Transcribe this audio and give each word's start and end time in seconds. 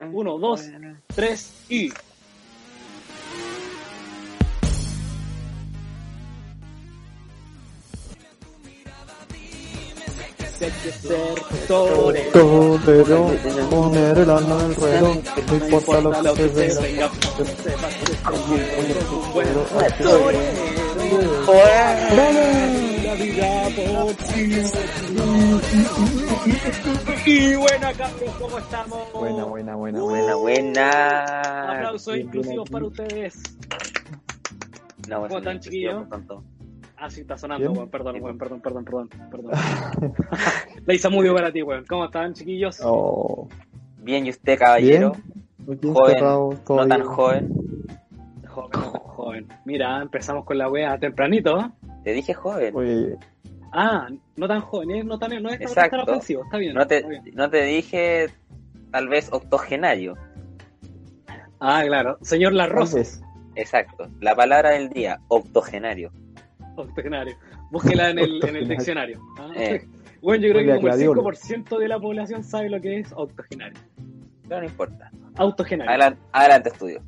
Uno, 0.00 0.38
dos, 0.38 0.62
tres 1.12 1.50
y. 1.68 1.90
Hay 10.60 10.70
que 10.70 10.92
ser 10.92 11.12
torero, 11.66 12.30
Torero, 12.84 13.30
poner 13.70 14.18
el 14.18 14.30
alma 14.30 14.60
en 14.60 14.70
el 14.70 14.76
ruedo, 14.76 15.22
no 15.48 15.54
importa 15.56 16.00
lo 16.00 16.10
que 16.12 16.34
se 16.34 16.48
vea. 16.48 16.80
venga, 16.80 17.10
un 21.10 21.46
buen 21.46 22.97
La 23.08 23.14
vida 23.14 23.68
por 23.74 24.14
ti. 24.16 24.52
Y 27.24 27.54
buena, 27.56 27.92
Carlos, 27.94 28.34
¿cómo 28.38 28.58
estamos? 28.58 29.12
Buena, 29.14 29.44
buena, 29.44 29.74
buena, 29.76 30.00
Buena, 30.02 30.34
buena. 30.34 30.36
buena. 30.36 31.72
Aplausos 31.72 32.12
Bien, 32.14 32.26
inclusivos 32.26 32.68
bien 32.68 32.72
para 32.72 32.84
ustedes. 32.84 33.42
No, 35.08 35.22
¿Cómo 35.22 35.38
están, 35.38 35.54
no, 35.54 35.60
chiquillos? 35.60 36.04
Ah, 36.98 37.08
sí, 37.08 37.22
está 37.22 37.38
sonando, 37.38 37.66
Bien. 37.66 37.78
weón. 37.78 37.88
Perdón, 37.88 38.16
weón, 38.20 38.36
perdón, 38.36 38.60
perdón, 38.60 38.84
perdón, 38.84 39.08
perdón. 39.30 39.52
La 40.86 40.92
hice 40.94 41.08
muy 41.08 41.22
bien 41.22 41.34
para 41.34 41.50
ti, 41.50 41.62
weón. 41.62 41.86
¿Cómo 41.88 42.04
están, 42.04 42.34
chiquillos? 42.34 42.78
Oh, 42.84 43.48
Bien, 44.02 44.26
¿y 44.26 44.30
usted, 44.30 44.58
caballero? 44.58 45.12
aquí 45.66 45.88
Joven, 45.88 46.58
No 46.68 46.86
tan 46.86 47.02
joven. 47.04 47.54
Joven, 48.46 48.70
joven. 48.72 49.46
Mira, 49.64 50.02
empezamos 50.02 50.44
con 50.44 50.58
la 50.58 50.68
wea 50.68 50.98
tempranito. 50.98 51.72
Te 52.04 52.12
dije 52.12 52.34
joven. 52.34 52.74
Oye, 52.76 53.16
Ah, 53.72 54.08
no 54.36 54.48
tan 54.48 54.60
joven, 54.62 54.90
¿eh? 54.92 55.04
no 55.04 55.18
tan, 55.18 55.42
no 55.42 55.50
es 55.50 55.60
Exacto. 55.60 55.98
tan 55.98 56.08
ofensivo, 56.08 56.42
está 56.44 56.56
bien. 56.56 56.74
No 56.74 56.86
te, 56.86 56.96
está 56.98 57.08
bien. 57.08 57.22
no 57.34 57.50
te 57.50 57.62
dije, 57.64 58.28
tal 58.90 59.08
vez, 59.08 59.28
octogenario. 59.30 60.14
Ah, 61.60 61.82
claro. 61.86 62.16
Señor 62.22 62.52
La 62.54 62.64
tal 62.66 62.76
Rosa, 62.76 62.96
vez. 62.96 63.20
Exacto. 63.56 64.08
La 64.20 64.34
palabra 64.34 64.70
del 64.70 64.88
día, 64.88 65.20
octogenario. 65.28 66.10
octogenario. 66.76 67.36
Búsquela 67.70 68.10
en 68.10 68.20
el, 68.20 68.42
en 68.48 68.56
el 68.56 68.68
diccionario. 68.68 69.20
¿ah? 69.38 69.50
Eh. 69.56 69.86
Bueno, 70.20 70.44
yo 70.48 70.52
creo 70.52 70.62
que 70.62 70.66
como 70.74 70.88
el 70.88 70.96
gladiolo. 70.96 71.22
5% 71.22 71.78
de 71.78 71.86
la 71.86 72.00
población 72.00 72.42
sabe 72.42 72.68
lo 72.68 72.80
que 72.80 72.98
es 72.98 73.12
octogenario. 73.14 73.78
Pero 74.48 74.62
no 74.62 74.66
importa. 74.66 75.12
Autogenario. 75.36 75.88
Adelante, 75.90 76.20
adelante 76.32 76.68
estudio. 76.70 77.02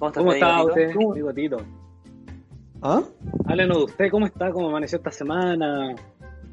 ¿Cómo 0.00 0.08
estás, 0.08 0.20
¿Cómo 0.20 0.32
está 0.32 0.64
usted, 0.64 0.90
bigotito? 1.14 1.58
¿Ah? 2.82 3.02
Háblenos 3.46 3.78
de 3.78 3.84
usted, 3.84 4.10
¿cómo 4.10 4.26
está? 4.26 4.50
¿Cómo 4.50 4.68
amaneció 4.68 4.98
esta 4.98 5.10
semana? 5.12 5.94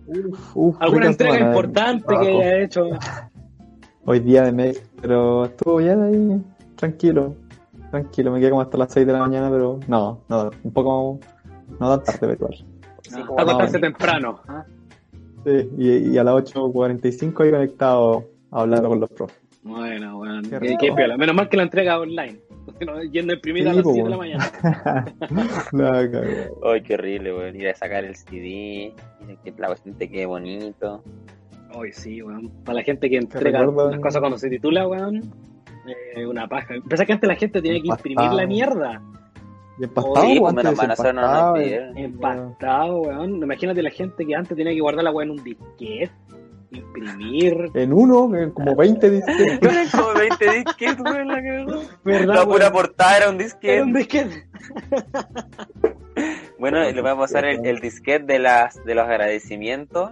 Uf, 0.08 0.56
uf, 0.56 0.76
¿Alguna 0.80 1.08
entrega 1.08 1.34
semana 1.34 1.52
importante 1.52 2.16
que 2.20 2.28
haya 2.28 2.58
hecho? 2.62 2.90
Hoy 4.06 4.20
día 4.20 4.44
de 4.44 4.52
mes, 4.52 4.84
pero 5.02 5.46
estuvo 5.46 5.78
bien 5.78 6.02
ahí, 6.02 6.42
tranquilo. 6.76 7.36
Tranquilo, 7.92 8.32
me 8.32 8.40
quedé 8.40 8.52
como 8.52 8.62
hasta 8.62 8.78
las 8.78 8.94
6 8.94 9.06
de 9.08 9.14
la 9.14 9.20
mañana, 9.20 9.50
pero 9.50 9.80
no, 9.88 10.22
no, 10.30 10.52
un 10.64 10.72
poco, 10.72 11.20
no 11.80 11.98
tan 11.98 12.04
tarde, 12.04 12.20
pero 12.20 12.34
igual. 12.34 12.56
Sí, 13.04 13.16
Ah, 13.38 13.42
acostarse 13.42 13.80
temprano. 13.80 14.40
¿ah? 14.48 14.64
Sí, 15.44 15.70
y, 15.78 15.90
y 16.14 16.18
a 16.18 16.24
las 16.24 16.36
8.45 16.36 17.44
ahí 17.44 17.52
conectado 17.52 18.26
hablando 18.52 18.90
con 18.90 19.00
los 19.00 19.10
profes. 19.10 19.40
Bueno, 19.64 20.18
bueno. 20.18 20.42
Qué 20.44 20.50
Qué, 20.50 20.60
rico. 20.60 20.78
qué 20.82 20.92
piola. 20.94 21.18
Menos 21.18 21.36
mal 21.36 21.50
que 21.50 21.58
la 21.58 21.64
entrega 21.64 22.00
online. 22.00 22.40
No, 22.86 23.02
Yendo 23.04 23.34
a 23.34 23.36
imprimir 23.36 23.68
a 23.68 23.72
Sí, 23.72 23.76
las 23.78 23.84
po, 23.84 23.94
7 23.94 24.04
de 24.04 24.10
la 24.10 24.18
mañana. 24.18 24.52
Ay, 26.64 26.82
qué 26.84 26.94
horrible, 26.94 27.34
weón. 27.34 27.56
Ir 27.56 27.70
a 27.70 27.76
sacar 27.76 28.04
el 28.06 28.16
CD, 28.16 28.94
a 29.22 29.44
que 29.44 29.54
la 29.58 29.68
cuestión 29.68 29.96
te 29.96 30.10
quede 30.10 30.26
bonito. 30.26 31.04
Hoy 31.74 31.92
sí, 31.92 32.22
weón. 32.22 32.50
Para 32.64 32.78
la 32.78 32.84
gente 32.84 33.10
que 33.10 33.18
entrega 33.18 33.64
las 33.66 34.00
cosas 34.00 34.20
cuando 34.20 34.38
se 34.38 34.50
titula, 34.50 34.88
weón. 34.88 35.32
eh, 36.16 36.26
una 36.26 36.48
paja. 36.48 36.76
Pensé 36.88 37.06
que 37.06 37.14
antes 37.14 37.28
la 37.28 37.36
gente 37.36 37.62
tenía 37.62 37.82
que 37.82 37.88
imprimir 37.88 38.18
Empastado. 38.20 38.38
la 38.38 38.48
mierda. 38.48 39.02
Y 39.80 39.84
empastado, 39.86 40.26
Sí, 40.26 40.40
pues, 40.40 40.58
antes 40.58 40.80
pidieron. 41.54 41.98
Empastado, 41.98 43.02
weón. 43.02 43.36
Imagínate 43.44 43.82
la 43.84 43.92
gente 43.92 44.26
que 44.26 44.36
antes 44.36 44.58
tenía 44.58 44.74
que 44.74 44.82
guardar 44.82 45.04
la 45.04 45.12
weá 45.12 45.26
en 45.26 45.32
un 45.32 45.44
disquete, 45.44 46.12
imprimir. 46.72 47.56
En 47.74 47.94
uno, 47.94 48.36
en 48.36 48.52
como 48.52 48.76
20 48.76 49.10
disquetes. 49.10 49.60
Como 49.92 50.14
20 50.20 50.52
disquetes, 50.52 51.00
weón, 51.00 51.28
la 51.30 51.42
cagó. 51.42 51.79
¿Verdad, 52.04 52.36
La 52.36 52.46
pura 52.46 52.72
portada 52.72 53.18
era 53.18 53.30
un 53.30 53.36
Era 53.36 53.44
disquete. 53.46 53.82
un 53.82 53.94
disquete. 53.94 54.48
Bueno, 56.60 56.80
le 56.84 57.02
voy 57.02 57.12
a 57.12 57.16
pasar 57.16 57.46
el, 57.46 57.66
el 57.66 57.80
disquete 57.80 58.26
de 58.34 58.40
las 58.40 58.84
de 58.84 58.94
los 58.94 59.06
agradecimientos. 59.06 60.12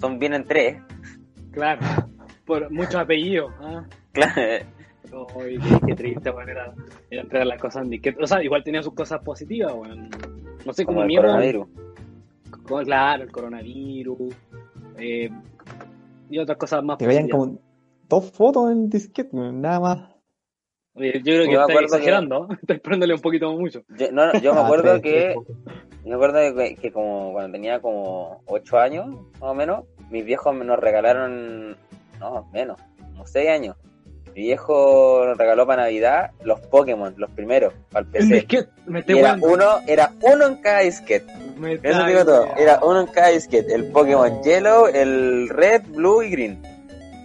Son 0.00 0.20
vienen 0.20 0.44
tres. 0.44 0.80
Claro. 1.50 1.80
Por 2.46 2.70
muchos 2.70 2.94
apellidos. 2.94 3.52
¿ah? 3.60 3.84
Claro. 4.12 4.32
Ay, 5.40 5.58
qué, 5.58 5.86
qué 5.86 5.94
triste, 5.96 6.30
weón, 6.30 6.48
era, 6.48 6.72
era 7.10 7.22
entregar 7.22 7.46
las 7.48 7.60
cosas 7.60 7.82
en 7.82 7.90
disquete. 7.90 8.22
O 8.22 8.26
sea, 8.28 8.40
igual 8.44 8.62
tenía 8.62 8.80
sus 8.82 8.94
cosas 8.94 9.20
positivas, 9.24 9.72
weón. 9.74 10.08
No 10.64 10.72
sé 10.72 10.84
cómo 10.84 11.00
el 11.00 11.08
mierda. 11.08 11.26
coronavirus. 11.28 11.66
como- 12.62 12.82
Claro, 12.84 13.24
el 13.24 13.32
coronavirus. 13.32 14.34
eh, 14.98 15.30
y 16.30 16.38
otras 16.38 16.58
cosas 16.58 16.84
más 16.84 16.98
Que 16.98 17.06
vayan 17.06 17.26
positivas. 17.26 17.46
como 17.48 17.60
dos 18.08 18.30
fotos 18.30 18.70
en 18.70 18.88
disquete, 18.88 19.36
nada 19.36 19.80
más. 19.80 20.08
Oye, 20.98 21.12
yo 21.14 21.22
creo 21.22 21.44
que 21.44 21.44
Yo 21.44 21.46
me 21.46 21.52
está 21.52 21.62
acuerdo 21.64 21.84
exagerando. 21.86 22.48
Estoy 22.60 22.78
poniéndole 22.78 23.14
un 23.14 23.20
poquito 23.20 23.52
mucho. 23.52 23.82
Yo, 23.96 24.10
no, 24.12 24.26
no, 24.32 24.40
yo 24.40 24.52
me 24.54 24.60
Ah, 24.60 24.64
acuerdo 24.64 25.00
que 25.00 25.34
me 26.04 26.14
acuerdo 26.14 26.38
que, 26.56 26.74
que 26.76 26.90
como 26.92 27.32
cuando 27.32 27.52
tenía 27.52 27.80
como 27.80 28.42
8 28.46 28.78
años, 28.78 29.06
más 29.08 29.42
o 29.42 29.54
menos, 29.54 29.84
mis 30.10 30.24
viejos 30.24 30.54
me- 30.54 30.64
nos 30.64 30.78
regalaron, 30.78 31.76
no, 32.18 32.48
menos, 32.52 32.80
como 32.98 33.26
6 33.26 33.48
años. 33.48 33.76
Mi 34.34 34.42
viejo 34.44 35.24
nos 35.26 35.36
regaló 35.36 35.66
para 35.66 35.82
Navidad 35.82 36.30
los 36.44 36.60
Pokémon, 36.60 37.12
los 37.16 37.28
primeros, 37.30 37.74
para 37.90 38.06
el 38.06 38.14
El 38.14 38.22
PC. 38.28 38.34
disquete, 38.34 38.68
me 38.86 39.02
Y 39.06 39.18
era 39.18 39.36
uno, 39.40 39.64
era 39.88 40.12
uno 40.22 40.46
en 40.46 40.56
cada 40.56 40.80
disquete. 40.80 41.26
Me 41.58 41.74
Eso 41.82 42.04
digo 42.06 42.24
todo. 42.24 42.46
Era 42.56 42.78
uno 42.84 43.00
en 43.00 43.06
cada 43.08 43.28
disquete. 43.28 43.74
El 43.74 43.86
Pokémon 43.90 44.40
Yellow, 44.44 44.86
el 44.86 45.48
Red, 45.48 45.82
Blue 45.88 46.22
y 46.22 46.30
Green. 46.30 46.62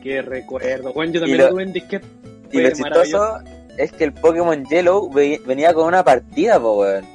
Qué 0.01 0.21
recuerdo. 0.23 0.91
Bueno, 0.91 1.13
yo 1.13 1.19
también 1.19 1.37
Y 1.37 1.39
lo- 1.39 1.45
lo 1.45 1.51
tuve 1.51 1.63
en 1.63 1.73
disquete. 1.73 2.05
Y 2.51 2.61
lo 2.61 2.69
chistoso 2.71 3.39
es 3.77 3.91
que 3.91 4.03
el 4.05 4.13
Pokémon 4.13 4.63
Yellow 4.65 5.09
ve- 5.11 5.41
venía 5.45 5.73
con 5.73 5.87
una 5.87 6.03
partida, 6.03 6.59
po, 6.59 6.79
weón. 6.79 7.05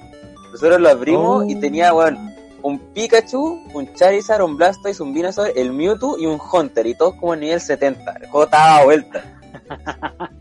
Nosotros 0.52 0.80
lo 0.80 0.88
abrimos 0.88 1.44
Oh. 1.44 1.48
y 1.48 1.54
tenía, 1.56 1.92
weón, 1.94 2.34
un 2.62 2.78
Pikachu, 2.92 3.60
un 3.74 3.92
Charizard, 3.94 4.42
un 4.42 4.56
Blastoise, 4.56 5.00
un 5.02 5.14
Venusaur, 5.14 5.50
el 5.54 5.72
Mewtwo 5.72 6.18
y 6.18 6.26
un 6.26 6.38
Hunter. 6.52 6.86
Y 6.86 6.94
todos 6.94 7.14
como 7.14 7.34
en 7.34 7.40
nivel 7.40 7.60
70. 7.60 8.12
El 8.20 8.26
juego 8.28 8.44
estaba 8.44 8.78
a 8.78 8.84
vuelta. 8.84 9.24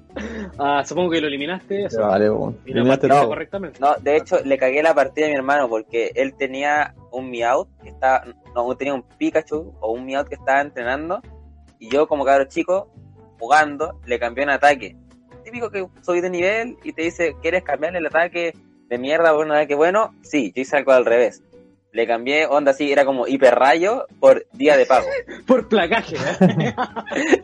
Ah, 0.57 0.83
supongo 0.83 1.11
que 1.11 1.21
lo 1.21 1.27
eliminaste. 1.27 1.85
Eso. 1.85 2.01
Vale, 2.01 2.27
bueno. 2.29 2.55
Y 2.65 2.71
Eliminaste 2.71 3.07
correctamente. 3.07 3.79
No, 3.79 3.93
de 4.01 4.17
hecho, 4.17 4.39
le 4.43 4.57
cagué 4.57 4.81
la 4.81 4.95
partida 4.95 5.27
a 5.27 5.29
mi 5.29 5.35
hermano 5.35 5.69
porque 5.69 6.11
él 6.15 6.33
tenía 6.35 6.95
un 7.11 7.29
Meowth 7.29 7.67
que 7.83 7.89
estaba, 7.89 8.23
no, 8.55 8.75
tenía 8.75 8.95
un 8.95 9.03
Pikachu 9.03 9.75
o 9.79 9.91
un 9.91 10.05
Meowth 10.07 10.27
que 10.27 10.33
estaba 10.35 10.61
entrenando 10.61 11.21
y 11.77 11.89
yo 11.91 12.07
como 12.07 12.25
cabro 12.25 12.45
chico, 12.45 12.89
jugando, 13.39 13.99
le 14.07 14.17
cambié 14.17 14.43
un 14.43 14.49
ataque. 14.49 14.95
Típico 15.47 15.71
que 15.71 15.87
soy 16.01 16.19
de 16.19 16.29
nivel 16.29 16.77
y 16.83 16.91
te 16.91 17.03
dice, 17.03 17.37
¿quieres 17.41 17.63
cambiarle 17.63 17.99
el 17.99 18.05
ataque 18.05 18.53
de 18.89 18.97
mierda 18.97 19.31
por 19.31 19.45
un 19.45 19.53
ataque 19.53 19.75
bueno? 19.75 20.13
Sí, 20.21 20.51
yo 20.53 20.61
hice 20.61 20.75
algo 20.75 20.91
al 20.91 21.05
revés. 21.05 21.41
Le 21.93 22.05
cambié 22.05 22.45
onda 22.45 22.71
así, 22.71 22.91
era 22.91 23.05
como 23.05 23.27
hiperrayo 23.27 24.05
por 24.19 24.45
día 24.53 24.77
de 24.77 24.85
pago. 24.85 25.07
Por 25.47 25.67
placaje, 25.69 26.15
¿eh? 26.15 26.73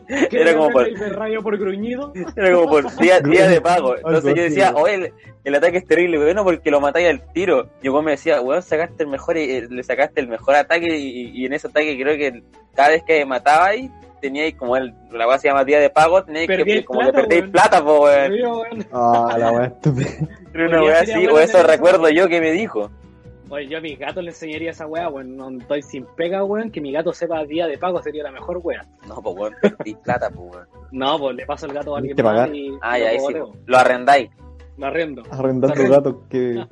Que 0.30 0.40
Era 0.42 0.54
como 0.54 0.70
por- 0.70 0.92
de 0.92 1.08
rayo 1.08 1.42
por 1.42 1.56
gruñido. 1.58 2.12
Era 2.36 2.52
como 2.52 2.68
por 2.68 2.96
día, 2.96 3.20
día 3.20 3.48
de 3.48 3.60
pago. 3.60 3.96
Entonces 3.96 4.24
Algo 4.24 4.36
yo 4.36 4.42
decía, 4.42 4.72
oye, 4.76 4.94
el, 4.94 5.12
el 5.44 5.54
ataque 5.54 5.78
es 5.78 5.86
terrible, 5.86 6.18
bueno, 6.18 6.44
porque 6.44 6.70
lo 6.70 6.80
matáis 6.80 7.08
al 7.08 7.32
tiro. 7.32 7.70
Y 7.82 7.86
luego 7.86 8.02
me 8.02 8.12
decía, 8.12 8.40
weón, 8.40 8.62
sacaste 8.62 9.02
el 9.04 9.08
mejor, 9.08 9.36
eh, 9.38 9.66
le 9.68 9.82
sacaste 9.82 10.20
el 10.20 10.28
mejor 10.28 10.54
ataque 10.56 10.96
y, 10.98 11.30
y 11.34 11.46
en 11.46 11.54
ese 11.54 11.68
ataque 11.68 11.98
creo 12.00 12.16
que 12.16 12.42
cada 12.76 12.90
vez 12.90 13.02
que 13.04 13.24
matabais, 13.24 13.90
teníais 14.20 14.54
como 14.54 14.76
el, 14.76 14.94
la 15.10 15.26
base 15.26 15.42
se 15.42 15.48
llama 15.48 15.64
día 15.64 15.80
de 15.80 15.90
pago, 15.90 16.22
teníais 16.22 16.46
que, 16.48 16.84
como 16.84 17.00
que 17.00 17.06
plata, 17.06 17.20
perdíais 17.22 17.40
weón. 17.42 17.52
plata, 17.52 17.84
po, 17.84 18.02
weón. 18.04 18.86
Ah, 18.92 19.36
la 19.38 19.50
weá 19.52 19.66
estúpida. 19.66 20.10
Era 20.52 20.68
una 20.68 20.82
weá 20.82 21.00
así, 21.00 21.26
o 21.26 21.38
eso. 21.40 21.62
recuerdo 21.62 22.08
yo 22.10 22.28
que 22.28 22.40
me 22.40 22.52
dijo. 22.52 22.90
Oye, 23.54 23.68
yo 23.68 23.78
a 23.78 23.80
mis 23.80 23.96
gatos 23.98 24.24
le 24.24 24.30
enseñaría 24.30 24.72
esa 24.72 24.86
weá, 24.86 25.08
weón. 25.08 25.36
No 25.36 25.48
estoy 25.50 25.82
sin 25.82 26.04
pega, 26.16 26.42
weón. 26.44 26.70
Que 26.72 26.80
mi 26.80 26.90
gato 26.90 27.12
sepa 27.12 27.44
día 27.44 27.66
de 27.68 27.78
pago 27.78 28.02
sería 28.02 28.24
la 28.24 28.32
mejor 28.32 28.58
weá. 28.62 28.84
No, 29.06 29.22
pues 29.22 29.36
weón, 29.36 29.54
perdí 29.62 29.94
plata, 29.94 30.28
pues 30.30 30.54
weón. 30.56 30.68
No, 30.90 31.18
pues 31.18 31.36
le 31.36 31.46
paso 31.46 31.66
el 31.66 31.72
gato 31.72 31.94
a 31.94 31.98
alguien 31.98 32.16
que 32.16 32.22
más 32.24 32.32
pagar. 32.32 32.54
y 32.54 32.76
Ah, 32.82 32.98
ya 32.98 33.10
ahí 33.10 33.18
sí. 33.20 33.34
Lo 33.66 33.78
arrendáis. 33.78 34.30
Lo 34.76 34.86
arrendo. 34.86 35.22
Arrendando 35.30 35.68
Arrendo. 35.72 35.92
gatos 35.92 36.16
que. 36.28 36.66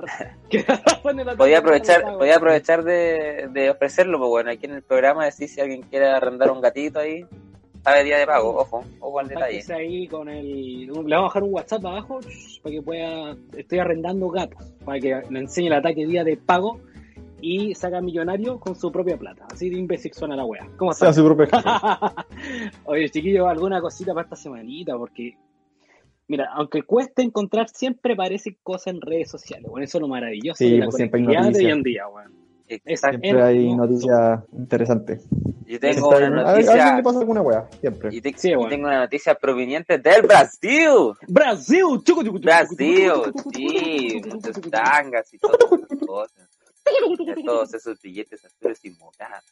Podía 1.36 1.58
aprovechar, 1.58 2.02
podía 2.18 2.36
aprovechar 2.36 2.82
de, 2.82 3.48
de 3.52 3.70
ofrecerlo, 3.70 4.18
pues 4.18 4.28
bueno, 4.28 4.50
aquí 4.50 4.66
en 4.66 4.72
el 4.72 4.82
programa 4.82 5.24
decir 5.24 5.48
si 5.48 5.60
alguien 5.60 5.82
quiere 5.82 6.08
arrendar 6.08 6.50
un 6.50 6.60
gatito 6.60 6.98
ahí, 6.98 7.24
sabe 7.82 8.04
día 8.04 8.18
de 8.18 8.26
pago, 8.26 8.56
ojo, 8.56 8.84
ojo 9.00 9.20
al 9.20 9.28
detalle. 9.28 9.62
Ahí 9.74 10.06
con 10.08 10.28
el. 10.28 10.86
Le 10.86 10.92
vamos 10.92 11.12
a 11.12 11.20
bajar 11.20 11.42
un 11.42 11.54
WhatsApp 11.54 11.84
abajo 11.84 12.20
para 12.62 12.72
que 12.74 12.82
pueda. 12.82 13.36
Estoy 13.56 13.78
arrendando 13.78 14.28
gatos. 14.28 14.62
Para 14.84 15.00
que 15.00 15.22
le 15.28 15.38
enseñe 15.38 15.66
el 15.66 15.74
ataque 15.74 16.06
día 16.06 16.24
de 16.24 16.36
pago 16.36 16.80
y 17.40 17.74
saca 17.74 18.00
millonario 18.00 18.60
con 18.60 18.76
su 18.76 18.90
propia 18.92 19.16
plata. 19.18 19.46
Así 19.52 19.68
de 19.68 19.76
imbécil 19.76 20.12
suena 20.12 20.36
la 20.36 20.44
wea. 20.44 20.68
¿Cómo 20.76 20.92
sea 20.92 21.10
estás? 21.10 21.16
su 21.16 21.24
propio 21.24 21.46
jefe. 21.46 21.68
Oye, 22.84 23.10
chiquillos, 23.10 23.46
alguna 23.48 23.80
cosita 23.80 24.14
para 24.14 24.24
esta 24.24 24.36
semanita, 24.36 24.96
porque. 24.96 25.36
Mira, 26.28 26.48
aunque 26.54 26.82
cueste 26.84 27.22
encontrar, 27.22 27.68
siempre 27.68 28.14
aparecen 28.14 28.56
cosas 28.62 28.94
en 28.94 29.00
redes 29.00 29.28
sociales. 29.30 29.68
Bueno, 29.68 29.84
eso 29.84 29.98
es 29.98 30.02
lo 30.02 30.08
maravilloso 30.08 30.56
Sí, 30.56 30.70
de 30.70 30.78
la 30.78 30.84
pues 30.86 30.96
siempre 30.96 31.20
hay 31.20 31.52
de 31.52 31.58
hoy 31.58 31.70
en 31.70 31.82
día. 31.82 32.04
Exacto. 32.84 33.18
Siempre 33.20 33.42
hay 33.42 33.74
noticias 33.74 34.40
interesantes. 34.52 35.22
Yo 35.66 35.80
tengo 35.80 36.08
una 36.08 36.16
hay- 36.18 36.24
a 36.24 36.28
le 36.28 36.42
noticia, 36.64 37.00
pasa 37.02 37.18
alguna 37.20 37.40
wea, 37.42 37.68
siempre. 37.80 38.08
y, 38.12 38.20
te- 38.20 38.34
Sí, 38.36 38.50
y 38.50 38.54
bueno. 38.54 38.70
tengo 38.70 38.86
una 38.88 38.98
noticia 39.00 39.34
proveniente 39.34 39.98
del 39.98 40.22
Brasil. 40.22 40.88
Brasil, 41.28 41.84
chucu, 42.04 42.22
chucu, 42.24 42.38
Brasil, 42.40 43.12
sí, 43.54 44.20
muchas 44.30 44.60
tangas 44.70 45.32
y 45.32 45.38
todas 45.38 45.58
esas 45.72 45.98
cosas. 46.06 46.48
Todos 47.44 47.74
esos 47.74 48.00
billetes 48.02 48.44
azules 48.44 48.84
y 48.84 48.90
morados. 48.90 49.44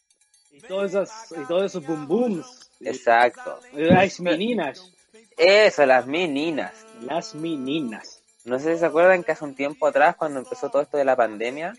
Y 0.52 0.60
todos 0.60 0.90
esos, 0.90 1.10
y 1.40 1.44
todos 1.46 1.62
esos 1.64 1.86
boom 1.86 2.06
booms. 2.08 2.70
Exacto. 2.80 3.58
Las 3.72 4.18
meninas. 4.20 4.92
Eso, 5.36 5.86
las 5.86 6.06
meninas. 6.06 6.72
Las 7.02 7.34
meninas. 7.34 8.22
No 8.44 8.58
sé 8.58 8.74
si 8.74 8.80
se 8.80 8.86
acuerdan 8.86 9.22
que 9.22 9.32
hace 9.32 9.44
un 9.44 9.54
tiempo 9.54 9.86
atrás, 9.86 10.16
cuando 10.16 10.40
empezó 10.40 10.70
todo 10.70 10.82
esto 10.82 10.96
de 10.96 11.04
la 11.04 11.14
pandemia, 11.16 11.72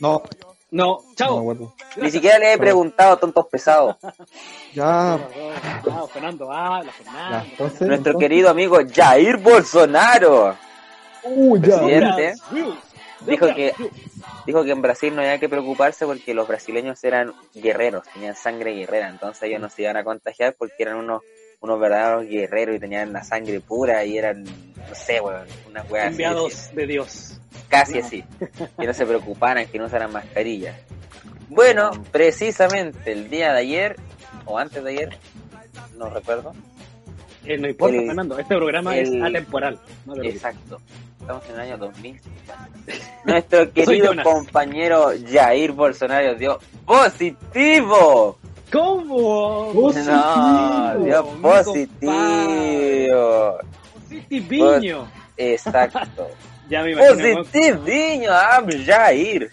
No, 0.00 0.22
No, 0.72 0.98
no 1.06 1.14
chao. 1.14 1.38
acuerdo. 1.38 1.74
ni 1.98 2.10
siquiera 2.10 2.38
le 2.38 2.54
he 2.54 2.58
preguntado 2.58 3.12
a 3.12 3.16
tontos 3.20 3.46
pesados. 3.46 3.96
Ya, 4.74 5.14
Ah, 5.14 6.06
Fernando, 6.12 6.48
ah, 6.50 6.80
la 6.82 6.86
ya, 6.86 6.92
Fernando. 6.92 7.36
entonces. 7.50 7.80
Nuestro 7.88 7.94
entonces- 8.12 8.18
querido 8.20 8.48
amigo 8.50 8.78
Jair 8.92 9.36
Bolsonaro 9.36 10.56
Uh, 11.24 11.56
ya. 11.58 11.76
Presidente. 11.78 12.34
Dijo 13.26 13.46
que- 13.54 13.74
dijo 14.46 14.64
que 14.64 14.70
en 14.72 14.82
Brasil 14.82 15.14
no 15.14 15.20
había 15.22 15.38
que 15.38 15.48
preocuparse 15.48 16.04
porque 16.06 16.34
los 16.34 16.48
brasileños 16.48 17.04
eran 17.04 17.32
guerreros, 17.54 18.02
tenían 18.12 18.34
sangre 18.34 18.72
guerrera, 18.72 19.08
entonces 19.08 19.42
ellos 19.44 19.60
no 19.60 19.68
se 19.70 19.82
iban 19.82 19.96
a 19.96 20.02
contagiar 20.04 20.54
porque 20.58 20.74
eran 20.78 20.96
unos 20.96 21.22
unos 21.60 21.78
verdaderos 21.78 22.24
guerreros 22.26 22.74
y 22.74 22.80
tenían 22.80 23.12
la 23.12 23.22
sangre 23.22 23.60
pura 23.60 24.04
y 24.04 24.18
eran, 24.18 24.42
no 24.88 24.94
sé, 24.94 25.20
weón, 25.20 25.46
una 25.68 25.80
así, 25.80 25.94
Enviados 25.96 26.70
de 26.74 26.86
Dios. 26.86 27.40
casi 27.68 27.98
así, 27.98 28.24
que 28.78 28.86
no 28.86 28.94
se 28.94 29.06
preocuparan, 29.06 29.66
que 29.66 29.78
no 29.78 29.86
usaran 29.86 30.12
mascarillas. 30.12 30.76
Bueno, 31.48 31.90
precisamente 32.10 33.12
el 33.12 33.28
día 33.30 33.52
de 33.52 33.60
ayer, 33.60 33.96
o 34.44 34.58
antes 34.58 34.82
de 34.82 34.90
ayer, 34.90 35.18
no 35.96 36.08
recuerdo, 36.10 36.52
Eh, 37.44 37.58
no 37.58 37.68
importa, 37.68 37.96
El- 37.96 38.06
Fernando. 38.06 38.38
Este 38.38 38.56
programa 38.56 38.96
el- 38.96 39.16
es 39.16 39.22
atemporal. 39.22 39.78
No 40.06 40.22
exacto, 40.22 40.80
estamos 41.20 41.44
en 41.48 41.54
el 41.56 41.60
año 41.60 41.78
2000. 41.78 42.20
Nuestro 43.24 43.72
querido 43.72 44.12
compañero 44.22 45.10
Jair 45.30 45.72
Bolsonaro 45.72 46.34
dio 46.36 46.58
positivo. 46.86 48.38
¿Cómo? 48.72 49.72
No, 49.92 51.04
dio 51.04 51.26
positivo. 51.42 53.58
Positiviño. 54.12 55.08
Exacto. 55.36 56.28
Ya 56.70 56.82
me 56.82 56.92
imagino. 56.92 57.38
Positivinho, 57.42 58.30
ah, 58.30 58.62
Jair. 58.86 59.50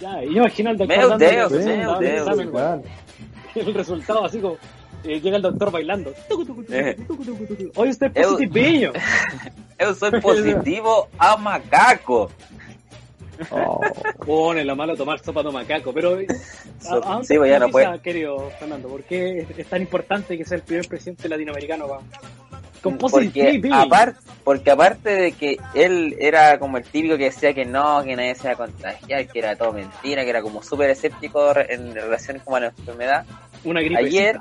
Ya, 0.00 0.24
y 0.24 0.34
yo 0.34 0.40
imagino 0.40 0.70
al 0.70 0.76
doctor 0.78 0.96
Meu 0.98 1.18
Deus, 1.18 1.52
Sí, 1.52 1.58
meu 1.68 1.98
del 1.98 2.24
Deus. 2.24 2.28
examen, 2.40 2.82
el 3.54 3.74
resultado 3.74 4.24
así 4.24 4.40
como 4.40 4.56
eh, 5.04 5.20
llega 5.20 5.36
el 5.36 5.42
doctor 5.42 5.70
bailando. 5.70 6.12
Tucu, 6.28 6.64
Eh. 6.72 6.96
usted 7.76 8.10
es 8.14 8.26
positiviño. 8.26 8.92
Eu 9.78 9.94
soy 9.94 10.18
positivo 10.20 11.08
a 11.18 11.36
macaco. 11.36 12.30
Oh, 13.50 13.80
Pone 14.24 14.64
lo 14.64 14.74
malo 14.74 14.96
tomar 14.96 15.20
sopa 15.20 15.42
de 15.42 15.50
macaco, 15.52 15.92
pero 15.92 16.18
eh, 16.18 16.26
¿a, 16.88 16.94
a 16.94 16.98
dónde 17.00 17.26
Sí, 17.26 17.36
pues 17.36 17.50
ya 17.50 17.58
no 17.58 17.68
puede. 17.68 18.00
querido 18.00 18.50
Fernando? 18.58 18.88
¿Por 18.88 19.02
qué 19.04 19.40
es- 19.40 19.58
es 19.58 19.66
tan 19.66 19.82
importante 19.82 20.36
que 20.38 20.44
sea 20.44 20.56
el 20.56 20.62
primer 20.62 20.88
presidente 20.88 21.28
latinoamericano 21.28 21.86
va? 21.86 22.00
Porque, 22.82 23.60
aparte, 23.72 24.20
porque 24.44 24.70
aparte 24.70 25.10
de 25.10 25.32
que 25.32 25.56
él 25.74 26.16
era 26.18 26.58
como 26.58 26.76
el 26.78 26.84
típico 26.84 27.16
que 27.16 27.24
decía 27.24 27.52
que 27.54 27.64
no, 27.64 28.02
que 28.04 28.14
nadie 28.16 28.34
se 28.34 28.42
iba 28.42 28.52
a 28.52 28.56
contagiar, 28.56 29.26
que 29.26 29.38
era 29.38 29.56
todo 29.56 29.72
mentira, 29.72 30.22
que 30.24 30.30
era 30.30 30.42
como 30.42 30.62
súper 30.62 30.90
escéptico 30.90 31.52
en 31.56 31.94
relación 31.94 32.40
como 32.44 32.56
a 32.56 32.60
la 32.60 32.66
enfermedad, 32.68 33.24
Una 33.64 33.80
gripe. 33.80 34.00
ayer, 34.00 34.40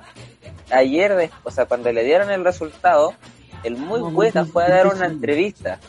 ayer, 0.72 1.30
o 1.44 1.52
sea, 1.52 1.66
cuando 1.66 1.92
le 1.92 2.04
dieron 2.04 2.30
el 2.32 2.44
resultado, 2.44 3.14
el 3.64 3.78
muy 3.78 4.00
No, 4.00 4.14
poeta 4.14 4.46
fue 4.46 4.64
a 4.66 4.70
dar 4.70 4.88
una 4.88 5.08
entrevista. 5.08 5.80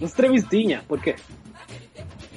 Un 0.00 0.10
trevistiña, 0.10 0.82
¿por 0.86 1.00
qué? 1.00 1.16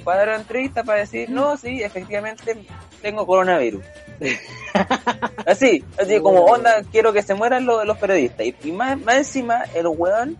Fue 0.04 0.14
a 0.14 0.16
dar 0.16 0.28
una 0.28 0.38
entrevista 0.38 0.82
para 0.84 1.00
decir, 1.00 1.28
no, 1.30 1.56
sí, 1.56 1.82
efectivamente 1.82 2.56
tengo 3.02 3.26
coronavirus. 3.26 3.84
así, 5.46 5.84
así 5.98 6.20
como 6.20 6.44
onda, 6.44 6.82
quiero 6.90 7.12
que 7.12 7.22
se 7.22 7.34
mueran 7.34 7.66
los, 7.66 7.84
los 7.86 7.98
periodistas. 7.98 8.46
Y, 8.46 8.54
y 8.64 8.72
más, 8.72 8.98
más 9.00 9.16
encima, 9.18 9.64
el 9.74 9.86
weón 9.86 10.36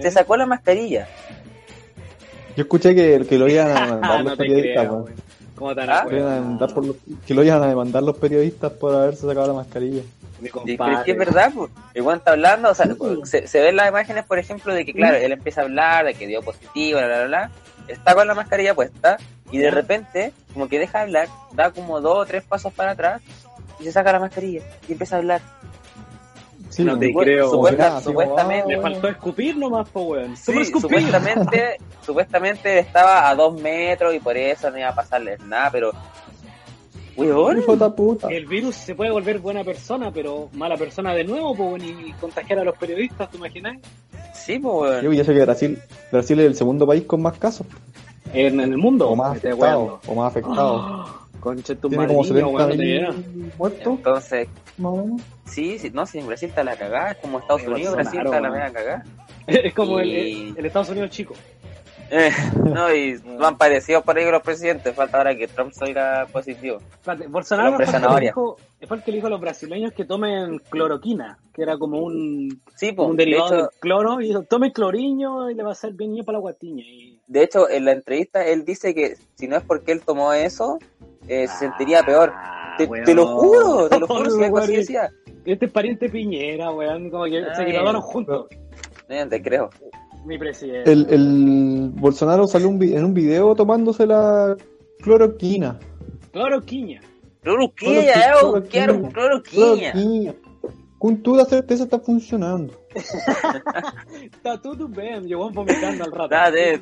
se 0.00 0.08
¿Eh? 0.08 0.10
sacó 0.10 0.36
la 0.36 0.46
mascarilla. 0.46 1.06
Yo 2.56 2.62
escuché 2.62 2.94
que, 2.94 3.24
que 3.28 3.38
lo 3.38 3.48
iban 3.48 3.68
a 3.68 3.80
demandar 3.84 4.20
los 4.22 4.32
no 4.32 4.36
periodistas, 4.36 4.86
creo. 4.86 5.06
¿Cómo 5.54 5.74
te 5.74 5.80
van 5.80 5.90
¿Ah? 5.90 6.04
Que 6.08 6.14
lo 6.14 6.18
iban 6.20 6.32
a 6.32 6.34
demandar 6.36 6.74
por 6.74 6.86
los- 6.86 6.96
que 7.26 7.34
lo 7.34 7.44
iban 7.44 7.62
a 7.62 7.66
demandar 7.68 8.02
los 8.02 8.16
periodistas 8.16 8.72
por 8.72 8.94
haberse 8.94 9.26
sacado 9.26 9.46
la 9.48 9.52
mascarilla. 9.54 10.02
Pero 10.42 11.04
que 11.04 11.12
es 11.12 11.16
verdad, 11.18 11.52
pues. 11.54 11.70
El 11.94 12.02
weón 12.02 12.18
está 12.18 12.32
hablando, 12.32 12.68
o 12.70 12.74
sea, 12.74 12.86
se, 13.24 13.46
se 13.46 13.60
ven 13.60 13.76
las 13.76 13.88
imágenes, 13.88 14.24
por 14.26 14.38
ejemplo, 14.38 14.74
de 14.74 14.84
que, 14.84 14.92
claro, 14.92 15.16
él 15.16 15.32
empieza 15.32 15.62
a 15.62 15.64
hablar, 15.64 16.04
de 16.04 16.14
que 16.14 16.26
dio 16.26 16.42
positivo, 16.42 16.98
bla, 16.98 17.06
bla, 17.06 17.24
bla, 17.26 17.50
está 17.88 18.14
con 18.14 18.26
la 18.26 18.34
mascarilla 18.34 18.74
puesta, 18.74 19.16
y 19.50 19.58
de 19.58 19.70
repente, 19.70 20.32
como 20.52 20.68
que 20.68 20.78
deja 20.78 20.98
de 20.98 21.04
hablar, 21.04 21.28
da 21.52 21.70
como 21.70 22.00
dos 22.00 22.18
o 22.18 22.26
tres 22.26 22.42
pasos 22.44 22.72
para 22.72 22.92
atrás, 22.92 23.22
y 23.80 23.84
se 23.84 23.92
saca 23.92 24.12
la 24.12 24.20
mascarilla, 24.20 24.62
y 24.88 24.92
empieza 24.92 25.16
a 25.16 25.18
hablar. 25.18 25.40
Sí, 26.70 26.82
No 26.82 26.98
te 26.98 27.14
creo. 27.14 27.50
Supuesta- 27.50 27.88
como, 27.88 28.00
supuestamente- 28.00 28.68
Le 28.68 28.78
ah, 28.78 28.82
faltó 28.82 29.08
escupir 29.08 29.56
nomás, 29.56 29.88
po, 29.90 30.02
weón. 30.02 30.36
Supuestamente, 30.36 31.76
supuestamente 32.04 32.78
estaba 32.80 33.28
a 33.28 33.34
dos 33.36 33.60
metros 33.60 34.12
y 34.12 34.18
por 34.18 34.36
eso 34.36 34.70
no 34.70 34.78
iba 34.78 34.88
a 34.88 34.94
pasarles 34.94 35.38
nada, 35.40 35.70
pero... 35.70 35.92
Weón. 37.16 37.62
El 38.28 38.46
virus 38.46 38.74
se 38.74 38.96
puede 38.96 39.12
volver 39.12 39.38
buena 39.38 39.62
persona, 39.62 40.10
pero 40.10 40.48
mala 40.52 40.76
persona 40.76 41.14
de 41.14 41.22
nuevo, 41.22 41.54
po, 41.54 41.64
weón, 41.66 41.82
y 41.84 42.12
contagiar 42.14 42.58
a 42.58 42.64
los 42.64 42.76
periodistas, 42.76 43.30
¿te 43.30 43.36
imaginas? 43.36 43.76
sí, 44.34 44.58
pues, 44.58 45.00
Yo 45.02 45.08
weón. 45.10 45.16
ya 45.16 45.24
sé 45.24 45.32
que 45.32 45.42
Brasil, 45.44 45.78
Brasil 46.10 46.40
es 46.40 46.46
el 46.46 46.56
segundo 46.56 46.86
país 46.88 47.04
con 47.04 47.22
más 47.22 47.38
casos, 47.38 47.68
En, 48.32 48.60
en 48.60 48.72
el 48.72 48.78
mundo. 48.78 49.08
o 49.10 49.16
más 49.16 49.32
afectados, 49.36 49.58
weando. 49.60 50.00
o 50.06 50.14
más 50.14 50.26
afectados. 50.30 51.10
Oh, 51.36 51.40
Conche 51.44 51.76
tu 51.76 51.90
Tiene 51.90 52.06
como 52.06 52.22
madriño, 52.22 52.46
70 52.46 52.56
weón, 52.56 52.68
no 52.70 52.76
te 52.76 52.84
llega. 52.86 53.14
muertos, 53.58 53.94
Entonces, 53.98 54.48
sí, 55.44 55.78
sí, 55.78 55.90
no, 55.92 56.06
si 56.06 56.18
en 56.20 56.26
Brasil 56.26 56.48
está 56.48 56.64
la 56.64 56.74
cagada, 56.74 57.10
es 57.10 57.18
como 57.18 57.38
Estados 57.38 57.64
Unidos, 57.66 57.94
Brasil 57.96 58.20
está 58.24 58.40
la 58.40 58.50
mega 58.50 58.72
cagada. 58.72 59.04
Es 59.46 59.74
como 59.74 60.00
el, 60.00 60.08
Y- 60.08 60.48
el, 60.52 60.54
el 60.58 60.64
Estados 60.64 60.88
Unidos 60.88 61.10
chico. 61.10 61.34
Eh, 62.10 62.30
no, 62.72 62.94
y 62.94 63.20
no 63.24 63.46
han 63.46 63.56
parecido 63.58 64.02
por 64.02 64.16
ahí 64.16 64.30
los 64.30 64.42
presidentes. 64.42 64.94
Falta 64.94 65.18
ahora 65.18 65.36
que 65.36 65.48
Trump 65.48 65.72
salga 65.72 66.26
positivo. 66.32 66.78
Espérate, 66.92 67.26
Bolsonaro 67.28 67.76
fue 67.76 67.84
el, 67.84 67.90
que 67.90 67.96
le 67.96 68.00
zanahoria. 68.00 68.28
dijo, 68.30 68.56
fue 68.86 68.96
el 68.98 69.02
que 69.02 69.12
dijo 69.12 69.26
a 69.26 69.30
los 69.30 69.40
brasileños 69.40 69.92
que 69.92 70.04
tomen 70.04 70.58
cloroquina, 70.70 71.38
que 71.52 71.62
era 71.62 71.76
como 71.78 72.00
un, 72.00 72.60
Sí, 72.76 72.92
pues. 72.92 73.08
un 73.08 73.16
De 73.16 73.24
derivado 73.24 73.46
hecho, 73.46 73.56
del 73.56 73.68
cloro, 73.80 74.20
y 74.20 74.28
dijo, 74.28 74.42
tome 74.42 74.72
cloriño 74.72 75.50
y 75.50 75.54
le 75.54 75.62
va 75.62 75.70
a 75.70 75.72
hacer 75.72 75.92
bien 75.92 76.24
para 76.24 76.38
la 76.38 76.40
guatiña. 76.42 76.84
Y, 76.84 77.20
de 77.26 77.42
hecho, 77.42 77.68
en 77.68 77.84
la 77.86 77.92
entrevista 77.92 78.44
él 78.46 78.64
dice 78.64 78.94
que 78.94 79.16
si 79.34 79.48
no 79.48 79.56
es 79.56 79.62
porque 79.62 79.92
él 79.92 80.02
tomó 80.02 80.32
eso, 80.32 80.78
eh, 81.26 81.48
se 81.48 81.58
sentiría 81.58 82.02
peor. 82.02 82.32
Ah, 82.34 82.76
Te, 82.76 83.14
lo 83.14 83.26
juro, 83.26 83.88
te 83.88 83.98
lo 83.98 84.06
juro, 84.08 84.30
si 84.30 84.44
algo 84.44 84.58
así 84.58 84.76
decía. 84.76 85.10
Este 85.46 85.66
es 85.66 85.72
pariente 85.72 86.08
Piñera, 86.08 86.70
weón, 86.70 87.10
como 87.10 87.24
que 87.24 87.42
se 87.54 87.62
Ay. 87.62 87.72
graduaron 87.72 88.00
juntos. 88.02 88.46
No, 89.08 89.28
te 89.28 89.42
creo. 89.42 89.70
Mi 90.24 90.38
presidente. 90.38 90.90
El, 90.90 91.06
el 91.10 91.90
Bolsonaro 91.94 92.46
salió 92.46 92.68
un 92.68 92.78
vi- 92.78 92.94
en 92.94 93.04
un 93.04 93.14
video 93.14 93.54
tomándose 93.54 94.06
la 94.06 94.56
cloroquina. 95.00 95.78
Cloroquiña. 96.32 97.00
Cloroquina, 97.42 98.12
Cloroquina, 98.12 98.42
yo 98.42 98.62
quiero 98.70 99.02
cloroquina. 99.10 99.92
Cloroquina. 99.92 100.34
Con 100.98 101.22
toda 101.22 101.44
certeza 101.44 101.84
está 101.84 101.98
funcionando. 101.98 102.72
Está 104.22 104.60
todo 104.62 104.88
bien, 104.88 105.24
llegó 105.24 105.50
vomitando 105.50 106.04
al 106.04 106.12
rato. 106.12 106.28
Date 106.34 106.80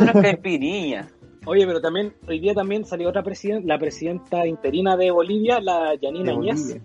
unas 0.00 0.12
caipirinhas. 0.22 1.12
Oye, 1.46 1.66
pero 1.66 1.80
también, 1.80 2.14
hoy 2.26 2.40
día 2.40 2.54
también 2.54 2.84
salió 2.84 3.08
otra 3.08 3.22
presidenta, 3.22 3.66
la 3.66 3.78
presidenta 3.78 4.46
interina 4.46 4.96
de 4.96 5.10
Bolivia, 5.10 5.60
la 5.60 5.94
Yanina 6.00 6.32
De 6.32 6.38
Añez, 6.38 6.60
Bolivia. 6.62 6.82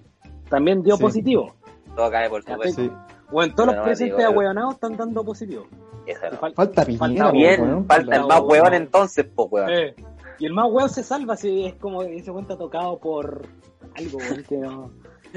también 0.49 0.83
dio 0.83 0.95
Sí. 0.97 1.01
positivo. 1.01 1.53
Todo 1.95 2.09
cae 2.11 2.29
por 2.29 2.43
supuesto. 2.43 2.81
Sí. 2.81 2.91
Bueno, 3.31 3.53
todos 3.55 3.55
Pero 3.55 3.65
los 3.67 3.75
no, 3.77 3.83
presentes 3.83 4.17
digo, 4.17 4.29
ahueonados 4.29 4.73
están 4.75 4.95
dando 4.97 5.23
positivo. 5.23 5.65
No. 6.05 6.37
fal- 6.39 6.53
Falta 6.53 6.85
Piñera, 6.85 6.99
Falta 7.07 7.25
po, 7.25 7.31
Bien, 7.37 7.61
weón. 7.61 7.85
falta 7.87 8.15
el 8.15 8.21
más 8.25 8.39
huevón 8.41 8.59
bravo. 8.69 8.75
entonces, 8.75 9.25
pues 9.35 9.47
weón. 9.51 9.69
Eh, 9.69 9.95
y 10.39 10.45
el 10.45 10.53
más 10.53 10.65
weón 10.71 10.89
se 10.89 11.03
salva 11.03 11.35
si 11.37 11.65
es 11.65 11.75
como 11.75 12.01
ese 12.03 12.31
cuenta 12.31 12.57
tocado 12.57 12.97
por 12.99 13.47
algo, 13.95 14.17
weón, 14.17 14.43
que 14.43 14.57
no. 14.57 14.91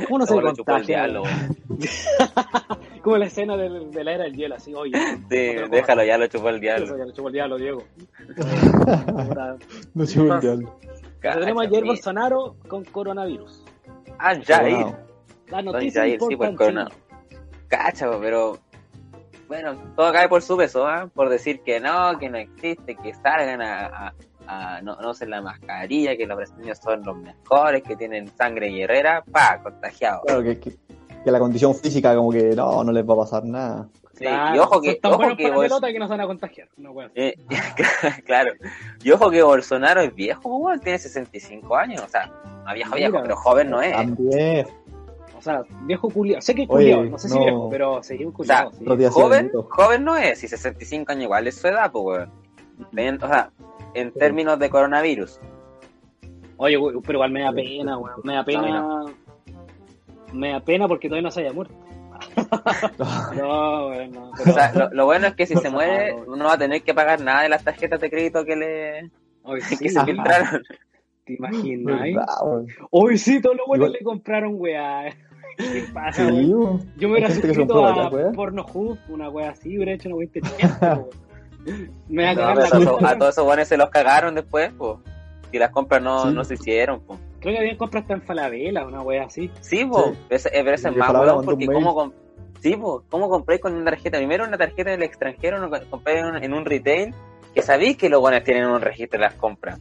¿Cómo 0.09 0.19
no 0.19 0.27
se 0.27 0.35
chupó 0.35 0.49
el 0.49 0.57
contagia? 0.57 1.07
weón. 1.09 1.25
Como 3.03 3.19
la 3.19 3.27
escena 3.27 3.57
del- 3.57 3.93
de 3.93 4.03
la 4.03 4.13
era 4.15 4.25
del 4.25 4.35
hielo, 4.35 4.57
así, 4.57 4.75
oye. 4.75 4.93
Sí, 5.31 5.55
cosa. 5.55 5.69
déjalo, 5.71 6.05
ya 6.05 6.19
lo 6.19 6.27
chupó 6.27 6.49
el 6.49 6.61
diablo. 6.61 6.87
Eso 6.87 6.99
ya 6.99 7.05
lo 7.05 7.13
chupó 7.13 7.29
el 7.29 7.35
diablo, 7.35 7.57
Diego. 7.57 7.83
No 9.95 10.07
se 10.07 10.21
me 10.21 10.41
diablo. 10.41 10.79
tenemos 11.21 11.65
a 11.65 11.69
Jair 11.69 11.71
Cacha, 11.71 11.81
mi- 11.83 11.89
Bolsonaro 11.89 12.57
con 12.69 12.85
coronavirus. 12.85 13.65
Ah, 14.19 14.35
Jair. 14.45 14.75
Coronado. 14.77 14.99
La 15.49 15.63
noticia 15.63 16.01
Jair, 16.03 16.19
sí, 16.29 16.37
pues. 16.37 16.51
Cacha, 17.69 18.11
po, 18.11 18.19
pero. 18.21 18.59
Bueno, 19.49 19.75
todo 19.97 20.13
cae 20.13 20.29
por 20.29 20.43
su 20.43 20.57
peso, 20.57 20.87
¿ah? 20.87 21.09
Por 21.15 21.29
decir 21.29 21.61
que 21.63 21.79
no, 21.81 22.19
que 22.19 22.29
no 22.29 22.39
existe, 22.39 22.97
que 22.97 23.15
salgan 23.15 23.63
a. 23.63 23.87
a- 23.87 24.15
a 24.49 24.81
no, 24.81 24.95
no 25.01 25.11
usen 25.11 25.31
la 25.31 25.43
mascarilla, 25.43 26.17
que 26.17 26.25
los 26.25 26.37
brasileños 26.37 26.79
son 26.79 27.03
los 27.05 27.17
mejores, 27.17 27.83
que 27.83 27.97
tienen 27.97 28.29
sangre 28.37 28.69
guerrera, 28.69 29.25
pa, 29.33 29.61
contagiado. 29.61 30.21
Claro, 30.25 30.43
que, 30.45 30.61
que, 30.61 30.77
que 31.25 31.31
la 31.33 31.41
condición 31.41 31.75
física 31.75 32.15
como 32.15 32.31
que 32.31 32.55
no, 32.55 32.85
no 32.85 32.93
les 32.93 33.05
va 33.05 33.15
a 33.15 33.17
pasar 33.17 33.45
nada. 33.45 33.89
Sí, 34.13 34.25
Claro, 34.25 34.55
y 34.55 34.59
ojo 34.61 34.81
que, 34.81 35.01
son 35.03 35.13
ojo 35.15 35.37
que 35.37 35.49
pelota 35.51 35.89
que 35.89 35.99
no 35.99 36.07
se 36.07 36.11
van 36.13 36.21
a 36.21 36.27
contagiar. 36.29 36.69
No, 36.77 36.93
weón. 36.93 37.11
eh, 37.17 37.35
claro, 38.25 38.53
y 39.03 39.11
ojo 39.11 39.31
que 39.33 39.43
Bolsonaro 39.43 40.01
es 40.03 40.15
viejo, 40.15 40.49
weón, 40.59 40.79
tiene 40.79 40.99
65 41.01 41.77
años, 41.77 42.03
o 42.03 42.09
sea, 42.09 42.31
no 42.65 42.73
viejo 42.73 42.95
viejo, 42.95 43.11
Mira. 43.11 43.23
pero 43.25 43.37
joven 43.37 43.69
no 43.71 43.83
es. 43.83 43.93
También. 43.95 44.67
O 45.47 45.49
sea, 45.49 45.63
viejo 45.83 46.11
culiado. 46.11 46.41
Sé 46.43 46.55
que 46.57 46.63
es 46.63 46.69
Oye, 46.71 46.91
culiado, 46.93 47.05
no 47.11 47.19
sé 47.19 47.29
si 47.29 47.39
viejo, 47.39 47.69
pero 47.71 48.03
sí, 48.03 48.25
un 48.25 48.35
O 48.37 48.45
sea, 48.45 48.65
culiado. 48.65 48.73
sí. 48.73 48.97
Día 48.99 49.09
sí, 49.11 49.15
joven, 49.21 49.51
joven 49.69 50.05
no 50.05 50.17
es, 50.17 50.43
y 50.43 50.49
65 50.49 51.13
años 51.13 51.25
igual 51.25 51.47
es 51.47 51.55
su 51.55 51.69
edad, 51.69 51.93
pues, 51.93 52.29
weón. 52.93 53.23
O 53.23 53.29
sea, 53.29 53.51
en 53.95 54.13
términos 54.13 54.59
de 54.59 54.69
coronavirus. 54.71 55.39
Oye, 56.57 56.77
güey, 56.77 56.97
pero 57.03 57.19
igual 57.19 57.31
me 57.31 57.43
da 57.43 57.53
pena, 57.53 57.97
weón. 57.97 58.21
Me 58.25 58.35
da 58.35 58.45
pena. 58.45 59.05
Me 60.33 60.51
da 60.51 60.61
pena 60.61 60.89
porque 60.89 61.09
todavía 61.09 61.29
no 61.29 61.31
se 61.31 61.43
haya 61.43 61.53
muerto. 61.53 61.75
no, 63.37 63.87
weón, 63.89 64.11
no. 64.11 64.31
O 64.31 64.37
sea, 64.37 64.73
lo, 64.75 64.91
lo 64.93 65.05
bueno 65.05 65.29
es 65.29 65.35
que 65.35 65.47
si 65.47 65.55
se 65.57 65.71
muere, 65.71 66.17
no 66.27 66.45
va 66.45 66.55
a 66.55 66.59
tener 66.59 66.83
que 66.83 66.93
pagar 66.95 67.21
nada 67.21 67.43
de 67.43 67.51
las 67.51 67.63
tarjetas 67.63 68.01
de 68.01 68.11
crédito 68.11 68.45
que 68.45 68.57
le 68.57 69.11
Oye, 69.45 69.63
que 69.69 69.77
sí, 69.77 69.89
se 69.91 70.05
filtraron. 70.05 70.63
¿Te 71.25 71.35
imaginas? 71.35 72.01
eh? 72.07 72.13
¿Verdad, 72.15 72.27
weón? 72.45 72.67
Hoy 72.91 73.19
sí, 73.19 73.41
todos 73.41 73.57
los 73.57 73.67
buenos 73.67 73.91
le 73.91 74.01
compraron, 74.01 74.55
weá. 74.57 75.15
¿Qué 75.57 75.85
pasa, 75.95 76.27
Sí, 76.29 76.33
weón? 76.33 76.51
weón. 76.61 76.93
Yo 76.97 77.09
me 77.09 77.15
hubiera 77.15 77.31
suscrito 77.31 77.87
a. 77.87 78.11
Pornhub, 78.35 78.99
una 79.09 79.29
wea 79.31 79.51
así, 79.51 79.77
hubiera 79.77 79.93
hecho 79.93 80.09
una 80.09 80.17
wea 80.17 80.27
inteligente. 80.27 80.77
Me 82.09 82.25
va 82.25 82.31
a 82.31 82.35
cagar 82.37 82.57
la 82.57 82.65
a 82.65 82.69
todos 82.69 82.83
esos- 82.83 82.93
cuenta. 82.93 83.11
a 83.11 83.19
todos 83.19 83.35
esos 83.35 83.45
buenos 83.45 83.69
se 83.69 83.77
los 83.77 83.91
cagaron 83.91 84.35
después, 84.35 84.71
pues. 84.79 84.99
Y 85.53 85.59
las 85.59 85.71
compras 85.71 86.03
no, 86.03 86.23
Sí. 86.29 86.35
no 86.35 86.45
se 86.45 86.55
hicieron, 86.55 87.01
pues. 87.01 87.19
Creo 87.41 87.55
que 87.55 87.59
habían 87.59 87.77
compras 87.77 88.03
hasta 88.03 88.15
en 88.15 88.23
Falabella, 88.23 88.87
una 88.87 89.03
wea 89.03 89.25
así. 89.25 89.51
Sí, 89.61 89.85
pues. 89.85 90.05
Sí. 90.43 90.49
Eh, 90.53 90.63
pero 90.63 90.75
ese 90.75 90.89
es 90.91 90.97
más 90.97 91.13
weón 91.13 91.45
porque 91.45 91.67
mail. 91.67 91.75
cómo 91.79 91.95
com- 91.95 92.13
Sí, 92.61 92.75
pues, 92.77 93.05
¿cómo 93.11 93.29
compré 93.29 93.59
con 93.61 93.75
una 93.75 93.85
tarjeta? 93.91 94.17
Primero 94.19 94.45
una 94.45 94.57
tarjeta 94.59 94.91
del 94.91 95.03
extranjero, 95.03 95.59
no 95.61 95.71
compré 95.91 96.21
en 96.21 96.27
un, 96.27 96.37
en 96.43 96.53
un 96.55 96.65
retail, 96.65 97.15
que 97.55 97.63
sabéis 97.63 97.97
que 97.97 98.09
los 98.09 98.21
buenos 98.21 98.43
tienen 98.45 98.67
un 98.67 98.81
registro 98.81 99.19
de 99.21 99.25
las 99.27 99.35
compras. 99.35 99.79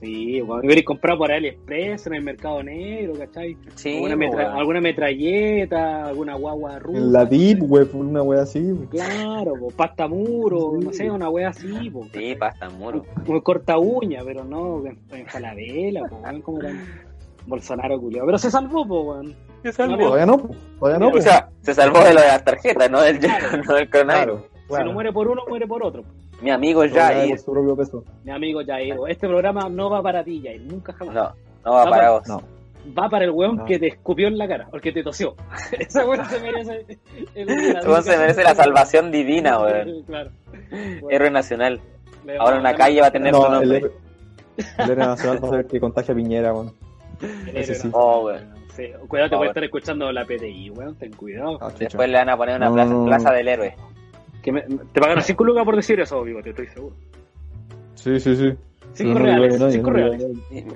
Sí, 0.00 0.42
weón. 0.42 0.64
Hubiera 0.64 0.82
comprado 0.84 1.18
por 1.20 1.32
AliExpress, 1.32 2.06
en 2.06 2.14
el 2.14 2.22
mercado 2.22 2.62
negro, 2.62 3.14
¿cachai? 3.18 3.56
Sí, 3.76 3.94
alguna, 3.94 4.16
metra- 4.16 4.44
weón. 4.48 4.58
alguna 4.58 4.80
metralleta, 4.82 6.06
alguna 6.06 6.34
guagua 6.34 6.78
rusa. 6.78 6.98
En 6.98 7.12
la 7.12 7.24
deep 7.24 7.62
web, 7.62 7.88
una 7.94 8.22
wea 8.22 8.42
así. 8.42 8.74
Claro, 8.90 9.54
po, 9.58 9.68
pasta 9.70 10.06
muro, 10.06 10.72
Sí. 10.78 10.84
no 10.86 10.92
sé, 10.92 11.10
una 11.10 11.30
wea 11.30 11.48
así, 11.48 11.90
po. 11.90 12.06
Sí, 12.12 12.34
pasta 12.38 12.68
muro. 12.70 13.04
Como 13.24 13.42
corta 13.42 13.78
uña, 13.78 14.20
pero 14.24 14.44
no 14.44 14.84
en, 14.86 14.98
en 15.12 15.26
Falabella, 15.26 16.02
po, 16.08 16.16
weón, 16.16 16.42
como 16.42 16.58
tan 16.58 16.78
Bolsonaro 17.46 17.98
culiao. 18.00 18.26
Pero 18.26 18.38
se 18.38 18.50
salvó, 18.50 18.86
po, 18.86 19.00
weón. 19.02 19.34
Se 19.62 19.72
salvó. 19.72 19.96
Todavía 19.96 20.26
no, 20.26 20.50
todavía 20.78 20.98
no. 21.10 21.16
O 21.16 21.20
sea, 21.22 21.48
se 21.62 21.74
salvó 21.74 22.00
de 22.04 22.14
lo 22.14 22.20
de 22.20 22.26
las 22.26 22.44
tarjetas, 22.44 22.90
no 22.90 23.00
del, 23.02 23.18
Claro. 23.18 23.62
no 23.66 23.74
del 23.74 23.90
coronavirus. 23.90 24.40
claro. 24.68 24.82
Si 24.82 24.88
no 24.88 24.92
muere 24.92 25.12
por 25.12 25.28
uno, 25.28 25.42
muere 25.48 25.66
por 25.66 25.82
otro. 25.82 26.02
Mi 26.42 26.50
amigo 26.50 26.82
Jair. 26.92 27.36
Mi 28.24 28.30
amigo 28.30 28.60
Jair, 28.66 28.94
este 29.08 29.26
programa 29.28 29.68
no 29.68 29.88
va 29.90 30.02
para 30.02 30.22
ti, 30.22 30.40
Jair, 30.44 30.60
nunca 30.62 30.92
jamás. 30.92 31.14
No, 31.14 31.32
no 31.64 31.72
va 31.72 31.84
para 31.90 32.10
vos. 32.10 32.28
No. 32.28 32.42
Va 32.96 33.08
para 33.08 33.24
el 33.24 33.32
weón 33.32 33.56
No. 33.56 33.64
que 33.64 33.78
te 33.80 33.88
escupió 33.88 34.28
en 34.28 34.38
la 34.38 34.46
cara, 34.46 34.68
o 34.70 34.76
el 34.76 34.82
que 34.82 34.92
te 34.92 35.02
tosió. 35.02 35.34
Ese 35.78 36.04
weón 36.04 36.24
se 36.26 36.40
merece. 36.40 36.86
el- 37.34 37.46
la 37.46 37.80
Ese 37.80 37.88
weón 37.88 38.02
se 38.02 38.16
merece 38.16 38.42
la 38.44 38.54
salvación 38.54 39.10
divina, 39.10 39.58
weón. 39.60 40.02
Claro. 40.06 40.30
Bueno, 40.70 41.06
Héroe 41.10 41.30
nacional. 41.30 41.80
Ahora 42.38 42.58
una 42.58 42.70
a 42.70 42.74
calle 42.74 43.00
va 43.00 43.06
a 43.08 43.10
tener 43.12 43.34
su 43.34 43.40
nombre. 43.40 43.78
héroe 43.78 43.92
el 44.78 44.90
héroe 44.90 45.06
nacional 45.06 45.42
va 45.44 45.48
a 45.48 45.50
ser 45.50 45.60
el 45.60 45.66
que 45.66 45.80
contagia 45.80 46.12
a 46.12 46.16
Piñera, 46.16 46.52
weón. 46.52 46.72
ese 47.54 47.74
sí. 47.76 47.88
Oh, 47.92 48.26
weón. 48.26 48.54
Sí, 48.76 48.90
cuidado, 49.08 49.30
te 49.30 49.34
Oh, 49.36 49.38
puede 49.38 49.50
estar 49.50 49.64
escuchando 49.64 50.12
la 50.12 50.24
PTI, 50.26 50.70
weón, 50.70 50.94
ten 50.96 51.12
cuidado. 51.14 51.58
Ah. 51.62 51.70
Después 51.78 52.08
le 52.10 52.18
van 52.18 52.28
a 52.28 52.36
poner 52.36 52.56
una 52.56 52.66
No, 52.68 52.74
plaza, 52.74 52.90
no, 52.92 52.98
no. 53.00 53.06
plaza 53.06 53.32
del 53.32 53.48
héroe. 53.48 53.74
Que 54.46 54.52
me- 54.52 54.62
te 54.62 55.00
pagan 55.00 55.20
5 55.20 55.42
lucas 55.42 55.64
por 55.64 55.74
decir 55.74 55.98
eso, 55.98 56.22
vivo, 56.22 56.40
te 56.40 56.50
estoy 56.50 56.68
seguro. 56.68 56.94
Sí, 57.96 58.20
sí, 58.20 58.36
sí. 58.36 58.52
5 58.92 59.12
No, 59.12 59.18
no 59.18 59.24
reales, 59.24 59.54
digo 59.54 59.58
que 59.58 59.64
no, 59.64 59.70
5 59.72 59.90
no 59.90 59.96
digo 59.96 60.08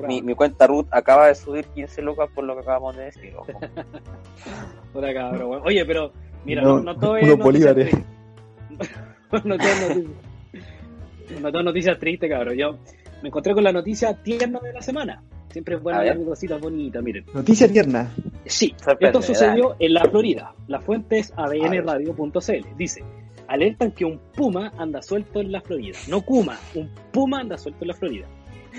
reales. 0.02 0.24
Mi, 0.24 0.34
cuenta 0.34 0.66
Ruth 0.66 0.86
acaba 0.90 1.28
de 1.28 1.36
subir 1.36 1.66
15 1.66 2.02
lucas 2.02 2.28
por 2.34 2.42
lo 2.42 2.54
que 2.56 2.62
acabamos 2.62 2.96
de 2.96 3.04
decir. 3.04 3.32
ojo. 3.36 3.46
Cabrón. 5.14 5.62
Oye, 5.64 5.84
pero, 5.86 6.10
mira, 6.44 6.62
No, 6.62 6.78
no, 6.78 6.82
no 6.82 6.96
todo 6.96 7.16
es. 7.16 7.22
unos 7.24 7.38
bolívares. 7.38 7.90
tristes. 7.90 8.96
no 9.44 9.56
todo 9.56 9.68
es 9.68 9.88
noticias. 9.88 11.40
No 11.40 11.48
todo 11.50 11.58
es 11.60 11.64
noticias 11.64 11.98
tristes, 12.00 12.28
cabrón. 12.28 12.56
Yo 12.56 12.76
me 13.22 13.28
encontré 13.28 13.54
con 13.54 13.62
la 13.62 13.72
noticia 13.72 14.14
tierna 14.20 14.58
de 14.58 14.72
la 14.72 14.82
semana. 14.82 15.22
Siempre 15.50 15.76
es 15.76 15.82
bueno 15.82 16.00
ver. 16.00 16.24
cositas 16.24 16.60
bonitas, 16.60 17.02
miren. 17.02 17.24
Noticia 17.32 17.70
tierna. 17.70 18.10
Sí, 18.44 18.74
Sorprende, 18.76 19.18
esto 19.18 19.22
sucedió 19.32 19.76
en 19.78 19.94
la 19.94 20.04
Florida. 20.10 20.54
La 20.66 20.80
fuente 20.80 21.18
es 21.20 21.32
abnradio.cl. 21.36 22.76
Dice, 22.76 23.04
alertan 23.50 23.90
que 23.90 24.04
un 24.04 24.20
puma 24.32 24.72
anda 24.78 25.02
suelto 25.02 25.40
en 25.40 25.50
la 25.50 25.60
Florida. 25.60 25.98
No 26.08 26.22
Kuma, 26.22 26.56
un 26.76 26.88
puma 27.12 27.40
anda 27.40 27.58
suelto 27.58 27.82
en 27.82 27.88
la 27.88 27.94
Florida. 27.94 28.28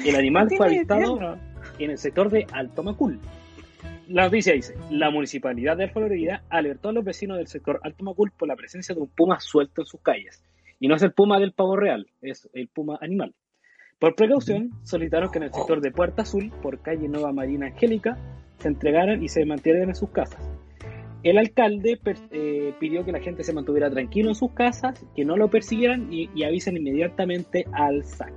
El 0.05 0.15
animal 0.15 0.47
fue 0.55 0.65
avistado 0.65 1.37
en 1.77 1.91
el 1.91 1.97
sector 1.97 2.29
de 2.29 2.47
Alto 2.53 2.81
Macul. 2.81 3.19
La 4.07 4.23
noticia 4.23 4.53
dice, 4.53 4.75
la 4.89 5.11
municipalidad 5.11 5.75
de 5.75 5.89
Florida 5.89 6.43
alertó 6.49 6.87
a 6.87 6.93
los 6.93 7.03
vecinos 7.03 7.37
del 7.37 7.47
sector 7.47 7.81
Alto 7.83 8.05
Macul 8.05 8.31
por 8.31 8.47
la 8.47 8.55
presencia 8.55 8.95
de 8.95 9.01
un 9.01 9.09
puma 9.09 9.41
suelto 9.41 9.81
en 9.81 9.87
sus 9.87 9.99
calles. 9.99 10.41
Y 10.79 10.87
no 10.87 10.95
es 10.95 11.03
el 11.03 11.11
puma 11.11 11.37
del 11.37 11.51
pavo 11.51 11.75
real, 11.75 12.07
es 12.21 12.49
el 12.53 12.69
puma 12.69 12.97
animal. 13.01 13.35
Por 13.99 14.15
precaución, 14.15 14.71
solicitaron 14.83 15.31
que 15.31 15.39
en 15.39 15.43
el 15.43 15.53
sector 15.53 15.81
de 15.81 15.91
Puerta 15.91 16.21
Azul, 16.21 16.49
por 16.61 16.81
calle 16.81 17.09
Nueva 17.09 17.33
Marina 17.33 17.67
Angélica, 17.67 18.17
se 18.57 18.69
entregaran 18.69 19.21
y 19.21 19.27
se 19.27 19.45
mantuvieran 19.45 19.89
en 19.89 19.95
sus 19.95 20.11
casas. 20.11 20.41
El 21.23 21.37
alcalde 21.37 21.97
per- 22.01 22.17
eh, 22.31 22.73
pidió 22.79 23.05
que 23.05 23.11
la 23.11 23.19
gente 23.19 23.43
se 23.43 23.53
mantuviera 23.53 23.89
tranquilo 23.91 24.29
en 24.29 24.35
sus 24.35 24.51
casas, 24.51 25.05
que 25.15 25.23
no 25.23 25.37
lo 25.37 25.49
persiguieran 25.49 26.11
y, 26.11 26.29
y 26.33 26.43
avisen 26.43 26.77
inmediatamente 26.77 27.65
al 27.73 28.03
SAC. 28.03 28.33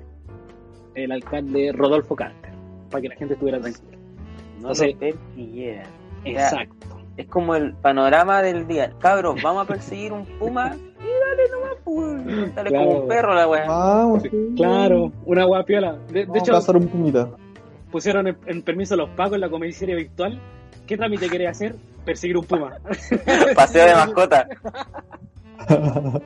El 0.95 1.11
alcalde 1.13 1.73
Rodolfo 1.73 2.15
Carter, 2.15 2.53
para 2.91 3.01
que 3.03 3.09
la 3.09 3.15
gente 3.17 3.35
estuviera 3.35 3.59
tranquila. 3.61 3.97
No 4.55 4.57
Entonces- 4.73 4.93
lo 4.93 4.99
persiguieran. 4.99 5.87
Exacto. 6.25 6.87
Es 7.17 7.27
como 7.27 7.55
el 7.55 7.75
panorama 7.75 8.43
del 8.43 8.67
día. 8.67 8.93
Cabros, 8.99 9.41
vamos 9.43 9.65
a 9.65 9.67
perseguir 9.69 10.13
un 10.13 10.25
puma 10.39 10.75
y 10.75 11.05
dale 11.05 11.51
nomás, 11.53 11.77
pues. 11.85 12.55
Dale 12.55 12.71
Claro. 12.71 12.87
como 12.89 13.01
un 13.03 13.09
perro 13.09 13.35
la 13.35 13.49
weá. 13.49 13.67
Vamos. 13.69 14.23
Claro, 14.57 15.13
una 15.25 15.45
guapiola. 15.45 15.97
De, 16.13 16.27
de 16.27 16.39
hecho, 16.39 16.53
un 16.73 16.89
pumita. 16.89 17.29
pusieron 17.93 18.27
en, 18.27 18.37
en 18.47 18.63
permiso 18.63 18.95
a 18.95 18.97
los 18.97 19.11
pagos 19.11 19.35
en 19.35 19.43
la 19.43 19.49
comisaría 19.49 19.95
virtual. 19.95 20.41
¿Qué 20.87 20.97
trámite 20.97 21.29
querés 21.29 21.51
hacer? 21.51 21.77
Perseguir 22.05 22.37
un 22.37 22.45
puma. 22.45 22.77
Paseo 23.55 23.87
de 23.87 23.95
mascota. 23.95 24.49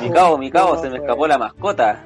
Mi 0.00 0.10
cabo, 0.10 0.36
mi 0.36 0.50
cabo, 0.50 0.76
se 0.78 0.90
me 0.90 0.98
escapó 0.98 1.26
la 1.26 1.38
mascota. 1.38 2.04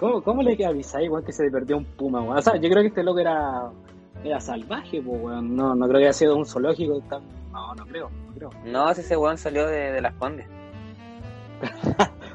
¿Cómo, 0.00 0.22
cómo 0.22 0.42
le 0.42 0.64
avisáis, 0.64 1.06
igual 1.06 1.24
que 1.24 1.32
se 1.32 1.44
le 1.44 1.50
perdió 1.50 1.76
un 1.76 1.84
puma, 1.84 2.20
weón? 2.20 2.38
O 2.38 2.42
sea, 2.42 2.56
yo 2.56 2.68
creo 2.68 2.82
que 2.82 2.88
este 2.88 3.02
loco 3.02 3.18
era, 3.20 3.70
era 4.24 4.40
salvaje, 4.40 5.02
pues, 5.02 5.20
weón. 5.22 5.56
No, 5.56 5.74
no 5.74 5.86
creo 5.86 5.98
que 5.98 6.06
haya 6.06 6.12
sido 6.12 6.36
un 6.36 6.46
zoológico. 6.46 7.00
Tan... 7.08 7.22
No, 7.52 7.74
no 7.74 7.86
creo, 7.86 8.10
no 8.26 8.34
creo. 8.34 8.50
No, 8.64 8.92
si 8.94 9.00
ese 9.00 9.16
weón 9.16 9.38
salió 9.38 9.66
de, 9.66 9.92
de 9.92 10.00
las 10.00 10.14
condes. 10.14 10.46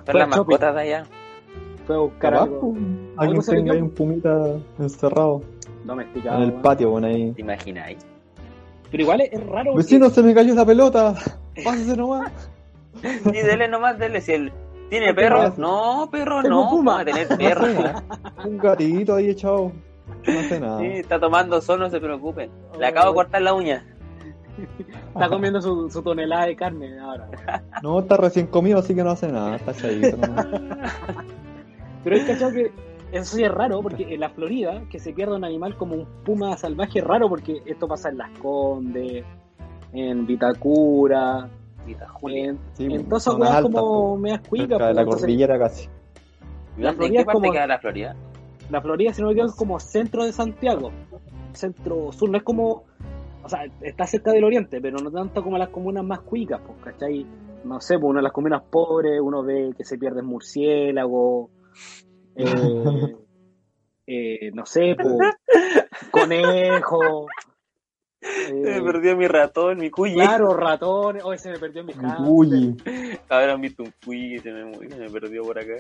Ver 0.06 0.16
las 0.16 0.28
mascotas 0.28 0.76
de 0.76 0.82
allá. 0.82 1.06
Fue 1.86 1.96
a 1.96 2.00
buscar 2.00 2.34
algo 2.34 2.74
Alguien 3.18 3.42
tenga 3.42 3.74
ahí 3.74 3.82
un 3.82 3.90
pumita 3.90 4.56
encerrado 4.80 5.42
domesticado. 5.84 6.38
en 6.38 6.44
el 6.44 6.54
patio, 6.54 6.90
bueno, 6.92 7.08
ahí. 7.08 7.32
¿Te 7.32 7.42
imagináis? 7.42 7.98
Pero 8.92 9.04
igual 9.04 9.22
es, 9.22 9.34
es 9.34 9.46
raro. 9.46 9.72
porque- 9.72 9.78
Vecino, 9.78 10.10
se 10.10 10.22
me 10.24 10.34
cayó 10.36 10.54
la 10.54 10.66
pelota. 10.66 11.16
Pásese 11.64 11.98
nomás. 11.98 12.32
Y 13.26 13.32
dele 13.32 13.68
nomás, 13.68 13.98
dele. 13.98 14.22
Si 14.22 14.32
él 14.34 14.52
tiene 14.90 15.14
perro, 15.14 15.54
no, 15.58 16.08
perro, 16.12 16.42
Tengo 16.44 16.64
no. 16.66 16.70
puma. 16.70 16.96
Va 16.96 17.00
a 17.02 17.06
tener 17.06 17.28
perro. 17.28 17.66
Un 18.46 18.58
gatito 18.60 19.16
ahí 19.16 19.30
echado. 19.30 19.72
No 20.28 20.40
hace 20.40 20.60
nada. 20.60 20.80
Sí, 20.80 20.86
está 20.88 21.20
tomando 21.20 21.60
sol, 21.62 21.80
no 21.80 21.90
se 21.90 22.00
preocupen. 22.00 22.52
Le 22.78 22.86
acabo 22.86 23.10
de 23.10 23.16
cortar 23.16 23.42
la 23.42 23.54
uña. 23.54 23.84
Está 25.14 25.28
comiendo 25.30 25.60
su, 25.62 25.90
su 25.90 26.02
tonelada 26.04 26.46
de 26.46 26.56
carne 26.56 27.00
ahora. 27.00 27.28
No, 27.82 28.00
está 28.00 28.18
recién 28.18 28.46
comido, 28.48 28.80
así 28.80 28.94
que 28.94 29.04
no 29.04 29.10
hace 29.12 29.32
nada. 29.32 29.56
Está 29.56 29.72
echadito. 29.72 30.18
nomás. 30.18 30.46
Pero 32.04 32.16
es 32.16 32.24
cachado 32.26 32.52
que 32.52 32.72
eso 33.14 33.36
sí 33.38 33.44
es 33.44 33.52
raro, 33.52 33.82
porque 33.82 34.14
en 34.14 34.20
la 34.20 34.30
Florida, 34.30 34.84
que 34.90 35.00
se 35.00 35.14
pierda 35.14 35.36
un 35.36 35.44
animal 35.46 35.78
como 35.78 35.96
un 35.96 36.06
puma 36.26 36.58
salvaje 36.58 37.00
es 37.00 37.06
raro, 37.06 37.30
porque 37.30 37.62
esto 37.66 37.88
pasa 37.88 38.10
en 38.10 38.18
Las 38.18 38.32
Condes, 38.40 39.24
en 39.94 40.26
Vitacura, 40.26 41.50
en, 41.88 42.60
Sí, 42.74 42.86
en 42.86 43.06
todas 43.08 43.28
esas 43.28 43.62
como 43.62 43.78
po. 43.80 44.18
medias 44.18 44.42
cuicas. 44.48 44.80
De 44.80 44.94
la 44.94 45.06
cordillera 45.06 45.60
casi. 45.60 45.88
La 46.78 46.90
¿En 46.90 46.96
Florida 46.96 47.14
qué 47.14 47.20
es 47.20 47.26
parte 47.26 47.40
como- 47.42 47.52
queda 47.54 47.68
la 47.68 47.80
Florida? 47.80 48.16
La 48.70 48.82
Florida, 48.82 49.14
si 49.14 49.22
no 49.22 49.28
me 49.28 49.34
equivoco, 49.34 49.52
es 49.52 49.58
como 49.58 49.80
centro 49.80 50.24
de 50.26 50.32
Santiago, 50.34 50.92
centro 51.54 52.12
sur, 52.12 52.30
no 52.30 52.38
es 52.38 52.44
como, 52.44 52.84
o 53.44 53.50
sea, 53.50 53.66
está 53.82 54.08
cerca 54.08 54.32
del 54.32 54.44
oriente, 54.46 54.80
pero 54.82 54.98
no 54.98 55.12
tanto 55.12 55.44
como 55.44 55.58
las 55.58 55.70
comunas 55.70 56.04
más 56.04 56.22
cuicas, 56.22 56.62
pues, 56.66 56.78
¿cachai? 56.84 57.26
No 57.66 57.80
sé, 57.80 58.00
pues 58.00 58.10
una 58.10 58.20
de 58.20 58.24
las 58.24 58.32
comunas 58.32 58.64
pobres, 58.72 59.20
uno 59.22 59.44
ve 59.44 59.72
que 59.78 59.84
se 59.84 59.98
pierden 59.98 60.26
murciélagos, 60.26 61.50
eh, 62.36 63.16
eh, 64.08 64.52
no 64.54 64.66
sé, 64.66 64.96
conejo, 66.12 67.28
Me 68.52 68.78
eh, 68.78 68.82
perdió 68.82 69.18
mi 69.18 69.28
ratón, 69.28 69.80
mi 69.80 69.90
cuyi. 69.90 70.14
claro, 70.16 70.54
ratones, 70.56 71.24
hoy 71.24 71.38
se 71.38 71.52
me 71.52 71.60
perdió 71.60 71.84
mi. 71.84 71.94
Uy, 72.26 72.76
Ahora 73.30 73.54
han 73.54 73.62
visto 73.62 73.84
un 73.84 73.94
cuyi 74.04 74.36
que 74.36 74.40
se 74.42 74.52
me, 74.52 74.74
se 74.90 74.96
me 74.98 75.10
perdió 75.10 75.44
por 75.44 75.60
acá. 75.60 75.76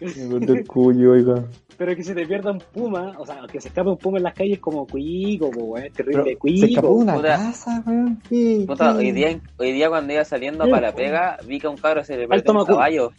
me 0.00 0.38
perdió 0.40 0.54
el 0.54 0.66
cuyo, 0.66 1.12
oiga. 1.12 1.44
pero 1.78 1.94
que 1.94 2.02
se 2.02 2.14
te 2.14 2.26
pierda 2.26 2.50
un 2.52 2.58
puma, 2.58 3.14
o 3.18 3.24
sea, 3.26 3.40
que 3.50 3.60
se 3.60 3.68
escape 3.68 3.88
un 3.90 3.98
puma 3.98 4.18
en 4.18 4.24
las 4.24 4.34
calles 4.34 4.58
como 4.58 4.86
cuico, 4.86 5.50
Pero 5.52 5.92
terrible 5.92 6.24
se 6.32 6.36
cuico. 6.36 6.66
escapó 6.66 6.88
de 6.88 6.94
una 6.94 7.14
puta. 7.14 7.28
casa, 7.36 7.82
weón. 7.86 8.20
Hoy 8.96 9.12
día, 9.12 9.40
hoy 9.58 9.72
día 9.72 9.88
cuando 9.88 10.12
iba 10.12 10.24
saliendo 10.24 10.68
para 10.68 10.88
la 10.88 10.92
po. 10.92 10.98
pega, 10.98 11.38
vi 11.46 11.60
que 11.60 11.66
a 11.66 11.70
un 11.70 11.76
cabro 11.76 12.04
se 12.04 12.16
le 12.16 12.26
perdió 12.28 12.52
un 12.52 12.64
caballo. 12.66 13.12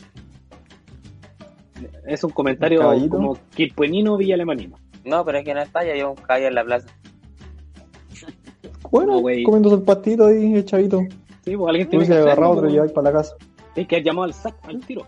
Es 2.05 2.23
un 2.23 2.31
comentario 2.31 2.79
caballito? 2.79 3.15
como 3.17 3.37
quilpuenino 3.55 4.17
villalemanino. 4.17 4.77
No, 5.05 5.23
pero 5.25 5.37
es 5.39 5.45
que 5.45 5.53
no 5.53 5.61
está, 5.61 5.83
ya 5.83 5.91
había 5.91 6.07
un 6.07 6.15
caballo 6.15 6.47
en 6.47 6.55
la 6.55 6.63
plaza. 6.65 6.87
Bueno, 8.91 9.13
No, 9.13 9.19
güey. 9.19 9.43
comiéndose 9.43 9.75
el 9.75 9.81
pastito 9.83 10.27
ahí, 10.27 10.55
echadito. 10.55 11.01
Sí, 11.43 11.55
pues 11.55 11.69
alguien 11.69 11.89
tiene 11.89 12.05
se 12.05 12.11
que 12.13 12.17
agarrado 12.19 12.51
otro 12.51 12.61
pues. 12.63 12.73
lleváis 12.73 12.91
para 12.91 13.11
la 13.11 13.17
casa. 13.17 13.35
Tienes 13.73 13.87
que 13.89 13.95
haber 13.95 14.05
llamado 14.05 14.23
al 14.25 14.33
SAC 14.33 14.55
al 14.63 14.79
tiro. 14.85 15.05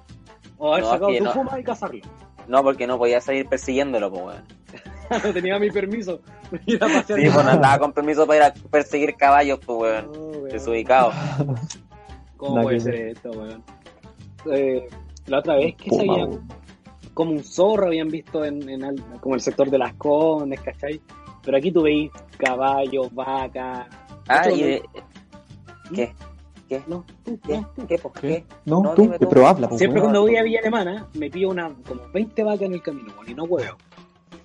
O 0.57 0.71
haber 0.73 0.83
No, 0.83 0.89
sacado 0.89 1.17
tu 1.17 1.23
no. 1.23 1.31
fuma 1.31 1.59
y 1.59 1.63
cazarlo. 1.63 2.01
No, 2.47 2.63
porque 2.63 2.87
no 2.87 2.97
podía 2.97 3.21
seguir 3.21 3.47
persiguiéndolo, 3.47 4.09
pues, 4.11 4.23
weón. 4.23 4.43
no 5.25 5.33
tenía 5.33 5.59
mi 5.59 5.69
permiso. 5.69 6.19
Sí, 6.65 6.77
pues 6.79 7.33
no 7.35 7.41
andaba 7.41 7.77
con 7.77 7.93
permiso 7.93 8.25
para 8.25 8.37
ir 8.47 8.51
a 8.51 8.69
perseguir 8.69 9.15
caballos, 9.15 9.59
pues, 9.65 9.79
weón. 9.79 10.43
Desubicado. 10.49 11.11
¿Cómo 12.37 12.61
puede 12.63 12.79
ser 12.79 12.95
esto, 12.95 13.31
weón? 13.31 13.63
Eh, 14.51 14.87
la 15.27 15.39
otra 15.39 15.55
vez 15.55 15.75
que 15.75 15.89
Puma, 15.89 16.15
weón. 16.15 16.47
Como 17.13 17.31
un 17.31 17.43
zorro 17.43 17.87
habían 17.87 18.07
visto 18.09 18.43
en, 18.45 18.67
en 18.69 18.83
al- 18.83 19.03
como 19.19 19.35
el 19.35 19.41
sector 19.41 19.69
de 19.69 19.77
las 19.77 19.93
condes, 19.95 20.61
¿cachai? 20.61 21.01
Pero 21.43 21.57
aquí 21.57 21.71
tú 21.71 21.81
veis 21.83 22.11
caballos, 22.37 23.13
vacas. 23.13 23.87
Ah, 24.27 24.49
y 24.51 24.61
de... 24.63 24.83
¿Qué? 25.93 26.13
¿Qué? 26.67 26.83
No, 26.87 27.03
tú, 27.25 27.39
¿Qué? 27.45 27.53
no, 27.57 27.69
tú. 27.75 27.87
¿Qué? 27.87 27.97
pues, 27.97 28.13
¿Qué? 28.21 28.27
¿Qué? 28.27 28.45
No, 28.65 28.81
No, 28.83 28.93
tú, 28.93 29.09
tú. 29.19 29.27
pero 29.29 29.47
habla, 29.47 29.67
pues, 29.67 29.79
Siempre 29.79 30.01
weón. 30.01 30.11
cuando 30.11 30.21
voy 30.21 30.35
a 30.37 30.43
Villa 30.43 30.59
Alemana 30.59 31.07
me 31.15 31.29
pillo 31.31 31.49
una 31.49 31.73
como 31.87 32.01
20 32.13 32.43
vacas 32.43 32.61
en 32.63 32.73
el 32.73 32.81
camino, 32.83 33.11
weón, 33.17 33.29
y 33.29 33.33
no 33.33 33.43
huevo. 33.45 33.77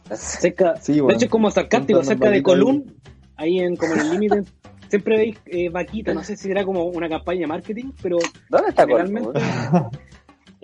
Cerca, 0.14 0.76
Sí, 0.80 0.94
de 0.94 1.02
weón. 1.02 1.14
hecho 1.16 1.26
es 1.26 1.30
como 1.30 1.50
sarcástico, 1.50 2.02
cerca 2.02 2.30
de 2.30 2.40
vaquitas 2.40 2.54
ahí. 2.54 2.60
Colún, 2.64 2.94
ahí 3.36 3.58
en 3.58 3.76
como 3.76 3.94
en 3.94 4.00
el 4.00 4.10
límite, 4.10 4.42
siempre 4.88 5.16
veis 5.18 5.38
eh, 5.46 5.68
vaquitas, 5.68 6.14
no 6.14 6.22
sé 6.24 6.36
si 6.36 6.48
será 6.48 6.64
como 6.64 6.84
una 6.84 7.08
campaña 7.10 7.40
de 7.40 7.46
marketing, 7.48 7.90
pero 8.00 8.18
¿Dónde 8.48 8.68
está 8.70 8.86
Colpo, 8.86 9.32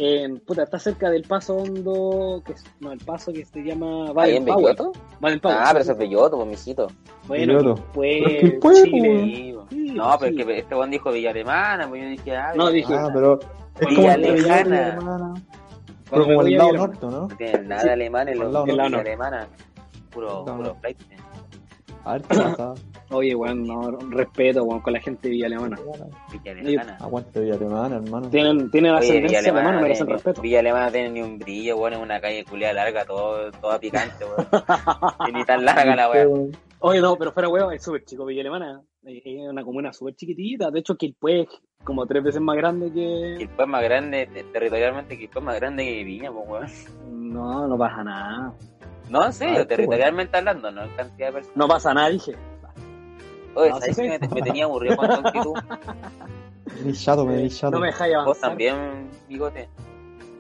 en, 0.03 0.41
puta, 0.41 0.63
está 0.63 0.79
cerca 0.79 1.11
del 1.11 1.25
paso 1.25 1.57
hondo, 1.57 2.43
que 2.47 2.53
es, 2.53 2.65
no, 2.81 2.91
el 2.93 2.99
paso 3.01 3.33
que 3.35 3.45
se 3.45 3.61
llama 3.63 4.07
¿Ahí 4.09 4.15
Baden 4.15 4.37
en 4.37 4.45
Powell. 4.47 4.65
Belloto? 4.77 4.93
Baden 5.21 5.41
Powell. 5.41 5.57
Ah, 5.61 5.69
pero 5.73 5.81
eso 5.81 5.93
es 5.93 5.99
Belloto, 5.99 6.37
pues, 6.37 6.49
mijito. 6.49 6.87
Bueno, 7.29 7.57
Belloto. 7.59 7.85
pues, 7.93 8.23
Pero 8.25 8.37
es 8.37 8.41
que 8.53 8.59
pueblo, 8.59 8.85
Chile. 8.85 9.09
weón. 9.55 9.69
Sí. 9.69 9.89
Sí, 9.89 9.95
No, 9.95 10.17
pero 10.19 10.33
sí. 10.33 10.41
es 10.41 10.47
que 10.47 10.59
este 10.59 10.75
buen 10.75 10.91
dijo 10.91 11.13
Villa 11.13 11.31
Alemana, 11.31 11.89
pues 11.89 12.03
yo 12.03 12.09
dije, 12.09 12.37
ah, 12.37 12.53
No, 12.57 12.71
dije- 12.71 12.95
Ah, 12.95 13.11
pero 13.13 13.39
es 13.81 13.89
Villa. 13.89 14.13
Alemana. 14.15 15.35
Pero 16.11 16.25
como 16.25 16.41
el 16.43 16.57
lado 16.57 16.73
norte, 16.73 16.99
¿no? 17.03 17.11
No 17.11 17.29
tiene 17.37 17.59
nada 17.65 17.83
de 17.85 17.91
alemán 17.93 18.29
en 18.29 18.39
los 18.39 18.53
lado 18.53 18.65
Villa. 18.65 18.99
Alemana. 19.01 19.49
Puro, 20.11 20.45
No, 20.47 20.57
puro 20.57 20.69
no. 20.71 20.77
Flight. 22.03 22.07
A 22.07 22.13
ver 22.13 22.23
qué 22.23 22.37
pasa. 22.37 22.75
Oye, 23.11 23.35
weón, 23.35 23.63
no, 23.65 23.91
respeto, 24.11 24.63
weón, 24.65 24.81
con 24.81 24.93
la 24.93 25.01
gente 25.01 25.29
de 25.29 25.35
Villa 25.35 25.47
Alemana. 25.47 25.77
Villa 26.33 26.53
Alemana. 26.53 26.97
Aguante 27.01 27.41
Villa 27.41 27.55
Alemana, 27.55 27.97
hermano. 27.97 28.29
Tienen, 28.31 28.71
tienen 28.71 28.93
Oye, 28.93 29.01
Villa 29.01 29.09
ascendencia 29.15 29.39
alemana, 29.41 29.61
Alemana, 29.69 29.83
merecen 29.83 30.07
respeto. 30.07 30.43
Villa 30.43 30.61
Alemana 30.61 30.91
tiene 30.91 31.11
ni 31.11 31.23
un 31.23 31.39
brillo, 31.39 31.77
weón, 31.77 31.95
en 31.95 32.01
una 32.01 32.21
calle 32.21 32.45
culiada 32.45 32.75
larga, 32.75 33.05
todo, 33.05 33.51
toda 33.53 33.79
picante, 33.79 34.25
weón. 34.25 34.47
y 35.29 35.33
ni 35.33 35.45
tan 35.45 35.65
larga 35.65 35.97
la 35.97 36.11
weón. 36.11 36.53
Oye, 36.83 37.01
no, 37.01 37.15
pero 37.17 37.33
fuera 37.33 37.49
weón, 37.49 37.73
es 37.75 37.83
súper 37.85 38.05
chico 38.05 38.25
Villa 38.25 38.41
Alemana. 38.41 38.81
Es 39.03 39.23
es 39.25 39.49
una 39.49 39.65
comuna 39.65 39.93
súper 39.93 40.15
chiquitita. 40.15 40.71
De 40.71 40.81
hecho, 40.81 40.95
Quilpué 40.95 41.41
es 41.43 41.49
como 41.85 42.07
tres 42.07 42.23
veces 42.23 42.41
más 42.41 42.57
grande 42.57 42.93
que. 42.93 43.37
Quilpue 43.39 43.65
es 43.65 43.71
más 43.71 43.83
grande, 43.83 44.27
te- 44.33 44.45
territorialmente 44.45 45.19
Quilpue 45.19 45.41
es 45.41 45.45
más 45.45 45.57
grande 45.57 45.85
que 45.85 46.05
Viña, 46.05 46.31
pues 46.33 46.49
weón. 46.49 47.33
No, 47.33 47.67
no 47.69 47.79
pasa 47.79 48.03
nada. 48.05 48.53
No, 49.11 49.27
en 49.27 49.33
serio, 49.33 49.63
Ah, 49.63 49.67
territorialmente 49.67 50.37
hablando, 50.39 50.71
no 50.71 50.85
en 50.85 50.91
cantidad 50.91 51.27
de 51.29 51.33
personas. 51.35 51.57
No 51.57 51.69
pasa 51.69 51.93
nada, 51.93 52.09
dije. 52.09 52.35
Oye, 53.55 53.71
no, 53.71 53.81
¿sabes 53.81 53.97
sí, 53.97 54.03
que 54.03 54.19
sí. 54.19 54.19
me, 54.29 54.35
me 54.35 54.43
tenía 54.43 54.65
aburrido 54.65 54.97
con 54.97 55.09
tu 55.09 55.15
actitud? 55.29 55.55
Me 56.85 56.93
chato, 56.93 57.27
me. 57.27 57.49
No 57.71 57.81
me 57.81 57.87
dejáis 57.89 58.15
avanzar. 58.15 58.25
Vos 58.27 58.41
también, 58.41 59.11
bigote. 59.29 59.69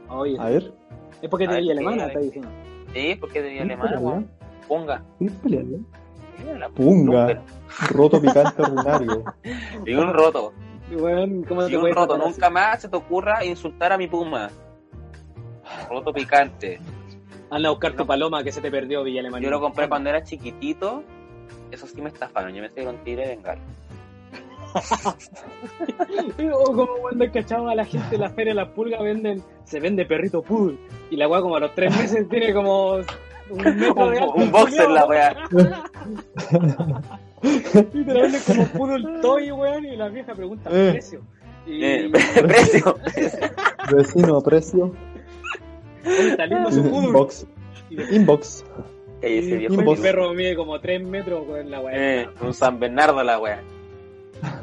Oye, 0.08 0.36
A 0.38 0.46
ver. 0.48 0.72
es 1.20 1.28
porque 1.28 1.46
Villa 1.48 1.60
¿qué? 1.60 1.70
Alemana, 1.72 2.06
está 2.06 2.20
diciendo. 2.20 2.48
Sí, 2.94 3.16
porque 3.20 3.42
Villa 3.42 3.54
¿Qué 3.56 3.62
Alemana, 3.62 3.98
weón. 3.98 4.30
Punga. 4.68 5.02
Mira 5.18 6.58
la 6.58 6.68
Punga. 6.68 7.26
Super. 7.28 7.40
Roto 7.90 8.20
picante 8.20 8.62
ordinario. 8.62 9.24
Y 9.86 9.94
un 9.94 10.12
roto. 10.12 10.52
Weón, 10.92 11.42
¿cómo 11.44 11.66
Y 11.66 11.70
te 11.70 11.76
un 11.78 11.92
roto. 11.92 12.14
así? 12.14 12.24
Nunca 12.24 12.50
más 12.50 12.80
se 12.82 12.88
te 12.88 12.96
ocurra 12.96 13.44
insultar 13.44 13.92
a 13.92 13.98
mi 13.98 14.06
puma. 14.06 14.48
Roto 15.88 16.12
picante. 16.12 16.80
Anda 17.50 17.68
a 17.68 17.72
buscar 17.72 17.94
tu 17.94 18.06
paloma 18.06 18.42
que 18.44 18.52
se 18.52 18.60
te 18.60 18.70
perdió 18.70 19.02
Villa. 19.02 19.22
Yo 19.40 19.50
lo 19.50 19.60
compré 19.60 19.88
cuando 19.88 20.10
era 20.10 20.22
chiquitito. 20.22 21.02
Eso 21.70 21.86
sí 21.86 22.00
me 22.00 22.08
estafaron. 22.08 22.52
Yo 22.54 22.60
me 22.60 22.68
estoy 22.68 22.84
con 22.84 22.96
tigre 23.04 23.26
de 23.28 23.36
bengala. 23.36 23.60
O 26.52 26.64
como 26.72 26.94
cuando 27.00 27.30
cachado 27.32 27.68
a 27.68 27.74
la 27.74 27.84
gente 27.84 28.14
en 28.14 28.20
la 28.20 28.30
feria 28.30 28.52
de 28.52 28.54
la 28.54 28.72
pulga 28.72 29.02
venden, 29.02 29.42
se 29.64 29.80
vende 29.80 30.04
perrito 30.06 30.42
poodle. 30.42 30.78
Y 31.10 31.16
la 31.16 31.26
weá 31.28 31.40
como 31.40 31.56
a 31.56 31.60
los 31.60 31.74
tres 31.74 31.96
meses 31.96 32.28
tiene 32.28 32.52
como 32.54 32.94
un 32.94 33.56
metro 33.56 34.10
de 34.10 34.18
alto. 34.18 34.32
Un, 34.34 34.42
un 34.44 34.52
boxer 34.52 34.88
la 34.90 35.06
weá. 35.06 35.34
Y 37.42 38.04
te 38.04 38.14
la 38.14 38.22
venden 38.22 38.42
como 38.46 38.64
poodle 38.68 39.20
toy, 39.20 39.50
weón, 39.50 39.84
y 39.86 39.96
la 39.96 40.08
vieja 40.08 40.34
pregunta 40.34 40.70
Eh. 40.72 40.90
precio. 40.92 41.20
Y 41.66 41.84
Eh, 41.84 42.10
precio. 42.42 42.96
Vecino, 43.92 44.40
precio. 44.40 44.94
Lindo 46.04 46.70
su. 46.70 46.80
Inbox. 46.80 47.46
Inbox. 47.90 48.64
Ey, 49.22 49.38
ese 49.38 49.56
viejo 49.56 49.74
el 49.74 49.80
Inbox. 49.80 50.00
perro 50.00 50.32
mide 50.32 50.56
como 50.56 50.80
tres 50.80 51.02
metros, 51.04 51.46
weón, 51.46 51.70
la 51.70 51.80
weá. 51.80 51.92
Eh, 52.22 52.28
un 52.40 52.54
San 52.54 52.78
Bernardo 52.80 53.22
la 53.22 53.38
weá. 53.38 53.60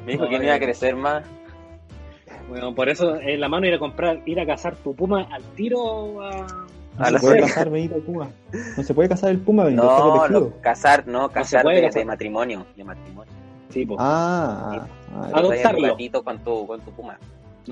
Me 0.05 0.13
dijo 0.13 0.27
que 0.27 0.37
no 0.37 0.43
iba 0.45 0.55
a 0.55 0.59
crecer 0.59 0.95
más. 0.95 1.23
Bueno, 2.49 2.73
por 2.73 2.89
eso 2.89 3.17
en 3.19 3.39
la 3.39 3.49
mano 3.49 3.67
ir 3.67 3.73
a 3.73 3.79
comprar, 3.79 4.21
ir 4.25 4.39
a 4.39 4.45
cazar 4.45 4.75
tu 4.77 4.95
puma 4.95 5.27
al 5.31 5.43
tiro 5.55 6.21
a... 6.21 6.47
No 6.97 7.05
A 7.05 7.11
la 7.11 7.19
se 7.19 7.27
puede 7.27 7.69
Benito 7.69 7.99
Puma. 7.99 8.27
No 8.75 8.83
se 8.83 8.93
puede 8.93 9.09
cazar 9.09 9.29
el 9.29 9.37
Puma, 9.39 9.65
Benito. 9.65 9.83
está 9.83 9.99
No, 9.99 10.39
lo- 10.39 10.61
casar, 10.61 11.07
no, 11.07 11.29
casar 11.29 11.61
puede 11.61 11.75
de, 11.75 11.81
casar. 11.83 11.99
de 11.99 12.05
matrimonio. 12.05 12.65
De 12.75 12.83
matrimonio. 12.83 13.31
Sí, 13.69 13.85
po. 13.85 13.97
Ah, 13.99 14.79
ah, 14.81 14.87
ah, 15.13 15.29
Adoptarlo. 15.35 15.95
Un 15.95 16.23
con 16.23 16.39
tu, 16.39 16.65
con 16.65 16.81
tu 16.81 16.91
puma. 16.91 17.19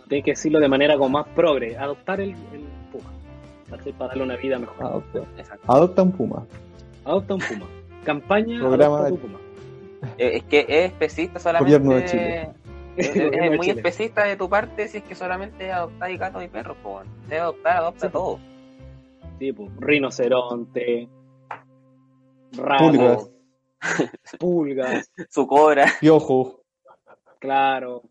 Tienes 0.07 0.25
que 0.25 0.31
decirlo 0.31 0.59
de 0.59 0.67
manera 0.67 0.95
como 0.97 1.09
más 1.09 1.27
progre, 1.29 1.75
adoptar 1.75 2.21
el, 2.21 2.31
el 2.31 2.65
puma. 2.91 3.09
¿Cachai? 3.69 3.93
Para 3.93 4.09
darle 4.09 4.23
una 4.23 4.35
vida 4.37 4.59
mejor. 4.59 4.85
adopta. 4.85 5.19
Exacto. 5.37 5.71
Adopta 5.71 6.01
un 6.03 6.11
Puma. 6.11 6.45
Adopta 7.03 7.33
un 7.35 7.39
puma. 7.41 7.65
Campaña 8.03 8.59
Programa 8.59 8.97
adopta 8.99 9.11
de- 9.15 9.17
puma. 9.17 9.39
Eh, 10.17 10.37
Es 10.37 10.43
que 10.43 10.59
es 10.67 10.91
especista 10.91 11.39
solamente. 11.39 11.77
Gobierno 11.77 11.95
de 11.99 12.05
Chile. 12.05 12.49
Es, 12.97 13.13
muy 13.51 13.59
Chile. 13.59 13.73
especista 13.81 14.23
de 14.23 14.37
tu 14.37 14.47
parte 14.49 14.87
si 14.87 14.99
es 14.99 15.03
que 15.03 15.15
solamente 15.15 15.69
adoptáis 15.71 16.17
gatos 16.17 16.41
y 16.43 16.47
perros, 16.47 16.77
pues. 16.81 17.05
adoptar, 17.37 17.77
adopta 17.77 18.07
Sí, 18.07 18.13
todo. 18.13 18.39
Sí, 19.37 19.51
po. 19.51 19.67
Rinoceronte, 19.79 21.09
Pulgas. 22.55 22.79
rabo, 22.79 23.29
pulgas, 24.39 25.11
Su 25.29 25.45
cobra. 25.45 25.87
Piojo, 25.99 26.61
claro, 27.39 28.03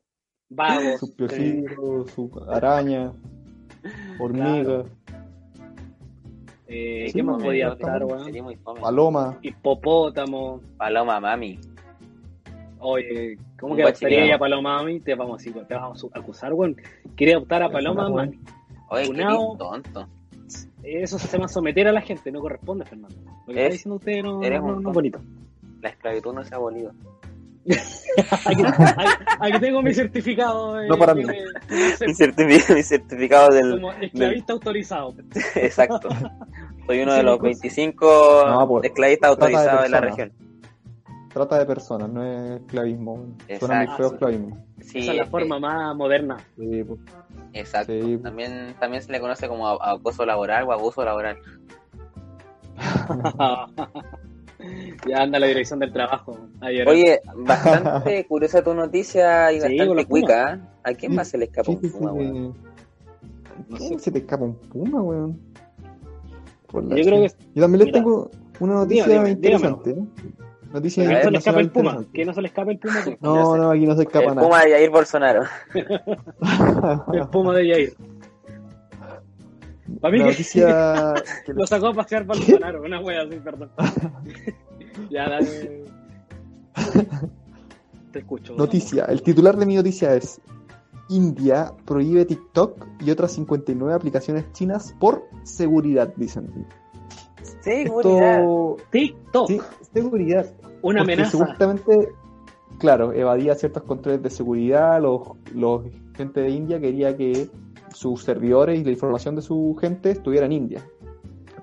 vagos. 0.50 1.00
su 1.00 1.16
piojito, 1.16 2.06
su 2.08 2.30
araña, 2.50 3.10
hormiga, 4.20 4.84
Eh, 6.66 7.05
Sí, 7.09 7.14
¿Qué 7.14 7.22
más 7.22 7.42
podía 7.42 7.68
no, 7.68 8.07
weón? 8.07 8.59
Paloma. 8.81 9.38
Hipopótamo. 9.42 10.61
Paloma 10.79 11.20
mami. 11.20 11.59
Oye, 12.79 13.38
¿cómo 13.59 13.72
Un 13.72 13.77
que 13.79 13.83
adoptaría 13.85 14.35
a 14.35 14.38
Paloma 14.38 14.77
Mami? 14.79 15.00
Te 15.00 15.14
vamos, 15.14 15.46
a- 15.46 15.64
te 15.66 15.74
vamos 15.74 16.07
a 16.14 16.18
acusar, 16.18 16.53
weón. 16.53 16.77
Quiere 17.16 17.33
adoptar 17.35 17.62
a 17.62 17.70
Paloma. 17.70 18.09
Mami. 18.11 18.38
Oye, 18.90 19.11
qué 19.11 19.22
tonto. 19.59 20.09
Eso 20.83 21.18
se 21.18 21.29
llama 21.29 21.48
someter 21.48 21.88
a 21.88 21.92
la 21.92 22.03
gente, 22.03 22.31
no 22.31 22.40
corresponde, 22.40 22.85
Fernando. 22.85 23.16
Lo 23.46 23.55
que 23.55 23.61
Es- 23.61 23.64
está 23.66 23.72
diciendo 23.72 23.96
usted 23.96 24.22
no, 24.22 24.42
eres 24.42 24.61
no, 24.62 24.79
es 24.79 24.85
bonito. 24.94 25.18
La 25.81 25.88
esclavitud 25.88 26.35
no 26.35 26.44
se 26.44 26.55
ha 26.55 26.59
abolido. 26.59 26.92
Aquí, 29.40 29.59
tengo 29.61 29.83
mi 29.83 29.92
certificado 29.94 30.74
de, 30.74 30.88
No 30.88 30.96
para 30.98 31.14
mí. 31.14 31.24
de- 31.24 31.33
de- 31.33 32.07
Mi 32.07 32.14
certificado, 32.14 32.74
mi 32.77 32.83
certificado 32.83 33.50
del. 33.55 33.70
como 33.72 33.92
esclavista 33.92 34.53
autorizado. 34.53 35.14
Exacto. 35.55 36.09
Soy 36.87 37.00
uno 37.00 37.14
de 37.14 37.22
los 37.22 37.38
cosa. 37.38 37.44
25 37.44 38.44
No, 38.46 38.68
pues, 38.68 38.85
esclavistas 38.85 39.29
de 39.29 39.33
autorizados 39.33 39.83
de 39.85 39.88
la 39.88 40.00
región. 40.00 40.33
Trata 41.33 41.59
de 41.59 41.66
personas, 41.66 42.09
no 42.11 42.22
es 42.24 42.61
esclavismo. 42.61 43.14
weón. 43.14 43.37
Suena 43.59 43.74
muy 43.77 43.85
Exacto. 43.85 43.96
feo 43.96 44.07
esclavismo. 44.12 44.66
Sí, 44.83 44.98
Esa 45.00 45.11
es 45.12 45.16
la 45.16 45.22
eh, 45.24 45.27
forma 45.27 45.59
más 45.59 45.96
moderna. 45.96 46.37
Sí, 46.57 46.85
pues. 46.85 47.00
Exacto. 47.55 47.92
Sí. 47.92 48.18
También, 48.22 48.74
también 48.79 49.03
se 49.03 49.11
le 49.11 49.18
conoce 49.20 49.48
como 49.48 49.68
acoso 49.68 50.24
laboral 50.27 50.64
o 50.68 50.72
abuso 50.72 51.05
laboral. 51.05 51.38
ya 55.09 55.18
anda 55.22 55.38
la 55.38 55.46
dirección 55.46 55.79
del 55.79 55.92
trabajo. 55.92 56.38
Ayer. 56.61 56.88
Oye, 56.88 57.20
bastante 57.37 58.24
curiosa 58.29 58.62
tu 58.62 58.74
noticia 58.74 59.53
y 59.53 59.61
Sí, 59.61 59.77
bastante 59.79 60.07
cuica. 60.07 60.55
¿eh? 60.55 60.61
¿A 60.85 60.92
quién 60.94 61.14
más 61.14 61.29
se 61.29 61.38
le 61.38 61.46
escapa 61.46 61.70
un 61.70 61.81
puma, 61.81 62.12
weón? 62.12 62.55
No 63.68 63.77
¿Quién 63.77 63.98
sé. 63.98 64.05
se 64.07 64.11
te 64.12 64.18
escapa 64.18 64.44
un 64.44 64.55
puma, 64.57 65.00
weón? 65.03 65.40
Yo 66.72 66.81
creo 67.05 67.22
que. 67.22 67.29
Yo 67.55 67.62
también 67.62 67.79
les 67.79 67.87
mira, 67.87 67.92
tengo 67.92 68.31
una 68.61 68.74
noticia 68.74 69.07
dígame, 69.07 69.31
interesante. 69.31 69.90
¿eh? 69.90 70.05
Noticia 70.72 71.05
que 71.07 71.12
no 71.14 71.20
se 71.22 71.31
le 71.31 71.38
escape 71.38 71.61
el 71.61 71.70
puma. 71.70 72.05
Que 72.12 72.24
no 72.24 72.35
se 72.35 72.42
le 72.42 72.48
escape 72.48 72.72
el 72.72 72.79
puma. 72.81 73.00
pues. 73.05 73.22
No, 73.22 73.57
no, 73.57 73.70
aquí 73.70 73.87
no 73.87 73.94
se 73.94 74.03
escapa 74.03 74.24
El 74.31 74.35
nada. 74.35 74.48
puma 74.48 74.64
de 74.64 74.70
Jair 74.72 74.90
Bolsonaro. 74.90 75.42
El 77.12 77.29
puma 77.29 77.55
de 77.55 77.70
Jair. 77.70 77.92
Para 80.01 80.12
mí 80.12 80.18
La 80.18 80.25
que 80.25 80.31
noticia 80.31 81.14
que 81.47 81.53
lo 81.53 81.66
sacó 81.66 81.88
a 81.88 81.94
pasear 81.94 82.25
Bolsonaro. 82.25 82.83
Una 82.83 83.01
wea 83.01 83.23
así, 83.23 83.37
perdón. 83.37 83.70
ya, 85.11 85.29
dale. 85.29 85.85
Te 88.12 88.18
escucho. 88.20 88.55
Noticia. 88.57 89.05
El 89.05 89.23
titular 89.23 89.57
de 89.57 89.66
mi 89.66 89.77
noticia 89.77 90.14
es 90.14 90.40
India 91.09 91.73
prohíbe 91.85 92.25
TikTok 92.25 92.87
y 93.01 93.11
otras 93.11 93.33
59 93.33 93.94
aplicaciones 93.94 94.51
chinas 94.53 94.94
por 94.99 95.25
seguridad, 95.42 96.12
dicen. 96.16 96.66
Seguridad. 97.61 98.40
Esto... 98.40 98.77
TikTok. 98.90 99.49
Sí, 99.49 99.61
seguridad. 99.92 100.47
Una 100.83 101.01
Porque 101.01 101.01
amenaza. 101.01 101.31
Supuestamente, 101.31 102.09
claro, 102.79 103.12
evadía 103.12 103.55
ciertos 103.55 103.83
controles 103.83 104.23
de 104.23 104.31
seguridad. 104.31 105.01
Los, 105.01 105.23
los 105.55 105.83
gente 106.14 106.40
de 106.40 106.51
India 106.51 106.81
quería 106.81 107.16
que 107.16 107.49
sus 107.94 108.22
servidores 108.22 108.78
y 108.78 108.85
la 108.85 108.90
información 108.90 109.35
de 109.37 109.42
su 109.42 109.76
gente 109.80 110.11
estuviera 110.11 110.44
en 110.46 110.52
India. 110.52 110.83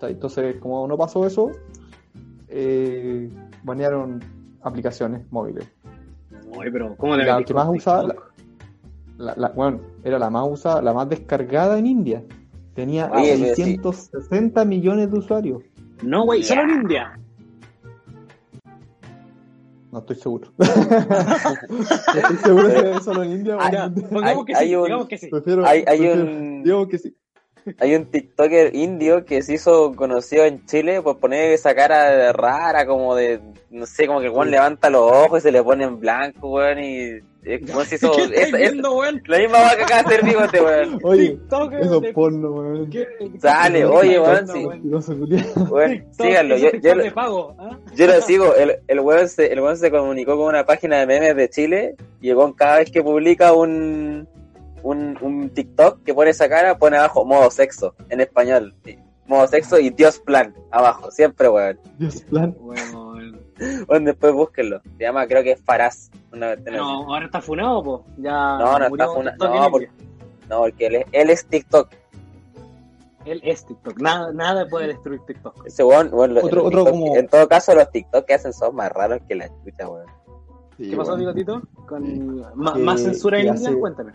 Entonces, 0.01 0.55
como 0.55 0.87
no 0.87 0.97
pasó 0.97 1.25
eso, 1.27 1.51
eh, 2.47 3.29
banearon 3.63 4.19
aplicaciones 4.63 5.21
móviles. 5.31 5.67
Oye, 6.57 6.71
pero 6.71 6.95
¿cómo 6.97 7.15
le 7.15 7.25
La 7.25 7.43
que 7.43 7.53
más 7.53 7.67
usaba, 7.69 8.09
TikTok? 8.09 8.31
la, 9.17 9.33
la- 9.37 9.49
bueno, 9.49 9.79
era 10.03 10.17
la 10.19 10.29
más 10.29 10.47
usada, 10.49 10.81
la 10.81 10.93
más 10.93 11.07
descargada 11.07 11.77
en 11.77 11.85
India. 11.87 12.23
Tenía 12.73 13.11
Oye, 13.11 13.37
pero 13.39 13.55
sí. 13.55 13.63
660 13.63 14.65
millones 14.65 15.11
de 15.11 15.17
usuarios. 15.19 15.63
No, 16.03 16.25
güey, 16.25 16.41
solo 16.43 16.63
en. 16.63 16.81
India. 16.81 17.19
No 19.91 19.99
estoy 19.99 20.15
seguro. 20.15 20.51
no 20.57 20.65
estoy 22.15 22.37
seguro 22.43 22.67
es 22.69 23.03
solo 23.03 23.23
en 23.23 23.31
India 23.31 23.57
pongamos 24.09 24.23
Hay- 24.23 24.45
que 24.45 24.55
sí, 24.55 24.75
un- 24.75 24.83
digamos 24.85 25.07
que 25.07 25.17
sí. 25.17 25.27
Prefiero, 25.27 25.65
Hay, 25.65 25.79
hay 25.87 25.97
prefiero- 25.99 26.21
un 26.23 26.63
Digo 26.63 26.87
que 26.87 26.97
sí. 26.97 27.15
Hay 27.79 27.95
un 27.95 28.05
TikToker 28.05 28.75
indio 28.75 29.25
que 29.25 29.41
se 29.43 29.53
hizo 29.53 29.93
conocido 29.95 30.45
en 30.45 30.65
Chile 30.65 31.01
por 31.01 31.19
poner 31.19 31.51
esa 31.51 31.75
cara 31.75 32.31
rara, 32.33 32.85
como 32.85 33.15
de, 33.15 33.39
no 33.69 33.85
sé, 33.85 34.07
como 34.07 34.19
que 34.19 34.27
el 34.27 34.31
weón 34.31 34.51
levanta 34.51 34.89
los 34.89 35.01
ojos 35.11 35.39
y 35.39 35.41
se 35.43 35.51
le 35.51 35.61
pone 35.63 35.83
en 35.83 35.99
blanco, 35.99 36.49
weón, 36.49 36.79
y 36.79 37.19
es 37.43 37.61
como 37.71 37.83
si 37.85 37.95
hizo, 37.95 38.11
¿Qué 38.15 38.23
es, 38.23 38.31
es 38.31 38.51
viendo, 38.51 38.95
weón? 38.97 39.21
la 39.25 39.37
misma 39.39 39.59
vaca 39.61 39.77
que 39.77 39.83
acaba 39.83 40.01
de 40.03 40.07
hacer 40.15 40.25
bigote, 40.25 40.61
weón. 40.61 40.99
Oye, 41.03 41.29
TikTok 41.29 41.73
eso 41.73 41.99
de- 41.99 42.07
es 42.09 42.13
porno, 42.13 42.51
weón. 42.51 42.89
¿Qué- 42.89 43.07
Sale, 43.39 43.79
qué- 43.79 43.85
oye, 43.85 44.19
weón, 44.19 44.47
sí. 44.47 44.67
Síganlo, 46.11 46.57
yo, 46.57 46.69
yo, 46.81 46.95
lo- 46.95 47.13
pago, 47.13 47.55
¿ah? 47.59 47.77
yo 47.95 48.07
lo 48.07 48.21
sigo, 48.21 48.55
el, 48.55 48.77
el 48.87 48.99
weón 48.99 49.27
se, 49.29 49.51
el 49.51 49.59
weón 49.59 49.77
se 49.77 49.91
comunicó 49.91 50.37
con 50.37 50.47
una 50.47 50.65
página 50.65 50.99
de 50.99 51.05
memes 51.07 51.35
de 51.35 51.49
Chile, 51.49 51.95
y 52.21 52.29
el 52.29 52.35
weón 52.35 52.53
cada 52.53 52.77
vez 52.77 52.91
que 52.91 53.01
publica 53.03 53.53
un, 53.53 54.27
un, 54.83 55.17
un 55.21 55.49
TikTok 55.49 56.03
que 56.03 56.13
pone 56.13 56.31
esa 56.31 56.47
cara, 56.49 56.77
pone 56.77 56.97
abajo 56.97 57.25
modo 57.25 57.49
sexo, 57.51 57.95
en 58.09 58.21
español, 58.21 58.75
sí. 58.83 58.97
modo 59.27 59.47
sexo 59.47 59.79
y 59.79 59.89
Dios 59.89 60.19
plan, 60.19 60.53
abajo, 60.71 61.09
siempre 61.11 61.47
weón. 61.49 61.79
Dios 61.97 62.21
plan. 62.23 62.55
Bueno, 62.59 63.11
Bueno, 63.87 64.05
después 64.07 64.33
búsquenlo. 64.33 64.81
Se 64.97 65.03
llama, 65.03 65.27
creo 65.27 65.43
que 65.43 65.51
es 65.51 65.61
Faraz. 65.61 66.09
Una 66.33 66.47
vez 66.49 66.63
tenés- 66.63 66.77
no, 66.77 67.13
ahora 67.13 67.25
está 67.25 67.41
funado, 67.41 67.83
po. 67.83 68.05
Ya 68.17 68.31
No, 68.31 68.79
no 68.79 68.85
está 68.87 69.07
funa- 69.07 69.31
TikTok 69.33 69.49
no, 69.55 69.69
porque- 69.71 69.85
India. 69.85 70.07
no, 70.49 70.59
porque 70.61 70.85
él 70.87 70.95
es, 70.95 71.05
él 71.11 71.29
es 71.29 71.45
TikTok. 71.45 71.89
Él 73.25 73.39
es 73.43 73.63
TikTok. 73.65 73.99
Nada, 74.01 74.33
nada 74.33 74.65
puede 74.67 74.87
destruir 74.87 75.21
TikTok. 75.27 75.67
Ese 75.67 75.83
weón, 75.83 76.09
bueno, 76.09 76.33
los- 76.33 76.43
Otro- 76.45 76.65
otro 76.65 76.85
TikTok- 76.85 76.89
como- 76.89 77.15
En 77.17 77.27
todo 77.27 77.47
caso, 77.47 77.75
los 77.75 77.91
TikTok 77.91 78.25
que 78.25 78.33
hacen 78.33 78.51
son 78.51 78.75
más 78.75 78.91
raros 78.91 79.19
que 79.27 79.35
la 79.35 79.47
chucha, 79.63 79.87
weón. 79.87 80.07
Sí, 80.81 80.89
¿Qué 80.89 80.97
pasó. 80.97 81.15
Bigotito? 81.15 81.61
Con 81.87 82.03
Que- 82.03 82.79
más 82.79 83.01
censura 83.01 83.39
en 83.39 83.47
India, 83.49 83.71
cuéntame. 83.79 84.13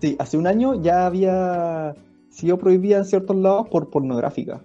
Sí, 0.00 0.14
hace 0.20 0.36
un 0.36 0.46
año 0.46 0.80
ya 0.80 1.06
había 1.06 1.94
sido 2.30 2.58
prohibida 2.58 2.98
en 2.98 3.04
ciertos 3.06 3.34
lados 3.36 3.68
por 3.68 3.90
pornográfica. 3.90 4.60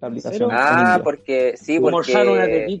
La 0.00 0.08
aplicación. 0.08 0.50
Ah, 0.52 0.76
India. 0.92 1.02
porque, 1.02 1.54
sí, 1.56 1.80
¿Puedo 1.80 1.96
mostrar 1.96 2.28
una 2.28 2.42
porque... 2.42 2.76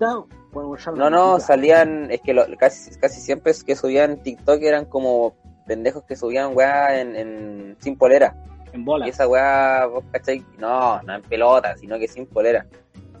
No, 0.84 0.92
una 0.92 1.10
no, 1.10 1.32
tetita? 1.34 1.46
salían, 1.46 2.10
es 2.12 2.20
que 2.20 2.34
lo- 2.34 2.44
casi, 2.56 2.96
casi 3.00 3.20
siempre 3.20 3.50
es 3.50 3.64
que 3.64 3.74
subían 3.74 4.22
TikTok 4.22 4.62
eran 4.62 4.84
como 4.84 5.34
pendejos 5.66 6.04
que 6.04 6.14
subían 6.14 6.54
weá 6.54 7.00
en, 7.00 7.16
en- 7.16 7.76
sin 7.80 7.96
polera. 7.96 8.36
En 8.72 8.84
bola. 8.84 9.06
Y 9.06 9.10
esa 9.10 9.26
weá, 9.26 9.86
vos 9.86 10.04
cachai, 10.12 10.44
no, 10.58 11.02
no 11.02 11.14
en 11.16 11.22
pelota, 11.22 11.76
sino 11.76 11.98
que 11.98 12.06
sin 12.06 12.26
polera. 12.26 12.66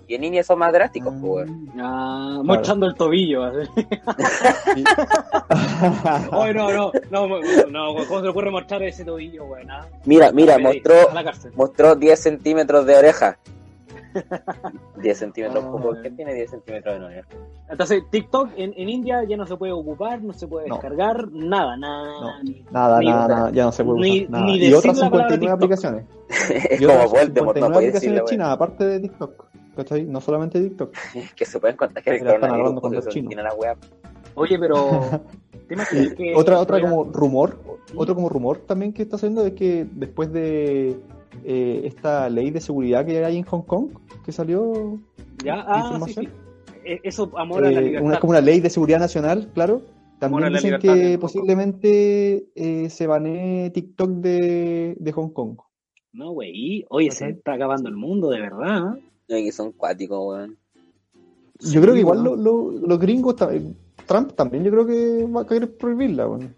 Y 0.06 0.14
en 0.16 0.24
India 0.24 0.44
son 0.44 0.58
más 0.58 0.72
drásticos, 0.72 1.14
pues. 1.20 1.48
Ah, 1.78 2.40
mostrando 2.44 2.86
el 2.86 2.94
tobillo. 2.94 3.44
así. 3.44 3.68
Ay, 6.30 6.54
no, 6.54 6.72
no, 6.72 6.92
no, 7.10 7.28
no, 7.70 7.94
¿cómo 8.06 8.18
se 8.18 8.22
le 8.24 8.28
ocurre 8.28 8.50
mostrar 8.50 8.82
ese 8.82 9.04
tobillo, 9.04 9.44
weón? 9.46 9.70
Ah, 9.70 9.86
Mira, 10.04 10.30
mira, 10.32 10.58
mostró, 10.58 10.94
mostró 11.56 11.94
10 11.96 12.18
centímetros 12.20 12.86
de 12.86 12.96
oreja. 12.96 13.38
10 15.02 15.18
centímetros, 15.18 15.64
Ah, 15.66 15.70
¿por 15.72 15.80
bueno. 15.82 16.02
qué 16.02 16.10
tiene 16.10 16.34
10 16.34 16.50
centímetros 16.50 16.98
de 17.00 17.04
oreja? 17.04 17.28
Entonces, 17.68 18.02
TikTok 18.10 18.50
en, 18.56 18.72
en 18.76 18.88
India 18.88 19.24
ya 19.24 19.36
no 19.36 19.44
se 19.46 19.56
puede 19.56 19.72
ocupar, 19.72 20.22
no 20.22 20.32
se 20.32 20.46
puede 20.46 20.68
No. 20.68 20.74
descargar, 20.76 21.28
nada, 21.32 21.76
nada. 21.76 22.12
No. 22.20 22.42
ni- 22.44 22.64
Nada, 22.70 22.98
ni- 23.00 23.06
nada, 23.06 23.28
nada, 23.28 23.50
ya 23.50 23.64
no 23.64 23.72
se 23.72 23.82
puede 23.84 24.00
ni- 24.00 24.18
usar 24.20 24.30
nada. 24.30 24.44
ni 24.46 24.56
Y 24.58 24.74
otras 24.74 24.98
la 24.98 25.10
palabra 25.10 25.34
59 25.34 25.40
TikTok. 25.40 25.54
aplicaciones. 25.56 26.04
es 26.70 26.86
como 26.86 27.08
Voldemort, 27.08 27.08
no 27.08 27.24
59 27.24 27.72
puede 27.72 27.88
aplicaciones 27.88 27.92
decirle, 27.92 28.16
weón. 28.18 28.28
chinas, 28.28 28.48
aparte 28.50 28.84
de 28.84 29.00
TikTok. 29.00 29.44
¿Cachai? 29.76 30.04
No 30.04 30.20
solamente 30.20 30.60
TikTok. 30.60 30.94
Que 31.36 31.44
se 31.44 31.60
pueden 31.60 31.76
contagiar 31.76 32.16
el 32.16 32.24
coronavirus 32.24 32.80
con 32.80 32.94
los 32.94 33.08
chinos. 33.08 33.34
la. 33.34 33.76
Oye, 34.34 34.58
pero. 34.58 35.22
¿te 35.68 35.74
imaginas 35.74 36.12
Y 36.12 36.14
que 36.14 36.34
otra, 36.34 36.60
otra 36.60 36.80
como 36.80 37.04
rumor, 37.04 37.58
otro 37.96 38.14
como 38.14 38.28
rumor 38.28 38.58
también 38.58 38.92
que 38.92 39.02
está 39.02 39.16
haciendo 39.16 39.46
es 39.46 39.54
que 39.54 39.86
después 39.92 40.30
de 40.32 40.96
eh, 41.44 41.80
esta 41.84 42.28
ley 42.28 42.50
de 42.50 42.60
seguridad 42.60 43.06
que 43.06 43.24
hay 43.24 43.38
en 43.38 43.44
Hong 43.44 43.62
Kong, 43.62 43.88
que 44.24 44.32
salió, 44.32 44.98
Ya, 45.42 45.64
ah, 45.66 45.98
sí, 46.06 46.14
sí. 46.14 46.28
Eh, 46.84 47.00
Eso, 47.02 47.30
amor 47.36 47.64
a 47.64 47.70
la 47.70 47.78
eh, 47.80 47.82
libertad. 47.82 48.06
una, 48.06 48.20
como 48.20 48.30
una 48.32 48.40
ley 48.42 48.60
de 48.60 48.68
seguridad 48.68 48.98
nacional, 48.98 49.50
claro, 49.54 49.80
también 50.18 50.52
dicen 50.52 50.78
que 50.78 51.18
posiblemente 51.18 52.46
eh, 52.54 52.90
se 52.90 53.06
banee 53.06 53.70
TikTok 53.70 54.10
de, 54.10 54.96
de 54.98 55.12
Hong 55.12 55.30
Kong. 55.30 55.56
No, 56.12 56.32
güey. 56.32 56.84
Oye, 56.90 57.10
se 57.10 57.30
está 57.30 57.54
acabando 57.54 57.88
el 57.88 57.96
mundo, 57.96 58.30
de 58.30 58.40
verdad. 58.40 58.96
¿eh? 58.96 59.02
Que 59.42 59.52
son 59.52 59.72
cuáticos, 59.72 60.18
weón. 60.20 60.56
Yo 61.60 61.80
creo 61.80 61.94
que 61.94 62.00
igual 62.00 62.18
weón. 62.22 62.42
lo- 62.44 62.70
lo- 62.72 62.86
los 62.86 62.98
gringos, 62.98 63.36
Trump 64.06 64.32
también 64.34 64.64
yo 64.64 64.70
creo 64.70 64.86
que 64.86 65.26
va 65.26 65.42
a 65.42 65.46
querer 65.46 65.76
prohibirla. 65.76 66.26
bueno. 66.26 66.48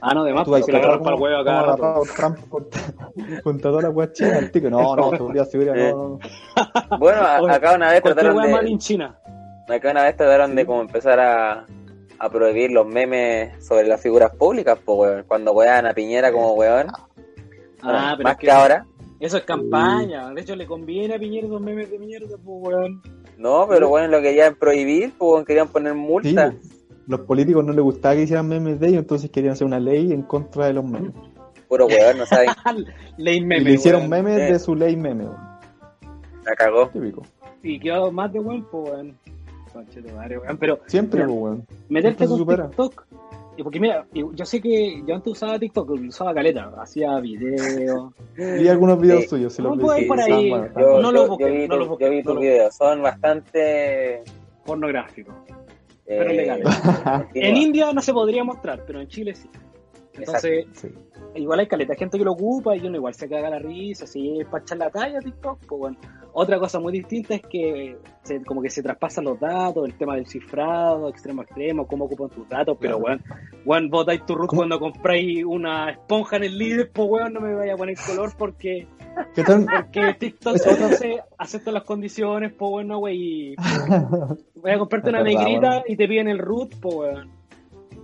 Ah, 0.00 0.12
no, 0.12 0.22
además, 0.22 0.44
Tú 0.44 0.50
vas 0.50 0.60
porque 0.60 0.76
a 0.76 0.78
le 0.78 0.84
agarrar 0.84 1.00
agarran 1.00 1.04
para 1.04 1.16
el 1.16 1.22
huevo 1.22 1.44
como 1.44 1.50
acá. 1.50 1.72
agarrado 1.72 2.02
Trump 2.14 2.48
contra, 2.50 2.82
contra 3.42 3.70
toda 3.70 3.82
la 3.82 3.90
weá 3.90 4.12
china, 4.12 4.36
al 4.38 4.50
tico. 4.50 4.68
No, 4.68 4.94
no, 4.94 5.10
seguridad, 5.16 5.48
seguridad, 5.48 5.74
no, 5.74 6.18
no. 6.90 6.98
Bueno, 6.98 7.20
Oye, 7.40 7.52
acá 7.54 7.74
una 7.74 7.90
vez 7.90 8.02
trataron 8.02 8.36
hueá 8.36 8.48
mal 8.50 8.64
de, 8.66 8.70
en 8.72 8.78
China. 8.78 9.18
acá 9.68 9.90
una 9.90 10.02
vez 10.04 10.16
trataron 10.16 10.54
de 10.54 10.66
como 10.66 10.82
empezar 10.82 11.18
a, 11.18 11.64
a 12.18 12.28
prohibir 12.30 12.72
los 12.72 12.86
memes 12.86 13.64
sobre 13.64 13.88
las 13.88 14.00
figuras 14.00 14.30
públicas, 14.36 14.78
pues 14.84 14.98
weón. 14.98 15.24
Cuando 15.26 15.52
wean 15.52 15.86
a 15.86 15.94
Piñera 15.94 16.30
como 16.30 16.52
weón. 16.52 16.88
Ah, 17.82 18.14
pero 18.18 18.24
más 18.28 18.32
es 18.34 18.38
que, 18.38 18.46
que- 18.46 18.52
ahora. 18.52 18.86
Eso 19.20 19.36
es 19.38 19.44
campaña. 19.44 20.30
De 20.34 20.40
hecho, 20.42 20.54
le 20.56 20.66
conviene 20.66 21.14
a 21.14 21.18
Piñera 21.18 21.46
esos 21.46 21.60
memes 21.60 21.90
de 21.90 21.98
mierda, 21.98 22.36
pues, 22.44 22.62
weón. 22.74 23.02
No, 23.38 23.66
pero 23.68 23.88
bueno, 23.88 24.08
lo 24.08 24.20
querían 24.22 24.54
prohibir, 24.56 25.12
pues 25.16 25.32
weón, 25.32 25.44
querían 25.44 25.68
poner 25.68 25.92
Sí, 25.92 25.98
multa. 25.98 26.54
los 27.06 27.20
políticos 27.20 27.64
no 27.64 27.72
les 27.72 27.82
gustaba 27.82 28.14
que 28.14 28.22
hicieran 28.22 28.48
memes 28.48 28.78
de 28.80 28.88
ellos, 28.88 29.00
entonces 29.00 29.30
querían 29.30 29.52
hacer 29.54 29.66
una 29.66 29.80
ley 29.80 30.12
en 30.12 30.22
contra 30.22 30.66
de 30.66 30.72
los 30.74 30.84
memes. 30.84 31.12
Puro 31.68 31.86
weón, 31.86 32.18
no 32.18 32.26
saben. 32.26 32.48
Ley 33.16 33.38
Y 33.38 33.40
meme, 33.40 33.60
le 33.64 33.72
hicieron 33.72 34.02
weón. 34.02 34.10
memes 34.24 34.46
Sí. 34.46 34.52
de 34.52 34.58
su 34.60 34.74
ley 34.76 34.96
meme, 34.96 35.24
weón. 35.24 35.36
La 36.44 36.54
cagó. 36.54 36.88
Típico. 36.88 37.22
Y 37.62 37.80
quedó 37.80 38.12
más 38.12 38.32
de 38.32 38.38
weón, 38.40 38.64
pues 38.70 38.90
weón. 38.90 39.16
Pero 40.60 40.78
Siempre, 40.86 41.26
weón. 41.26 41.66
meterte 41.88 42.18
Siempre 42.18 42.26
con 42.28 42.38
supera. 42.38 42.66
TikTok. 42.68 43.06
Y 43.58 43.62
porque 43.62 43.80
mira, 43.80 44.06
yo 44.12 44.44
sé 44.44 44.60
que 44.60 45.02
yo 45.06 45.14
antes 45.14 45.32
usaba 45.32 45.58
TikTok, 45.58 45.90
usaba 46.08 46.34
caleta, 46.34 46.70
hacía 46.78 47.18
videos. 47.20 48.12
Vi 48.36 48.68
algunos 48.68 49.00
videos 49.00 49.22
Sí. 49.22 49.28
suyos, 49.28 49.52
si 49.54 49.62
No 49.62 49.70
los 49.70 49.78
vi. 49.78 49.84
puedo 49.84 49.96
ir 49.98 50.02
sí, 50.04 50.08
por 50.08 50.20
ahí. 50.20 50.50
Yo, 50.50 51.00
No 51.00 51.02
yo- 51.02 51.12
lo 51.12 51.26
busqué, 51.28 51.44
yo 51.44 51.52
vi, 51.52 51.68
no 51.68 51.76
lo 51.76 51.82
tu- 51.84 51.88
busqué, 51.90 52.04
yo 52.04 52.10
vi 52.10 52.16
no 52.18 52.22
tus 52.24 52.34
lo 52.34 52.40
videos, 52.40 52.74
son 52.74 53.02
bastante. 53.02 54.22
pornográficos. 54.64 55.34
eh, 55.48 56.16
Pero 56.18 56.32
legales. 56.32 56.66
En 57.34 57.56
India 57.56 57.92
no 57.92 58.00
se 58.02 58.12
podría 58.12 58.44
mostrar, 58.44 58.82
pero 58.86 59.00
en 59.00 59.08
Chile 59.08 59.34
sí. 59.34 59.48
Entonces, 60.14 60.66
Sí. 60.72 60.88
Igual 61.36 61.60
hay 61.60 61.66
caleta, 61.66 61.94
gente 61.94 62.18
que 62.18 62.24
lo 62.24 62.32
ocupa 62.32 62.76
y 62.76 62.86
uno 62.86 62.96
igual 62.96 63.14
se 63.14 63.28
caga 63.28 63.50
la 63.50 63.58
risa, 63.58 64.06
si 64.06 64.40
es 64.40 64.46
para 64.46 64.62
echar 64.62 64.78
la 64.78 64.90
talla 64.90 65.20
TikTok, 65.20 65.58
pues 65.66 65.78
bueno. 65.78 65.96
Otra 66.38 66.58
cosa 66.58 66.78
muy 66.80 66.92
distinta 66.92 67.34
es 67.34 67.40
que 67.42 67.96
se- 68.22 68.42
como 68.44 68.60
que 68.60 68.68
se 68.68 68.82
traspasan 68.82 69.24
los 69.24 69.40
datos, 69.40 69.86
el 69.86 69.96
tema 69.96 70.16
del 70.16 70.26
cifrado, 70.26 71.08
extremo 71.08 71.40
a 71.40 71.44
extremo, 71.44 71.86
cómo 71.86 72.04
ocupan 72.04 72.28
tus 72.28 72.46
datos, 72.48 72.76
pero 72.78 72.98
Claro. 72.98 73.18
weón, 73.20 73.22
weón, 73.64 73.88
botáis 73.90 74.26
tu 74.26 74.34
root 74.34 74.48
¿Cómo? 74.50 74.60
cuando 74.60 74.78
compráis 74.78 75.44
una 75.44 75.90
esponja 75.90 76.36
en 76.36 76.44
el 76.44 76.58
líder, 76.58 76.90
pues 76.92 77.08
weón, 77.08 77.32
no 77.32 77.40
me 77.40 77.54
vaya 77.54 77.72
a 77.72 77.76
poner 77.78 77.96
color 78.06 78.32
porque, 78.36 78.86
¿Qué 79.34 79.44
porque 79.44 80.14
TikTok 80.18 80.56
entonces 80.66 81.20
acepta 81.38 81.72
las 81.72 81.84
condiciones, 81.84 82.52
pues 82.52 82.70
bueno, 82.70 82.98
wey, 82.98 83.52
y 83.52 83.56
voy 84.60 84.70
a 84.72 84.78
comprarte 84.78 85.08
una 85.08 85.22
negrita 85.22 85.84
y 85.88 85.96
te 85.96 86.06
piden 86.06 86.28
el 86.28 86.38
root, 86.38 86.74
pues 86.80 86.94
weón. 86.96 87.35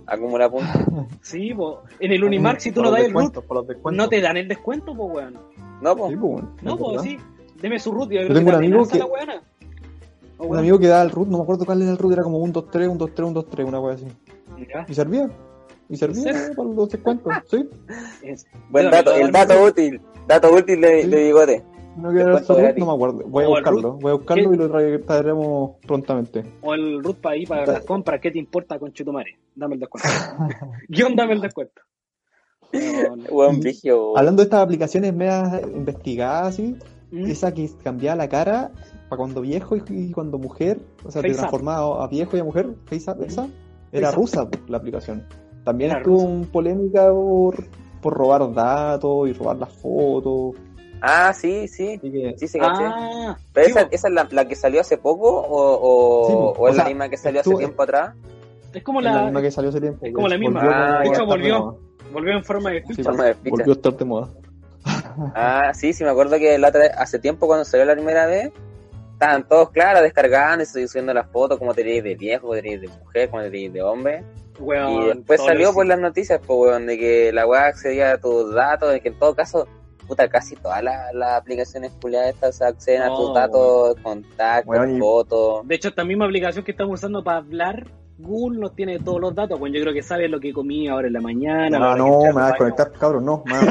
Acumula 0.07 0.49
puntos. 0.49 0.69
Sí, 1.21 1.53
pues, 1.55 1.77
en 1.99 2.11
el 2.11 2.23
Unimark 2.23 2.59
si 2.59 2.71
tú 2.71 2.81
no 2.81 2.91
das 2.91 3.01
el 3.05 3.13
root, 3.13 3.35
no 3.91 4.09
te 4.09 4.21
dan 4.21 4.37
el 4.37 4.47
descuento, 4.47 4.95
pues 4.95 5.15
weón. 5.15 5.37
No, 5.81 5.95
pues. 5.95 6.11
Sí, 6.11 6.17
pues, 6.17 6.33
weón. 6.33 6.55
No, 6.61 6.73
Es 6.73 6.79
pues 6.79 7.01
sí. 7.03 7.17
Deme 7.61 7.79
su 7.79 7.91
root. 7.91 8.09
Yo, 8.11 8.21
Yo 8.21 8.33
tengo 8.33 8.49
un 8.49 8.55
amigo 8.55 8.87
que- 8.87 8.99
La 8.99 9.05
weona. 9.05 9.41
O 10.37 10.47
Un 10.47 10.57
amigo 10.57 10.79
que 10.79 10.87
daba 10.87 11.03
el 11.03 11.11
root, 11.11 11.27
no 11.29 11.37
me 11.37 11.43
acuerdo 11.43 11.65
cuál 11.65 11.81
era 11.81 11.91
el 11.91 11.97
root, 11.97 12.13
era 12.13 12.23
como 12.23 12.39
un 12.39 12.51
2-3, 12.51 12.89
un 12.89 12.97
2-3, 12.97 13.27
un 13.27 13.33
2-3, 13.35 13.65
una 13.65 13.79
wea 13.79 13.95
así. 13.95 14.07
Ya. 14.69 14.85
Y 14.87 14.93
servía. 14.93 15.29
Y 15.89 15.95
servía 15.97 16.47
¿En 16.47 16.55
para 16.55 16.69
los 16.69 16.89
descuentos, 16.89 17.33
sí. 17.49 17.69
Es- 18.23 18.45
Buen 18.69 18.89
dato, 18.91 19.13
el 19.13 19.31
dato 19.31 19.63
útil. 19.63 20.01
Dato 20.27 20.51
útil 20.53 20.81
de, 20.81 21.03
Sí. 21.03 21.09
de 21.09 21.23
bigote. 21.25 21.63
No 21.95 22.09
quiero 22.11 22.31
gratis. 22.33 22.77
no 22.77 22.85
me 22.87 22.93
acuerdo. 22.93 23.23
Voy 23.27 23.43
a 23.43 23.47
O 23.47 23.51
buscarlo, 23.51 23.93
voy 23.93 24.11
a 24.11 24.15
buscarlo 24.15 24.49
¿Qué? 24.49 24.55
y 24.55 24.57
lo 24.59 24.69
tra- 24.69 25.05
traeremos 25.05 25.71
prontamente. 25.85 26.43
O 26.61 26.73
el 26.73 27.03
root 27.03 27.17
para 27.17 27.35
ahí, 27.35 27.45
para 27.45 27.65
las 27.65 27.85
compras. 27.85 28.19
¿Qué 28.19 28.31
te 28.31 28.39
importa, 28.39 28.79
con 28.79 28.91
Chutumare? 28.93 29.37
Dame 29.55 29.75
el 29.75 29.79
descuento. 29.81 30.09
Guión, 30.89 31.15
dame 31.15 31.33
el 31.33 31.41
descuento. 31.41 31.81
Buen 33.31 33.59
vigio. 33.59 34.17
Hablando 34.17 34.41
de 34.41 34.45
estas 34.45 34.61
aplicaciones 34.61 35.13
medias 35.13 35.61
investigadas, 35.75 36.47
así, 36.53 36.75
¿Mm? 37.11 37.25
esa 37.27 37.53
que 37.53 37.69
cambiaba 37.83 38.15
la 38.17 38.27
cara 38.29 38.71
para 39.09 39.17
cuando 39.17 39.41
viejo 39.41 39.75
y, 39.75 40.11
cuando 40.11 40.39
mujer, 40.39 40.79
o 41.05 41.11
sea, 41.11 41.21
te 41.21 41.31
transformaba 41.33 42.03
a 42.03 42.07
viejo 42.07 42.35
y 42.35 42.39
a 42.39 42.43
mujer, 42.43 42.73
FaceApp, 42.85 43.21
esa, 43.21 43.47
era 43.91 44.07
Face 44.11 44.17
Up. 44.17 44.21
rusa 44.21 44.49
la 44.67 44.77
aplicación. 44.77 45.23
También 45.63 45.91
Era 45.91 45.99
estuvo 45.99 46.15
rusa. 46.17 46.27
un 46.29 46.45
polémica 46.47 47.09
por, 47.11 47.63
por 48.01 48.13
robar 48.15 48.51
datos 48.53 49.29
y 49.29 49.33
robar 49.33 49.57
las 49.57 49.71
fotos. 49.73 50.55
Ah, 51.05 51.33
sí, 51.33 51.67
sí. 51.67 51.99
Que, 51.99 52.33
Sí, 52.37 52.47
se 52.47 52.57
caché. 52.59 52.83
Ah, 52.85 53.35
Pero 53.51 53.65
sí, 53.65 53.71
esa, 53.71 53.81
esa 53.91 54.07
es 54.07 54.13
la, 54.13 54.25
la 54.31 54.45
que 54.47 54.55
salió 54.55 54.79
hace 54.79 54.97
poco 54.97 55.27
o, 55.29 56.23
o, 56.23 56.27
Sí, 56.27 56.33
bo. 56.33 56.51
o 56.51 56.67
es 56.69 56.77
la 56.77 56.85
misma 56.85 57.09
que 57.09 57.17
salió 57.17 57.41
hace 57.41 57.53
tiempo 57.55 57.83
atrás. 57.83 58.15
es 58.73 58.83
como 58.83 58.99
es 59.01 59.05
la, 59.05 59.11
la. 59.15 59.23
misma 59.23 59.41
que 59.41 59.51
salió 59.51 59.69
hace 59.69 59.81
tiempo. 59.81 60.05
es 60.05 60.13
como 60.13 60.27
la 60.29 60.37
misma. 60.37 60.61
Volvió, 61.03 61.21
Ah, 61.21 61.23
Volvió. 61.25 61.79
Volvió 62.13 62.33
en 62.37 62.43
forma 62.45 62.69
de 62.71 62.81
Sí, 62.83 62.93
ficha. 62.93 63.03
Forma 63.09 63.25
de 63.25 63.33
ficha. 63.33 63.49
volvió 63.49 63.73
a 63.73 63.75
estar 63.75 63.93
de 63.97 64.05
moda. 64.05 64.29
Ah, 65.35 65.71
sí, 65.73 65.93
sí, 65.93 66.03
me 66.03 66.09
acuerdo 66.09 66.37
que 66.37 66.57
la 66.57 66.69
otra 66.69 66.85
hace 66.97 67.19
tiempo 67.19 67.47
cuando 67.47 67.65
salió 67.65 67.85
la 67.85 67.93
primera 67.93 68.25
vez, 68.25 68.51
estaban 69.13 69.47
todos, 69.47 69.69
claro, 69.71 70.01
descargando 70.01 70.63
y 70.63 70.65
subiendo 70.87 71.13
las 71.13 71.29
fotos, 71.29 71.59
como 71.59 71.73
te 71.73 71.83
de 71.83 72.15
viejo, 72.15 72.47
como 72.47 72.53
te 72.59 72.77
de 72.77 72.87
mujer, 72.87 73.29
como 73.29 73.43
te 73.43 73.49
de 73.49 73.81
hombre. 73.81 74.23
Weón, 74.59 74.91
y 74.91 75.05
después 75.07 75.41
salió 75.41 75.73
por 75.73 75.85
las 75.85 75.99
noticias, 75.99 76.39
pues, 76.45 76.59
weón, 76.59 76.85
de 76.87 76.97
que 76.97 77.31
la 77.33 77.45
weá 77.45 77.65
accedía 77.67 78.13
a 78.13 78.17
tus 78.17 78.53
datos, 78.53 78.91
de 78.91 79.01
que 79.01 79.09
en 79.09 79.19
todo 79.19 79.35
caso, 79.35 79.67
puta, 80.03 80.27
casi 80.29 80.55
todas 80.55 80.83
las, 80.83 81.13
las 81.13 81.41
aplicaciones 81.41 81.91
culiadas 82.01 82.29
estas 82.29 82.61
acceden 82.61 83.01
a 83.03 83.07
No, 83.07 83.17
tus 83.17 83.33
datos, 83.33 83.95
contactos, 84.01 84.99
fotos. 84.99 85.67
De 85.67 85.75
hecho, 85.75 85.89
esta 85.89 86.03
misma 86.03 86.25
aplicación 86.25 86.63
que 86.63 86.71
estamos 86.71 86.99
usando 86.99 87.23
para 87.23 87.37
hablar, 87.37 87.87
Google 88.17 88.59
nos 88.59 88.75
tiene 88.75 88.99
todos 88.99 89.19
los 89.19 89.33
datos. 89.33 89.59
Bueno, 89.59 89.75
yo 89.75 89.81
creo 89.81 89.93
que 89.93 90.03
sabe 90.03 90.27
lo 90.29 90.39
que 90.39 90.53
comí 90.53 90.87
ahora 90.87 91.07
en 91.07 91.13
la 91.13 91.21
mañana. 91.21 91.77
Ah, 91.93 91.95
no, 91.95 92.05
entré 92.15 92.27
me 92.29 92.33
vas 92.33 92.43
a 92.43 92.47
desconectar, 92.49 92.91
cabrón, 92.93 93.25
no. 93.25 93.43
Me 93.45 93.53
vas 93.53 93.67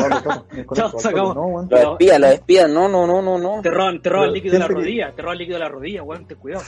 a 1.05 1.09
acabó. 1.09 1.35
No. 1.35 1.69
Los 1.71 1.83
espías, 1.93 2.21
los 2.21 2.31
espías, 2.31 2.69
no, 2.71 2.89
no, 2.89 3.07
no, 3.07 3.23
no, 3.23 3.39
no. 3.39 3.63
Te 3.63 3.71
roban, 3.71 4.03
te 4.03 4.11
roban 4.11 4.25
Pero 4.27 4.35
líquido 4.35 4.53
de 4.55 4.59
la 4.59 4.69
rodilla, 4.69 5.13
te 5.15 5.23
roban 5.23 5.39
líquido 5.39 5.59
de 5.59 5.65
la 5.65 5.69
rodilla, 5.69 6.03
weón, 6.03 6.27
ten 6.27 6.39
cuidado. 6.39 6.65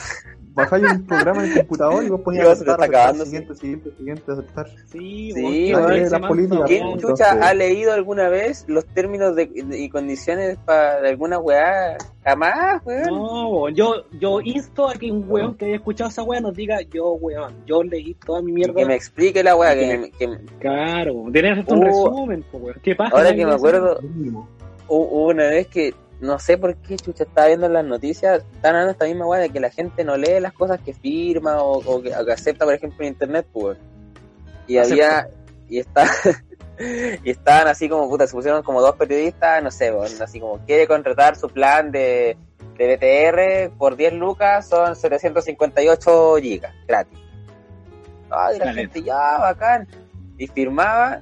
Bajáis 0.55 0.85
un 0.85 1.05
programa 1.05 1.45
en 1.45 1.51
el 1.51 1.59
computador 1.59 2.05
y 2.05 2.09
vos 2.11 2.21
ponías 2.21 2.49
aceptar, 2.49 2.81
acabando, 2.81 3.25
siguiente, 3.25 3.55
siguiente, 3.57 3.91
siguiente, 3.97 4.33
aceptar. 4.33 4.69
Sí, 4.87 5.33
Sí, 5.33 5.73
no, 5.73 6.65
¿Quién 6.65 6.97
chucha 6.99 7.33
ha 7.33 7.53
leído 7.55 7.93
alguna 7.93 8.29
vez 8.29 8.65
los 8.69 8.87
términos 8.87 9.35
de, 9.35 9.47
de- 9.47 9.79
y 9.81 9.89
condiciones 9.89 10.57
para 10.65 11.09
alguna 11.09 11.39
weá? 11.41 11.99
Jamás, 12.23 12.81
weón. 12.85 13.07
No, 13.07 13.49
weón, 13.49 13.75
yo, 13.75 14.05
yo 14.13 14.41
insto 14.43 14.89
a 14.89 14.95
que 14.95 15.11
un 15.11 15.25
weón 15.29 15.57
que 15.57 15.65
haya 15.67 15.75
escuchado 15.75 16.11
esa 16.11 16.23
weá 16.23 16.41
nos 16.41 16.55
diga, 16.55 16.81
yo, 16.83 17.13
weón, 17.15 17.64
yo 17.67 17.83
leí 17.83 18.15
toda 18.15 18.43
mi 18.43 18.51
Y 18.51 18.55
mierda. 18.55 18.75
que 18.75 18.87
me 18.87 18.95
explique 18.95 19.43
la 19.43 19.57
weá, 19.57 19.75
que, 19.75 19.81
Que- 19.89 19.99
me- 19.99 20.11
que 20.11 20.29
me- 20.29 20.39
Claro, 20.61 21.25
tenés 21.33 21.67
un 21.69 21.79
Uh, 21.79 21.83
resumen, 21.83 22.43
po, 22.51 22.59
weón. 22.59 22.81
¿Qué 22.83 22.95
pasa? 22.95 23.17
ahora 23.17 23.35
que 23.35 23.45
me 23.47 23.53
acuerdo, 23.55 23.99
hubo 24.89 25.27
una 25.29 25.45
vez 25.49 25.67
que 25.69 25.95
no 26.21 26.39
sé 26.39 26.57
por 26.57 26.75
qué 26.77 26.97
chucha 26.97 27.25
estaba 27.25 27.49
viendo 27.49 27.67
en 27.67 27.73
las 27.73 27.85
noticias, 27.85 28.45
están 28.55 28.75
hablando 28.75 28.93
esta 28.93 29.05
misma 29.07 29.27
weá 29.27 29.41
de 29.41 29.51
que 29.51 29.61
la 29.61 29.71
gente 29.71 30.05
no 30.05 30.17
lee 30.17 30.41
las 30.41 30.53
cosas 30.53 30.81
que 30.81 30.95
firma 30.95 31.63
o, 31.63 31.79
o 31.79 32.03
que, 32.03 32.15
o 32.17 32.25
que 32.25 32.33
acepta, 32.33 32.65
por 32.65 32.75
ejemplo, 32.75 33.05
en 33.05 33.13
internet, 33.13 33.47
pues. 33.53 33.77
Y 34.67 34.79
Acepta. 34.79 35.19
había, 35.19 35.29
y 35.69 35.79
está, 35.81 36.05
y 37.25 37.31
estaban 37.31 37.69
así 37.69 37.89
como 37.89 38.09
puta, 38.09 38.27
se 38.27 38.33
pusieron 38.33 38.63
como 38.63 38.81
dos 38.81 38.97
periodistas, 38.97 39.63
no 39.63 39.71
sé, 39.71 39.93
así 40.23 40.41
como 40.41 40.59
quiere 40.67 40.87
contratar 40.87 41.37
su 41.37 41.49
plan 41.49 41.91
de, 41.93 42.37
de 42.79 42.97
BTR 43.69 43.77
por 43.77 43.97
10 43.97 44.15
lucas, 44.15 44.69
son 44.69 44.97
758 44.97 46.37
gigas, 46.41 46.73
gratis. 46.87 47.19
Ay, 48.37 48.59
la 48.59 48.73
gente 48.73 49.03
ya, 49.03 49.39
bacán. 49.39 49.89
Y 50.37 50.47
firmaba 50.49 51.21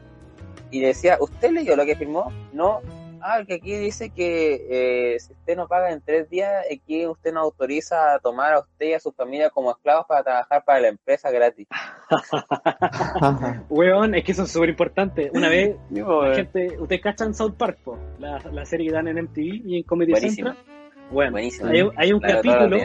y 0.70 0.80
decía, 0.80 1.18
¿usted 1.20 1.50
leyó 1.50 1.76
lo 1.76 1.84
que 1.84 1.96
firmó? 1.96 2.32
No. 2.52 2.80
Ah, 3.24 3.44
que 3.46 3.54
aquí 3.54 3.76
dice 3.76 4.10
que 4.10 4.66
eh, 5.14 5.20
si 5.20 5.32
usted 5.32 5.56
no 5.56 5.68
paga 5.68 5.92
en 5.92 6.00
tres 6.00 6.28
días, 6.28 6.64
aquí 6.72 7.06
usted 7.06 7.32
no 7.32 7.40
autoriza 7.40 8.14
a 8.14 8.18
tomar 8.18 8.52
a 8.54 8.60
usted 8.60 8.86
y 8.86 8.92
a 8.94 9.00
su 9.00 9.12
familia 9.12 9.48
como 9.50 9.70
esclavos 9.70 10.06
para 10.08 10.24
trabajar 10.24 10.64
para 10.64 10.80
la 10.80 10.88
empresa 10.88 11.30
gratis. 11.30 11.68
Weón, 13.68 14.16
es 14.16 14.24
que 14.24 14.32
eso 14.32 14.42
es 14.42 14.50
súper 14.50 14.70
importante. 14.70 15.30
Una 15.34 15.48
vez, 15.48 15.76
la 15.90 16.34
gente, 16.34 16.76
¿ustedes 16.80 17.00
cachan 17.00 17.32
South 17.32 17.54
Park, 17.56 17.78
po? 17.84 17.96
La, 18.18 18.40
la 18.50 18.64
serie 18.64 18.88
que 18.88 18.92
dan 18.92 19.06
en 19.06 19.22
MTV 19.22 19.66
y 19.66 19.76
en 19.76 19.82
Comedy 19.84 20.10
Buenísimo. 20.10 20.54
Central? 20.54 20.66
Bueno, 21.12 21.32
Buenísimo. 21.32 21.68
hay, 21.70 21.88
hay 21.96 22.12
un 22.12 22.20
capítulo. 22.20 22.76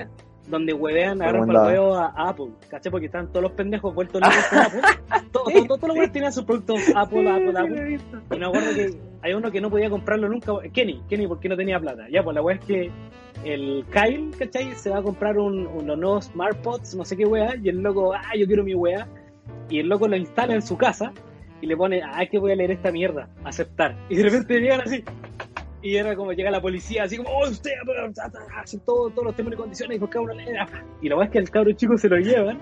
Donde 0.48 0.74
huevean, 0.74 1.22
agarran 1.22 1.48
para 1.48 1.60
Recomendada. 1.64 1.72
el 1.74 1.80
huevo 1.80 1.96
a 1.96 2.30
Apple, 2.30 2.48
¿cachai? 2.70 2.92
Porque 2.92 3.08
están 3.08 3.28
todos 3.28 3.44
los 3.44 3.52
pendejos 3.52 3.94
vueltos 3.94 4.22
locos 4.22 4.46
con 4.50 4.60
Apple. 4.60 4.82
Todos, 5.32 5.54
todos, 5.54 5.68
todos 5.68 5.82
los 5.90 5.98
huevos 5.98 6.12
tenían 6.14 6.34
sus 6.34 6.46
productos 6.46 6.80
Apple, 6.96 7.30
Apple, 7.30 7.54
Apple. 7.56 8.00
Y 8.34 8.40
me 8.40 8.46
acuerdo 8.46 8.74
que 8.74 8.98
hay 9.22 9.34
uno 9.34 9.52
que 9.52 9.60
no 9.60 9.70
podía 9.70 9.90
comprarlo 9.90 10.30
nunca. 10.30 10.54
Kenny, 10.74 11.02
Kenny, 11.10 11.28
porque 11.28 11.50
no 11.50 11.58
tenía 11.58 11.80
plata. 11.80 12.08
Ya, 12.10 12.24
pues 12.24 12.34
la 12.34 12.42
weá 12.42 12.56
es 12.56 12.66
que 12.66 12.92
el 13.44 13.86
Kyle, 13.92 14.32
¿cachai? 14.38 14.74
Se 14.76 14.90
va 14.90 15.00
a 15.00 15.04
comprar 15.04 15.38
un, 15.38 15.68
unos 15.68 15.98
nuevos 15.98 16.26
SmartPods, 16.26 16.96
no 16.96 17.06
sé 17.06 17.18
qué 17.18 17.26
weá, 17.26 17.56
y 17.62 17.70
el 17.70 17.82
loco, 17.82 18.14
ah, 18.14 18.36
yo 18.38 18.48
quiero 18.48 18.64
mi 18.64 18.74
weá. 18.74 19.08
Y 19.70 19.80
el 19.80 19.90
loco 19.90 20.08
lo 20.08 20.16
instala 20.16 20.56
en 20.56 20.62
su 20.62 20.78
casa 20.78 21.12
y 21.62 21.68
le 21.68 21.76
pone, 21.76 22.02
ah, 22.04 22.26
que 22.26 22.40
voy 22.40 22.52
a 22.52 22.56
leer 22.56 22.72
esta 22.72 22.92
mierda, 22.92 23.30
aceptar. 23.44 23.96
Y 24.10 24.16
de 24.16 24.24
repente 24.24 24.60
llegan 24.60 24.82
así. 24.82 25.04
Y 25.82 25.96
era 25.96 26.16
como 26.16 26.34
llega 26.34 26.50
la 26.50 26.62
policía, 26.62 27.04
así 27.04 27.18
como, 27.18 27.30
oh, 27.30 27.48
usted, 27.48 27.72
hacen 28.56 28.80
todo, 28.82 29.10
todos 29.12 29.26
los 29.26 29.36
términos 29.36 29.60
y 29.60 29.62
condiciones, 29.62 30.00
lee. 30.00 30.56
ah. 30.60 30.68
Y 31.02 31.10
la 31.10 31.16
weá 31.16 31.26
es 31.26 31.32
que 31.32 31.38
al 31.40 31.50
cabro 31.50 31.72
chico 31.74 31.98
se 31.98 32.10
lo 32.10 32.18
llevan 32.18 32.58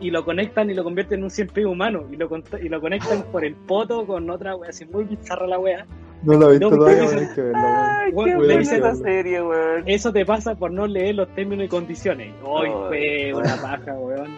y 0.00 0.10
lo 0.10 0.24
conectan 0.24 0.70
y 0.70 0.74
lo 0.74 0.84
convierten 0.84 1.18
en 1.20 1.24
un 1.24 1.30
100 1.30 1.66
humano 1.66 2.04
y 2.12 2.16
lo, 2.16 2.28
y 2.62 2.68
lo 2.68 2.80
conectan 2.80 3.22
por 3.32 3.44
el 3.44 3.54
poto 3.54 4.06
con 4.06 4.28
otra 4.30 4.54
wea 4.54 4.70
así 4.70 4.84
muy 4.86 5.04
bizarra 5.04 5.46
la 5.46 5.58
wea 5.58 5.86
No 6.22 6.34
lo 6.34 6.48
he 6.48 6.58
visto 6.58 6.70
No, 6.70 6.76
todavía, 6.76 7.04
porque 7.04 7.18
hay 7.20 7.34
que 7.34 7.40
verlo, 7.42 7.58
weón. 7.62 7.86
Ay, 7.98 8.12
Bueno, 8.12 8.40
qué 8.42 8.58
esa 8.60 8.94
serie, 8.94 9.42
weón. 9.42 9.82
eso 9.86 10.12
te 10.12 10.24
pasa 10.24 10.54
por 10.54 10.70
no 10.70 10.86
leer 10.86 11.14
los 11.16 11.28
términos 11.34 11.64
y 11.64 11.68
condiciones 11.68 12.32
hoy 12.44 12.68
Oh, 12.72 12.86
fue 12.88 13.32
una 13.34 13.56
paja 13.60 13.94
weón 13.94 14.28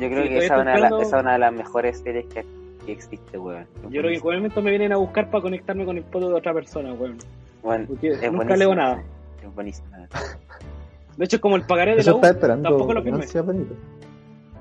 Yo 0.00 0.08
creo 0.08 0.22
Sí, 0.22 0.28
que 0.30 0.38
es 0.38 0.50
una, 0.50 0.78
la- 0.78 0.86
esa 0.88 1.02
es 1.02 1.22
una 1.22 1.32
de 1.34 1.38
las 1.38 1.52
mejores 1.52 1.98
series 1.98 2.24
que, 2.32 2.44
que 2.90 2.96
existe, 2.98 3.38
weón. 3.38 3.66
yo 3.84 3.88
creo 3.88 4.02
que 4.02 4.14
en 4.14 4.20
cualquier 4.20 4.40
momento 4.42 4.62
me 4.62 4.70
vienen 4.70 4.92
a 4.92 4.96
buscar 4.96 5.30
para 5.30 5.42
conectarme 5.42 5.84
con 5.84 5.96
el 5.96 6.04
poto 6.04 6.28
de 6.28 6.34
otra 6.34 6.52
persona 6.54 6.92
weón 6.92 7.18
Bueno, 7.62 7.86
nunca 7.88 8.28
buenísimo. 8.30 8.54
leo 8.56 8.74
nada 8.74 9.02
Es 9.42 9.54
buenísimo. 9.54 9.88
de 11.16 11.24
hecho 11.24 11.36
es 11.36 11.42
como 11.42 11.56
el 11.56 11.62
pagaré 11.62 11.94
de 11.94 12.00
Eso 12.00 12.10
la 12.10 12.16
U 12.16 12.18
está 12.18 12.30
esperando. 12.30 12.68
tampoco 12.68 12.94
lo 12.94 13.02
firmé. 13.02 13.24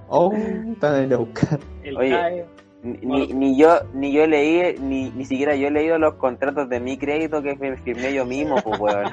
Oh, 0.09 0.33
están 0.73 1.09
buscar. 1.17 1.59
El 1.83 1.97
Oye. 1.97 2.09
CAE. 2.09 2.45
Ni, 2.81 2.97
ni- 3.05 3.33
ni 3.33 3.57
yo 3.57 3.81
ni 3.93 4.13
yo 4.13 4.25
leí, 4.25 4.77
ni, 4.79 5.09
ni 5.09 5.25
siquiera 5.25 5.53
yo 5.53 5.67
he 5.67 5.71
leído 5.71 5.97
los 5.99 6.13
contratos 6.13 6.69
de 6.69 6.79
mi 6.79 6.97
crédito 6.97 7.41
que 7.43 7.53
me 7.57 7.75
firmé 7.75 8.13
yo 8.13 8.25
mismo, 8.25 8.55
pues 8.63 8.79
weón. 8.79 9.11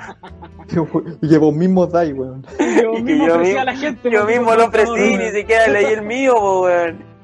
Y 1.21 1.29
que 1.29 1.39
vos 1.39 1.53
mismo 1.53 1.85
dais, 1.87 2.15
weón. 2.17 2.45
Yo 2.81 2.93
Y 2.93 2.97
que 2.99 3.03
mismo 3.03 3.27
yo 3.27 3.61
a 3.61 3.65
la 3.65 3.75
gente. 3.77 4.09
Yo 4.09 4.25
mismo 4.25 4.55
lo 4.55 4.67
ofrecí, 4.67 5.17
ni 5.17 5.31
siquiera 5.31 5.67
leí 5.67 5.87
el 5.87 6.03
mío, 6.03 6.35
pues 6.39 6.63
weón. 6.63 7.16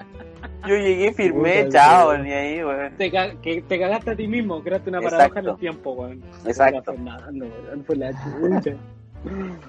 Yo 0.67 0.77
llegué, 0.77 1.13
firmé, 1.13 1.65
Puta, 1.65 1.79
chao, 1.79 2.19
ni 2.19 2.33
ahí, 2.33 2.63
weón. 2.65 2.93
Te, 2.97 3.11
ca- 3.11 3.35
que 3.43 3.63
te 3.63 3.79
cagaste 3.79 4.11
a 4.13 4.17
ti 4.17 4.27
mismo, 4.29 4.63
creaste 4.63 4.91
una 4.91 4.99
Exacto. 4.99 5.17
paradoja 5.19 5.41
en 5.41 5.47
el 5.49 5.57
tiempo, 5.57 5.93
weón. 5.93 6.23
Exacto. 6.47 6.93
Fernando, 6.93 7.47
weón, 7.47 7.85
fue 7.85 7.97
la 7.97 8.11
chucha. 8.13 8.77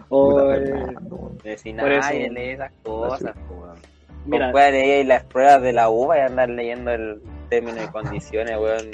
O, 0.10 0.32
Puta, 0.32 0.56
eh, 0.58 0.66
Fernando, 0.66 1.16
weón. 1.16 1.38
Decir, 1.44 1.76
Por 1.78 1.92
eso. 1.92 2.02
nadie 2.02 2.30
lee 2.30 2.50
esas 2.52 2.72
cosas, 2.84 3.36
weón. 3.50 3.76
mira, 4.26 4.52
cuál 4.52 4.72
leí 4.74 5.04
las 5.04 5.24
pruebas 5.26 5.62
de 5.62 5.74
la 5.74 5.90
UBA 5.90 6.18
y 6.18 6.22
andar 6.22 6.50
leyendo 6.50 6.92
el 6.92 7.22
término 7.50 7.84
y 7.84 7.88
condiciones, 7.88 8.58
weón. 8.58 8.90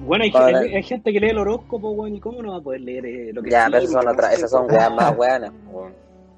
bueno, 0.00 0.24
hay, 0.24 0.32
hay- 0.54 0.74
hay 0.76 0.82
gente 0.82 1.12
que 1.12 1.20
lee 1.20 1.30
el 1.30 1.38
horóscopo, 1.38 1.90
weón, 1.90 2.14
y 2.16 2.20
cómo 2.20 2.42
no 2.42 2.52
va 2.52 2.58
a 2.58 2.60
poder 2.62 2.80
leer 2.82 3.04
eh, 3.06 3.30
lo 3.32 3.42
que 3.42 3.50
Ya, 3.50 3.66
pero 3.66 3.78
esas 3.78 3.90
son 3.92 4.08
otras, 4.08 4.32
esas 4.34 4.50
son 4.50 4.66
weas 4.70 4.92
más 4.94 5.16
weanas, 5.16 5.52
weón. 5.70 5.92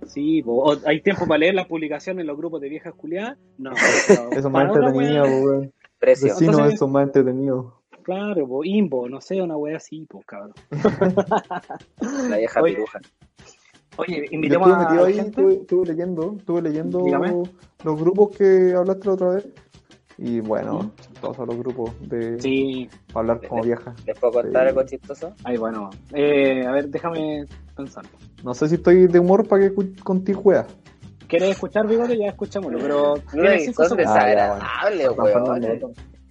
Sí, 0.06 0.42
po. 0.42 0.74
Hay 0.86 1.00
tiempo 1.02 1.26
para 1.26 1.38
leer 1.38 1.54
las 1.54 1.66
publicaciones 1.66 2.22
en 2.22 2.26
los 2.26 2.36
grupos 2.36 2.60
de 2.60 2.68
viejas 2.68 2.94
culiadas. 2.94 3.38
No, 3.58 3.70
no, 3.70 3.76
Eso 3.76 4.32
es 4.32 4.44
más 4.50 4.66
entretenido, 4.66 5.24
weón. 5.24 5.72
Precio. 5.98 6.28
Vecinos, 6.28 6.54
Entonces- 6.54 6.74
eso 6.74 6.84
es 6.86 6.90
más 6.90 7.02
entretenido. 7.04 7.80
Claro, 8.02 8.46
po, 8.46 8.64
Imbo, 8.64 9.08
no 9.08 9.22
sé, 9.22 9.40
una 9.40 9.56
wea 9.56 9.78
así, 9.78 10.06
pues, 10.10 10.26
cabrón. 10.26 10.52
La 12.28 12.36
vieja 12.36 12.60
Oye, 12.60 12.74
piruja. 12.74 13.00
Oye, 13.96 14.26
invitemos 14.30 14.68
estuve 14.68 15.00
a 15.00 15.04
ahí, 15.06 15.18
estuve, 15.20 15.54
estuve 15.54 15.86
leyendo, 15.86 16.34
estuve 16.38 16.62
leyendo 16.62 17.02
Dígame. 17.04 17.44
los 17.84 18.00
grupos 18.00 18.36
que 18.36 18.74
hablaste 18.76 19.06
la 19.06 19.12
otra 19.14 19.28
vez. 19.30 19.48
Y 20.16 20.40
bueno, 20.40 20.92
todos 21.20 21.36
son 21.36 21.48
los 21.48 21.56
grupos 21.58 21.90
de 22.08 22.40
Sí, 22.40 22.88
para 23.12 23.20
hablar 23.32 23.48
como 23.48 23.62
vieja. 23.62 23.94
¿Les 24.06 24.18
puedo 24.18 24.34
contar 24.34 24.62
Sí. 24.62 24.68
algo 24.68 24.82
chistoso? 24.84 25.32
ay, 25.44 25.56
bueno. 25.56 25.90
Eh, 26.12 26.64
a 26.66 26.70
ver, 26.70 26.88
déjame 26.88 27.46
pensar. 27.76 28.04
No 28.44 28.54
sé 28.54 28.68
si 28.68 28.76
estoy 28.76 29.06
de 29.08 29.18
humor 29.18 29.48
para 29.48 29.68
que 29.68 29.74
contigo 30.02 30.40
juegas. 30.42 30.66
¿Quieres 31.26 31.50
escuchar, 31.50 31.86
Bigote? 31.88 32.16
Ya 32.16 32.26
escuchámoslo, 32.28 32.78
pero... 32.78 33.14
No, 33.32 33.48
son 33.48 33.58
segundos. 33.58 33.96
desagradables, 33.96 35.08
weón. 35.16 35.80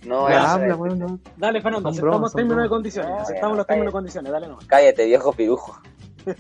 No, 0.06 0.30
Ya 0.30 0.38
eso 0.38 0.48
habla, 0.48 0.68
es- 0.68 0.76
weón. 0.80 1.00
no. 1.00 1.20
Dale, 1.38 1.62
Fernando, 1.62 1.90
aceptamos 1.90 2.34
términos 2.34 2.64
de 2.64 2.70
condiciones. 2.70 3.12
No, 3.12 3.18
Aceptamos 3.20 3.58
los 3.58 3.68
términos 3.68 3.92
de 3.92 3.92
condiciones, 3.94 4.32
dale 4.32 4.48
no. 4.48 4.60
Cállate, 4.68 5.06
viejo 5.06 5.34
pirujo. 5.34 5.78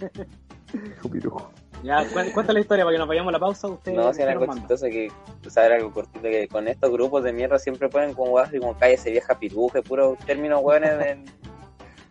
Hijo 0.73 1.09
pirujo. 1.09 1.51
Ya, 1.83 2.05
cu- 2.13 2.31
cuenta 2.33 2.53
la 2.53 2.59
historia 2.61 2.83
para 2.85 2.95
que 2.95 2.99
nos 2.99 3.07
vayamos 3.07 3.29
a 3.29 3.33
la 3.33 3.39
pausa. 3.39 3.67
Usted, 3.67 3.91
No, 3.93 4.13
si 4.13 4.21
era 4.21 4.31
algo 4.31 4.51
chistoso 4.53 4.85
que, 4.87 5.11
o 5.45 5.49
sea, 5.49 5.65
era 5.65 5.75
algo 5.75 5.91
cortito 5.91 6.23
que 6.23 6.47
con 6.47 6.67
estos 6.67 6.89
grupos 6.91 7.23
de 7.23 7.33
mierda 7.33 7.59
siempre 7.59 7.89
ponen 7.89 8.13
como 8.13 8.31
weas 8.31 8.47
así 8.49 8.59
como 8.59 8.77
cállese 8.77 9.11
vieja 9.11 9.37
piruja, 9.37 9.79
y 9.79 9.81
puros 9.81 10.17
términos 10.19 10.61
weones 10.63 10.97
de... 10.97 11.23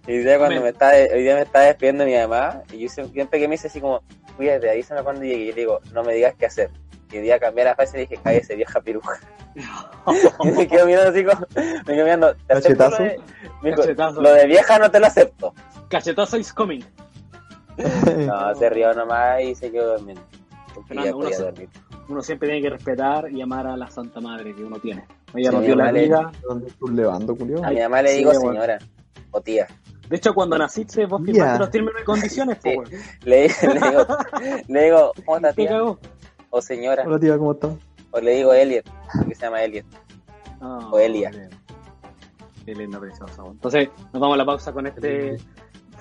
Y 0.06 0.12
hoy 0.18 0.24
día 0.24 0.36
cuando 0.38 0.60
me 0.60 0.70
está, 0.70 0.90
hoy 0.90 1.22
día 1.22 1.34
me 1.36 1.42
está 1.42 1.60
despidiendo 1.60 2.04
mi 2.04 2.14
mamá, 2.16 2.62
y 2.72 2.78
yo 2.80 2.88
siempre 2.88 3.38
que 3.38 3.46
me 3.48 3.52
dice 3.54 3.68
así 3.68 3.80
como, 3.80 4.02
cuídate, 4.36 4.68
avísame 4.68 5.02
cuando 5.02 5.22
llegue, 5.22 5.44
y 5.44 5.46
yo 5.46 5.54
le 5.54 5.60
digo, 5.60 5.80
no 5.92 6.02
me 6.02 6.12
digas 6.14 6.34
qué 6.38 6.46
hacer. 6.46 6.70
Y 7.12 7.18
hoy 7.18 7.22
día 7.22 7.38
cambié 7.38 7.64
la 7.64 7.74
frase 7.74 7.98
y 7.98 8.00
dije, 8.06 8.18
cállese 8.22 8.56
vieja 8.56 8.80
piruja. 8.80 9.20
y 10.44 10.50
me 10.50 10.66
quedo 10.66 10.86
mirando 10.86 11.10
así 11.10 11.24
como, 11.24 11.46
me 11.54 11.94
quedo 11.94 12.04
mirando, 12.04 12.34
¿te 12.34 12.54
Cachetazo. 12.54 12.98
Lo 12.98 13.04
de, 13.04 13.20
me 13.62 13.70
dijo, 13.70 13.82
Cachetazo. 13.82 14.20
lo 14.22 14.32
de 14.34 14.46
vieja 14.46 14.78
no 14.78 14.90
te 14.90 14.98
lo 14.98 15.06
acepto. 15.06 15.54
Cachetazo 15.88 16.36
is 16.36 16.52
coming. 16.52 16.82
No, 18.26 18.54
se 18.54 18.70
rió 18.70 18.92
nomás 18.94 19.42
y 19.42 19.54
se 19.54 19.70
quedó 19.70 19.96
durmiendo. 19.96 20.22
Fernando, 20.86 21.16
uno 21.18 21.28
se-. 21.30 21.68
Uno 22.08 22.22
siempre 22.22 22.48
tiene 22.48 22.62
que 22.62 22.70
respetar 22.70 23.30
y 23.30 23.40
amar 23.40 23.66
a 23.66 23.76
la 23.76 23.88
Santa 23.90 24.20
Madre 24.20 24.54
que 24.54 24.64
uno 24.64 24.78
tiene. 24.78 25.04
Ella 25.34 25.50
Sí, 25.50 25.56
nos 25.56 25.64
dio 25.64 25.76
la 25.76 25.84
vale. 25.84 26.04
vida. 26.04 26.32
¿Dónde 26.42 26.68
estás 26.68 26.90
levando, 26.90 27.36
Julio? 27.36 27.64
A 27.64 27.70
mi 27.70 27.80
mamá 27.80 28.02
le 28.02 28.08
Sí, 28.10 28.18
digo 28.18 28.30
bueno. 28.32 28.52
señora 28.52 28.78
o 29.30 29.40
tía. 29.40 29.66
De 30.08 30.16
hecho, 30.16 30.34
cuando 30.34 30.58
naciste, 30.58 31.06
vos 31.06 31.22
firmaste 31.24 31.52
Ya. 31.54 31.58
los 31.58 31.70
términos 31.70 32.00
y 32.02 32.04
condiciones, 32.04 32.58
Sí. 32.62 32.74
Le, 33.24 33.48
le 33.48 33.74
digo, 33.74 34.06
le 34.68 34.84
digo, 34.84 35.12
¿cómo 35.24 35.36
estás 35.38 35.54
Te 35.54 35.66
tía? 35.66 35.82
O 36.50 36.60
señora. 36.60 37.04
Hola 37.06 37.18
tía, 37.18 37.38
¿cómo 37.38 37.52
estás? 37.52 37.72
O 38.10 38.20
le 38.20 38.32
digo 38.32 38.52
Elliot, 38.52 38.84
que 39.26 39.34
se 39.34 39.40
llama 39.42 39.62
Elliot. 39.62 39.86
Ah, 40.60 40.88
O 40.90 40.98
Elia. 40.98 41.30
Qué 42.66 42.74
lindo, 42.74 43.00
precioso. 43.00 43.48
Entonces, 43.50 43.88
nos 44.12 44.20
vamos 44.20 44.34
a 44.34 44.38
la 44.38 44.44
pausa 44.44 44.72
con 44.72 44.86
este. 44.86 45.36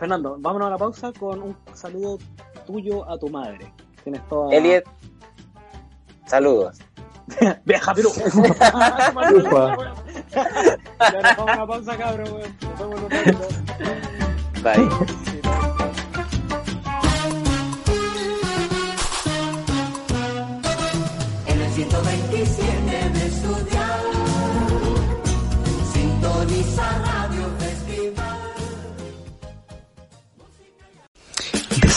Fernando, 0.01 0.35
vámonos 0.39 0.65
a 0.65 0.71
la 0.71 0.77
pausa 0.79 1.13
con 1.13 1.43
un 1.43 1.55
saludo 1.75 2.17
tuyo 2.65 3.07
a 3.07 3.19
tu 3.19 3.29
madre. 3.29 3.71
Tienes 4.03 4.27
toda. 4.29 4.51
Elliot, 4.51 4.83
saludos. 6.25 6.79
Vieja 7.65 7.93
piru. 7.93 8.09
Ufa. 8.09 8.31
ya 10.33 11.21
nos 11.21 11.37
vamos 11.37 11.49
a 11.49 11.55
la 11.55 11.67
pausa, 11.67 11.97
cabrón, 11.99 12.33
weón. 12.33 12.57
Nos 12.61 12.79
vemos 12.79 12.97
en 12.97 13.03
un 13.03 13.11
ratito. 13.11 13.47
Bye. 14.63 15.51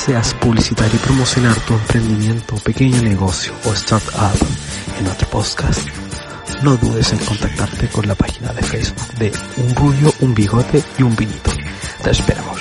¿Deseas 0.07 0.35
publicitar 0.35 0.87
y 0.95 0.99
promocionar 0.99 1.57
tu 1.67 1.73
emprendimiento, 1.73 2.57
pequeño 2.63 3.01
negocio 3.01 3.55
o 3.65 3.73
startup 3.73 4.37
en 4.99 5.05
nuestro 5.05 5.27
podcast? 5.31 5.89
No 6.63 6.77
dudes 6.77 7.11
en 7.15 7.25
contactarte 7.25 7.89
con 7.89 8.07
la 8.07 8.15
página 8.15 8.53
de 8.53 8.61
Facebook 8.61 9.15
de 9.19 9.33
Un 9.63 9.75
Rubio, 9.75 10.13
Un 10.21 10.35
Bigote 10.35 10.83
y 10.99 11.03
Un 11.05 11.17
Vinito. 11.17 11.51
Te 12.03 12.11
esperamos. 12.11 12.61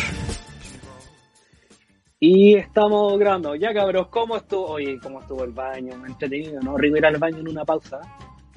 Y 2.21 2.55
estamos 2.55 3.19
grabando. 3.19 3.55
Ya, 3.55 3.73
cabros, 3.73 4.07
¿cómo 4.07 4.37
estuvo? 4.37 4.65
Oye, 4.67 4.97
¿cómo 5.03 5.19
estuvo 5.19 5.43
el 5.43 5.51
baño? 5.51 5.95
Entretenido, 6.07 6.61
¿no? 6.61 6.77
Rico 6.77 6.95
ir 6.95 7.05
al 7.05 7.17
baño 7.17 7.39
en 7.39 7.49
una 7.49 7.65
pausa. 7.65 7.99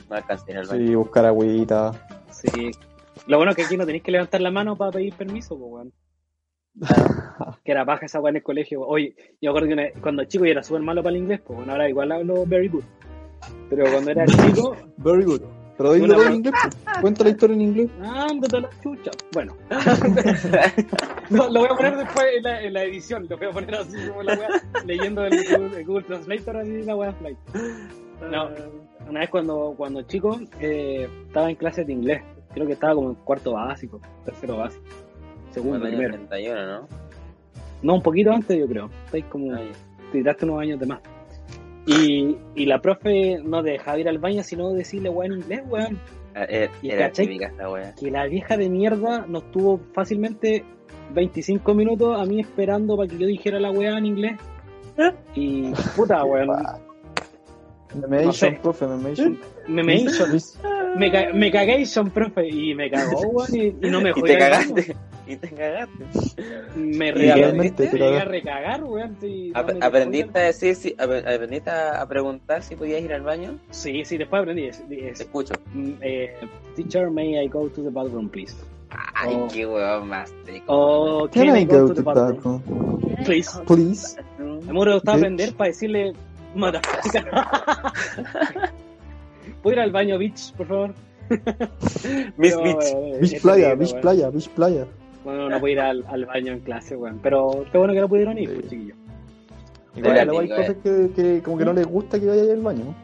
No 0.09 0.15
alcancé 0.15 0.53
en 0.53 0.59
el 0.59 0.67
baño. 0.69 0.87
Sí, 0.87 0.95
buscar 0.95 1.27
agüita. 1.27 1.91
Sí. 2.31 2.71
Lo 3.27 3.39
bueno 3.39 3.51
es 3.51 3.57
que 3.57 3.65
aquí 3.65 3.77
no 3.77 3.85
tenéis 3.85 4.05
que 4.05 4.13
levantar 4.13 4.41
la 4.41 4.53
mano 4.53 4.77
para 4.77 4.93
pedir 4.93 5.13
permiso, 5.13 5.59
pues, 5.59 5.89
que 7.65 7.73
era 7.73 7.85
baja 7.85 8.07
esa 8.07 8.21
weá 8.21 8.31
en 8.31 8.37
el 8.37 8.43
colegio. 8.43 8.83
Oye, 8.83 9.15
yo 9.41 9.51
me 9.53 9.59
acuerdo 9.59 9.69
que 9.69 9.73
una- 9.75 10.01
cuando 10.03 10.25
chico 10.25 10.45
yo 10.45 10.51
era 10.53 10.63
súper 10.63 10.83
malo 10.83 11.03
para 11.03 11.15
el 11.17 11.23
inglés, 11.23 11.41
pues 11.47 11.57
bueno, 11.59 11.73
ahora 11.73 11.89
igual 11.89 12.13
hablo 12.13 12.45
very 12.47 12.69
good. 12.69 12.85
Pero 13.71 13.85
cuando 13.91 14.11
era 14.11 14.25
chico, 14.27 14.77
Very 14.99 15.25
good. 15.25 15.43
Pero 15.77 15.93
dilo 15.93 16.23
en 16.25 16.35
inglés. 16.37 16.55
pues. 16.63 16.99
Cuenta 17.03 17.23
la 17.25 17.31
historia 17.31 17.55
en 17.55 17.61
inglés. 17.61 17.91
ándate 18.03 18.57
a 18.57 18.61
la 18.61 18.71
chucha. 18.83 19.11
Bueno. 19.33 19.55
No, 21.29 21.49
lo 21.51 21.61
voy 21.61 21.69
a 21.71 21.75
poner 21.77 21.97
después 21.97 22.25
en 22.37 22.43
la, 22.45 22.63
en 22.63 22.73
la 22.73 22.85
edición, 22.85 23.27
lo 23.29 23.37
voy 23.37 23.49
a 23.49 23.51
poner 23.51 23.75
así 23.75 23.97
como 24.09 24.23
la 24.23 24.35
weá, 24.35 24.49
leyendo 24.85 25.25
el 25.27 25.33
Google, 25.45 25.79
el 25.81 25.85
Google 25.85 26.05
Translator, 26.05 26.57
así 26.59 26.83
la 26.85 26.95
weá 26.97 27.13
flight. 27.15 27.37
No, 28.31 28.49
una 29.09 29.21
vez 29.21 29.29
cuando, 29.29 29.75
cuando 29.77 30.03
chico 30.03 30.39
eh, 30.61 31.09
estaba 31.27 31.51
en 31.51 31.57
clases 31.57 31.85
de 31.87 31.93
inglés, 31.95 32.23
creo 32.55 32.65
que 32.67 32.75
estaba 32.75 32.95
como 32.95 33.09
en 33.11 33.15
cuarto 33.17 33.55
básico, 33.55 34.01
tercero 34.25 34.59
básico, 34.59 34.85
segundo, 35.57 35.79
Bueno, 35.81 35.97
primero. 35.97 36.15
31, 36.29 36.67
¿no? 36.67 36.89
No, 37.83 37.95
un 37.95 38.03
poquito 38.03 38.33
antes 38.33 38.59
yo 38.59 38.67
creo, 38.67 38.91
estáis 39.05 39.25
como, 39.27 39.55
Ay, 39.55 39.71
tiraste 40.13 40.45
unos 40.45 40.61
años 40.61 40.81
de 40.81 40.87
más. 40.87 41.01
Y, 41.87 42.37
y 42.55 42.67
la 42.67 42.81
profe 42.81 43.39
no 43.45 43.63
dejaba 43.63 43.99
ir 43.99 44.09
al 44.09 44.19
baño, 44.19 44.43
sino 44.43 44.73
decirle 44.73 45.09
weón 45.09 45.33
en 45.33 45.39
inglés, 45.41 45.63
weón. 45.69 45.99
eh, 46.35 46.69
¿Y 46.83 46.91
Era 46.91 47.07
cachai? 47.09 47.27
típica 47.27 47.47
esta 47.49 47.71
wea. 47.71 47.95
Que 47.95 48.11
la 48.11 48.27
vieja 48.27 48.57
de 48.57 48.69
mierda 48.69 49.25
nos 49.29 49.51
tuvo 49.53 49.81
fácilmente 49.93 50.65
25 51.15 51.75
minutos 51.75 52.21
a 52.21 52.25
mí 52.25 52.41
esperando 52.41 52.97
para 52.97 53.09
que 53.09 53.19
yo 53.19 53.27
dijera 53.27 53.61
la 53.61 53.71
weá 53.71 53.97
en 53.99 54.07
inglés. 54.07 54.37
Y 55.35 55.73
puta, 55.95 56.25
weón. 56.25 56.49
Memation, 58.01 58.27
No 58.27 58.33
sé. 58.33 58.59
profe, 58.63 58.87
memation. 58.87 59.39
Me 59.69 59.83
me 59.83 59.95
hizo, 59.97 60.27
Miss- 60.29 60.59
me, 60.97 61.11
ca- 61.11 61.33
me 61.33 61.51
cagation, 61.51 62.11
profe, 62.11 62.49
y 62.49 62.75
me 62.75 62.91
cagó, 62.91 63.21
weón, 63.29 63.55
y, 63.55 63.67
y 63.87 63.91
no 63.91 64.01
me 64.01 64.11
Y 64.17 64.21
jodió. 64.21 64.25
te 64.35 64.39
cagaste. 64.39 64.97
Y 65.29 65.35
te 65.37 65.49
cagaste. 65.49 66.05
Me 66.77 67.09
Y 67.09 67.11
re- 67.11 67.35
realmente 67.35 67.83
me 67.93 67.99
te 67.99 68.17
a 68.21 68.25
recagar, 68.25 68.85
weón. 68.85 69.17
no 69.21 69.59
Ap- 69.59 69.83
¿Aprendiste 69.83 70.39
a 70.39 70.43
decir, 70.45 70.75
si, 70.77 70.95
ap- 70.99 71.11
aprendiste 71.27 71.69
a, 71.71 72.01
a 72.01 72.07
preguntar 72.09 72.63
si 72.63 72.77
podías 72.77 73.03
ir 73.03 73.13
al 73.13 73.23
baño? 73.23 73.59
Sí, 73.71 74.05
sí, 74.05 74.19
después 74.19 74.43
aprendí. 74.43 74.67
es- 74.67 74.85
es- 74.89 75.19
Te 75.19 75.25
escucho. 75.25 75.55
mm, 75.75 75.93
eh, 76.01 76.33
teacher, 76.77 77.11
may 77.11 77.45
I 77.45 77.49
go 77.49 77.69
to 77.69 77.83
the 77.83 77.91
bathroom, 77.91 78.29
please? 78.29 78.55
Ay, 79.15 79.35
Oh. 79.37 79.49
qué 79.53 79.67
huevón 79.67 80.09
más 80.09 80.33
rico. 80.47 80.65
Oh, 80.69 81.29
Can 81.29 81.47
can 81.47 81.57
I 81.57 81.65
go 81.65 81.89
to 81.89 81.95
the 81.95 82.03
bathroom, 82.03 82.61
bathroom? 82.63 83.25
please? 83.25 83.51
Please. 83.67 84.17
Me 84.39 84.73
de 84.95 85.01
Bitch. 85.01 85.09
aprender 85.17 85.55
para 85.55 85.69
decirle 85.71 86.13
motherfucker. 86.57 87.31
¿Puedo 89.63 89.75
ir 89.77 89.81
al 89.81 89.91
baño, 89.93 90.19
bitch, 90.19 90.53
por 90.55 90.67
favor? 90.67 90.95
Miss 92.37 92.57
Beach. 92.57 92.95
weón, 92.95 93.21
Beach 93.21 93.33
es 93.33 93.43
playa, 93.43 93.75
beach 93.75 93.95
playa, 94.01 94.31
beach 94.31 94.49
playa. 94.51 94.87
Bueno, 95.25 95.49
no 95.49 95.59
puedo 95.59 95.73
ir 95.73 95.81
al, 95.81 96.05
al 96.09 96.25
baño 96.27 96.53
en 96.53 96.61
clase, 96.61 96.97
weón. 96.97 97.19
Pero 97.23 97.65
qué 97.73 97.79
bueno 97.79 97.95
que 97.95 98.01
no 98.01 98.09
pudieron 98.09 98.39
ir, 98.39 98.49
Sí. 98.49 98.55
pues, 98.55 98.69
chiquillos. 98.71 98.97
Igual 99.97 100.31
hay 100.31 100.49
cosas 100.49 100.77
que, 100.85 101.11
que 101.17 101.43
como 101.43 101.59
que 101.59 101.65
no 101.65 101.73
les 101.73 101.87
gusta 101.87 102.21
que 102.21 102.27
vaya 102.27 102.43
al 102.53 102.61
baño. 102.61 102.95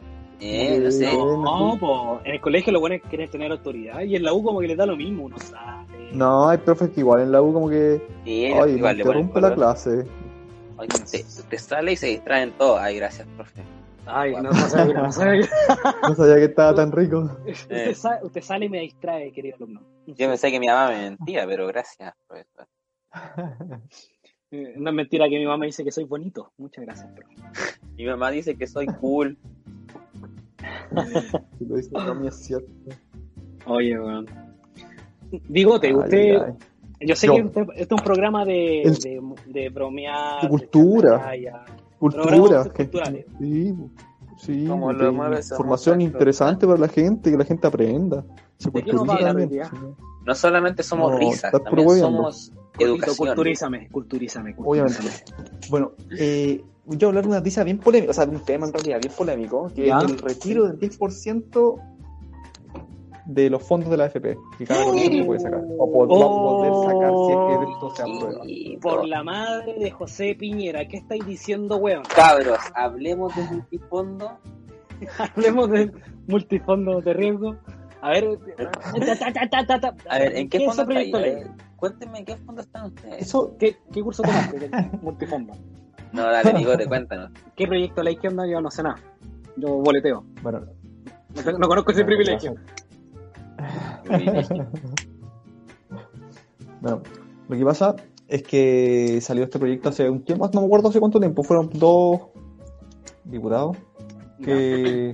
Eh, 0.40 0.78
no 0.82 0.90
sé. 0.90 1.06
No, 1.12 1.76
po, 1.80 2.20
en 2.24 2.32
el 2.34 2.40
colegio 2.40 2.72
lo 2.72 2.80
bueno 2.80 2.96
es 2.96 3.02
querer 3.04 3.30
tener 3.30 3.50
autoridad 3.50 4.00
y 4.02 4.16
en 4.16 4.22
la 4.24 4.32
U 4.34 4.42
como 4.42 4.60
que 4.60 4.68
les 4.68 4.76
da 4.76 4.84
lo 4.86 4.96
mismo, 4.96 5.24
uno 5.24 5.38
sabe. 5.38 6.10
No, 6.12 6.48
hay 6.48 6.58
profes 6.58 6.90
que 6.90 7.00
igual 7.00 7.22
en 7.22 7.32
la 7.32 7.40
U 7.40 7.52
como 7.52 7.70
que, 7.70 8.02
Sí, 8.24 8.46
ay, 8.46 8.72
igual 8.72 8.98
interrumpe 8.98 9.40
la 9.40 9.50
color. 9.50 9.54
clase. 9.54 10.04
Ay, 10.82 10.88
te, 11.10 11.24
te 11.48 11.58
sale 11.58 11.92
y 11.92 11.96
se 11.96 12.06
distraen 12.08 12.52
todos. 12.52 12.80
Ay, 12.80 12.96
gracias, 12.96 13.26
profe. 13.36 13.62
Ay, 14.06 14.32
no, 14.34 14.42
no 14.42 14.54
sabe, 14.54 14.94
no 14.94 15.12
sabe. 15.12 15.48
No 16.08 16.14
sabía 16.16 16.36
que 16.36 16.44
estaba 16.46 16.74
tan 16.74 16.90
rico. 16.92 17.30
Usted, 17.46 17.94
sa- 17.94 18.18
usted 18.22 18.40
sale 18.42 18.66
y 18.66 18.68
me 18.68 18.80
distrae, 18.80 19.32
querido 19.32 19.56
alumno. 19.56 19.80
Yo 20.06 20.28
pensé 20.28 20.50
que 20.50 20.58
mi 20.58 20.66
mamá 20.66 20.88
me 20.90 21.02
mentía, 21.10 21.46
pero 21.46 21.66
gracias, 21.68 22.14
profesor. 22.26 22.66
Eh, 24.54 24.74
No 24.76 24.90
es 24.90 24.96
mentira 24.96 25.26
que 25.30 25.38
mi 25.38 25.46
mamá 25.46 25.64
dice 25.64 25.82
que 25.82 25.90
soy 25.90 26.04
bonito. 26.04 26.52
Muchas 26.58 26.84
gracias, 26.84 27.08
profe. 27.14 27.34
Mi 27.96 28.04
mamá 28.04 28.30
dice 28.30 28.54
que 28.54 28.66
soy 28.66 28.86
cool. 29.00 29.38
Si 31.58 31.64
lo 31.64 31.76
dice 31.76 31.90
mí 32.20 32.28
es 32.28 32.36
cierto. 32.36 32.68
Oye, 33.64 33.98
weón. 33.98 34.26
Bigote, 35.48 35.86
Ay, 35.88 35.94
usted. 35.94 36.42
ay. 36.42 36.52
Yo 37.06 37.16
sé 37.16 37.26
Yo. 37.26 37.34
que 37.34 37.42
usted- 37.42 37.62
este 37.76 37.82
es 37.94 38.00
un 38.00 38.04
programa 38.04 38.44
de, 38.44 38.82
El- 38.82 38.94
de, 38.96 39.20
de 39.46 39.68
bromear. 39.70 40.42
De 40.42 40.48
cultura. 40.48 41.32
Cultura, 41.98 42.64
culturales. 42.64 43.26
Sí, 43.38 43.74
sí. 44.38 44.66
Como 44.66 44.92
lo 44.92 45.38
información 45.38 46.00
interesante 46.00 46.66
para 46.66 46.78
la 46.78 46.88
gente, 46.88 47.30
que 47.30 47.36
la 47.36 47.44
gente 47.44 47.66
aprenda. 47.66 48.24
Se 48.58 48.70
¿De 48.70 48.82
qué 48.82 48.92
nos 48.92 49.08
va 49.08 49.14
a 49.14 49.32
culturiza? 49.32 49.70
No 50.24 50.34
solamente 50.34 50.82
somos 50.82 51.12
No, 51.12 51.18
risas, 51.18 51.50
también 51.50 51.98
somos 51.98 52.52
educación. 52.78 53.16
culturízame, 53.28 53.88
culturízame, 53.88 54.54
Obviamente. 54.58 54.98
Bueno, 55.68 55.92
eh, 56.18 56.62
voy 56.84 56.98
a 57.02 57.06
hablar 57.06 57.24
de 57.24 57.28
una 57.28 57.38
noticia 57.38 57.64
bien 57.64 57.78
polémica, 57.78 58.10
o 58.10 58.14
sea, 58.14 58.26
de 58.26 58.36
un 58.36 58.44
tema 58.44 58.66
en 58.66 58.72
realidad 58.72 59.00
bien 59.00 59.12
polémico, 59.16 59.70
que 59.74 59.86
Ya. 59.86 59.98
es 59.98 60.04
el 60.04 60.18
retiro 60.18 60.66
del 60.68 60.78
10% 60.78 61.80
de 63.26 63.50
los 63.50 63.62
fondos 63.62 63.90
de 63.90 63.96
la 63.96 64.04
AFP, 64.04 64.36
que 64.58 64.66
cada 64.66 64.84
uno 64.86 65.26
puede 65.26 65.40
sacar, 65.40 65.62
o 65.78 65.92
po- 65.92 66.08
va 66.08 66.16
a 66.16 66.28
poder 66.58 66.74
sacar 66.92 67.12
si 67.26 67.32
es 67.32 67.38
que 67.66 67.72
esto 67.72 67.90
se 67.96 68.02
aprueba. 68.02 68.42
Y 68.46 68.76
Por 68.78 69.06
la 69.06 69.22
madre 69.22 69.74
de 69.78 69.90
José 69.90 70.34
Piñera, 70.34 70.86
¿qué 70.88 70.96
estáis 70.98 71.24
diciendo, 71.26 71.76
weón? 71.76 72.02
Cabros, 72.14 72.58
hablemos 72.74 73.34
de 73.36 73.42
multifondo. 73.44 74.38
Hablemos 75.18 75.70
de 75.70 75.92
multifondos 76.28 77.04
de 77.04 77.12
riesgo. 77.12 77.56
A 78.00 78.10
ver, 78.10 78.38
ta, 78.56 78.70
ta, 79.16 79.32
ta, 79.32 79.48
ta, 79.48 79.66
ta, 79.66 79.80
ta. 79.80 79.96
A 80.08 80.18
ver, 80.18 80.36
¿en 80.36 80.48
qué, 80.48 80.58
es 80.58 80.64
fondo 80.66 80.84
proyecto 80.84 81.18
ver, 81.18 81.46
Cuéntenme 81.76 82.18
en 82.20 82.24
qué 82.24 82.36
fondo 82.36 82.62
están 82.62 82.86
ustedes. 82.86 83.22
Eso, 83.22 83.56
¿Qué, 83.58 83.76
¿Qué 83.92 84.02
curso 84.02 84.22
tomaste 84.22 84.58
del 84.58 84.70
multifondo? 85.02 85.52
No, 86.12 86.24
dale, 86.24 86.52
Bigote, 86.52 86.86
cuéntanos. 86.86 87.30
¿Qué 87.56 87.66
proyecto 87.66 88.02
de 88.02 88.14
que 88.16 88.28
onda? 88.28 88.46
Yo 88.46 88.60
no 88.60 88.70
sé 88.70 88.82
nada. 88.82 88.96
Yo 89.56 89.68
boleteo. 89.78 90.22
bueno, 90.42 90.60
No, 91.58 91.68
conozco 91.68 91.90
ese 91.92 92.02
Bueno, 92.04 92.16
privilegio. 92.18 92.54
Bueno, 96.80 97.00
lo 97.48 97.56
que 97.56 97.64
pasa 97.64 97.94
es 98.26 98.42
que 98.42 99.20
salió 99.20 99.44
este 99.44 99.58
proyecto 99.60 99.90
hace 99.90 100.10
un 100.10 100.24
tiempo, 100.24 100.50
no 100.52 100.60
me 100.62 100.66
acuerdo 100.66 100.88
hace 100.88 100.98
cuánto 100.98 101.20
tiempo, 101.20 101.44
fueron 101.44 101.70
dos 101.74 102.22
diputados 103.24 103.76
que 104.44 105.12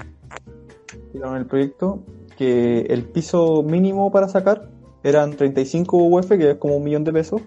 tiraron 1.12 1.36
el 1.36 1.44
proyecto, 1.46 2.00
que 2.38 2.80
el 2.88 3.04
piso 3.04 3.62
mínimo 3.62 4.10
para 4.10 4.28
sacar 4.28 4.70
eran 5.02 5.36
35 5.36 5.96
UF, 5.96 6.28
que 6.28 6.52
es 6.52 6.56
como 6.56 6.76
un 6.76 6.84
millón 6.84 7.04
de 7.04 7.12
pesos, 7.12 7.42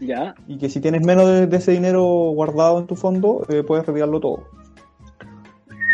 Ya. 0.00 0.34
y 0.46 0.56
que 0.56 0.70
si 0.70 0.80
tienes 0.80 1.04
menos 1.04 1.26
de, 1.28 1.46
de 1.46 1.56
ese 1.58 1.72
dinero 1.72 2.02
guardado 2.30 2.78
en 2.78 2.86
tu 2.86 2.96
fondo, 2.96 3.44
eh, 3.50 3.62
puedes 3.62 3.84
retirarlo 3.84 4.20
todo. 4.20 4.44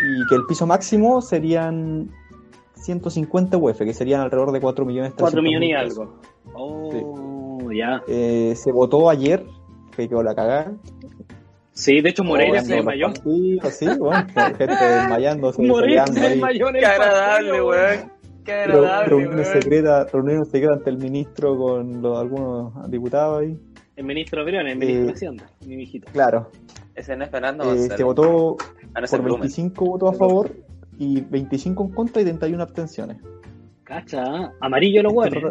Y 0.05 0.25
que 0.29 0.35
el 0.35 0.45
piso 0.45 0.65
máximo 0.65 1.21
serían 1.21 2.09
150 2.83 3.57
UF, 3.57 3.77
que 3.79 3.93
serían 3.93 4.21
alrededor 4.21 4.51
de 4.51 4.59
4 4.61 4.85
millones 4.85 5.13
4 5.17 5.41
300 5.41 5.43
millones 5.43 5.69
y 5.69 5.73
algo. 5.73 6.19
Oh, 6.53 7.71
ya. 7.71 8.01
Eh, 8.07 8.53
se 8.55 8.71
votó 8.71 9.09
ayer, 9.09 9.43
que 9.95 10.07
quedó 10.07 10.21
la 10.23 10.35
cagada. 10.35 10.73
Sí, 11.71 12.01
de 12.01 12.09
hecho 12.09 12.23
Moreira 12.23 12.61
se 12.61 12.77
Jugando 12.79 12.91
desmayó. 12.91 13.07
partidos, 13.13 13.73
Sí, 13.73 13.87
bueno, 13.97 14.27
gente 14.57 14.67
desmayándose, 14.85 15.61
Moreira 15.63 16.03
peleando 16.05 16.13
se 16.13 16.25
ahí. 16.27 16.33
desmayó 16.33 16.69
en 16.69 16.75
el 16.75 16.81
Qué 16.81 16.85
agradable, 16.87 17.61
weón. 17.63 18.11
Qué 18.45 18.51
agradable, 18.53 19.07
Reuniones 19.09 19.47
weón. 19.49 19.61
secretas, 19.61 20.11
reuniones 20.11 20.49
secretas 20.51 20.77
ante 20.77 20.89
el 20.91 20.97
ministro 20.97 21.57
con 21.57 22.01
los, 22.01 22.19
algunos 22.19 22.91
diputados 22.91 23.41
ahí. 23.41 23.57
El 23.95 24.05
ministro 24.05 24.43
Briones, 24.43 24.73
el 24.73 24.79
ministro 24.79 25.03
Eh, 25.03 25.05
de 25.07 25.13
Hacienda, 25.13 25.45
mi 25.65 25.77
mijito. 25.77 26.11
Claro, 26.11 26.49
Ese 26.95 27.15
no 27.15 27.23
es 27.23 27.31
Fernando 27.31 27.73
eh, 27.73 27.89
se 27.95 28.03
votó 28.03 28.57
Ah, 28.95 29.01
por 29.09 29.21
Blumen. 29.21 29.41
25 29.41 29.85
votos 29.85 30.13
a 30.13 30.17
favor 30.17 30.51
y 30.97 31.21
25 31.21 31.83
en 31.85 31.91
contra 31.91 32.21
y 32.21 32.25
31 32.25 32.63
abstenciones. 32.63 33.17
Cacha, 33.83 34.23
¿eh? 34.23 34.49
amarillo 34.61 35.03
los 35.03 35.13
hueones. 35.13 35.43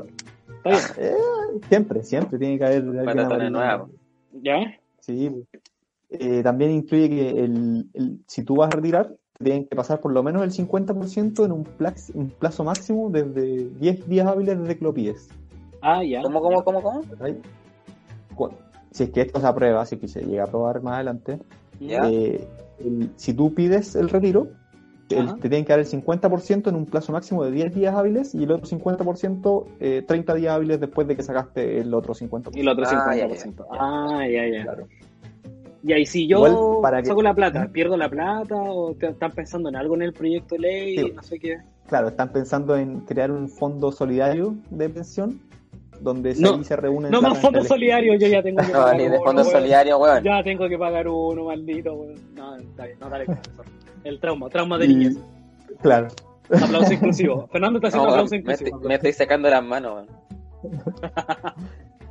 Está 0.64 0.70
bien. 0.70 0.80
Eh, 0.98 1.60
siempre, 1.68 2.02
siempre 2.02 2.38
tiene 2.38 2.58
que 2.58 2.64
haber 2.64 2.84
nueva. 2.84 3.86
¿Ya? 4.42 4.56
Sí. 5.00 5.30
Eh, 6.10 6.42
también 6.42 6.70
incluye 6.72 7.08
que 7.08 7.30
el, 7.30 7.88
el- 7.94 8.18
si 8.26 8.44
tú 8.44 8.56
vas 8.56 8.68
a 8.72 8.76
retirar, 8.76 9.14
tienen 9.42 9.66
que 9.66 9.74
pasar 9.74 10.00
por 10.00 10.12
lo 10.12 10.22
menos 10.22 10.42
el 10.42 10.52
50% 10.52 11.44
en 11.44 11.52
un, 11.52 11.64
plax- 11.64 12.14
un 12.14 12.30
plazo 12.30 12.62
máximo 12.64 13.10
desde 13.10 13.68
10 13.80 14.08
días 14.08 14.26
hábiles 14.26 14.58
desde 14.60 14.78
que 14.78 14.84
lo 14.84 14.94
pides. 14.94 15.28
Ah, 15.80 16.04
ya. 16.04 16.22
¿Cómo, 16.22 16.40
cómo, 16.40 16.62
cómo, 16.62 16.80
cómo? 16.82 17.02
Si 18.92 19.04
es 19.04 19.10
que 19.10 19.22
esto 19.22 19.40
se 19.40 19.46
aprueba, 19.46 19.84
si 19.86 19.94
es 19.96 20.00
que 20.00 20.08
se 20.08 20.22
llega 20.22 20.44
a 20.44 20.46
aprobar 20.46 20.82
más 20.82 20.94
adelante, 20.96 21.38
Ya. 21.80 22.08
eh, 22.08 22.46
el- 22.78 23.10
si 23.16 23.32
tú 23.34 23.54
pides 23.54 23.96
el 23.96 24.08
retiro, 24.10 24.48
el- 25.18 25.34
te 25.36 25.48
tienen 25.48 25.64
que 25.64 25.72
dar 25.72 25.80
el 25.80 25.86
50% 25.86 26.68
en 26.70 26.76
un 26.76 26.86
plazo 26.86 27.12
máximo 27.12 27.44
de 27.44 27.50
10 27.50 27.74
días 27.74 27.94
hábiles 27.94 28.34
y 28.34 28.44
el 28.44 28.50
otro 28.52 28.66
50% 28.66 29.66
eh, 29.80 30.02
30 30.06 30.34
días 30.34 30.54
hábiles 30.54 30.80
después 30.80 31.06
de 31.08 31.16
que 31.16 31.22
sacaste 31.22 31.80
el 31.80 31.92
otro 31.94 32.14
50%. 32.14 32.56
Y 32.56 32.60
el 32.60 32.68
otro 32.68 32.84
Ah, 32.86 33.12
50%. 33.14 33.16
ya, 33.16 33.28
ya, 33.28 33.78
Ah, 33.80 34.26
ya, 34.28 34.46
ya. 34.48 34.62
Claro. 34.64 34.88
Y 35.84 35.92
ahí 35.92 36.06
si 36.06 36.28
yo 36.28 36.36
Igual, 36.46 36.56
para 36.80 37.02
que- 37.02 37.08
saco 37.08 37.22
la 37.22 37.34
plata. 37.34 37.68
¿pierdo 37.72 37.96
la 37.96 38.08
plata? 38.08 38.54
¿O 38.54 38.94
te- 38.94 39.08
están 39.08 39.32
pensando 39.32 39.68
en 39.68 39.74
algo 39.76 39.94
en 39.96 40.02
el 40.02 40.12
proyecto 40.12 40.54
de 40.54 40.60
ley? 40.60 40.96
Sí. 40.98 41.12
No 41.14 41.22
sé 41.22 41.38
qué. 41.40 41.58
Claro, 41.88 42.08
están 42.08 42.30
pensando 42.32 42.76
en 42.76 43.00
crear 43.00 43.30
un 43.32 43.48
fondo 43.48 43.90
solidario 43.90 44.54
de 44.70 44.88
pensión 44.88 45.40
donde 46.00 46.34
se- 46.36 46.42
No, 46.42 46.54
ahí 46.54 46.64
se 46.64 46.76
reúnen. 46.76 47.10
No 47.10 47.20
más 47.20 47.38
fondos 47.38 47.66
solidarios, 47.66 48.16
yo 48.20 48.28
ya 48.28 48.42
tengo 48.42 48.60
que 48.62 48.68
No, 48.72 48.78
pagar 48.78 48.96
ni 48.96 49.02
de 49.04 49.08
uno, 49.10 49.24
fondo 49.24 49.42
weón. 49.42 49.52
solidario, 49.52 49.98
weón. 49.98 50.22
Ya 50.24 50.42
tengo 50.42 50.68
que 50.68 50.78
pagar 50.78 51.08
uno, 51.08 51.44
maldito, 51.44 51.94
weón. 51.94 52.14
No, 52.36 52.56
está 52.56 52.86
bien, 52.86 52.98
no, 53.00 53.08
dale, 53.10 53.24
profesor. 53.26 53.64
El 54.04 54.20
trauma, 54.20 54.48
trauma 54.48 54.78
de 54.78 54.86
Y- 54.86 54.88
niñez. 54.94 55.18
Claro. 55.80 56.08
Aplauso 56.50 56.92
inclusivo. 56.94 57.46
Fernando 57.48 57.78
está 57.78 57.88
haciendo 57.88 58.06
No, 58.08 58.12
aplauso 58.14 58.34
inclusivo. 58.34 58.68
estoy, 58.76 58.88
me 58.88 58.94
estoy 58.96 59.12
sacando 59.12 59.48
las 59.48 59.64
manos, 59.64 59.92
weón. 59.94 60.22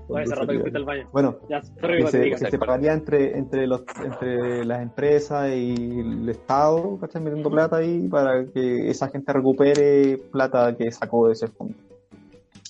Oye, 0.07 0.23
hace 0.23 0.35
rato 0.35 0.51
que 0.51 0.59
fuiste 0.59 0.77
al 0.77 0.83
baño. 0.85 1.09
Bueno, 1.13 1.37
Ya, 1.49 1.61
que 1.61 2.07
se, 2.07 2.21
que 2.31 2.37
se 2.37 2.57
pagaría 2.59 2.91
entre, 2.91 3.37
entre, 3.37 3.65
los, 3.65 3.83
entre 4.03 4.65
las 4.65 4.81
empresas 4.81 5.49
y 5.55 5.99
el 5.99 6.27
Estado, 6.27 6.97
¿cachai? 6.99 7.21
Metiendo 7.21 7.49
plata 7.49 7.77
ahí 7.77 8.07
para 8.09 8.43
que 8.45 8.89
esa 8.89 9.07
gente 9.07 9.31
recupere 9.31 10.17
plata 10.31 10.75
que 10.75 10.91
sacó 10.91 11.27
de 11.27 11.33
ese 11.33 11.47
fondo. 11.47 11.75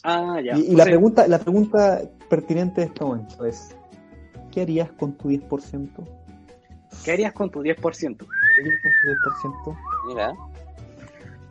Ah, 0.04 0.40
ya. 0.44 0.56
Y, 0.56 0.76
la, 0.76 0.84
pregunta, 0.84 1.28
la 1.28 1.40
pregunta 1.40 2.02
pertinente 2.30 2.82
de 2.82 2.88
este 2.88 3.04
momento 3.04 3.44
es, 3.46 3.76
¿qué 4.52 4.62
harías 4.62 4.92
con 4.92 5.14
tu 5.18 5.30
10%? 5.30 5.90
¿Qué 7.04 7.12
harías 7.12 7.34
con 7.34 7.50
tu 7.50 7.62
10%? 7.64 8.18
¿Qué 8.64 8.70
harías 8.70 8.82
con 8.82 9.64
tu 9.64 9.72
10%? 9.72 9.78
Mira. 10.08 10.34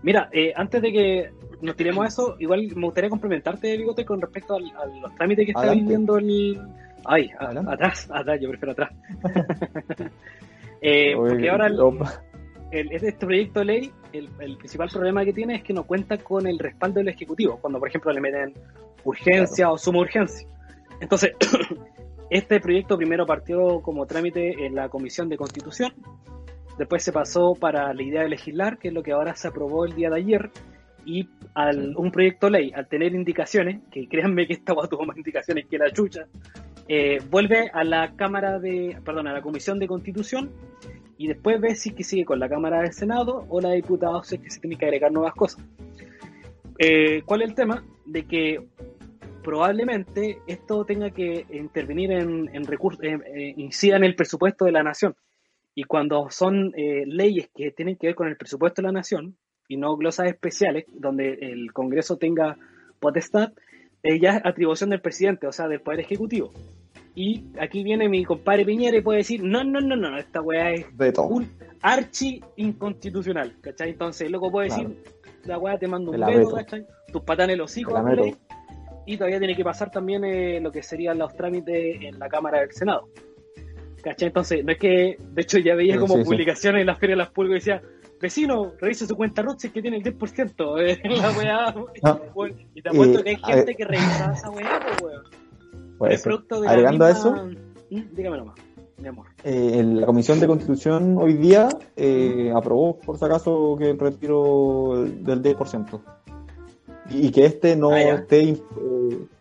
Mira, 0.02 0.28
eh, 0.32 0.52
antes 0.56 0.80
de 0.80 0.92
que 0.92 1.30
nos 1.61 1.76
tiremos 1.76 2.04
a 2.04 2.08
eso, 2.08 2.36
igual 2.38 2.68
me 2.74 2.86
gustaría 2.86 3.11
complementarte, 3.11 3.76
Bigote, 3.76 4.04
con 4.04 4.20
respecto 4.20 4.54
al- 4.54 4.70
a 4.76 4.86
los 4.86 5.14
trámites 5.14 5.44
que 5.44 5.50
está 5.52 5.66
viviendo 5.74 6.16
el... 6.18 6.61
Ay, 7.04 7.30
a- 7.38 7.48
atrás, 7.72 8.08
atrás, 8.12 8.38
yo 8.40 8.48
prefiero 8.48 8.72
atrás. 8.72 8.90
Eh, 10.82 11.12
porque 11.14 11.50
ahora 11.50 11.66
el, 11.66 11.76
el- 12.70 12.92
este 12.92 13.12
proyecto 13.12 13.58
de 13.61 13.64
ley, 13.66 13.92
el, 14.14 14.30
el 14.40 14.56
principal 14.56 14.88
problema 14.88 15.24
que 15.26 15.32
tiene 15.34 15.56
es 15.56 15.62
que 15.62 15.74
no 15.74 15.84
cuenta 15.84 16.16
con 16.16 16.46
el 16.46 16.58
respaldo 16.58 17.00
del 17.00 17.08
Ejecutivo, 17.08 17.58
cuando 17.61 17.78
por 17.78 17.88
ejemplo 17.88 18.11
le 18.12 18.20
meten 18.22 18.54
urgencia 19.04 19.70
o 19.70 19.76
suma 19.76 19.98
urgencia. 20.00 20.48
Entonces, 21.00 21.32
este 22.30 22.61
proyecto 22.61 22.96
primero 22.96 23.26
partió 23.26 23.82
como 23.82 24.06
trámite 24.06 24.64
en 24.64 24.74
la 24.74 24.88
Comisión 24.88 25.28
de 25.28 25.36
Constitución, 25.36 25.92
después 26.80 27.02
se 27.02 27.12
pasó 27.12 27.54
para 27.54 27.92
la 27.92 28.02
idea 28.02 28.22
de 28.22 28.30
legislar, 28.30 28.78
que 28.78 28.88
es 28.88 28.94
lo 28.94 29.02
que 29.02 29.12
ahora 29.12 29.36
se 29.36 29.48
aprobó 29.48 29.84
el 29.84 29.94
día 29.94 30.08
de 30.08 30.16
ayer, 30.16 30.50
y 31.04 31.28
al, 31.54 31.94
un 31.94 32.10
proyecto 32.10 32.46
de 32.46 32.52
ley, 32.52 32.72
al 32.74 32.88
tener 32.88 33.14
indicaciones, 33.14 33.82
que 33.90 34.08
créanme 34.08 34.46
que 34.46 34.54
esta 34.54 34.74
tuvo 34.88 35.04
más 35.04 35.18
indicaciones 35.18 35.66
que 35.66 35.76
la 35.76 35.92
chucha, 35.92 36.26
eh, 36.88 37.18
vuelve 37.30 37.70
a 37.74 37.84
la 37.84 38.16
Cámara 38.16 38.58
de, 38.58 38.96
perdón, 39.04 39.26
a 39.26 39.34
la 39.34 39.42
Comisión 39.42 39.78
de 39.78 39.86
Constitución 39.86 40.50
y 41.18 41.28
después 41.28 41.60
ve 41.60 41.74
si 41.74 41.90
que 41.90 42.02
sigue 42.02 42.24
con 42.24 42.40
la 42.40 42.48
Cámara 42.48 42.80
del 42.80 42.94
Senado 42.94 43.44
o 43.50 43.60
la 43.60 43.68
de 43.68 43.76
Diputados 43.76 44.28
si 44.28 44.36
es 44.36 44.40
que 44.40 44.50
se 44.50 44.60
tiene 44.60 44.76
que 44.76 44.86
agregar 44.86 45.12
nuevas 45.12 45.34
cosas. 45.34 45.62
Eh, 46.78 47.20
¿Cuál 47.26 47.42
es 47.42 47.50
el 47.50 47.54
tema? 47.54 47.84
De 48.06 48.24
que 48.24 48.66
probablemente 49.44 50.38
esto 50.46 50.86
tenga 50.86 51.10
que 51.10 51.44
intervenir 51.50 52.10
en, 52.10 52.48
en 52.54 52.64
recursos, 52.64 53.04
eh, 53.04 53.54
incida 53.58 53.96
en 53.96 54.04
el 54.04 54.14
presupuesto 54.14 54.64
de 54.64 54.72
la 54.72 54.82
nación. 54.82 55.14
Y 55.74 55.84
cuando 55.84 56.28
son 56.30 56.72
eh, 56.76 57.04
leyes 57.06 57.48
que 57.54 57.70
tienen 57.70 57.96
que 57.96 58.08
ver 58.08 58.16
con 58.16 58.28
el 58.28 58.36
presupuesto 58.36 58.82
de 58.82 58.88
la 58.88 58.92
nación, 58.92 59.36
y 59.68 59.76
no 59.76 59.96
glosas 59.96 60.26
especiales, 60.26 60.84
donde 60.92 61.32
el 61.32 61.72
Congreso 61.72 62.16
tenga 62.16 62.56
potestad, 62.98 63.52
eh, 64.02 64.18
ya 64.18 64.36
es 64.36 64.42
atribución 64.44 64.90
del 64.90 65.00
presidente, 65.00 65.46
o 65.46 65.52
sea, 65.52 65.68
del 65.68 65.80
Poder 65.80 66.00
Ejecutivo. 66.00 66.52
Y 67.14 67.44
aquí 67.58 67.84
viene 67.84 68.08
mi 68.08 68.24
compadre 68.24 68.64
Piñera 68.64 68.96
y 68.96 69.02
puede 69.02 69.18
decir, 69.18 69.42
no, 69.42 69.62
no, 69.62 69.80
no, 69.80 69.96
no, 69.96 70.18
esta 70.18 70.40
weá 70.40 70.72
es 70.72 70.86
Veto. 70.96 71.22
un 71.22 71.48
archi 71.82 72.40
inconstitucional, 72.56 73.60
¿cachai? 73.60 73.90
Entonces, 73.90 74.26
el 74.26 74.32
loco 74.32 74.50
puede 74.50 74.68
decir, 74.68 75.04
la 75.44 75.58
weá 75.58 75.78
te 75.78 75.86
manda 75.86 76.10
un 76.10 76.20
veto. 76.20 76.54
¿cachai? 76.54 76.86
Tus 77.12 77.22
patanes 77.22 77.56
los 77.56 77.76
hijos, 77.76 77.94
y 79.06 79.16
todavía 79.16 79.38
tiene 79.38 79.56
que 79.56 79.64
pasar 79.64 79.90
también 79.90 80.24
eh, 80.24 80.60
lo 80.60 80.70
que 80.70 80.82
serían 80.82 81.18
los 81.18 81.34
trámites 81.34 82.02
en 82.02 82.18
la 82.18 82.28
Cámara 82.28 82.60
del 82.60 82.72
Senado. 82.72 83.08
¿Cachai? 84.03 84.28
Entonces, 84.28 84.64
no 84.64 84.72
es 84.72 84.78
que, 84.78 85.18
de 85.20 85.42
hecho, 85.42 85.59
ya 85.59 85.74
veía 85.74 85.94
Sí, 85.94 86.01
como 86.01 86.14
sí, 86.16 86.20
sí. 86.22 86.26
publicaciones 86.30 86.80
en 86.80 86.86
las 86.86 86.98
ferias 86.98 87.18
de 87.18 87.24
las 87.24 87.30
pulgas 87.32 87.51
y 87.53 87.55
decía, 87.70 87.82
vecino, 88.20 88.72
revise 88.80 89.07
su 89.07 89.16
cuenta 89.16 89.42
RUT 89.42 89.59
si 89.61 89.66
es 89.68 89.72
que 89.72 89.82
tiene 89.82 89.98
el 89.98 90.03
10%. 90.03 90.78
eh, 90.80 91.01
la 91.09 91.30
weá. 91.32 91.74
Bueno, 92.34 92.57
y 92.74 92.82
te 92.82 92.88
apuesto 92.88 93.18
Eh, 93.20 93.22
que 93.24 93.30
hay 93.30 93.36
gente 93.36 93.74
que 93.74 93.84
revisa 93.84 94.32
esa 94.32 94.51
weá, 94.51 94.80
pues, 94.86 95.03
weón. 95.03 95.22
Puede 95.98 96.14
Es 96.14 96.20
ser. 96.22 96.30
producto 96.30 96.61
de 96.61 96.66
la 96.66 96.72
Agregando 96.72 97.05
a 97.05 97.09
misma- 97.09 97.18
eso, 97.20 97.46
Mm, 97.92 98.14
Dígame 98.14 98.38
nomás, 98.38 98.55
mi 98.98 99.09
amor. 99.09 99.26
eh, 99.42 99.82
la 99.84 100.07
Comisión 100.07 100.38
de 100.38 100.46
Constitución 100.46 101.16
hoy 101.18 101.34
día 101.34 101.68
eh, 101.96 102.53
aprobó, 102.55 102.98
por 103.01 103.18
si 103.18 103.24
acaso, 103.24 103.74
que 103.76 103.90
el 103.90 103.98
retiro 103.98 105.05
del 105.07 105.42
10%. 105.42 106.01
Y, 107.11 107.26
y 107.26 107.30
que 107.32 107.46
este 107.46 107.74
no 107.74 107.90
Ah, 107.90 108.01
esté, 108.01 108.42
eh, 108.51 108.59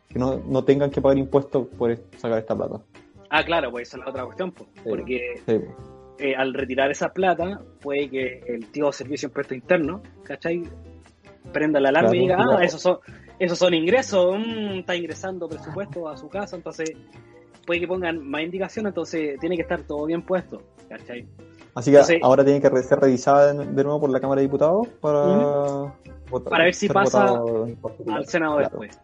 que 0.10 0.18
no, 0.18 0.42
no 0.48 0.64
tengan 0.64 0.90
que 0.90 1.00
pagar 1.00 1.20
impuestos 1.20 1.68
por 1.78 1.96
sacar 2.18 2.40
esta 2.40 2.56
plata. 2.56 2.82
Ah, 3.30 3.44
claro, 3.44 3.72
pues 3.72 3.88
esa 3.88 3.98
es 3.98 4.04
la 4.06 4.10
otra 4.10 4.26
cuestión, 4.26 4.52
pues, 4.52 4.70
Sí. 4.76 4.82
porque 4.90 5.42
Sí. 5.46 5.60
eh, 6.20 6.36
al 6.36 6.54
retirar 6.54 6.90
esa 6.92 7.10
plata, 7.14 7.62
puede 7.82 8.10
que 8.10 8.44
el 8.48 8.66
tío 8.72 8.92
Servicio 8.92 9.28
de 9.28 9.32
Impuestos 9.32 9.56
Internos, 9.58 10.02
¿cachai? 10.24 10.64
Prenda 11.54 11.80
la 11.80 11.90
alarma 11.90 12.16
y 12.16 12.20
diga, 12.20 12.36
Claro, 12.36 12.58
ah, 12.58 12.64
esos 12.64 12.82
son, 12.82 12.98
esos 13.40 13.58
son 13.58 13.74
ingresos, 13.74 14.38
mm, 14.38 14.80
está 14.80 14.96
ingresando 14.96 15.48
presupuesto 15.48 16.08
a 16.10 16.18
su 16.18 16.28
casa, 16.28 16.56
entonces 16.58 16.92
puede 17.66 17.80
que 17.82 17.88
pongan 17.88 18.28
más 18.28 18.42
indicaciones, 18.42 18.90
entonces 18.92 19.40
tiene 19.40 19.56
que 19.56 19.62
estar 19.62 19.82
todo 19.84 20.06
bien 20.06 20.22
puesto, 20.24 20.62
¿cachai? 20.90 21.26
Así 21.76 21.92
que 21.92 21.98
Entonces- 21.98 22.20
ahora 22.24 22.44
tiene 22.44 22.60
que 22.60 22.70
ser 22.84 23.00
revisada 23.00 23.54
de 23.54 23.84
nuevo 23.84 24.02
por 24.02 24.10
la 24.10 24.20
Cámara 24.20 24.42
de 24.42 24.48
Diputados 24.48 24.88
para, 25.00 25.20
votar- 26.30 26.50
Para 26.50 26.64
ver 26.66 26.74
si 26.74 26.90
pasa. 26.90 27.26
Al 28.12 28.26
Senado 28.26 28.58
Claro. 28.58 28.80
después. 28.80 29.00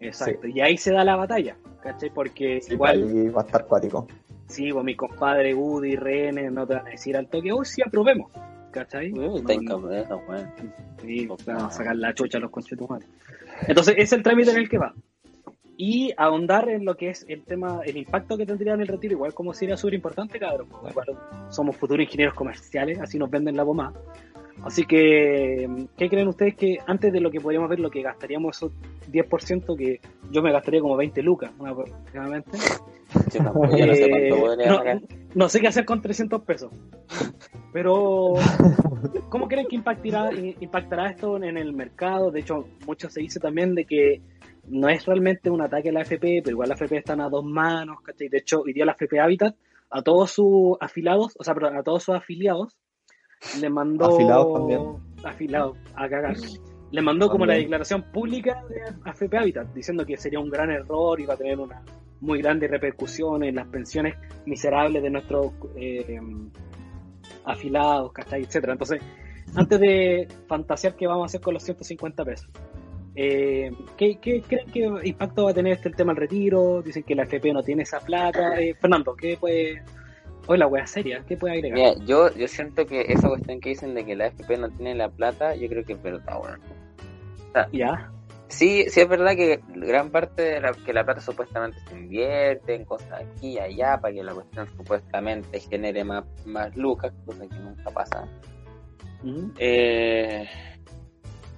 Exacto, 0.00 0.46
y 0.48 0.60
ahí 0.60 0.76
se 0.76 0.92
da 0.92 1.04
la 1.04 1.16
batalla, 1.16 1.56
¿cachai? 1.82 2.10
Porque 2.10 2.60
Sí, 2.60 2.74
igual, 2.74 3.02
ahí 3.02 3.28
va 3.28 3.42
a 3.42 3.44
estar 3.44 3.66
cuático. 3.66 4.06
sí, 4.46 4.72
pues 4.72 4.84
mi 4.84 4.94
compadre 4.94 5.54
Woody, 5.54 5.96
René, 5.96 6.50
no 6.50 6.66
te 6.66 6.74
van 6.74 6.86
a 6.86 6.90
decir 6.90 7.16
al 7.16 7.28
toque, 7.28 7.52
oh, 7.52 7.64
sí, 7.64 7.82
aprobemos, 7.84 8.30
¿cachai? 8.70 9.12
Uy, 9.12 9.38
está 9.38 9.54
No, 10.08 10.22
weón. 10.28 10.52
Sí, 11.00 11.28
sacar 11.70 11.96
la 11.96 12.14
chucha 12.14 12.38
a 12.38 12.40
los 12.40 12.50
conchetumares. 12.50 13.08
Entonces, 13.66 13.94
es 13.98 14.12
el 14.12 14.22
trámite 14.22 14.50
en 14.50 14.58
el 14.58 14.68
que 14.68 14.78
va. 14.78 14.94
Y 15.76 16.12
ahondar 16.16 16.68
en 16.68 16.84
lo 16.84 16.96
que 16.96 17.10
es 17.10 17.24
el 17.28 17.42
tema, 17.42 17.80
el 17.84 17.96
impacto 17.96 18.36
que 18.36 18.46
tendría 18.46 18.74
en 18.74 18.82
el 18.82 18.86
retiro, 18.86 19.14
igual 19.14 19.34
como 19.34 19.52
sería 19.52 19.76
súper 19.76 19.94
importante, 19.94 20.38
cabrón. 20.38 20.68
Igual 20.88 21.06
somos 21.48 21.76
futuros 21.76 22.04
ingenieros 22.04 22.34
comerciales, 22.34 23.00
así 23.00 23.18
nos 23.18 23.30
venden 23.30 23.56
la 23.56 23.64
goma. 23.64 23.92
Así 24.64 24.84
que, 24.84 25.68
¿qué 25.96 26.08
creen 26.08 26.28
ustedes 26.28 26.54
que 26.54 26.78
antes 26.86 27.12
de 27.12 27.20
lo 27.20 27.30
que 27.30 27.40
podríamos 27.40 27.68
ver, 27.68 27.80
lo 27.80 27.90
que 27.90 28.02
gastaríamos 28.02 28.56
esos 28.56 28.72
10%, 29.10 29.76
que 29.76 30.00
yo 30.30 30.42
me 30.42 30.52
gastaría 30.52 30.80
como 30.80 30.96
20 30.96 31.22
lucas, 31.22 31.50
aproximadamente? 31.58 32.58
Yo 33.32 33.42
tampoco, 33.42 33.76
yo 33.76 33.86
no 33.86 33.94
sé 33.94 34.08
cuánto 34.08 34.62
Eh, 34.62 35.00
no, 35.34 35.48
sé 35.48 35.60
qué 35.60 35.68
hacer 35.68 35.84
con 35.84 36.00
300 36.00 36.42
pesos. 36.42 36.72
Pero, 37.72 38.34
¿cómo 39.30 39.48
creen 39.48 39.66
que 39.66 39.76
impactará, 39.76 40.30
impactará 40.32 41.10
esto 41.10 41.42
en 41.42 41.56
el 41.56 41.72
mercado? 41.72 42.30
De 42.30 42.40
hecho, 42.40 42.68
mucho 42.86 43.10
se 43.10 43.20
dice 43.20 43.40
también 43.40 43.74
de 43.74 43.84
que 43.84 44.22
no 44.68 44.88
es 44.88 45.04
realmente 45.06 45.50
un 45.50 45.60
ataque 45.60 45.88
a 45.88 45.92
la 45.92 46.02
FP, 46.02 46.42
pero 46.44 46.54
igual 46.54 46.68
la 46.68 46.76
FP 46.76 46.98
están 46.98 47.20
a 47.20 47.28
dos 47.28 47.44
manos, 47.44 48.00
¿cachai? 48.02 48.28
De 48.28 48.38
hecho, 48.38 48.60
hoy 48.60 48.72
día 48.72 48.86
la 48.86 48.92
FP 48.92 49.18
Habitat, 49.18 49.56
a 49.90 50.02
todos 50.02 50.30
sus 50.30 50.76
afilados, 50.80 51.34
o 51.38 51.44
sea, 51.44 51.54
perdón, 51.54 51.76
a 51.76 51.82
todos 51.82 52.04
sus 52.04 52.14
afiliados, 52.14 52.76
le 53.60 53.70
mandó... 53.70 54.06
Afilados 54.06 54.54
también. 54.54 54.82
Afilados, 55.24 55.76
a 55.94 56.08
cagar. 56.08 56.36
Le 56.90 57.02
mandó 57.02 57.30
como 57.30 57.46
la 57.46 57.54
declaración 57.54 58.02
pública 58.12 58.62
de 58.68 58.82
AFP 59.04 59.36
Habitat, 59.36 59.72
diciendo 59.72 60.04
que 60.04 60.16
sería 60.16 60.40
un 60.40 60.50
gran 60.50 60.70
error 60.70 61.18
y 61.20 61.24
va 61.24 61.34
a 61.34 61.36
tener 61.36 61.58
una 61.58 61.82
muy 62.20 62.40
grande 62.40 62.68
repercusión 62.68 63.42
en 63.42 63.56
las 63.56 63.66
pensiones 63.68 64.14
miserables 64.46 65.02
de 65.02 65.10
nuestros 65.10 65.52
eh, 65.74 66.20
afilados, 67.44 68.12
¿cachai? 68.12 68.42
etcétera. 68.42 68.74
Entonces, 68.74 69.02
antes 69.54 69.80
de 69.80 70.28
fantasear 70.46 70.94
qué 70.94 71.06
vamos 71.06 71.24
a 71.24 71.26
hacer 71.26 71.40
con 71.40 71.54
los 71.54 71.62
150 71.62 72.24
pesos, 72.24 72.48
eh, 73.14 73.70
¿qué, 73.96 74.18
qué 74.20 74.40
creen 74.42 74.70
que 74.70 75.08
impacto 75.08 75.44
va 75.44 75.50
a 75.50 75.54
tener 75.54 75.74
este 75.74 75.88
el 75.88 75.96
tema 75.96 76.12
del 76.12 76.20
retiro? 76.20 76.82
Dicen 76.82 77.02
que 77.02 77.14
la 77.14 77.24
FP 77.24 77.52
no 77.52 77.62
tiene 77.62 77.82
esa 77.82 78.00
plata. 78.00 78.60
Eh, 78.60 78.74
Fernando, 78.74 79.14
¿qué 79.14 79.36
puede...? 79.38 79.82
Hoy 80.46 80.58
la 80.58 80.66
wea 80.66 80.86
seria, 80.86 81.24
¿qué 81.26 81.36
puede 81.36 81.54
agregar? 81.54 81.78
Mira, 81.78 82.04
yo, 82.04 82.34
yo 82.34 82.48
siento 82.48 82.86
que 82.86 83.02
esa 83.08 83.28
cuestión 83.28 83.60
que 83.60 83.70
dicen 83.70 83.94
de 83.94 84.04
que 84.04 84.16
la 84.16 84.26
FP 84.26 84.58
no 84.58 84.70
tiene 84.70 84.94
la 84.94 85.08
plata, 85.08 85.54
yo 85.54 85.68
creo 85.68 85.84
que 85.84 85.92
es 85.92 86.02
verdad, 86.02 86.40
weón. 86.42 86.60
Ya, 87.72 88.10
Sí, 88.52 88.84
sí 88.90 89.00
es 89.00 89.08
verdad 89.08 89.34
que 89.34 89.60
gran 89.68 90.10
parte 90.10 90.42
de 90.42 90.60
la, 90.60 90.72
que 90.72 90.92
la 90.92 91.04
plata 91.04 91.22
supuestamente 91.22 91.78
se 91.88 91.94
invierte 91.94 92.74
en 92.74 92.84
cosas 92.84 93.12
aquí 93.12 93.52
y 93.52 93.58
allá 93.58 93.98
para 93.98 94.12
que 94.12 94.22
la 94.22 94.34
cuestión 94.34 94.68
supuestamente 94.76 95.58
genere 95.58 96.04
más, 96.04 96.24
más 96.44 96.76
lucas, 96.76 97.14
cosa 97.24 97.48
que 97.48 97.56
nunca 97.56 97.90
pasa. 97.90 98.28
Ujú. 99.24 99.52
Eh, 99.56 100.46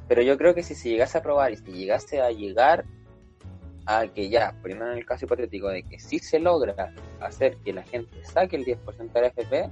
pero 0.06 0.22
yo 0.22 0.38
creo 0.38 0.54
que 0.54 0.62
si 0.62 0.76
se 0.76 0.88
llegase 0.88 1.18
a 1.18 1.22
probar 1.22 1.52
y 1.52 1.56
si 1.56 1.72
llegase 1.72 2.20
a 2.20 2.30
llegar 2.30 2.84
a 3.86 4.06
que 4.08 4.28
ya, 4.30 4.54
primero 4.62 4.90
en 4.92 4.98
el 4.98 5.04
caso 5.06 5.24
hipotético 5.26 5.68
de 5.68 5.82
que 5.82 5.98
sí 5.98 6.18
se 6.18 6.38
logra 6.38 6.92
hacer 7.20 7.56
que 7.58 7.72
la 7.72 7.82
gente 7.82 8.24
saque 8.24 8.56
el 8.56 8.64
10% 8.64 9.12
de 9.12 9.20
la 9.20 9.26
FP, 9.28 9.70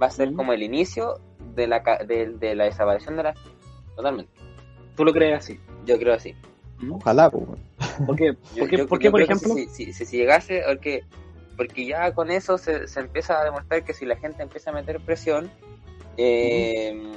va 0.00 0.06
a 0.06 0.10
ser 0.10 0.32
como 0.34 0.52
el 0.52 0.62
inicio 0.62 1.18
de 1.54 1.66
la, 1.66 1.82
ca- 1.82 2.04
de, 2.04 2.30
de 2.32 2.54
la 2.54 2.64
desaparición 2.64 3.16
de 3.16 3.22
la 3.22 3.30
FP. 3.30 3.48
Totalmente. 3.96 4.32
¿Tú 4.94 5.04
lo 5.04 5.12
crees 5.12 5.38
así? 5.38 5.58
Yo 5.86 5.98
creo 5.98 6.14
así. 6.14 6.34
Ojalá, 6.90 7.30
pues. 7.30 7.44
¿Por 8.06 8.16
qué, 8.16 8.36
Yo- 8.54 8.60
¿Por 8.60 8.68
qué, 8.68 8.76
yo- 8.76 8.86
por, 8.88 9.00
yo 9.00 9.24
ejemplo? 9.24 9.54
Si, 9.54 9.66
si, 9.68 9.92
si- 9.92 10.04
si 10.04 10.16
llegase, 10.18 10.62
porque, 10.66 11.04
porque 11.56 11.86
ya 11.86 12.12
con 12.12 12.30
eso 12.30 12.58
se, 12.58 12.86
se 12.88 13.00
empieza 13.00 13.40
a 13.40 13.44
demostrar 13.44 13.82
que 13.84 13.94
si 13.94 14.04
la 14.04 14.16
gente 14.16 14.42
empieza 14.42 14.70
a 14.70 14.74
meter 14.74 15.00
presión, 15.00 15.50
eh, 16.18 17.12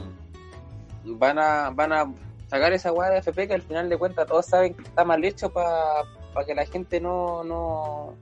van 1.03 1.39
a 1.39 1.69
van 1.71 1.91
a 1.93 2.13
sacar 2.47 2.73
esa 2.73 2.91
hueá 2.91 3.09
de 3.09 3.19
FP 3.19 3.47
que 3.47 3.53
al 3.53 3.61
final 3.61 3.89
de 3.89 3.97
cuentas 3.97 4.27
todos 4.27 4.45
saben 4.45 4.73
que 4.73 4.83
está 4.83 5.03
mal 5.03 5.23
hecho 5.23 5.49
para 5.51 6.03
que 6.45 6.55
la 6.55 6.65
gente 6.65 6.99
no, 7.01 7.43
no, 7.43 8.15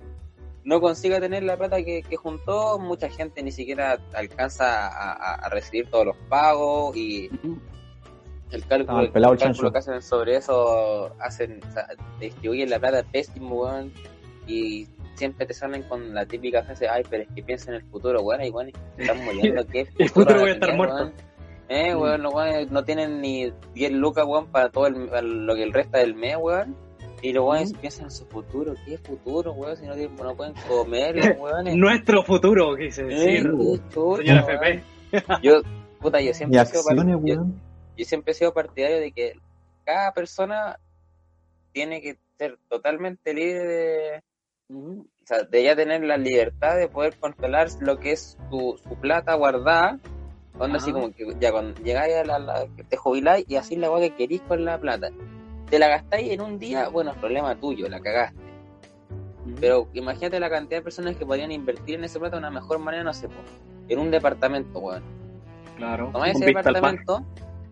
no 0.63 0.81
consiga 0.81 1.19
tener 1.19 1.43
la 1.43 1.55
plata 1.57 1.83
que, 1.83 2.01
que 2.03 2.15
juntó. 2.15 2.79
Mucha 2.79 3.09
gente 3.09 3.41
ni 3.43 3.51
siquiera 3.51 3.97
alcanza 4.13 4.87
a, 4.87 5.13
a- 5.13 5.35
a 5.35 5.49
recibir 5.49 5.89
todos 5.89 6.05
los 6.07 6.17
pagos 6.29 6.95
y 6.95 7.29
el 8.51 8.65
cálculo, 8.65 8.99
Ah, 8.99 9.03
el 9.03 9.37
cálculo 9.37 9.71
que 9.71 9.77
hacen 9.79 10.01
sobre 10.01 10.37
eso, 10.37 11.13
hacen, 11.19 11.59
o 11.67 11.71
sea, 11.73 11.87
distribuyen 12.19 12.69
la 12.69 12.79
plata 12.79 13.03
pésimo, 13.11 13.63
weón, 13.63 13.91
y 14.47 14.87
siempre 15.15 15.45
te 15.45 15.53
salen 15.53 15.83
con 15.83 16.13
la 16.13 16.25
típica 16.25 16.63
frase, 16.63 16.87
ay, 16.87 17.03
pero 17.09 17.23
es 17.23 17.29
que 17.35 17.43
piensa 17.43 17.71
en 17.71 17.75
el 17.77 17.83
futuro, 17.89 18.21
weón, 18.21 18.43
y 18.45 18.49
weón, 18.49 18.71
están 18.97 19.25
muriendo, 19.25 19.65
¿qué 19.71 19.87
El 19.97 20.09
futuro 20.09 20.39
voy 20.39 20.51
a 20.51 20.53
estar 20.53 20.75
muerto. 20.75 20.95
weón? 20.95 21.13
Eh, 21.69 21.93
Mm. 21.93 21.99
weón, 22.01 22.21
los 22.23 22.33
weones 22.33 22.71
no 22.71 22.85
tienen 22.85 23.19
ni 23.19 23.51
10 23.73 23.91
lucas, 23.91 24.25
weón, 24.25 24.47
para 24.47 24.69
todo 24.69 24.87
el, 24.87 25.07
para 25.09 25.21
lo 25.23 25.53
que 25.53 25.63
el 25.63 25.73
resta 25.73 25.97
del 25.97 26.15
mes, 26.15 26.37
weón. 26.39 26.73
Y 27.21 27.33
los 27.33 27.45
weones 27.45 27.73
Mm. 27.73 27.77
piensan 27.77 28.05
en 28.05 28.11
su 28.11 28.25
futuro, 28.27 28.73
¿qué 28.85 28.97
futuro, 28.99 29.51
weón? 29.53 29.75
Si 29.77 29.85
no, 29.85 29.93
tienen- 29.95 30.15
no 30.15 30.35
pueden 30.35 30.53
comer, 30.67 31.15
los 31.15 31.25
weones. 31.39 31.75
Nuestro 31.75 32.23
futuro, 32.23 32.75
quise 32.75 33.03
decir. 33.05 33.49
chucha, 33.91 34.23
Señora. 34.23 34.41
FP. 34.41 34.83
Yo, 35.41 35.61
puta, 35.99 36.21
yo 36.21 36.33
siempre 36.33 36.59
he 36.61 36.65
sido 36.65 36.83
par- 36.83 36.99
acciones, 36.99 37.21
yo- 37.25 37.45
yo 37.97 38.05
siempre 38.05 38.31
he 38.31 38.35
sido 38.35 38.53
partidario 38.53 38.99
de 38.99 39.11
que 39.11 39.33
cada 39.83 40.11
persona 40.13 40.77
tiene 41.71 42.01
que 42.01 42.17
ser 42.37 42.57
totalmente 42.69 43.33
libre 43.33 43.63
de, 43.65 44.23
o 44.69 45.05
sea, 45.25 45.43
de 45.43 45.63
ya 45.63 45.75
tener 45.75 46.03
la 46.03 46.17
libertad 46.17 46.75
de 46.77 46.87
poder 46.87 47.15
controlar 47.19 47.67
lo 47.79 47.97
que 47.97 48.11
es 48.11 48.37
su, 48.51 48.79
su 48.83 48.95
plata 48.95 49.33
guardada. 49.33 49.97
Onda 50.59 50.77
así 50.77 50.89
Ajá. 50.91 50.99
como 50.99 51.13
que 51.13 51.25
ya 51.39 51.51
cuando 51.51 51.79
llegáis 51.81 52.15
a 52.15 52.23
la, 52.25 52.37
la- 52.39 52.67
que 52.75 52.83
te 52.83 52.97
jubiláis 52.97 53.45
y 53.47 53.55
así 53.55 53.75
la 53.75 53.89
weá 53.91 54.09
que 54.09 54.15
queréis 54.15 54.41
con 54.41 54.65
la 54.65 54.77
plata. 54.79 55.09
Te 55.69 55.79
la 55.79 55.87
gastáis 55.89 56.31
en 56.31 56.41
un 56.41 56.59
día, 56.59 56.87
bueno, 56.89 57.11
es 57.11 57.17
problema 57.17 57.55
tuyo, 57.55 57.89
la 57.89 57.99
cagaste. 57.99 58.39
Pero 59.59 59.87
imagínate 59.93 60.39
la 60.39 60.49
cantidad 60.49 60.79
de 60.79 60.83
personas 60.83 61.15
que 61.15 61.25
podrían 61.25 61.51
invertir 61.51 61.95
en 61.95 62.03
esa 62.03 62.19
plata 62.19 62.35
de 62.35 62.39
una 62.39 62.51
mejor 62.51 62.79
manera, 62.79 63.03
no 63.03 63.13
sé, 63.13 63.27
en 63.89 63.99
un 63.99 64.11
departamento, 64.11 64.79
weón. 64.79 65.03
Claro. 65.77 66.09
Tomáis 66.11 66.35
ese 66.35 66.45
departamento, 66.45 67.23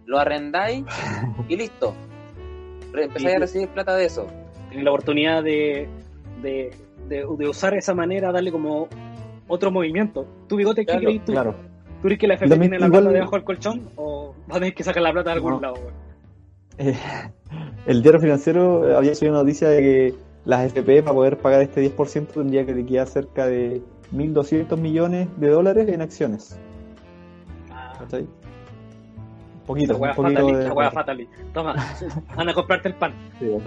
lo 0.05 0.19
arrendáis 0.19 0.85
y 1.49 1.55
listo. 1.55 1.93
Empezáis 2.93 3.33
Y- 3.33 3.35
a 3.35 3.39
recibir 3.39 3.67
plata 3.69 3.95
de 3.95 4.05
eso. 4.05 4.27
Tienes 4.69 4.85
la 4.85 4.91
oportunidad 4.91 5.43
de, 5.43 5.87
de, 6.41 6.71
de, 7.07 7.25
de 7.37 7.47
usar 7.47 7.73
esa 7.73 7.93
manera, 7.93 8.31
darle 8.31 8.51
como 8.51 8.87
otro 9.47 9.69
movimiento. 9.71 10.25
Tu 10.47 10.55
bigote, 10.55 10.81
¿qué 10.81 10.93
Claro, 10.93 11.01
crees 11.01 11.25
tú? 11.25 11.31
Claro. 11.33 11.51
¿Tú 11.53 12.01
¿Tú 12.01 12.01
crees 12.09 12.19
que 12.19 12.27
la 12.27 12.33
FP 12.35 12.57
tiene 12.59 12.79
la 12.79 12.85
igual- 12.87 13.01
plata 13.03 13.13
debajo 13.13 13.35
del 13.35 13.43
colchón 13.43 13.89
o 13.95 14.33
va 14.49 14.57
a 14.57 14.59
tener 14.59 14.75
que 14.75 14.83
sacar 14.83 15.01
la 15.03 15.11
plata 15.11 15.31
de 15.31 15.35
algún 15.35 15.53
No. 15.53 15.59
lado, 15.61 15.73
weón? 15.75 16.04
Eh, 16.77 16.97
el 17.85 18.01
diario 18.01 18.19
financiero 18.19 18.89
eh, 18.89 18.95
había 18.95 19.15
subido 19.15 19.33
una 19.33 19.43
noticia 19.43 19.69
de 19.69 19.81
que 19.81 20.15
las 20.45 20.65
FP 20.65 21.03
para 21.03 21.13
poder 21.13 21.37
pagar 21.37 21.61
este 21.61 21.95
10% 21.95 22.27
tendría 22.27 22.65
que 22.65 22.73
liquidar 22.73 23.07
cerca 23.07 23.47
de 23.47 23.81
1.200 24.13 24.77
millones 24.77 25.27
de 25.37 25.49
dólares 25.49 25.87
en 25.89 26.01
acciones. 26.01 26.59
Ah, 27.71 27.93
¿Cachai? 27.99 28.21
Un 28.21 29.67
poquito, 29.67 29.97
un 29.97 30.13
poquito 30.13 30.91
fatali, 30.91 31.25
de... 31.25 31.31
Toma, 31.51 31.75
anda 32.37 32.51
a 32.51 32.55
comprarte 32.55 32.87
el 32.89 32.93
pan. 32.93 33.13
Sí. 33.39 33.57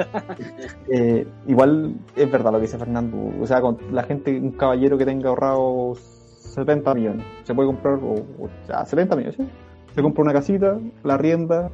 Eh, 0.92 1.26
igual 1.48 1.96
es 2.14 2.30
verdad 2.30 2.52
lo 2.52 2.58
que 2.58 2.66
dice 2.66 2.78
Fernando. 2.78 3.16
O 3.40 3.46
sea, 3.46 3.60
con 3.60 3.78
la 3.90 4.04
gente, 4.04 4.38
un 4.38 4.52
caballero 4.52 4.96
que 4.96 5.04
tenga 5.04 5.30
ahorrado 5.30 5.96
70 5.96 6.94
millones, 6.94 7.26
se 7.42 7.52
puede 7.52 7.66
comprar, 7.66 7.94
o, 7.94 8.14
o 8.14 8.48
sea, 8.64 8.84
70 8.84 9.16
millones, 9.16 9.36
¿sí? 9.36 9.48
Se 9.92 10.00
compra 10.00 10.22
una 10.22 10.32
casita, 10.32 10.78
la 11.02 11.16
rienda, 11.16 11.72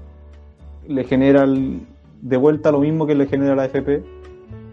le 0.88 1.04
genera 1.04 1.42
el- 1.44 1.86
de 2.22 2.36
vuelta 2.36 2.70
lo 2.72 2.80
mismo 2.80 3.06
que 3.06 3.14
le 3.14 3.26
genera 3.26 3.54
la 3.54 3.64
FP 3.66 4.02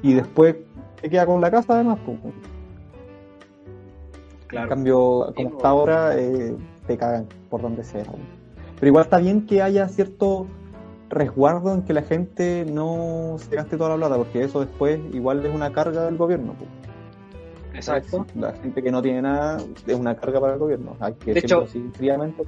y 0.02 0.14
después 0.14 0.56
se 1.02 1.10
queda 1.10 1.26
con 1.26 1.42
la 1.42 1.52
casa 1.52 1.74
además. 1.76 2.00
pues. 2.06 2.18
En 4.54 4.68
cambio, 4.68 5.32
como 5.36 5.50
está 5.50 5.70
ahora, 5.70 6.18
eh, 6.20 6.56
te 6.88 6.98
cagan 6.98 7.26
por 7.50 7.62
donde 7.62 7.84
sea. 7.84 8.04
Pero 8.76 8.88
igual 8.88 9.06
está 9.06 9.18
bien 9.18 9.46
que 9.46 9.62
haya 9.62 9.88
cierto 9.88 10.48
resguardo 11.10 11.74
en 11.74 11.84
que 11.84 11.94
la 11.94 12.02
gente 12.02 12.66
no 12.70 13.36
se 13.38 13.56
gaste 13.56 13.78
toda 13.78 13.92
la 13.92 13.96
plata, 13.98 14.18
porque 14.18 14.44
eso 14.44 14.60
después 14.62 15.00
igual 15.14 15.46
es 15.46 15.54
una 15.54 15.72
carga 15.72 16.06
del 16.06 16.18
gobierno. 16.18 16.54
pues. 16.58 16.70
Exacto. 17.74 18.26
La 18.36 18.52
gente 18.54 18.84
que 18.84 18.92
no 18.92 19.02
tiene 19.02 19.22
nada 19.22 19.58
es 19.88 19.96
una 19.98 20.16
carga 20.16 20.42
para 20.42 20.54
el 20.54 20.60
gobierno. 20.60 20.98
Hay 21.00 21.14
que 21.14 21.28
De 21.28 21.34
decirlo 21.36 21.62
hecho- 21.64 21.70
así 21.70 21.90
fríamente. 21.94 22.44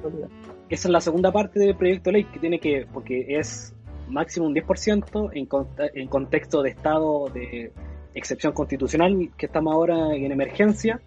Esa 0.74 0.88
es 0.88 0.92
la 0.92 1.02
segunda 1.02 1.32
parte 1.32 1.60
del 1.60 1.76
proyecto 1.76 2.10
de 2.10 2.14
ley 2.14 2.24
que 2.24 2.40
tiene 2.40 2.60
que, 2.60 2.88
porque 2.92 3.38
es 3.38 3.76
máximo 4.08 4.48
un 4.48 4.56
10% 4.56 5.30
en, 5.34 5.48
en 5.94 6.08
contexto 6.08 6.64
de 6.64 6.72
estado 6.72 7.30
de 7.30 7.72
excepción 8.16 8.54
constitucional, 8.54 9.30
que 9.38 9.46
estamos 9.46 9.72
ahora 9.72 10.16
en 10.16 10.32
emergencia, 10.32 11.00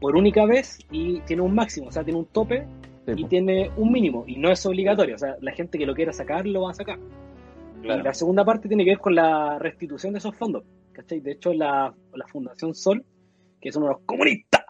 por 0.00 0.16
única 0.16 0.44
vez, 0.44 0.80
y 0.90 1.20
tiene 1.20 1.42
un 1.42 1.54
máximo, 1.54 1.86
o 1.86 1.92
sea, 1.92 2.02
tiene 2.02 2.18
un 2.18 2.26
tope 2.26 2.66
Sí, 3.06 3.12
y 3.12 3.14
pues. 3.14 3.28
tiene 3.28 3.70
un 3.76 3.92
mínimo, 3.92 4.24
y 4.26 4.38
no 4.38 4.50
es 4.50 4.66
obligatorio, 4.66 5.14
o 5.14 5.18
sea, 5.18 5.36
la 5.40 5.52
gente 5.52 5.78
que 5.78 5.86
lo 5.86 5.94
quiera 5.94 6.12
sacar 6.12 6.44
lo 6.44 6.62
va 6.62 6.72
a 6.72 6.74
sacar. 6.74 6.98
Y 7.80 7.86
la 7.86 8.14
segunda 8.14 8.44
parte 8.44 8.66
tiene 8.66 8.84
que 8.84 8.90
ver 8.90 8.98
con 8.98 9.14
la 9.14 9.56
restitución 9.60 10.14
de 10.14 10.18
esos 10.18 10.34
fondos, 10.34 10.64
¿cachai? 10.90 11.20
De 11.20 11.32
hecho, 11.32 11.52
la, 11.52 11.94
la 12.12 12.26
Fundación 12.26 12.74
Sol, 12.74 13.04
que 13.60 13.70
son 13.70 13.84
unos 13.84 14.00
comunistas, 14.04 14.64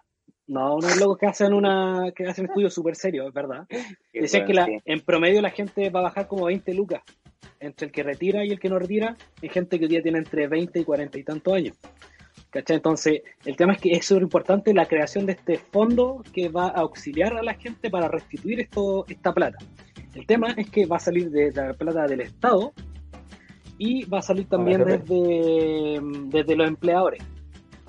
no 0.46 0.76
unos 0.76 0.98
locos 0.98 1.18
que 1.18 1.26
hacen 1.26 1.52
una 1.52 2.12
que 2.14 2.26
hacen 2.26 2.46
estudios 2.46 2.74
súper 2.74 2.96
serios, 2.96 3.28
es 3.28 3.34
verdad. 3.34 3.66
Decían 4.12 4.44
bueno, 4.44 4.46
que 4.46 4.54
la, 4.54 4.66
sí. 4.66 4.78
en 4.84 5.00
promedio 5.00 5.42
la 5.42 5.50
gente 5.50 5.90
va 5.90 6.00
a 6.00 6.04
bajar 6.04 6.28
como 6.28 6.46
20 6.46 6.74
lucas. 6.74 7.02
Entre 7.60 7.86
el 7.86 7.92
que 7.92 8.02
retira 8.02 8.44
y 8.44 8.50
el 8.50 8.58
que 8.58 8.68
no 8.68 8.78
retira, 8.78 9.16
hay 9.40 9.48
gente 9.48 9.78
que 9.78 9.84
hoy 9.84 9.90
día 9.90 10.02
tiene 10.02 10.18
entre 10.18 10.48
20 10.48 10.80
y 10.80 10.84
40 10.84 11.18
y 11.18 11.22
tantos 11.22 11.54
años. 11.54 11.76
¿Cachai? 12.50 12.76
Entonces, 12.76 13.22
el 13.46 13.56
tema 13.56 13.72
es 13.72 13.80
que 13.80 13.92
es 13.92 14.04
súper 14.04 14.24
importante 14.24 14.74
la 14.74 14.86
creación 14.86 15.26
de 15.26 15.32
este 15.32 15.58
fondo 15.58 16.22
que 16.32 16.48
va 16.48 16.66
a 16.66 16.80
auxiliar 16.80 17.36
a 17.36 17.42
la 17.42 17.54
gente 17.54 17.88
para 17.88 18.08
restituir 18.08 18.60
esto, 18.60 19.06
esta 19.08 19.32
plata. 19.32 19.58
El 20.14 20.26
tema 20.26 20.48
es 20.56 20.68
que 20.68 20.86
va 20.86 20.96
a 20.96 21.00
salir 21.00 21.30
de 21.30 21.52
la 21.52 21.72
plata 21.72 22.06
del 22.06 22.20
Estado 22.20 22.72
y 23.78 24.04
va 24.04 24.18
a 24.18 24.22
salir 24.22 24.46
también 24.48 24.82
AFP. 24.82 25.14
desde, 25.14 26.00
desde 26.26 26.56
los 26.56 26.68
empleadores. 26.68 27.22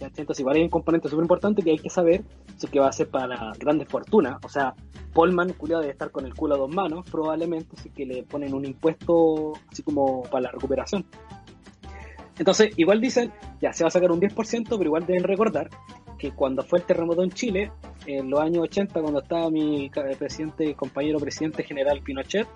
¿Cachai? 0.04 0.22
Entonces, 0.22 0.40
igual 0.42 0.56
hay 0.58 0.64
un 0.64 0.70
componente 0.70 1.10
súper 1.10 1.24
importante 1.24 1.62
que 1.62 1.72
hay 1.72 1.80
que 1.80 1.90
saber 1.90 2.24
si 2.58 2.68
que 2.68 2.80
va 2.80 2.88
a 2.88 2.92
ser 2.92 3.10
para 3.10 3.52
grandes 3.60 3.88
fortunas. 3.88 4.38
O 4.44 4.50
sea, 4.50 4.74
Polman, 5.14 5.54
culiado, 5.54 5.82
debe 5.82 5.94
estar 5.94 6.12
con 6.12 6.26
el 6.26 6.34
culo 6.34 6.56
a 6.56 6.58
dos 6.58 6.70
manos, 6.74 7.06
probablemente, 7.10 7.76
si 7.78 7.90
que 7.90 8.06
le 8.06 8.24
ponen 8.24 8.54
un 8.54 8.66
impuesto 8.66 9.54
así 9.72 9.84
como 9.84 10.24
para 10.24 10.44
la 10.44 10.52
recuperación. 10.52 11.06
Entonces, 12.40 12.72
igual 12.78 13.00
dicen, 13.00 13.32
ya 13.62 13.74
se 13.74 13.84
va 13.84 13.90
a 13.90 13.92
sacar 13.92 14.12
un 14.12 14.20
10%, 14.20 14.66
pero 14.70 14.84
igual 14.84 15.06
deben 15.06 15.24
recordar 15.24 15.70
que 16.18 16.32
cuando 16.32 16.64
fue 16.64 16.80
el 16.80 16.86
terremoto 16.86 17.22
en 17.24 17.30
Chile, 17.32 17.72
en 18.08 18.30
los 18.30 18.40
años 18.40 18.64
80, 18.64 19.02
cuando 19.02 19.20
estaba 19.22 19.50
mi 19.52 19.90
ca- 19.90 20.04
presidente, 20.18 20.74
compañero 20.74 21.20
presidente 21.20 21.64
general 21.64 22.02
Pinochet, 22.02 22.48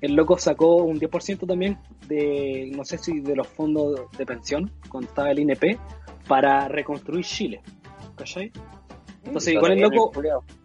el 0.00 0.14
loco 0.14 0.38
sacó 0.38 0.76
un 0.76 0.98
10% 1.00 1.46
también 1.46 1.78
de, 2.06 2.70
no 2.74 2.84
sé 2.84 2.98
si 2.98 3.20
de 3.20 3.34
los 3.36 3.46
fondos 3.48 4.00
de 4.16 4.26
pensión, 4.26 4.70
cuando 4.90 5.08
estaba 5.08 5.30
el 5.30 5.38
INP, 5.40 5.78
para 6.26 6.68
reconstruir 6.68 7.24
Chile. 7.24 7.60
¿Cachai? 8.16 8.52
Entonces, 9.24 9.54
igual 9.54 9.72
el 9.72 9.80
loco, 9.80 10.10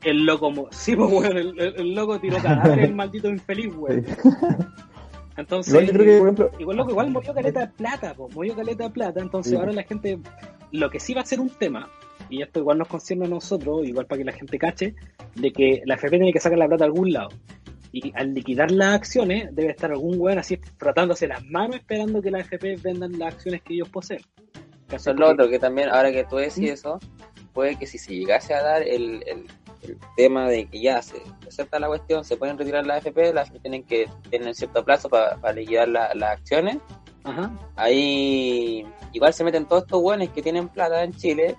el 0.03 0.25
loco, 0.25 0.67
sí, 0.71 0.95
pues, 0.95 1.11
weón, 1.11 1.37
el, 1.37 1.59
el- 1.59 1.75
el 1.77 1.93
loco 1.95 2.19
tiró 2.19 2.37
cadáver, 2.41 2.79
el 2.79 2.95
maldito 2.95 3.29
infeliz. 3.29 3.73
Sí. 3.73 4.13
Entonces, 5.37 5.73
Igual 5.73 5.87
yo 5.87 5.93
creo 5.93 6.05
que, 6.05 6.17
por 6.19 6.27
ejemplo, 6.27 6.51
igual 6.59 6.77
loco, 6.77 6.91
igual 6.91 7.09
movió 7.11 7.33
caleta 7.33 7.61
de 7.61 7.67
plata, 7.67 8.13
pues, 8.13 8.35
movió 8.35 8.55
caleta 8.55 8.83
de 8.83 8.89
plata, 8.91 9.19
entonces 9.19 9.51
Sí. 9.51 9.57
ahora 9.57 9.71
la 9.73 9.81
gente, 9.83 10.19
lo 10.71 10.89
que 10.91 10.99
sí 10.99 11.15
va 11.15 11.21
a 11.21 11.25
ser 11.25 11.39
un 11.39 11.49
tema, 11.49 11.89
y 12.29 12.43
esto 12.43 12.59
igual 12.59 12.77
nos 12.77 12.87
concierne 12.87 13.25
a 13.25 13.29
nosotros, 13.29 13.83
igual 13.87 14.05
para 14.05 14.19
que 14.19 14.25
la 14.25 14.31
gente 14.31 14.59
cache, 14.59 14.93
de 15.35 15.51
que 15.51 15.81
la 15.85 15.95
FP 15.95 16.17
tiene 16.17 16.31
que 16.31 16.39
sacar 16.39 16.59
la 16.59 16.67
plata 16.67 16.83
a 16.83 16.87
algún 16.87 17.11
lado. 17.11 17.29
Y 17.95 18.11
al 18.15 18.33
liquidar 18.33 18.71
las 18.71 18.95
acciones, 18.95 19.55
debe 19.55 19.69
estar 19.69 19.91
algún 19.91 20.19
weón 20.19 20.39
así 20.39 20.59
frotándose 20.77 21.27
las 21.27 21.45
manos 21.45 21.75
esperando 21.75 22.21
que 22.23 22.31
la 22.31 22.39
FP 22.39 22.77
vendan 22.77 23.17
las 23.19 23.35
acciones 23.35 23.61
que 23.61 23.75
ellos 23.75 23.87
poseen. 23.89 24.19
Eso 24.91 25.11
es 25.11 25.17
lo 25.17 25.29
otro, 25.29 25.47
que 25.47 25.59
también, 25.59 25.89
ahora 25.89 26.11
que 26.11 26.23
tú 26.23 26.37
decís 26.37 26.57
¿Mm? 26.71 26.73
eso, 26.73 26.99
puede 27.53 27.75
que 27.75 27.85
si 27.85 27.99
se 27.99 28.13
llegase 28.15 28.53
a 28.55 28.63
dar 28.63 28.81
el, 28.81 29.23
el, 29.27 29.45
el 29.83 29.97
tema 30.17 30.49
de 30.49 30.65
que 30.65 30.81
ya 30.81 31.01
se 31.03 31.17
acepta 31.47 31.79
la 31.79 31.87
cuestión, 31.87 32.25
se 32.25 32.35
pueden 32.35 32.57
retirar 32.57 32.85
las 32.85 32.97
AFP, 33.05 33.31
las 33.31 33.47
AFP 33.49 33.59
tienen 33.59 33.83
que 33.83 34.09
tener 34.31 34.55
cierto 34.55 34.83
plazo 34.83 35.07
para 35.07 35.53
liquidar 35.53 35.87
la- 35.87 36.13
las 36.15 36.31
acciones, 36.31 36.77
Ajá. 37.23 37.51
ahí 37.75 38.85
igual 39.13 39.33
se 39.33 39.43
meten 39.43 39.65
todos 39.65 39.83
estos 39.83 40.01
hueones 40.01 40.29
que 40.29 40.41
tienen 40.41 40.67
plata 40.67 41.03
en 41.03 41.13
Chile 41.13 41.55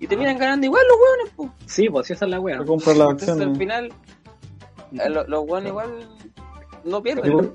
y 0.00 0.06
terminan 0.06 0.38
ganando 0.38 0.64
igual 0.64 0.84
los 0.88 0.96
hueones, 0.96 1.32
pues. 1.36 1.50
Sí, 1.66 1.88
pues 1.88 2.06
sí, 2.06 2.12
esa 2.12 2.24
es 2.26 2.30
la 2.30 2.38
las 2.38 2.60
Entonces 2.60 3.28
al 3.28 3.56
final, 3.56 3.92
eh, 4.92 5.08
lo- 5.10 5.26
los 5.26 5.44
hueones 5.48 5.70
igual 5.70 5.90
no 6.84 7.02
pierden. 7.02 7.52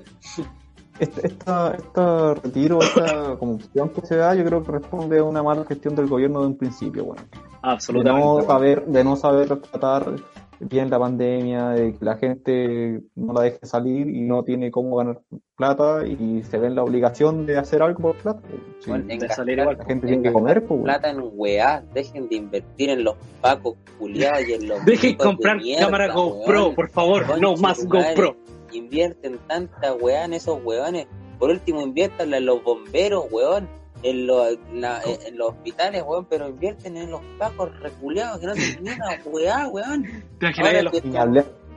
Este, 0.98 1.26
esta, 1.26 1.72
esta 1.74 2.34
retiro, 2.34 2.78
esta 2.80 3.36
como 3.36 3.54
opción 3.54 3.88
que 3.88 4.06
se 4.06 4.16
da, 4.16 4.34
yo 4.34 4.44
creo 4.44 4.62
que 4.62 4.70
responde 4.72 5.18
a 5.18 5.24
una 5.24 5.42
mala 5.42 5.64
gestión 5.64 5.96
del 5.96 6.06
gobierno 6.06 6.40
de 6.42 6.46
un 6.46 6.56
principio, 6.56 7.04
bueno. 7.04 7.22
De 7.32 7.38
Absolutamente. 7.62 8.26
no 8.28 8.42
saber, 8.42 8.86
de 8.86 9.04
no 9.04 9.16
saber 9.16 9.56
tratar 9.60 10.12
bien 10.60 10.90
la 10.90 10.98
pandemia, 10.98 11.68
de 11.70 11.92
que 11.96 12.04
la 12.04 12.16
gente 12.16 13.00
no 13.14 13.32
la 13.32 13.42
deje 13.42 13.58
salir 13.62 14.08
y 14.08 14.20
no 14.22 14.42
tiene 14.44 14.70
cómo 14.70 14.96
ganar 14.96 15.20
plata 15.56 16.06
y 16.06 16.42
se 16.44 16.58
ve 16.58 16.66
en 16.68 16.74
la 16.74 16.82
obligación 16.82 17.46
de 17.46 17.58
hacer 17.58 17.82
algo 17.82 18.00
por 18.00 18.16
plata. 18.16 18.40
Sí, 18.80 18.90
Bueno, 18.90 19.04
en 19.04 19.18
de 19.18 19.26
gastar- 19.26 19.36
salir 19.36 19.58
igual. 19.58 19.76
la 19.78 19.84
gente 19.84 20.06
en 20.06 20.12
tiene 20.12 20.22
que 20.28 20.32
comer, 20.32 20.64
pues, 20.66 20.82
plata 20.82 21.10
en 21.10 21.20
weá, 21.34 21.84
dejen 21.94 22.28
de 22.28 22.36
invertir 22.36 22.90
en 22.90 23.04
los 23.04 23.16
pacos 23.40 23.76
culiados 23.98 24.48
y 24.48 24.52
en 24.54 24.68
los 24.68 24.84
Dejen 24.84 25.10
mitos 25.10 25.24
de 25.26 25.30
comprar 25.32 25.56
mierda, 25.58 25.84
cámara 25.86 26.12
GoPro, 26.12 26.62
weón. 26.64 26.74
por 26.74 26.88
favor, 26.90 27.38
no 27.40 27.56
más. 27.56 27.84
GoPro. 27.86 28.36
Invierten 28.72 29.38
tanta 29.46 29.94
weá 29.94 30.24
en 30.24 30.32
esos 30.34 30.58
weones. 30.64 31.06
Por 31.38 31.50
último, 31.50 31.80
inviértanla 31.82 32.38
en 32.38 32.46
los 32.46 32.62
bomberos, 32.64 33.26
weón. 33.30 33.68
En, 34.04 34.26
los 34.26 34.56
la- 34.72 35.00
en 35.02 35.36
los 35.36 35.48
hospitales, 35.50 36.04
weón. 36.06 36.26
Pero 36.26 36.48
invierten 36.48 36.96
en 36.96 37.10
los 37.10 37.20
pacos 37.38 37.76
reculeados 37.80 38.38
que 38.38 38.46
no 38.46 38.52
tienen 38.54 38.84
ni 38.84 38.90
una 38.92 39.18
weá, 39.24 39.66
weón. 39.68 40.02
Te 40.38 40.46
imaginas 40.46 40.84
los- 40.84 40.92
que- 40.92 41.08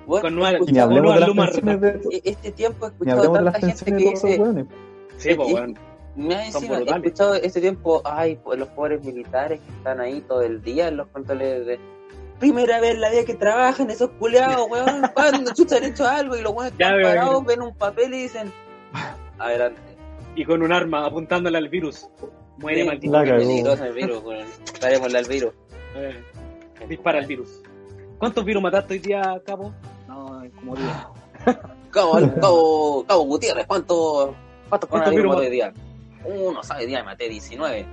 weón, 0.05 0.21
Con 0.21 0.69
y 0.69 0.71
ni 0.71 0.80
hablemos 0.80 1.13
de 1.15 1.19
las 1.19 1.30
Luma 1.30 1.45
pensiones 1.45 1.82
de, 1.82 1.89
e- 2.11 2.21
Este 2.25 2.51
tiempo 2.51 2.86
he 2.86 2.89
escuchado 2.89 3.21
de 3.34 3.39
tanta 3.43 3.59
gente 3.59 3.86
que 3.86 3.95
dice. 3.95 4.65
Sí, 5.17 5.36
pues, 5.36 5.53
weón. 5.53 5.78
Me 6.15 6.51
Son 6.51 6.63
encima, 6.63 6.80
he 6.80 6.84
escuchado 6.97 7.36
este 7.36 7.61
tiempo, 7.61 8.01
ay, 8.03 8.39
pues, 8.43 8.57
los 8.57 8.67
pobres 8.69 9.03
militares 9.03 9.59
que 9.61 9.71
están 9.71 9.99
ahí 10.01 10.21
todo 10.21 10.41
el 10.41 10.63
día 10.63 10.88
en 10.88 10.97
los 10.97 11.07
controles 11.09 11.65
de... 11.67 11.80
Primera 12.39 12.80
vez 12.80 12.95
en 12.95 13.01
la 13.01 13.11
vida 13.11 13.23
que 13.23 13.36
trabajan 13.36 13.89
esos 13.91 14.09
culeados, 14.19 14.67
weón, 14.69 15.01
cuando 15.13 15.53
chucha 15.53 15.78
han 15.78 15.84
hecho 15.84 16.07
algo 16.07 16.36
y 16.36 16.41
los 16.41 16.53
weones 16.53 16.71
están 16.73 17.01
parados, 17.03 17.45
ven 17.45 17.61
un 17.61 17.75
papel 17.75 18.13
y 18.15 18.23
dicen, 18.23 18.51
adelante. 19.38 19.80
Y 20.38 20.45
con 20.45 20.61
un 20.61 20.71
arma 20.71 21.03
apuntándole 21.03 21.57
al 21.57 21.67
virus. 21.67 22.07
Muere 22.59 22.81
Sí, 22.81 22.88
maldito. 22.88 23.11
Peligroso 23.11 23.85
el 23.85 23.93
virus. 23.93 24.23
Parémosle 24.79 25.17
al 25.17 25.25
virus. 25.25 25.53
Eh, 25.95 26.23
dispara 26.88 27.19
el 27.19 27.25
virus. 27.25 27.61
¿Cuántos 28.19 28.45
virus 28.45 28.61
mataste 28.61 28.93
hoy 28.93 28.99
día, 28.99 29.41
Cabo? 29.43 29.73
No, 30.07 30.43
como 30.55 30.75
10. 30.75 30.88
Cabo, 31.91 32.13
Cabo, 32.39 33.05
Cabo 33.07 33.23
Gutiérrez, 33.23 33.65
¿cuánto, 33.65 34.35
¿cuántos 34.69 34.89
¿Cuántos 34.89 34.89
coronavirus 34.89 35.15
virus 35.15 35.29
mató 35.29 35.41
hoy 35.41 35.49
día? 35.49 35.73
Uno 36.23 36.61
sabe, 36.61 36.85
día 36.85 37.03
maté 37.03 37.29
19. 37.29 37.85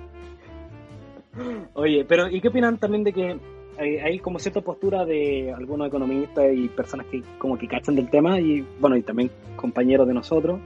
Oye, 1.72 2.04
pero 2.04 2.28
¿y 2.28 2.42
qué 2.42 2.48
opinan 2.48 2.78
también 2.78 3.04
de 3.04 3.12
que 3.14 3.40
hay, 3.78 3.96
hay 3.96 4.18
como 4.18 4.38
cierta 4.38 4.60
postura 4.60 5.06
de 5.06 5.50
algunos 5.52 5.88
economistas 5.88 6.44
y 6.54 6.68
personas 6.68 7.06
que 7.06 7.22
como 7.38 7.56
que 7.56 7.66
cachan 7.68 7.96
del 7.96 8.10
tema 8.10 8.38
y 8.38 8.60
bueno, 8.80 8.96
y 8.96 9.02
también 9.02 9.30
compañeros 9.56 10.06
de 10.06 10.14
nosotros, 10.14 10.60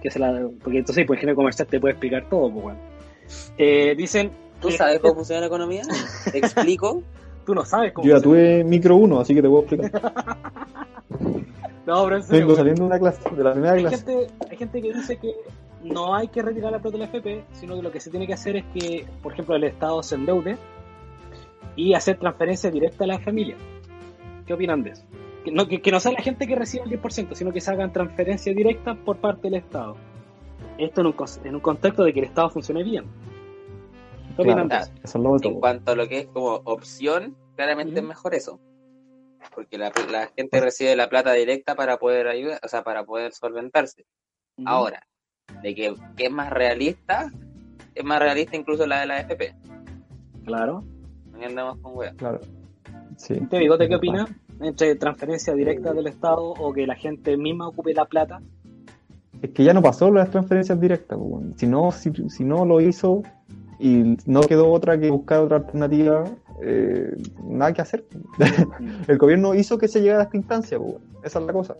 que 0.00 0.10
se 0.10 0.18
la... 0.18 0.48
Porque 0.62 0.78
entonces, 0.78 1.04
pues, 1.06 1.18
ingeniero 1.18 1.36
comercial 1.36 1.68
te 1.68 1.80
puede 1.80 1.92
explicar 1.92 2.28
todo, 2.28 2.50
pues, 2.50 2.62
bueno. 2.62 2.78
Eh, 3.58 3.94
dicen... 3.96 4.30
¿Tú 4.60 4.70
sabes 4.70 5.00
cómo 5.00 5.14
funciona 5.14 5.40
la 5.40 5.46
economía? 5.46 5.82
¿Te 6.30 6.38
explico? 6.38 7.02
Tú 7.46 7.54
no 7.54 7.64
sabes 7.64 7.92
cómo... 7.92 8.06
Yo 8.06 8.16
ya 8.16 8.22
tuve 8.22 8.62
micro 8.64 8.96
uno, 8.96 9.20
así 9.20 9.34
que 9.34 9.42
te 9.42 9.48
puedo 9.48 9.62
explicar. 9.62 10.12
No, 11.86 12.04
pero 12.04 12.16
en 12.18 12.22
serio, 12.22 12.40
Vengo 12.40 12.54
saliendo 12.56 12.82
de 12.82 12.86
una 12.86 12.98
clase, 13.00 13.34
de 13.34 13.42
la 13.42 13.52
primera 13.52 13.72
hay 13.72 13.80
clase. 13.80 13.96
gente, 13.96 14.26
hay 14.48 14.56
gente 14.56 14.80
que 14.82 14.92
dice 14.92 15.16
que 15.16 15.34
no 15.82 16.14
hay 16.14 16.28
que 16.28 16.40
retirar 16.40 16.70
la 16.70 16.78
plata 16.78 16.96
del 16.96 17.08
FP, 17.08 17.44
sino 17.52 17.74
que 17.74 17.82
lo 17.82 17.90
que 17.90 17.98
se 17.98 18.10
tiene 18.10 18.28
que 18.28 18.34
hacer 18.34 18.56
es 18.56 18.64
que, 18.72 19.06
por 19.20 19.32
ejemplo, 19.32 19.56
el 19.56 19.64
Estado 19.64 20.00
se 20.02 20.14
endeude 20.14 20.56
y 21.74 21.94
hacer 21.94 22.16
transferencias 22.18 22.72
directas 22.72 23.00
a 23.00 23.06
la 23.06 23.18
familia. 23.18 23.56
¿Qué 24.46 24.54
opinan 24.54 24.84
de 24.84 24.90
eso? 24.90 25.02
Que 25.44 25.50
no, 25.52 25.66
que, 25.68 25.80
que 25.80 25.90
no 25.90 26.00
sea 26.00 26.12
la 26.12 26.22
gente 26.22 26.46
que 26.46 26.54
reciba 26.54 26.84
el 26.84 26.90
10%, 27.00 27.34
sino 27.34 27.52
que 27.52 27.60
se 27.60 27.70
hagan 27.70 27.92
transferencias 27.92 28.54
directas 28.54 28.96
por 28.98 29.18
parte 29.18 29.42
del 29.48 29.54
Estado. 29.54 29.96
Esto 30.78 31.00
en 31.00 31.06
un, 31.08 31.14
en 31.44 31.54
un 31.54 31.60
contexto 31.60 32.04
de 32.04 32.12
que 32.12 32.20
el 32.20 32.26
Estado 32.26 32.50
funcione 32.50 32.82
bien. 32.82 33.04
¿Qué 34.36 34.42
opinan 34.42 34.68
Claro, 34.68 34.84
eso? 34.84 34.92
eso 35.02 35.18
es 35.18 35.24
lo 35.24 35.34
En 35.36 35.40
todo. 35.42 35.60
cuanto 35.60 35.92
a 35.92 35.96
lo 35.96 36.08
que 36.08 36.18
es 36.20 36.26
como 36.28 36.54
opción, 36.64 37.36
claramente 37.56 38.00
es 38.00 38.04
mejor 38.06 38.34
eso. 38.34 38.60
Porque 39.54 39.78
la, 39.78 39.92
la 40.10 40.28
gente 40.36 40.60
recibe 40.60 40.94
la 40.96 41.08
plata 41.08 41.32
directa 41.32 41.74
para 41.74 41.96
poder 41.98 42.28
ayudar, 42.28 42.60
o 42.62 42.68
sea, 42.68 42.82
para 42.82 43.04
poder 43.04 43.32
solventarse. 43.32 44.04
Ahora, 44.64 45.06
de 45.62 45.74
que, 45.74 45.94
que 46.16 46.26
es 46.26 46.30
más 46.30 46.50
realista, 46.50 47.30
es 47.94 48.04
más 48.04 48.18
realista 48.20 48.56
incluso 48.56 48.86
la 48.86 49.00
de 49.00 49.06
la 49.06 49.20
FP. 49.20 49.54
Claro. 50.44 50.84
No 51.32 51.46
andamos 51.46 51.78
con 51.80 51.96
weas. 51.96 52.14
Claro. 52.16 52.40
Sí. 53.16 53.34
¿Te 53.48 53.58
bigote 53.58 53.88
qué 53.88 53.96
opina? 53.96 54.26
Entre 54.60 54.94
transferencia 54.96 55.54
directa 55.54 55.92
del 55.92 56.06
Estado 56.06 56.42
o 56.42 56.72
que 56.72 56.86
la 56.86 56.94
gente 56.94 57.36
misma 57.36 57.68
ocupe 57.68 57.94
la 57.94 58.04
plata. 58.04 58.40
Es 59.42 59.50
que 59.50 59.64
ya 59.64 59.72
no 59.72 59.82
pasó 59.82 60.10
las 60.10 60.30
transferencias 60.30 60.80
directas. 60.80 61.18
pues. 61.18 61.44
Si 61.56 61.66
no, 61.66 61.90
si, 61.92 62.12
si 62.28 62.44
no 62.44 62.64
lo 62.64 62.80
hizo 62.80 63.22
y 63.78 64.16
no 64.26 64.42
quedó 64.42 64.70
otra 64.70 64.98
que 65.00 65.10
buscar 65.10 65.40
otra 65.40 65.58
alternativa, 65.58 66.24
eh, 66.62 67.16
nada 67.44 67.72
que 67.72 67.80
hacer. 67.80 68.04
el 69.08 69.18
gobierno 69.18 69.54
hizo 69.54 69.78
que 69.78 69.88
se 69.88 70.00
llegara 70.00 70.20
a 70.20 70.24
esta 70.24 70.36
instancia. 70.36 70.78
pues, 70.78 70.90
weón. 70.90 71.02
Esa 71.24 71.38
es 71.38 71.46
la 71.46 71.52
cosa. 71.52 71.76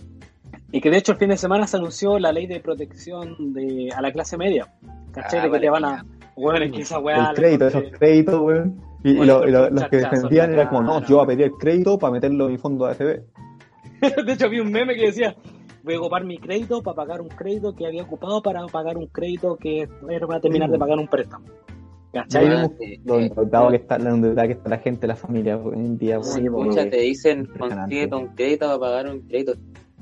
Y 0.72 0.81
que 0.81 0.91
de 0.91 0.99
hecho 0.99 1.12
el 1.12 1.18
fin 1.18 1.31
de 1.31 1.37
semana 1.37 1.66
se 1.66 1.76
anunció 1.76 2.18
la 2.18 2.33
ley 2.33 2.47
de 2.47 2.61
protección 2.61 3.53
de, 3.53 3.93
a 3.95 4.01
la 4.01 4.12
clase 4.12 4.37
media. 4.37 4.72
¿Cachai? 5.12 5.41
Ah, 5.41 5.43
de 5.43 5.49
que 5.49 5.53
vale, 5.53 5.66
te 5.66 5.70
van 5.70 5.85
a. 5.85 6.07
Bueno, 6.37 6.64
es 6.64 6.72
que 6.72 6.83
esa 6.83 6.99
weá. 6.99 7.31
el 7.31 7.37
crédito, 7.37 7.66
esos 7.66 7.83
créditos, 7.99 8.41
weón. 8.41 8.89
Y, 9.03 9.11
y 9.12 9.24
lo- 9.24 9.48
y 9.48 9.51
lo- 9.51 9.70
los 9.70 9.88
que 9.88 9.96
defendían 9.98 10.53
era 10.53 10.68
como, 10.68 10.82
no, 10.82 11.05
yo 11.07 11.16
voy 11.16 11.24
a 11.24 11.26
pedir 11.28 11.42
el 11.46 11.53
crédito 11.53 11.98
para 11.98 12.12
meterlo 12.12 12.46
en 12.46 12.53
mi 12.53 12.59
fondo 12.59 12.86
AFB. 12.86 13.22
de 14.26 14.32
hecho, 14.32 14.48
vi 14.48 14.61
un 14.61 14.70
meme 14.70 14.94
que 14.94 15.07
decía: 15.07 15.34
Voy 15.82 15.94
a 15.94 15.98
ocupar 16.01 16.24
mi 16.24 16.38
crédito 16.38 16.82
para 16.82 16.94
pagar 16.96 17.20
un 17.20 17.28
crédito 17.28 17.74
que 17.74 17.86
había 17.86 18.03
ocupado 18.03 18.42
para 18.42 18.66
pagar 18.66 18.96
un 18.98 19.07
crédito 19.07 19.57
que 19.57 19.88
era 20.09 20.26
para 20.26 20.40
terminar 20.40 20.68
Sí, 20.68 20.72
de 20.72 20.78
pagar 20.78 20.98
un 20.98 21.09
préstamo. 21.09 21.44
¿Cachai? 22.12 22.44
Ah, 22.46 22.48
vemos 22.51 22.70
lo 23.05 23.20
endeudado 23.20 23.70
que 23.70 23.76
está, 23.76 23.98
lo 23.98 24.34
que 24.34 24.53
está 24.53 24.68
la 24.68 24.78
gente, 24.78 25.07
la 25.07 25.16
familia 25.16 25.57
hoy 25.57 25.74
en 25.74 25.96
día. 25.96 26.20
Sí, 26.22 26.40
Muchas 26.51 26.90
te 26.90 26.96
dicen, 26.98 27.46
consíguete 27.59 28.14
un 28.16 28.26
crédito 28.34 28.66
para 28.66 28.78
pagar 28.78 29.09
un 29.14 29.20
crédito. 29.20 29.53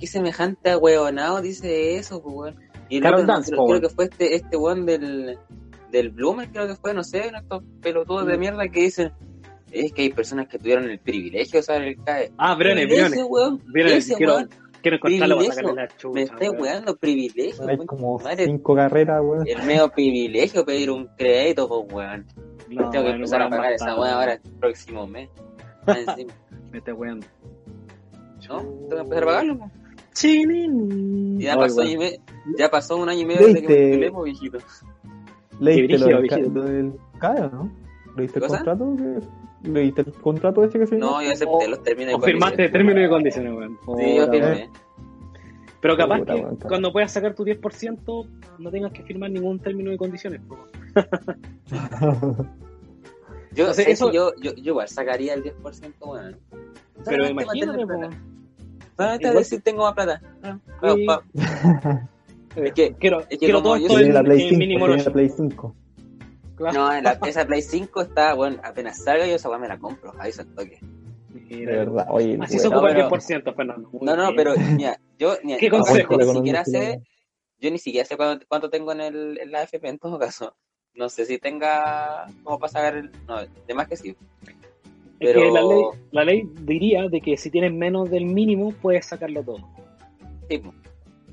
¿Qué 0.01 0.07
semejante 0.07 0.71
a 0.71 0.79
huevonao 0.79 1.41
dice 1.43 1.97
eso, 1.97 2.23
pues, 2.23 2.35
weón? 2.35 2.57
Y 2.89 2.97
el 2.97 3.03
Carol 3.03 3.21
otro, 3.21 3.33
Dance, 3.35 3.51
creo, 3.51 3.65
weón. 3.65 3.81
que 3.83 3.89
fue 3.91 4.05
este, 4.07 4.35
este 4.37 4.57
weón 4.57 4.87
del, 4.87 5.39
del 5.91 6.11
Bloomer, 6.11 6.49
creo 6.51 6.67
que 6.67 6.75
fue, 6.77 6.93
no 6.95 7.03
sé, 7.05 7.31
estos 7.35 7.63
pelotudos 7.81 8.27
de 8.27 8.37
Mm. 8.37 8.41
mierda 8.41 8.69
que 8.69 8.81
dicen, 8.83 9.13
es 9.71 9.93
que 9.93 10.03
hay 10.03 10.11
personas 10.13 10.49
que 10.49 10.59
tuvieron 10.59 10.89
el 10.91 10.99
privilegio 10.99 11.53
de 11.55 11.59
usar 11.61 11.83
el 11.83 11.97
CAE. 12.05 12.33
Ah, 12.39 12.55
Briones, 12.55 12.85
Ese 12.87 12.95
Briones. 12.95 13.27
weón, 13.29 13.63
Briones, 13.67 14.15
quiero, 14.17 14.35
weón, 14.37 14.51
quiero 14.83 14.97
encontrarlo 14.97 15.37
para 15.37 15.49
privilegio. 15.49 15.55
sacarle 15.55 15.83
la 15.83 15.89
chucha. 15.97 16.15
me 16.15 16.23
estoy 16.23 16.49
weón. 16.49 16.61
weando, 16.63 16.97
privilegio. 16.97 17.63
Hay 17.69 17.75
weón. 17.77 17.87
como 17.87 18.19
Madre, 18.19 18.45
cinco 18.47 18.75
carreras, 18.75 19.21
weón. 19.23 19.47
el 19.49 19.63
medio 19.65 19.89
privilegio 19.91 20.65
pedir 20.65 20.91
un 20.91 21.07
crédito, 21.17 21.69
pues, 21.69 21.93
weón. 21.93 22.27
No, 22.69 22.91
Tengo 22.91 23.05
que 23.07 23.11
empezar 23.13 23.41
a 23.43 23.45
weón 23.47 23.57
pagar 23.59 23.73
esa 23.73 23.99
weá 24.01 24.15
ahora 24.15 24.33
el 24.35 24.41
próximo 24.61 25.07
mes. 25.07 25.29
Me 26.73 26.79
estoy 26.79 26.93
weando. 26.95 27.27
¿No? 28.49 28.59
Tengo 28.61 28.89
que 28.89 28.97
empezar 29.01 29.23
a 29.23 29.27
pagarlo, 29.27 29.59
pues. 29.59 29.71
Chilín. 30.15 31.41
Y 31.41 31.45
ya 31.45 31.57
pasó, 31.57 31.77
weón. 31.77 31.89
año 31.89 31.95
y 31.95 31.99
me- 31.99 32.21
ya 32.59 32.69
pasó 32.71 32.97
un 32.97 33.09
año 33.09 33.21
y 33.21 33.25
medio 33.27 33.47
desde 33.47 33.63
que 33.63 34.11
me 34.13 34.23
viejito. 34.25 34.59
¿Leíste 35.61 35.99
lo 35.99 36.07
del, 36.07 36.93
CAE, 37.19 37.41
no? 37.53 37.71
¿Leíste 38.17 38.39
el 38.39 38.45
¿Cosa? 38.47 38.57
contrato? 38.57 38.97
que- 38.97 39.69
¿Leíste 39.71 40.01
el 40.03 40.13
contrato 40.13 40.63
ese 40.65 40.79
que 40.79 40.87
se 40.87 40.97
No, 40.97 41.21
yo 41.23 41.33
acepté 41.33 41.67
los 41.69 41.83
términos 41.83 42.13
y 42.13 42.17
O 42.17 42.21
firmaste 42.21 42.69
términos 42.69 43.05
y 43.05 43.09
condiciones, 43.09 43.53
weón. 43.53 43.79
Sí, 43.99 44.17
yo 44.17 44.29
firmé. 44.31 44.71
Pero 45.81 45.97
capaz 45.97 46.23
que 46.25 46.45
cuando 46.67 46.93
puedas 46.93 47.13
sacar 47.13 47.35
tu 47.35 47.45
10% 47.45 48.27
no 48.59 48.71
tengas 48.71 48.93
que 48.93 49.03
firmar 49.03 49.31
ningún 49.31 49.59
término 49.61 49.93
y 49.93 49.97
condiciones. 49.97 50.41
Yo, 53.53 53.71
O 53.71 53.75
sea, 53.75 53.85
sé 53.85 53.91
eso- 53.93 54.13
yo, 54.13 54.33
yo, 54.41 54.55
yo 54.55 54.73
igual 54.73 54.89
sacaría 54.89 55.35
el 55.35 55.43
10%, 55.43 55.95
weón. 56.07 56.37
Pero 57.05 57.29
imagínate. 57.29 57.85
Solamente 58.97 59.29
a 59.29 59.45
si 59.45 59.59
tengo 59.61 59.85
más 59.85 59.95
plata. 59.95 60.21
Ah, 60.43 60.59
Pa- 60.81 60.95
sí. 60.95 61.07
pa- 61.07 61.23
Es 62.57 62.73
que- 62.73 62.95
quiero, 62.95 63.21
es 63.21 63.27
que 63.29 63.39
quiero 63.39 63.63
todo 63.63 63.77
yo 63.77 63.87
esto 63.87 63.99
en, 64.01 64.15
la 64.15 64.23
Play 64.23 64.43
en 64.43 64.49
5, 64.51 64.59
mínimo 64.59 64.89
la. 64.89 65.05
Play 65.13 65.29
5. 65.29 65.75
Claro. 66.57 66.79
No, 66.79 66.93
en 66.93 67.05
la- 67.05 67.19
esa 67.27 67.47
Play 67.47 67.63
5 67.63 68.01
está, 68.03 68.35
bueno, 68.35 68.59
apenas 68.65 69.03
salga 69.05 69.27
yo 69.27 69.35
esa 69.37 69.49
weá 69.49 69.59
me 69.59 69.69
la 69.69 69.79
compro. 69.79 70.13
Ahí 70.19 70.33
se 70.33 70.45
toque. 70.45 70.81
De 71.49 71.65
verdad, 71.67 72.07
oye, 72.11 72.37
Así 72.41 72.59
se 72.59 72.69
ocupa 72.69 72.89
el 72.91 72.97
pero- 72.97 73.09
10%, 73.11 73.55
Fernando. 73.55 73.89
Muy 73.93 74.01
No, 74.07 74.17
no, 74.17 74.33
bien. 74.33 74.37
pero 74.37 74.55
mira, 74.77 75.01
yo 75.19 75.35
ni, 75.45 75.57
¿Qué 75.57 75.67
yo 75.67 75.73
consejo? 75.73 76.17
ni 76.17 76.25
siquiera 76.35 76.65
sé, 76.65 77.03
yo 77.59 77.71
ni 77.71 77.79
siquiera 77.79 78.05
sé 78.07 78.17
cuánto, 78.17 78.45
cuánto 78.49 78.69
tengo 78.71 78.93
en, 78.93 79.01
el, 79.01 79.39
en 79.41 79.51
la 79.53 79.63
FP 79.63 79.89
en 79.89 79.99
todo 79.99 80.19
caso. 80.19 80.55
No 80.95 81.09
sé 81.09 81.25
si 81.27 81.39
tenga 81.39 82.27
como 82.43 82.59
para 82.59 82.73
sacar 82.73 82.97
el... 82.97 83.11
No, 83.29 83.37
de 83.67 83.75
más 83.75 83.87
que 83.89 83.97
sí. 83.97 84.09
Es 85.21 85.31
Pero... 85.33 85.41
que 85.43 85.51
la 85.53 85.63
ley, 85.63 85.83
la 86.11 86.25
ley 86.25 86.43
diría 86.63 87.09
de 87.09 87.21
que 87.21 87.37
si 87.37 87.51
tienes 87.51 87.73
menos 87.73 88.11
del 88.11 88.25
mínimo 88.25 88.73
puedes 88.83 89.07
sacarlo 89.07 89.43
todo. 89.43 89.59
sí. 90.51 90.61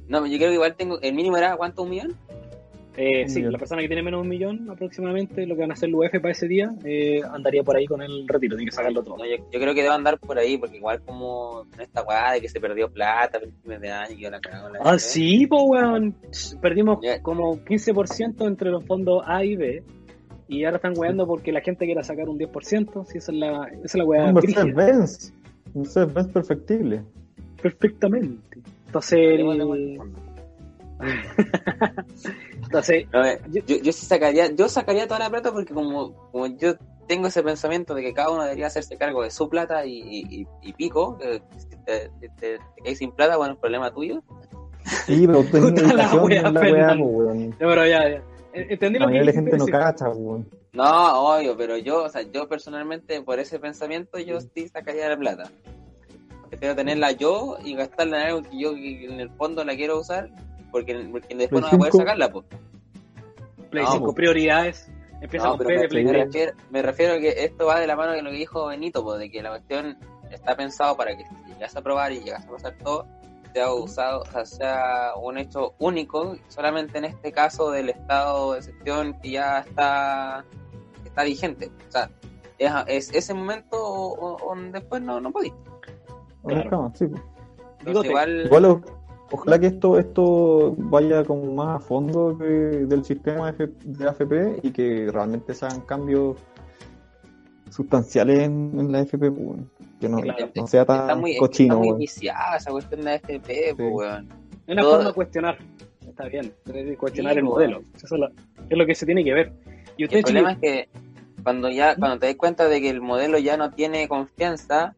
No, 0.08 0.26
yo 0.26 0.38
creo 0.38 0.50
que 0.50 0.56
igual 0.56 0.76
tengo... 0.76 1.00
¿El 1.02 1.16
mínimo 1.16 1.38
era 1.38 1.56
cuánto? 1.58 1.84
¿Un 1.84 1.90
millón? 1.90 2.16
Eh, 2.98 3.24
Un 3.24 3.30
sí, 3.30 3.40
millón. 3.40 3.52
la 3.54 3.60
persona 3.60 3.82
que 3.82 3.88
tiene 3.88 4.04
menos 4.04 4.20
de 4.20 4.22
un 4.22 4.30
millón 4.30 4.70
aproximadamente, 4.70 5.46
lo 5.46 5.56
que 5.56 5.62
van 5.62 5.72
a 5.72 5.74
hacer 5.74 5.90
el 5.90 5.96
UF 5.96 6.12
para 6.22 6.32
ese 6.32 6.48
día, 6.48 6.70
eh, 6.86 7.20
andaría 7.30 7.62
por 7.62 7.76
ahí 7.76 7.86
con 7.88 8.02
el 8.02 8.26
retiro, 8.26 8.56
tiene 8.56 8.70
que 8.72 8.76
sacarlo 8.76 9.04
todo. 9.04 9.18
No, 9.18 9.26
yo, 9.26 9.36
yo 9.52 9.60
creo 9.60 9.74
que 9.74 9.82
debe 9.82 9.94
andar 9.94 10.18
por 10.18 10.38
ahí, 10.40 10.58
porque 10.58 10.78
igual 10.78 11.02
como 11.02 11.66
con 11.72 11.82
esta 11.82 12.04
weá 12.04 12.32
de 12.32 12.40
que 12.42 12.48
se 12.48 12.62
perdió 12.62 12.90
plata 12.90 13.38
a 13.38 13.42
principios 13.42 13.82
de 13.82 13.92
año 13.92 14.16
y 14.18 14.22
yo 14.22 14.30
la 14.30 14.40
cago 14.40 14.68
en 14.68 14.74
la 14.74 14.80
Ah, 14.82 14.98
sí, 14.98 15.46
pues 15.46 15.62
weón. 15.66 16.16
Perdimos 16.62 17.00
Ya. 17.02 17.22
como 17.22 17.58
15% 17.66 18.48
entre 18.48 18.70
los 18.70 18.86
fondos 18.86 19.24
A 19.26 19.44
y 19.44 19.58
B. 19.58 19.84
Y 20.48 20.64
ahora 20.64 20.78
están 20.78 20.94
weando 20.96 21.28
porque 21.28 21.52
la 21.52 21.60
gente 21.60 21.86
quiera 21.86 22.02
sacar 22.04 22.30
un 22.30 22.38
10%. 22.40 23.04
Si 23.08 23.18
esa 23.18 23.32
es 23.34 23.38
la, 23.38 23.66
esa 23.74 23.84
es 23.84 23.96
la 23.96 24.06
weá. 24.06 24.26
Un 24.28 24.36
brígida. 24.36 24.64
Mercedes-Benz. 24.64 25.34
Un 25.74 25.82
Mercedes-Benz 25.82 26.28
perfectible. 26.32 27.02
Perfectamente. 27.62 28.55
Entonces, 28.96 29.40
entonces, 32.64 33.08
No, 33.12 33.26
eh, 33.26 33.40
Yo- 33.52 33.62
yo, 33.66 33.78
yo 33.78 33.92
sí 33.92 34.06
sacaría, 34.06 34.52
yo 34.54 34.70
sacaría 34.70 35.08
toda 35.08 35.20
la 35.20 35.30
plata 35.30 35.52
porque 35.52 35.74
como, 35.74 36.14
como 36.32 36.48
yo 36.48 36.76
tengo 37.08 37.28
ese 37.28 37.44
pensamiento 37.44 37.94
de 37.94 38.02
que 38.02 38.14
cada 38.14 38.32
uno 38.32 38.44
debería 38.44 38.68
hacerse 38.68 38.98
cargo 38.98 39.22
de 39.24 39.32
su 39.32 39.48
plata 39.50 39.86
y, 39.86 39.98
y, 40.00 40.48
y- 40.62 40.74
pico, 40.74 41.18
que 41.18 41.42
si 41.58 41.68
te, 41.86 42.10
si 42.20 42.30
te- 42.40 42.58
te 42.58 42.60
quedas 42.84 42.98
sin 42.98 43.12
plata, 43.12 43.38
bueno, 43.38 43.54
es 43.54 43.60
problema 43.60 43.92
tuyo. 43.94 44.24
Sí, 45.06 45.28
pero 45.28 45.44
tú 45.52 45.74
tienes 45.74 45.94
la 45.94 46.16
wea, 46.16 46.42
en 46.42 46.54
la 46.54 46.62
weá, 46.62 46.70
Fernando. 46.72 47.04
po, 47.04 47.10
weón. 47.10 47.52
ya, 47.52 47.58
pero 47.60 47.86
ya, 47.86 48.10
ya. 48.10 48.22
Eh, 48.54 48.68
Entendí 48.70 49.00
La 49.00 49.06
lo 49.08 49.12
que 49.12 49.24
la 49.24 49.32
gente 49.34 49.58
no 49.58 49.66
cacha, 49.68 50.10
weón. 50.10 50.48
No, 50.74 51.36
obvio, 51.36 51.56
pero 51.58 51.78
yo, 51.78 52.04
o 52.04 52.10
sea, 52.10 52.22
yo 52.24 52.48
personalmente 52.50 53.22
por 53.22 53.40
ese 53.40 53.60
pensamiento 53.60 54.18
yo 54.20 54.40
sí 54.42 54.68
sacaría 54.68 55.08
la 55.10 55.18
plata. 55.18 55.52
Prefiero 56.56 56.76
tenerla 56.76 57.12
yo 57.12 57.58
y 57.66 57.76
gastarla 57.76 58.22
en 58.22 58.28
algo 58.28 58.42
que 58.50 58.58
yo 58.58 58.74
que 58.76 59.06
en 59.06 59.20
el 59.20 59.30
fondo 59.32 59.66
la 59.66 59.76
quiero 59.76 60.00
usar 60.00 60.30
porque, 60.72 60.96
porque 61.12 61.36
después 61.36 61.62
no 61.62 61.68
voy 61.70 61.76
a 61.76 61.80
poder 61.80 61.94
sacarla, 61.94 62.32
pues. 62.32 62.46
Play 63.70 63.84
No, 63.84 63.92
5, 63.92 64.06
po. 64.06 64.14
prioridades. 64.16 64.90
Empieza 65.22 65.48
No, 65.48 65.58
con 65.58 65.68
P 65.68 65.78
de 65.78 65.88
Play 65.90 66.06
me 66.06 66.12
3. 66.12 66.26
refiero, 66.26 66.54
me 66.70 66.82
refiero 66.82 67.14
a 67.16 67.20
que 67.20 67.30
esto 67.44 67.66
va 67.66 67.80
de 67.80 67.88
la 67.88 67.96
mano 67.98 68.14
de 68.14 68.22
lo 68.22 68.30
que 68.32 68.38
dijo 68.38 68.68
Benito, 68.68 69.04
pues, 69.04 69.20
de 69.20 69.30
que 69.30 69.42
la 69.42 69.50
cuestión 69.50 69.98
está 70.32 70.56
pensado 70.56 70.96
para 70.96 71.16
que 71.18 71.24
si 71.26 71.54
llegas 71.54 71.76
a 71.76 71.82
probar 71.82 72.12
y 72.14 72.20
llegas 72.22 72.46
a 72.46 72.50
pasar 72.52 72.74
todo, 72.84 73.06
sea 73.54 73.74
usado, 73.74 74.22
o 74.22 74.26
sea, 74.26 74.46
sea 74.46 75.12
un 75.22 75.38
hecho 75.38 75.74
único, 75.80 76.38
solamente 76.50 76.98
en 77.00 77.06
este 77.06 77.32
caso 77.32 77.72
del 77.72 77.90
estado 77.90 78.54
de 78.54 78.60
excepción 78.60 79.20
que 79.22 79.32
ya 79.32 79.60
está, 79.60 80.46
está 81.06 81.24
vigente. 81.24 81.70
O 81.88 81.92
sea, 81.92 82.10
es, 82.58 82.72
es 82.88 83.14
ese 83.16 83.34
momento 83.34 83.78
o, 83.82 84.14
o- 84.14 84.52
o 84.52 84.56
después 84.72 85.02
no, 85.02 85.20
no 85.20 85.32
podéis. 85.32 85.54
Claro. 86.48 86.92
Sí. 86.96 87.06
Entonces, 87.86 88.12
igual, 88.48 88.82
ojalá 89.32 89.60
que 89.60 89.68
esto 89.68 89.98
esto 90.00 90.76
vaya 90.78 91.24
como 91.24 91.52
más 91.54 91.78
a 91.78 91.80
fondo 91.80 92.34
del 92.34 93.04
sistema 93.06 93.52
de, 93.52 93.66
F- 93.66 93.74
de 93.84 94.08
AFP 94.08 94.60
y 94.64 94.72
que 94.72 95.10
realmente 95.12 95.54
se 95.54 95.66
hagan 95.66 95.82
cambios 95.82 96.38
sustanciales 97.70 98.40
en, 98.44 98.72
en 98.80 98.92
la 98.92 99.02
FP, 99.02 99.32
pues, 99.32 99.60
que 100.00 100.08
no, 100.10 100.20
Claro. 100.22 100.50
no 100.56 100.68
sea 100.68 100.82
está 100.82 101.08
tan 101.08 101.20
muy, 101.20 101.32
es 101.32 101.36
que 101.36 101.40
cochino. 101.40 101.76
está 101.76 101.86
muy 101.90 101.98
viciada 102.00 102.58
esa 102.58 102.72
cuestión 102.72 103.02
de 103.02 103.16
FP, 103.16 103.74
pues, 103.76 103.78
Sí. 103.78 103.84
weón. 103.94 104.30
Es 104.68 104.74
una 104.74 104.82
Todo- 104.82 104.92
forma 104.94 105.08
de 105.10 105.14
cuestionar. 105.14 105.58
Está 106.08 106.28
bien. 106.30 106.54
es 106.68 106.74
de 106.86 106.98
Cuestionar 106.98 107.34
Sí, 107.34 107.40
el 107.40 107.46
modelo. 107.46 107.82
Eso 107.96 108.16
es 108.16 108.22
lo, 108.22 108.28
es 108.28 108.78
lo 108.78 108.86
que 108.86 108.96
se 108.96 109.06
tiene 109.06 109.24
que 109.24 109.34
ver. 109.34 109.52
Y 109.98 110.06
usted, 110.06 110.18
el 110.20 110.24
problema 110.24 110.52
es 110.54 110.58
que 110.60 110.90
cuando 111.44 111.70
ya 111.70 111.96
cuando 111.98 112.20
te 112.20 112.28
das 112.28 112.36
cuenta 112.38 112.68
de 112.70 112.80
que 112.82 112.90
el 112.90 113.02
modelo 113.02 113.38
ya 113.38 113.58
no 113.58 113.72
tiene 113.72 114.08
confianza, 114.08 114.96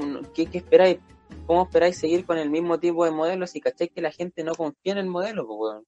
¿cómo 0.00 0.32
¿qué, 0.34 0.46
qué 0.46 0.58
esperáis? 0.58 0.98
¿cómo 1.46 1.64
esperáis 1.64 1.98
seguir 1.98 2.24
con 2.24 2.38
el 2.38 2.50
mismo 2.50 2.78
tipo 2.78 3.04
de 3.04 3.10
modelo 3.10 3.46
si 3.46 3.60
cacháis 3.60 3.90
que 3.90 4.00
la 4.00 4.10
gente 4.10 4.44
no 4.44 4.54
confía 4.54 4.92
en 4.92 4.98
el 4.98 5.06
modelo? 5.06 5.46
Pues, 5.46 5.58
weón? 5.58 5.84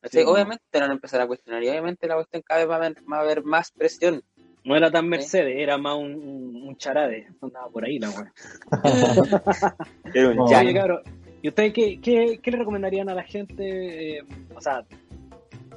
¿Cachai? 0.00 0.22
Sí, 0.22 0.28
obviamente 0.28 0.64
te 0.70 0.80
van 0.80 0.90
a 0.90 0.94
empezar 0.94 1.20
a 1.20 1.26
cuestionar 1.26 1.62
y 1.62 1.68
obviamente 1.68 2.08
la 2.08 2.16
cuestión 2.16 2.42
cada 2.42 2.60
vez 2.60 2.68
va 2.68 2.74
a 2.74 2.78
haber, 2.78 2.96
va 3.10 3.18
a 3.18 3.20
haber 3.20 3.44
más 3.44 3.70
presión. 3.70 4.22
No 4.64 4.76
era 4.76 4.90
tan 4.90 5.08
Mercedes, 5.08 5.54
era 5.56 5.78
más 5.78 5.96
un, 5.96 6.14
un, 6.14 6.56
un 6.68 6.76
charade. 6.76 7.28
Andaba 7.40 7.68
por 7.68 7.84
ahí 7.84 7.98
la 7.98 8.10
weá. 8.10 8.32
Oye, 10.38 10.74
cabrón, 10.74 11.02
¿y 11.40 11.48
ustedes 11.48 11.72
qué, 11.72 12.00
qué, 12.00 12.40
qué 12.42 12.50
le 12.50 12.58
recomendarían 12.58 13.08
a 13.08 13.14
la 13.14 13.22
gente? 13.22 14.18
eh, 14.18 14.24
o 14.54 14.60
sea, 14.60 14.84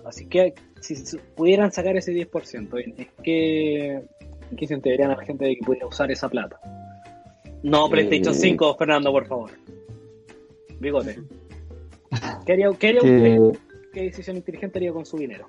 así 0.05 0.27
que 0.27 0.53
si 0.81 0.95
pudieran 1.35 1.71
sacar 1.71 1.95
ese 1.97 2.11
10%, 2.11 2.83
¿en 2.83 3.07
qué, 3.23 3.91
en 3.91 4.57
qué 4.57 4.67
sentirían 4.67 5.11
a 5.11 5.15
la 5.17 5.23
gente 5.23 5.45
de 5.45 5.55
que 5.55 5.65
pudiera 5.65 5.87
usar 5.87 6.11
esa 6.11 6.29
plata? 6.29 6.59
No, 7.65 7.89
PlayStation 7.89 8.33
Eh. 8.33 8.37
5, 8.39 8.75
Fernando, 8.77 9.11
por 9.11 9.25
favor. 9.25 9.49
Bigote. 10.79 11.19
¿Qué 12.45 12.53
haría, 12.53 12.69
qué 12.77 12.87
haría 12.89 13.01
usted? 13.01 13.51
Que, 13.51 13.59
¿Qué 13.91 14.03
decisión 14.03 14.37
inteligente 14.37 14.77
haría 14.77 14.93
con 14.93 15.05
su 15.05 15.17
dinero? 15.17 15.47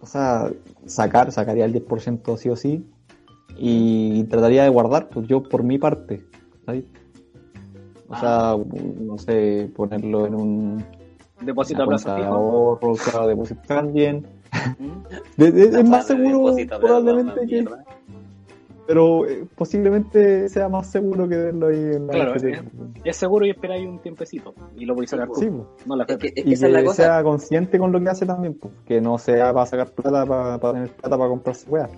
o 0.00 0.06
sea, 0.06 0.50
sacar, 0.86 1.30
sacaría 1.30 1.64
el 1.64 1.72
10% 1.72 2.36
sí 2.36 2.48
o 2.48 2.56
sí. 2.56 2.84
Y 3.56 4.24
trataría 4.24 4.64
de 4.64 4.68
guardar, 4.70 5.08
pues 5.10 5.28
yo 5.28 5.42
por 5.42 5.62
mi 5.62 5.78
parte. 5.78 6.24
¿sabes? 6.66 6.84
O 8.08 8.16
sea, 8.16 8.56
no 9.00 9.18
sé, 9.18 9.70
ponerlo 9.76 10.26
en 10.26 10.34
un 10.34 10.84
Depósito 11.40 11.82
a 11.82 11.86
plazo 11.86 12.16
fijo. 12.16 12.28
ahorro, 12.28 12.94
claro, 12.94 13.28
depositar 13.28 13.66
también. 13.66 14.26
¿Mm? 14.78 15.02
Es 15.42 15.88
más 15.88 16.06
seguro 16.06 16.54
probablemente 16.80 17.46
que. 17.46 17.64
Pero 18.92 19.26
eh, 19.26 19.46
posiblemente 19.56 20.50
sea 20.50 20.68
más 20.68 20.86
seguro 20.90 21.26
que 21.26 21.34
verlo 21.34 21.68
ahí 21.68 21.76
en 21.78 22.06
la 22.08 22.12
Claro, 22.12 22.34
eh. 22.46 22.60
Es 23.04 23.16
seguro 23.16 23.46
y 23.46 23.50
esperáis 23.50 23.88
un 23.88 23.98
tiempecito. 24.00 24.52
Y 24.76 24.84
lo 24.84 24.94
voy 24.94 25.06
a 25.06 25.08
sacar 25.08 25.28
tú. 25.28 25.40
Sí, 25.40 25.46
pues. 25.48 25.86
No 25.86 25.96
la 25.96 26.04
Es 26.04 26.16
que, 26.18 26.26
es 26.26 26.34
que 26.34 26.42
y 26.44 26.52
esa 26.52 26.68
la 26.68 26.80
que 26.80 26.84
cosa. 26.84 27.02
sea 27.04 27.22
consciente 27.22 27.78
con 27.78 27.90
lo 27.90 27.98
que 28.02 28.10
hace 28.10 28.26
también, 28.26 28.52
pues, 28.52 28.74
que 28.84 29.00
no 29.00 29.16
sea 29.16 29.50
para 29.54 29.64
sacar 29.64 29.92
plata, 29.92 30.26
para, 30.26 30.58
para 30.58 30.74
tener 30.74 30.90
plata 30.90 31.16
para 31.16 31.30
comprarse 31.30 31.70
weas. 31.70 31.90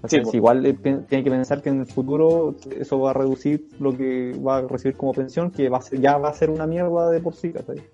pues. 0.00 0.10
Sí, 0.10 0.20
pues. 0.20 0.34
igual 0.34 0.66
eh, 0.66 0.72
tiene 0.72 1.22
que 1.22 1.30
pensar 1.30 1.62
que 1.62 1.68
en 1.68 1.78
el 1.78 1.86
futuro 1.86 2.56
eso 2.76 2.98
va 2.98 3.10
a 3.10 3.14
reducir 3.14 3.68
lo 3.78 3.96
que 3.96 4.32
va 4.44 4.56
a 4.56 4.62
recibir 4.62 4.96
como 4.96 5.12
pensión, 5.12 5.52
que 5.52 5.68
va 5.68 5.78
a 5.78 5.82
ser, 5.82 6.00
ya 6.00 6.18
va 6.18 6.30
a 6.30 6.34
ser 6.34 6.50
una 6.50 6.66
mierda 6.66 7.08
de 7.10 7.20
por 7.20 7.34
sí, 7.34 7.52
¿cachai? 7.52 7.84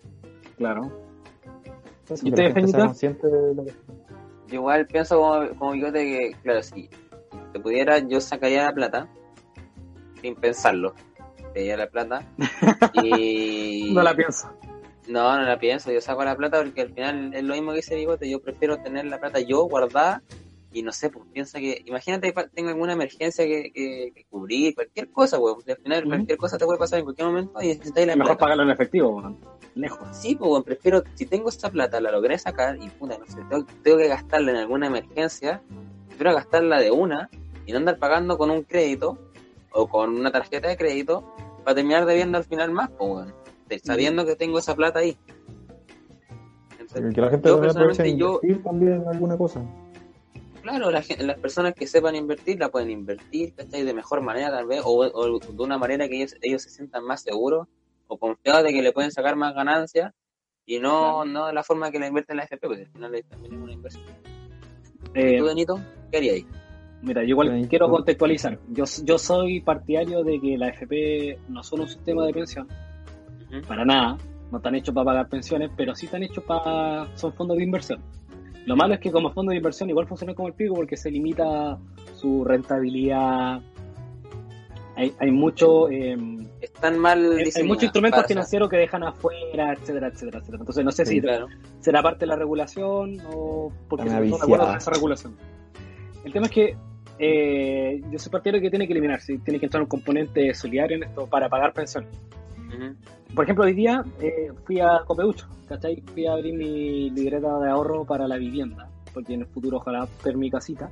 Claro. 0.56 0.90
Entonces, 2.00 2.24
¿Y 2.24 2.30
usted, 2.30 2.44
gente 2.44 2.52
sea 2.52 2.62
Feñita? 2.62 2.86
consciente 2.86 3.26
de 3.26 3.54
lo 3.54 3.64
que- 3.66 3.72
Yo 4.48 4.54
igual 4.54 4.86
pienso 4.86 5.18
como, 5.20 5.58
como 5.58 5.72
bigote 5.72 5.98
que, 5.98 6.36
claro, 6.42 6.62
si 7.52 7.58
pudiera, 7.58 7.98
yo 7.98 8.20
sacaría 8.20 8.64
la 8.64 8.72
plata 8.72 9.08
sin 10.20 10.34
pensarlo. 10.34 10.94
Sacaría 11.36 11.76
la 11.76 11.88
plata 11.88 12.26
y... 13.02 13.92
No 13.94 14.02
la 14.02 14.14
pienso. 14.14 14.52
No, 15.08 15.36
no 15.36 15.42
la 15.42 15.58
pienso. 15.58 15.92
Yo 15.92 16.00
saco 16.00 16.24
la 16.24 16.36
plata 16.36 16.62
porque 16.62 16.82
al 16.82 16.92
final 16.92 17.32
es 17.34 17.44
lo 17.44 17.54
mismo 17.54 17.72
que 17.72 17.78
ese 17.78 17.94
bigote. 17.94 18.28
Yo 18.28 18.40
prefiero 18.40 18.78
tener 18.78 19.06
la 19.06 19.20
plata 19.20 19.40
yo 19.40 19.64
guardada 19.64 20.22
y 20.72 20.82
no 20.82 20.92
sé, 20.92 21.08
pues 21.10 21.24
piensa 21.32 21.58
que. 21.58 21.82
Imagínate 21.86 22.34
que 22.34 22.44
tengo 22.48 22.68
alguna 22.70 22.92
emergencia 22.92 23.46
que, 23.46 23.72
que, 23.72 24.12
que 24.14 24.24
cubrir, 24.28 24.74
cualquier 24.74 25.10
cosa, 25.10 25.38
weón. 25.38 25.58
Al 25.66 25.76
final, 25.76 26.04
cualquier 26.04 26.36
cosa 26.36 26.58
te 26.58 26.66
puede 26.66 26.78
pasar 26.78 26.98
en 26.98 27.04
cualquier 27.06 27.28
momento 27.28 27.62
y 27.62 27.68
necesitáis 27.68 28.06
la 28.08 28.16
Mejor 28.16 28.32
plata. 28.32 28.40
pagarlo 28.40 28.62
en 28.64 28.70
efectivo, 28.70 29.08
weón. 29.16 29.38
Lejos. 29.74 30.08
Sí, 30.12 30.34
pues 30.34 30.50
weón, 30.50 30.64
prefiero, 30.64 31.02
si 31.14 31.24
tengo 31.24 31.48
esta 31.48 31.70
plata, 31.70 32.00
la 32.00 32.10
logré 32.10 32.36
sacar 32.36 32.76
y 32.82 32.88
puta, 32.90 33.16
no 33.16 33.26
sé, 33.26 33.36
tengo, 33.48 33.64
tengo 33.82 33.96
que 33.98 34.08
gastarla 34.08 34.50
en 34.50 34.56
alguna 34.58 34.88
emergencia, 34.88 35.62
prefiero 36.16 36.34
gastarla 36.34 36.80
de 36.80 36.90
una 36.90 37.28
y 37.66 37.72
no 37.72 37.78
andar 37.78 37.98
pagando 37.98 38.38
con 38.38 38.50
un 38.50 38.62
crédito 38.62 39.18
o 39.70 39.86
con 39.86 40.16
una 40.16 40.32
tarjeta 40.32 40.68
de 40.68 40.76
crédito 40.76 41.34
para 41.62 41.74
terminar 41.74 42.06
debiendo 42.06 42.38
al 42.38 42.44
final 42.44 42.70
más, 42.70 42.90
pues 42.90 43.32
Sabiendo 43.82 44.24
que 44.24 44.36
tengo 44.36 44.58
esa 44.58 44.74
plata 44.74 45.00
ahí. 45.00 45.18
Entonces, 46.78 47.14
que 47.14 47.20
la 47.20 47.30
gente 47.30 47.48
Yo 47.48 47.60
personalmente, 47.60 48.16
yo- 48.16 48.40
invertir 48.42 48.62
también 48.62 48.92
en 49.02 49.08
alguna 49.08 49.36
cosa. 49.36 49.60
Claro, 50.62 50.90
la 50.90 51.02
las 51.18 51.38
personas 51.38 51.74
que 51.74 51.86
sepan 51.86 52.16
invertir 52.16 52.58
la 52.58 52.70
pueden 52.70 52.90
invertir, 52.90 53.54
¿cachai? 53.54 53.82
De 53.84 53.92
mejor 53.92 54.22
manera 54.22 54.50
tal 54.50 54.66
vez, 54.66 54.82
o, 54.84 55.00
o 55.00 55.38
de 55.38 55.62
una 55.62 55.78
manera 55.78 56.08
que 56.08 56.16
ellos, 56.16 56.34
ellos 56.40 56.62
se 56.62 56.70
sientan 56.70 57.04
más 57.04 57.22
seguros 57.22 57.68
o 58.08 58.16
confiados 58.16 58.62
de 58.64 58.72
que 58.72 58.82
le 58.82 58.92
pueden 58.92 59.10
sacar 59.12 59.36
más 59.36 59.54
ganancias 59.54 60.12
y 60.64 60.78
no, 60.78 61.24
no 61.24 61.46
de 61.48 61.52
la 61.52 61.62
forma 61.62 61.90
que 61.90 61.98
la 61.98 62.06
invierte 62.06 62.32
en 62.32 62.38
la 62.38 62.44
FP, 62.44 62.66
porque 62.66 62.82
al 62.82 62.88
final 62.90 63.14
es 63.14 63.26
también 63.28 63.54
es 63.54 63.60
una 63.60 63.72
inversión. 63.72 64.04
Eh, 65.14 65.38
¿Tú, 65.38 65.44
Benito? 65.44 65.80
¿Qué 66.10 66.18
harías 66.18 66.34
ahí? 66.36 66.46
mira, 67.02 67.22
yo 67.22 67.28
igual 67.28 67.66
quiero 67.68 67.88
contextualizar. 67.88 68.58
Yo, 68.68 68.84
yo 69.04 69.18
soy 69.18 69.60
partidario 69.60 70.24
de 70.24 70.40
que 70.40 70.58
la 70.58 70.68
FP 70.68 71.38
no 71.48 71.62
son 71.62 71.80
un 71.80 71.88
sistema 71.88 72.26
de 72.26 72.32
pensión, 72.32 72.66
para 73.66 73.84
nada. 73.84 74.18
No 74.50 74.58
están 74.58 74.74
hechos 74.74 74.94
para 74.94 75.06
pagar 75.06 75.28
pensiones, 75.28 75.70
pero 75.76 75.94
sí 75.94 76.06
están 76.06 76.22
hechos 76.22 76.44
para. 76.44 77.06
son 77.16 77.32
fondos 77.32 77.56
de 77.56 77.64
inversión. 77.64 78.00
Lo 78.64 78.76
malo 78.76 78.94
es 78.94 79.00
que 79.00 79.12
como 79.12 79.30
fondos 79.30 79.52
de 79.52 79.56
inversión 79.56 79.88
igual 79.90 80.06
funcionan 80.06 80.34
como 80.34 80.48
el 80.48 80.54
pico 80.54 80.74
porque 80.74 80.96
se 80.96 81.10
limita 81.10 81.78
su 82.14 82.44
rentabilidad. 82.44 83.60
Hay, 84.96 85.14
hay 85.18 85.30
mucho. 85.30 85.88
eh, 85.90 86.16
Están 86.60 86.98
mal 86.98 87.18
hay, 87.38 87.50
hay 87.54 87.62
muchos 87.64 87.84
instrumentos 87.84 88.26
financieros 88.26 88.68
que 88.70 88.76
dejan 88.78 89.02
afuera, 89.04 89.72
etcétera, 89.74 90.08
etcétera, 90.08 90.38
etcétera. 90.38 90.58
Entonces 90.60 90.84
no 90.84 90.90
sé 90.90 91.04
Sí, 91.04 91.14
si 91.16 91.20
Claro. 91.20 91.46
será 91.80 92.02
parte 92.02 92.20
de 92.20 92.26
la 92.28 92.36
regulación 92.36 93.18
o 93.30 93.70
porque 93.88 94.06
Están 94.06 94.28
no 94.30 94.36
de 94.38 94.42
acuerdo 94.42 94.74
esa 94.76 94.90
regulación. 94.90 95.36
El 96.24 96.32
tema 96.32 96.46
es 96.46 96.52
que 96.52 96.76
eh, 97.18 98.02
yo 98.10 98.18
soy 98.18 98.30
partidario 98.32 98.60
que 98.60 98.70
tiene 98.70 98.86
que 98.86 98.92
eliminarse, 98.92 99.38
tiene 99.38 99.58
que 99.60 99.66
entrar 99.66 99.82
un 99.82 99.88
componente 99.88 100.52
solidario 100.54 100.96
en 100.96 101.04
esto 101.04 101.26
para 101.26 101.48
pagar 101.48 101.72
pensiones. 101.72 102.10
Ujú. 102.58 102.94
Por 103.34 103.44
ejemplo, 103.44 103.64
hoy 103.64 103.74
día 103.74 104.02
eh, 104.20 104.50
fui 104.64 104.80
a 104.80 105.00
Copeucho, 105.06 105.46
¿cachai? 105.68 106.02
Fui 106.14 106.26
a 106.26 106.32
abrir 106.32 106.54
mi 106.54 107.10
libreta 107.10 107.58
de 107.60 107.68
ahorro 107.70 108.04
para 108.04 108.26
la 108.26 108.36
vivienda, 108.38 108.88
porque 109.14 109.34
en 109.34 109.42
el 109.42 109.46
futuro 109.46 109.76
ojalá 109.76 110.06
tener 110.22 110.36
mi 110.38 110.50
casita. 110.50 110.90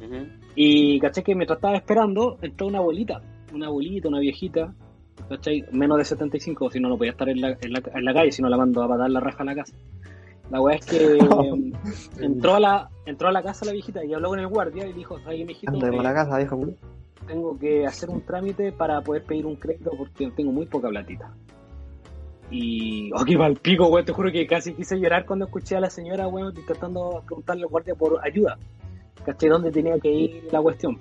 Ujú. 0.00 0.26
Y 0.60 0.98
caché 0.98 1.22
que 1.22 1.36
mientras 1.36 1.58
estaba 1.58 1.76
esperando, 1.76 2.36
entró 2.42 2.66
una 2.66 2.78
abuelita, 2.78 3.22
una 3.54 3.68
abuelita, 3.68 4.08
una 4.08 4.18
viejita, 4.18 4.74
¿cachai? 5.28 5.64
Menos 5.70 5.98
de 5.98 6.04
75, 6.04 6.72
si 6.72 6.80
no, 6.80 6.88
no 6.88 6.98
podía 6.98 7.12
estar 7.12 7.28
en 7.28 7.40
la, 7.40 7.56
en 7.60 7.72
la, 7.72 7.80
en 7.94 8.04
la 8.04 8.12
calle, 8.12 8.32
si 8.32 8.42
no 8.42 8.48
la 8.48 8.56
mando 8.56 8.82
a 8.82 8.88
patar 8.88 9.08
la 9.08 9.20
raja 9.20 9.44
a 9.44 9.46
la 9.46 9.54
casa. 9.54 9.76
La 10.50 10.60
weá 10.60 10.74
es 10.74 10.84
que 10.84 10.96
eh, 11.16 11.72
entró, 12.20 12.56
a 12.56 12.60
la, 12.60 12.90
entró 13.06 13.28
a 13.28 13.32
la 13.32 13.40
casa 13.40 13.66
la 13.66 13.70
viejita 13.70 14.04
y 14.04 14.12
habló 14.12 14.30
con 14.30 14.40
el 14.40 14.48
guardia 14.48 14.84
y 14.88 14.92
dijo, 14.94 15.16
ay, 15.26 15.44
mijito, 15.44 15.76
eh, 15.76 16.02
la 16.02 16.12
casa, 16.12 16.44
culo. 16.48 16.72
tengo 17.28 17.56
que 17.56 17.86
hacer 17.86 18.10
un 18.10 18.22
trámite 18.22 18.72
para 18.72 19.00
poder 19.00 19.22
pedir 19.22 19.46
un 19.46 19.54
crédito 19.54 19.92
porque 19.96 20.28
tengo 20.32 20.50
muy 20.50 20.66
poca 20.66 20.88
platita. 20.88 21.32
Y, 22.50 23.12
oh, 23.12 23.24
qué 23.24 23.38
mal 23.38 23.54
pico, 23.58 23.86
weón, 23.86 24.04
te 24.04 24.12
juro 24.12 24.32
que 24.32 24.44
casi 24.48 24.74
quise 24.74 24.98
llorar 24.98 25.24
cuando 25.24 25.44
escuché 25.44 25.76
a 25.76 25.80
la 25.80 25.90
señora, 25.90 26.26
weón, 26.26 26.52
intentando 26.56 27.22
preguntarle 27.24 27.62
al 27.62 27.68
guardia 27.68 27.94
por 27.94 28.18
ayuda. 28.26 28.58
¿Caché 29.24 29.48
dónde 29.48 29.70
tenía 29.70 29.98
que 29.98 30.10
ir 30.10 30.48
la 30.50 30.60
cuestión? 30.60 30.98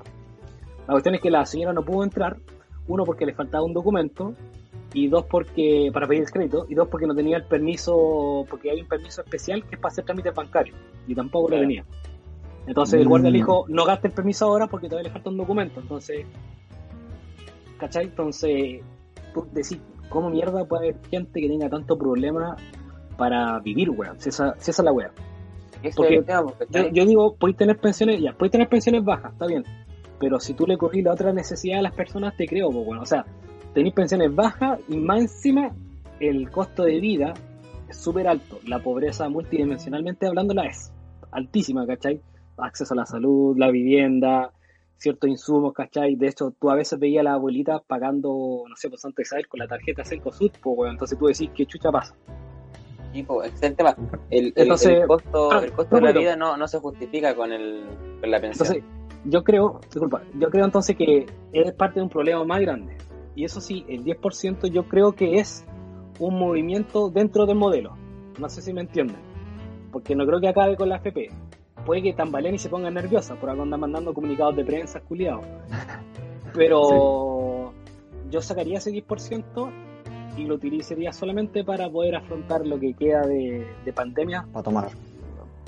La 0.88 0.94
cuestión 0.94 1.16
es 1.16 1.22
que 1.22 1.30
la 1.32 1.46
señora 1.46 1.74
no 1.74 1.84
pudo 1.84 2.04
entrar, 2.04 2.38
uno 2.88 3.04
porque 3.04 3.26
le 3.26 3.34
faltaba 3.34 3.64
un 3.64 3.74
documento, 3.74 4.34
y 4.94 5.08
dos 5.10 5.26
porque, 5.30 5.90
para 5.94 6.08
pedir 6.08 6.24
el 6.24 6.32
crédito, 6.32 6.66
y 6.70 6.76
dos 6.76 6.88
porque 6.88 7.06
no 7.06 7.14
tenía 7.14 7.38
el 7.38 7.44
permiso, 7.44 8.46
porque 8.50 8.72
hay 8.72 8.82
un 8.82 8.88
permiso 8.88 9.22
especial 9.22 9.64
que 9.66 9.76
es 9.76 9.82
para 9.82 9.92
hacer 9.92 10.06
trámites 10.06 10.34
bancarios, 10.34 10.78
y 11.08 11.14
tampoco 11.14 11.46
lo 11.48 11.50
Claro. 11.50 11.64
tenía. 11.64 11.86
Entonces 12.66 13.00
el 13.00 13.08
guardia 13.08 13.30
le 13.30 13.38
Mm. 13.38 13.42
dijo, 13.42 13.66
no 13.70 13.86
gaste 13.86 14.08
el 14.08 14.14
permiso 14.14 14.46
ahora 14.46 14.68
porque 14.68 14.88
todavía 14.90 15.08
le 15.10 15.14
falta 15.14 15.30
un 15.30 15.38
documento. 15.38 15.80
Entonces, 15.80 16.26
¿cachai? 17.78 18.06
Entonces, 18.06 18.82
tú 19.34 19.48
decís, 19.52 19.80
¿cómo 20.10 20.30
mierda 20.30 20.66
puede 20.66 20.90
haber 20.90 21.02
gente 21.10 21.40
que 21.40 21.48
tenga 21.48 21.70
tanto 21.70 21.98
problema 21.98 22.58
para 23.18 23.60
vivir, 23.60 23.90
weón? 23.90 24.20
Si 24.20 24.30
esa, 24.30 24.54
si 24.60 24.72
esa 24.72 24.82
es 24.82 24.86
la 24.86 24.92
weá. 24.92 25.12
Eso 25.84 25.98
Porque 25.98 26.14
es 26.14 26.20
el 26.20 26.26
tema, 26.26 26.44
porque 26.44 26.66
Yo, 26.70 26.90
yo 26.90 27.06
digo, 27.06 27.36
podéis 27.36 27.58
tener 27.58 27.78
pensiones, 27.78 28.22
ya, 28.22 28.34
podéis 28.34 28.52
tener 28.52 28.70
pensiones 28.70 29.04
bajas, 29.04 29.34
está 29.34 29.46
bien. 29.46 29.64
Pero 30.20 30.40
si 30.40 30.54
tú 30.54 30.66
le 30.66 30.78
corrís 30.78 31.04
la 31.04 31.14
otra 31.14 31.32
necesidad 31.32 31.80
a 31.80 31.82
las 31.84 31.94
personas, 31.94 32.36
te 32.36 32.48
creo, 32.48 32.72
pues 32.72 32.86
bueno. 32.86 33.02
O 33.04 33.06
sea, 33.06 33.26
tenéis 33.74 33.94
pensiones 33.94 34.34
bajas 34.34 34.80
y 34.88 34.98
más 34.98 35.22
encima 35.22 35.72
el 36.20 36.50
costo 36.50 36.84
de 36.84 37.00
vida 37.00 37.34
es 37.88 37.98
súper 37.98 38.28
alto. 38.28 38.60
La 38.66 38.80
pobreza 38.80 39.30
multidimensionalmente 39.30 40.26
hablando 40.26 40.54
la 40.54 40.66
es 40.66 40.92
altísima, 41.32 41.86
¿cachai? 41.86 42.22
Acceso 42.58 42.94
a 42.94 42.98
la 42.98 43.06
salud, 43.06 43.56
la 43.58 43.70
vivienda, 43.70 44.52
ciertos 44.98 45.30
insumos, 45.30 45.74
¿cachai? 45.74 46.16
De 46.16 46.28
hecho, 46.28 46.52
tú 46.60 46.72
a 46.72 46.76
veces 46.76 47.00
veías 47.00 47.22
a 47.22 47.24
la 47.24 47.34
abuelita 47.34 47.80
pagando, 47.86 48.64
no 48.68 48.76
sé, 48.76 48.90
pues 48.90 49.02
Santa 49.02 49.22
Isabel 49.22 49.48
con 49.48 49.60
la 49.60 49.68
tarjeta 49.68 50.04
Cencosud, 50.04 50.52
pues 50.62 50.76
bueno. 50.76 50.94
Entonces 50.94 51.18
tú 51.18 51.28
decís, 51.28 51.50
¿qué 51.56 51.66
chucha 51.66 51.92
pasa? 51.92 52.16
Ese 53.44 53.56
es 53.56 53.64
el 53.64 53.76
tema. 53.76 53.96
El, 54.30 54.48
el- 54.48 54.54
Entonces, 54.56 54.90
el 55.02 55.08
costo, 55.08 55.62
el 55.62 55.72
costo 55.72 55.96
de 55.96 56.02
la 56.02 56.12
vida 56.12 56.36
no, 56.36 56.58
no 56.58 56.68
se 56.68 56.80
justifica 56.80 57.36
con, 57.36 57.52
el, 57.52 57.84
con 58.22 58.32
la 58.32 58.40
pensión. 58.40 58.68
Entonces, 58.68 58.84
yo 59.26 59.44
creo, 59.44 59.80
disculpa, 59.92 60.22
yo 60.40 60.50
creo 60.50 60.66
entonces 60.66 60.96
que 60.96 61.26
es 61.52 61.74
parte 61.74 62.00
de 62.00 62.04
un 62.04 62.10
problema 62.10 62.44
más 62.44 62.62
grande. 62.62 62.96
Y 63.36 63.44
eso 63.46 63.62
sí, 63.62 63.86
el 63.88 64.04
10% 64.04 64.68
yo 64.68 64.84
creo 64.88 65.14
que 65.14 65.36
es 65.40 65.66
un 66.20 66.38
movimiento 66.40 67.10
dentro 67.10 67.46
del 67.46 67.56
modelo. 67.58 67.96
No 68.40 68.50
sé 68.50 68.62
si 68.62 68.74
me 68.74 68.82
entienden. 68.82 69.18
Porque 69.92 70.16
no 70.16 70.26
creo 70.26 70.40
que 70.40 70.48
acabe 70.48 70.76
con 70.76 70.90
la 70.90 70.98
FP. 70.98 71.30
Puede 71.86 72.02
que 72.02 72.14
tambaleen 72.14 72.56
y 72.56 72.58
se 72.60 72.70
pongan 72.70 72.94
nerviosas 72.96 73.38
por 73.38 73.50
algo 73.50 73.64
andan 73.64 73.80
mandando 73.80 74.14
comunicados 74.14 74.56
de 74.56 74.66
prensa, 74.66 75.00
culiados. 75.02 75.46
Pero 76.54 77.74
yo 78.30 78.42
sacaría 78.42 78.78
ese 78.80 78.92
10% 78.92 79.70
y 80.38 80.46
lo 80.46 80.56
utilizaría 80.56 81.12
solamente 81.12 81.64
para 81.64 81.90
poder 81.90 82.16
afrontar 82.16 82.66
lo 82.66 82.80
que 82.80 82.94
queda 82.94 83.22
de, 83.26 83.66
de 83.84 83.94
pandemia 83.94 84.46
Para 84.54 84.64
tomar. 84.64 84.90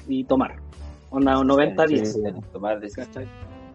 y 0.07 0.23
tomar. 0.23 0.55
Onda 1.09 1.33
90-10. 1.35 2.05
sí. 2.05 2.21
Tomar 2.53 2.79
decisiones. 2.79 3.07
¿cachai? 3.15 3.27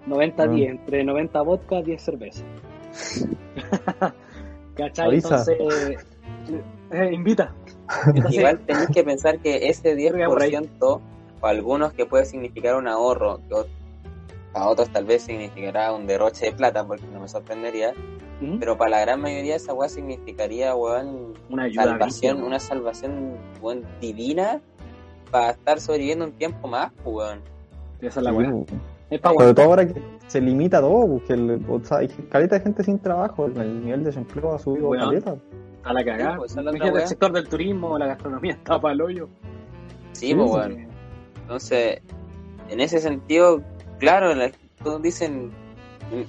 90-10, 0.08 0.66
Ah. 0.68 0.70
entre 0.70 1.04
90 1.04 1.42
vodka, 1.42 1.82
10 1.82 2.02
cerveza. 2.02 2.44
¿Cachai? 4.76 5.06
Avisa. 5.06 5.44
Entonces, 5.48 6.04
eh, 6.92 7.10
invita. 7.12 7.52
Entonces, 8.06 8.34
Igual 8.38 8.58
tenéis 8.60 8.88
que 8.90 9.04
pensar 9.04 9.38
que 9.38 9.68
ese 9.68 9.94
Creo 9.94 10.12
que 10.16 10.24
por 10.26 10.42
ahí. 10.42 10.50
10% 10.52 11.00
para 11.40 11.50
algunos 11.56 11.92
que 11.92 12.06
puede 12.06 12.24
significar 12.24 12.76
un 12.76 12.88
ahorro, 12.88 13.40
que 13.48 13.54
para 14.52 14.68
otros 14.68 14.88
tal 14.90 15.04
vez 15.04 15.22
significará 15.22 15.92
un 15.92 16.06
derroche 16.06 16.46
de 16.46 16.52
plata, 16.52 16.86
porque 16.86 17.04
no 17.12 17.20
me 17.20 17.28
sorprendería, 17.28 17.92
¿Mm? 18.40 18.58
pero 18.58 18.76
para 18.76 18.90
la 18.90 19.00
gran 19.00 19.20
mayoría 19.20 19.56
esa 19.56 19.72
weá 19.74 19.88
significaría, 19.88 20.74
weón, 20.74 21.34
una 21.50 21.64
ayuda. 21.64 21.84
salvación, 21.84 22.42
una 22.42 22.58
salvación, 22.58 23.36
weón, 23.62 23.82
divina 24.00 24.60
para 25.30 25.50
estar 25.50 25.80
sobreviviendo 25.80 26.24
un 26.26 26.32
tiempo 26.32 26.68
más, 26.68 26.92
pues, 27.02 27.16
weón. 27.16 27.40
Esa 28.00 28.20
es 28.20 28.24
la 28.24 28.30
Sí. 28.32 28.74
Es 29.10 29.20
Sobre 29.20 29.34
bueno. 29.34 29.54
todo 29.54 29.66
ahora 29.66 29.86
que 29.86 30.02
se 30.26 30.40
limita 30.40 30.80
todo, 30.80 31.06
porque 31.06 31.34
el, 31.34 31.60
o 31.68 31.78
sea, 31.84 31.98
hay 31.98 32.08
caleta 32.08 32.56
de 32.56 32.62
gente 32.62 32.82
sin 32.82 32.98
trabajo, 32.98 33.46
el 33.46 33.84
nivel 33.84 34.00
de 34.00 34.06
desempleo 34.06 34.54
ha 34.54 34.58
subido 34.58 34.88
Weón. 34.88 35.04
caleta. 35.10 35.36
A 35.84 35.92
la 35.92 36.04
cagada. 36.04 36.32
Sí, 36.32 36.36
pues, 36.38 36.56
la 36.56 36.70
el 36.70 37.06
sector 37.08 37.32
del 37.32 37.46
turismo, 37.48 37.98
la 37.98 38.06
gastronomía 38.06 38.54
está 38.54 38.80
para 38.80 38.94
el 38.94 39.02
hoyo. 39.02 39.28
Sí, 40.12 40.28
Sí, 40.28 40.34
pues, 40.34 40.50
sí. 40.50 40.56
weón. 40.56 40.86
Entonces, 41.42 42.00
en 42.70 42.80
ese 42.80 42.98
sentido, 43.00 43.62
claro, 43.98 44.34
la- 44.34 44.50
todos 44.82 45.02
dicen, 45.02 45.52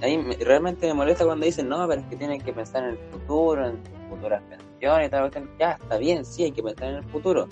a 0.01 0.05
mí 0.07 0.17
me- 0.17 0.35
realmente 0.35 0.87
me 0.87 0.93
molesta 0.93 1.25
cuando 1.25 1.45
dicen, 1.45 1.69
no, 1.69 1.87
pero 1.87 2.01
es 2.01 2.07
que 2.07 2.15
tienen 2.15 2.41
que 2.41 2.53
pensar 2.53 2.83
en 2.83 2.89
el 2.91 2.97
futuro, 3.11 3.65
en 3.67 3.73
sus 3.83 4.09
futuras 4.09 4.41
pensiones 4.49 5.07
y 5.07 5.11
tal, 5.11 5.21
cuestión". 5.21 5.49
ya, 5.59 5.71
está 5.73 5.97
bien, 5.97 6.25
sí, 6.25 6.43
hay 6.43 6.51
que 6.51 6.63
pensar 6.63 6.89
en 6.89 6.95
el 6.95 7.03
futuro, 7.03 7.47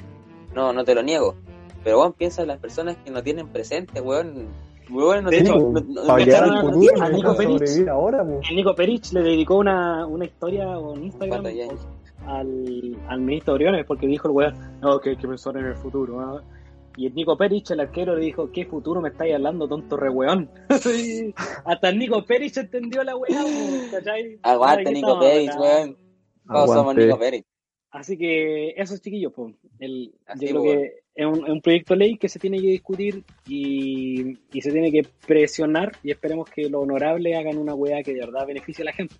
no, 0.53 0.73
no 0.73 0.83
te 0.83 0.95
lo 0.95 1.03
niego, 1.03 1.35
pero 1.83 1.99
weón, 1.99 2.13
piensa 2.13 2.41
en 2.41 2.47
las 2.49 2.59
personas 2.59 2.97
que 3.03 3.11
no 3.11 3.21
tienen 3.23 3.47
presente, 3.47 4.01
weón, 4.01 4.47
weón, 4.89 5.23
no 5.23 5.29
De 5.29 5.39
hecho, 5.39 5.55
no- 5.57 5.71
no- 5.81 6.03
no 6.03 6.13
a 7.01 7.09
Nico 7.09 7.35
Perich. 7.35 7.87
ahora, 7.87 8.23
po. 8.23 8.39
El 8.49 8.55
Nico 8.55 8.75
Perich 8.75 9.11
le 9.13 9.21
dedicó 9.21 9.57
una, 9.57 10.05
una 10.05 10.25
historia 10.25 10.63
en 10.95 11.03
Instagram 11.05 11.43
al, 12.27 12.97
al 13.09 13.19
ministro 13.21 13.53
Oriones 13.55 13.85
porque 13.85 14.07
dijo 14.07 14.27
el 14.29 14.33
weón, 14.33 14.53
no, 14.81 14.99
que 14.99 15.11
hay 15.11 15.17
que 15.17 15.27
pensar 15.27 15.57
en 15.57 15.65
el 15.65 15.75
futuro. 15.75 16.19
¿ah?". 16.19 16.41
Y 16.95 17.07
el 17.07 17.15
Nico 17.15 17.35
Perich, 17.35 17.71
el 17.71 17.79
arquero, 17.79 18.15
le 18.15 18.25
dijo, 18.25 18.51
¿qué 18.51 18.65
futuro 18.65 19.01
me 19.01 19.09
estáis 19.09 19.33
hablando, 19.33 19.67
tonto 19.67 19.97
re 19.97 20.09
weón? 20.09 20.49
Hasta 21.65 21.89
el 21.89 21.97
Nico 21.97 22.23
Perich 22.23 22.57
entendió 22.57 23.03
la 23.03 23.15
weá. 23.15 23.41
Aguante, 24.43 24.79
Ay, 24.79 24.85
¿qué 24.85 24.91
Nico 24.91 25.11
hablando? 25.11 25.61
weón, 25.61 25.97
todos 26.47 26.73
somos. 26.73 26.95
Nico 26.95 27.17
Pérez. 27.17 27.43
Así 27.93 28.17
que 28.17 28.69
esos 28.71 29.01
chiquillos, 29.01 29.31
pues, 29.35 29.53
el, 29.79 30.15
Así, 30.25 30.47
yo 30.47 30.51
creo 30.51 30.63
pues, 30.63 30.77
que 30.77 31.03
es 31.13 31.25
un, 31.27 31.45
es 31.45 31.49
un 31.51 31.61
proyecto 31.61 31.93
de 31.93 31.99
ley 31.99 32.17
que 32.17 32.27
se 32.27 32.39
tiene 32.39 32.59
que 32.59 32.67
discutir 32.67 33.23
y, 33.47 34.35
y 34.51 34.61
se 34.61 34.71
tiene 34.71 34.91
que 34.91 35.07
presionar 35.27 35.91
y 36.01 36.09
esperemos 36.09 36.49
que 36.49 36.69
los 36.69 36.81
honorables 36.81 37.37
hagan 37.37 37.57
una 37.59 37.75
weá 37.75 38.01
que 38.01 38.13
de 38.13 38.21
verdad 38.21 38.47
beneficie 38.47 38.81
a 38.81 38.85
la 38.85 38.93
gente. 38.93 39.15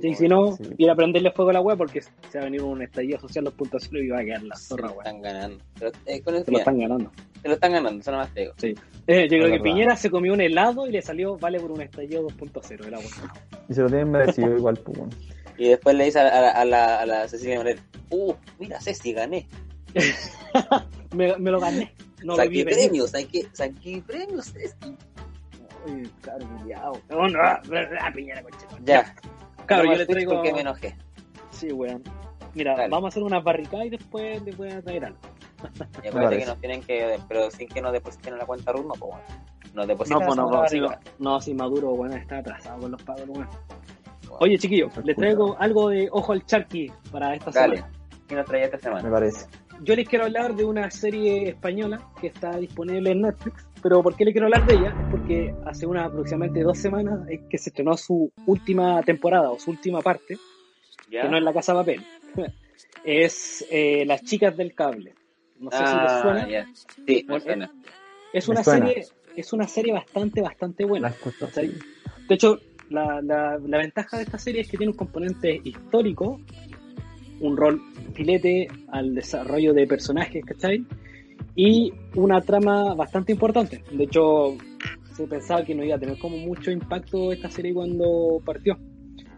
Sí, 0.00 0.14
si 0.14 0.28
no, 0.28 0.52
sí. 0.56 0.64
ir 0.76 0.90
a 0.90 0.94
prenderle 0.94 1.30
fuego 1.32 1.50
a 1.50 1.54
la 1.54 1.60
weá 1.62 1.74
porque 1.74 2.02
se 2.02 2.10
va 2.34 2.42
a 2.42 2.44
venir 2.44 2.62
un 2.62 2.82
estallido 2.82 3.18
social 3.18 3.46
2.0 3.46 4.04
y 4.04 4.08
va 4.08 4.20
a 4.20 4.24
quedar 4.24 4.42
la 4.42 4.54
se 4.56 4.66
zorra 4.68 4.88
lo 4.88 4.92
weá. 4.94 5.06
están 5.06 5.22
ganando, 5.22 5.64
Pero, 5.78 5.92
eh, 6.04 6.20
con 6.20 6.34
el- 6.34 6.44
Se 6.44 6.50
lo 6.50 6.58
están 6.58 6.78
ganando. 6.78 7.12
se 7.40 7.48
lo 7.48 7.54
están 7.54 7.72
ganando, 7.72 8.00
eso 8.02 8.10
nomás 8.10 8.34
te 8.34 8.40
digo. 8.40 8.52
Eh, 8.62 8.74
yo 9.22 9.28
creo 9.28 9.44
que 9.44 9.50
verdad. 9.52 9.62
Piñera 9.64 9.96
se 9.96 10.10
comió 10.10 10.34
un 10.34 10.42
helado 10.42 10.86
y 10.86 10.92
le 10.92 11.00
salió 11.00 11.38
vale 11.38 11.58
por 11.58 11.70
un 11.72 11.80
estallido 11.80 12.22
2.0 12.28 12.84
de 12.84 12.90
la 12.90 12.98
weá. 12.98 13.08
Y 13.68 13.72
se 13.74 13.80
lo 13.80 13.88
tienen 13.88 14.10
merecido 14.10 14.54
igual, 14.56 14.76
pues, 14.76 14.98
bueno. 14.98 15.12
Y 15.56 15.68
después 15.70 15.96
le 15.96 16.04
dice 16.04 16.20
a, 16.20 16.28
a 16.28 16.40
la, 16.42 16.50
a, 16.50 16.64
la, 16.66 17.00
a 17.00 17.06
la 17.06 17.28
Cecilia 17.28 17.56
Morel, 17.56 17.80
uh, 18.10 18.34
mira 18.58 18.80
Ceci, 18.80 19.12
gané. 19.14 19.48
Me, 21.16 21.34
me 21.38 21.50
lo 21.50 21.58
gané. 21.60 21.92
No 22.22 22.36
lo 22.36 22.36
saqué 22.36 22.64
premios, 22.64 23.10
saqué, 23.10 23.46
saqué 23.52 24.02
premios, 24.06 24.52
Ceci. 24.52 24.94
Uy, 25.86 26.10
claro, 26.20 26.46
culiao. 26.58 27.00
No, 27.08 27.28
no, 27.28 27.38
ah, 27.42 27.62
Piñera, 28.14 28.42
coche. 28.42 28.66
Ya, 28.84 29.14
Claro, 29.68 29.84
no 29.84 29.90
yo 29.90 29.92
me 29.92 29.98
le 29.98 30.06
traigo. 30.06 30.32
porque 30.34 30.52
me 30.52 30.60
enojé. 30.62 30.96
Sí, 31.50 31.72
weón. 31.72 32.02
Mira, 32.54 32.74
Dale. 32.74 32.88
vamos 32.88 33.06
a 33.06 33.08
hacer 33.08 33.22
unas 33.22 33.44
barricadas 33.44 33.86
y 33.86 33.90
después 33.90 34.42
les 34.42 34.56
voy 34.56 34.70
a 34.72 34.82
traer 34.82 35.04
algo. 35.04 35.18
Y 36.02 36.08
acuérdate 36.08 36.12
parece. 36.12 36.38
que 36.40 36.46
nos 36.46 36.58
tienen 36.60 36.82
que, 36.82 37.18
pero 37.28 37.50
sin 37.50 37.68
que 37.68 37.80
nos 37.82 37.92
depositen 37.92 38.32
en 38.32 38.38
la 38.38 38.46
cuenta 38.46 38.72
RUT, 38.72 38.82
no, 38.86 38.92
pues 38.94 39.00
bueno. 39.00 39.24
Nos 39.64 39.74
No, 39.74 39.86
depositan 39.86 40.18
pues 40.26 40.28
no, 40.28 40.32
esa 40.32 40.42
no, 40.42 40.68
si, 40.68 40.80
barriga. 40.80 41.00
no, 41.18 41.40
si 41.40 41.54
Maduro, 41.54 41.90
bueno, 41.90 42.16
está 42.16 42.38
atrasado 42.38 42.80
con 42.80 42.90
los 42.92 43.02
pagos, 43.02 43.28
weón. 43.28 43.48
Oye, 44.40 44.58
chiquillos, 44.58 44.92
les 45.04 45.16
traigo 45.16 45.56
algo 45.58 45.88
de 45.90 46.08
Ojo 46.12 46.32
al 46.32 46.44
Charqui 46.46 46.90
para 47.10 47.34
esta 47.34 47.50
Dale, 47.50 47.76
semana. 47.76 47.94
¿qué 48.28 48.34
nos 48.34 48.46
traía 48.46 48.64
esta 48.66 48.76
Me 48.76 48.82
semana? 48.82 49.10
parece. 49.10 49.46
Yo 49.82 49.94
les 49.94 50.08
quiero 50.08 50.24
hablar 50.24 50.54
de 50.54 50.64
una 50.64 50.90
serie 50.90 51.48
española 51.50 52.10
que 52.20 52.28
está 52.28 52.56
disponible 52.58 53.12
en 53.12 53.22
Netflix, 53.22 53.66
pero 53.82 54.02
¿por 54.02 54.16
qué 54.16 54.24
le 54.24 54.32
quiero 54.32 54.46
hablar 54.46 54.66
de 54.66 54.74
ella? 54.74 54.88
Es 54.88 55.10
porque 55.10 55.54
hace 55.66 55.86
unas 55.86 56.06
aproximadamente 56.06 56.62
dos 56.62 56.78
semanas 56.78 57.20
es 57.28 57.40
que 57.48 57.58
se 57.58 57.70
estrenó 57.70 57.96
su 57.96 58.32
última 58.46 59.02
temporada 59.02 59.50
o 59.50 59.58
su 59.58 59.70
última 59.70 60.00
parte, 60.00 60.36
¿Ya? 61.10 61.22
que 61.22 61.28
no 61.28 61.36
es 61.38 61.42
La 61.44 61.52
Casa 61.52 61.74
Papel. 61.74 62.04
es 63.04 63.64
eh, 63.70 64.04
Las 64.06 64.22
Chicas 64.24 64.56
del 64.56 64.74
Cable. 64.74 65.14
No 65.60 65.70
sé 65.70 65.78
si 65.78 65.82
les 65.82 65.92
ah, 65.92 66.20
suena. 66.22 66.48
ya. 66.48 66.66
Sí, 67.06 67.24
me 67.28 67.40
suena. 67.40 67.70
Es 68.32 68.48
Me 68.48 68.52
una 68.54 68.64
suena. 68.64 68.86
serie, 68.86 69.06
es 69.36 69.52
una 69.52 69.68
serie 69.68 69.92
bastante, 69.92 70.40
bastante 70.42 70.82
La 70.84 70.88
buena. 70.88 71.14
De 72.28 72.34
hecho, 72.34 72.58
la, 72.90 73.20
la, 73.22 73.58
la 73.58 73.78
ventaja 73.78 74.16
de 74.18 74.24
esta 74.24 74.38
serie 74.38 74.60
es 74.62 74.68
que 74.70 74.76
tiene 74.76 74.92
un 74.92 74.96
componente 74.96 75.60
histórico, 75.64 76.40
un 77.40 77.56
rol 77.56 77.80
filete 78.14 78.68
al 78.90 79.14
desarrollo 79.14 79.72
de 79.72 79.86
personajes, 79.86 80.44
¿cachai? 80.44 80.84
Y 81.54 81.92
una 82.14 82.40
trama 82.40 82.94
bastante 82.94 83.32
importante. 83.32 83.82
De 83.90 84.04
hecho, 84.04 84.56
se 85.14 85.26
pensaba 85.26 85.64
que 85.64 85.74
no 85.74 85.84
iba 85.84 85.96
a 85.96 85.98
tener 85.98 86.18
como 86.18 86.36
mucho 86.36 86.70
impacto 86.70 87.32
esta 87.32 87.50
serie 87.50 87.74
cuando 87.74 88.40
partió. 88.44 88.78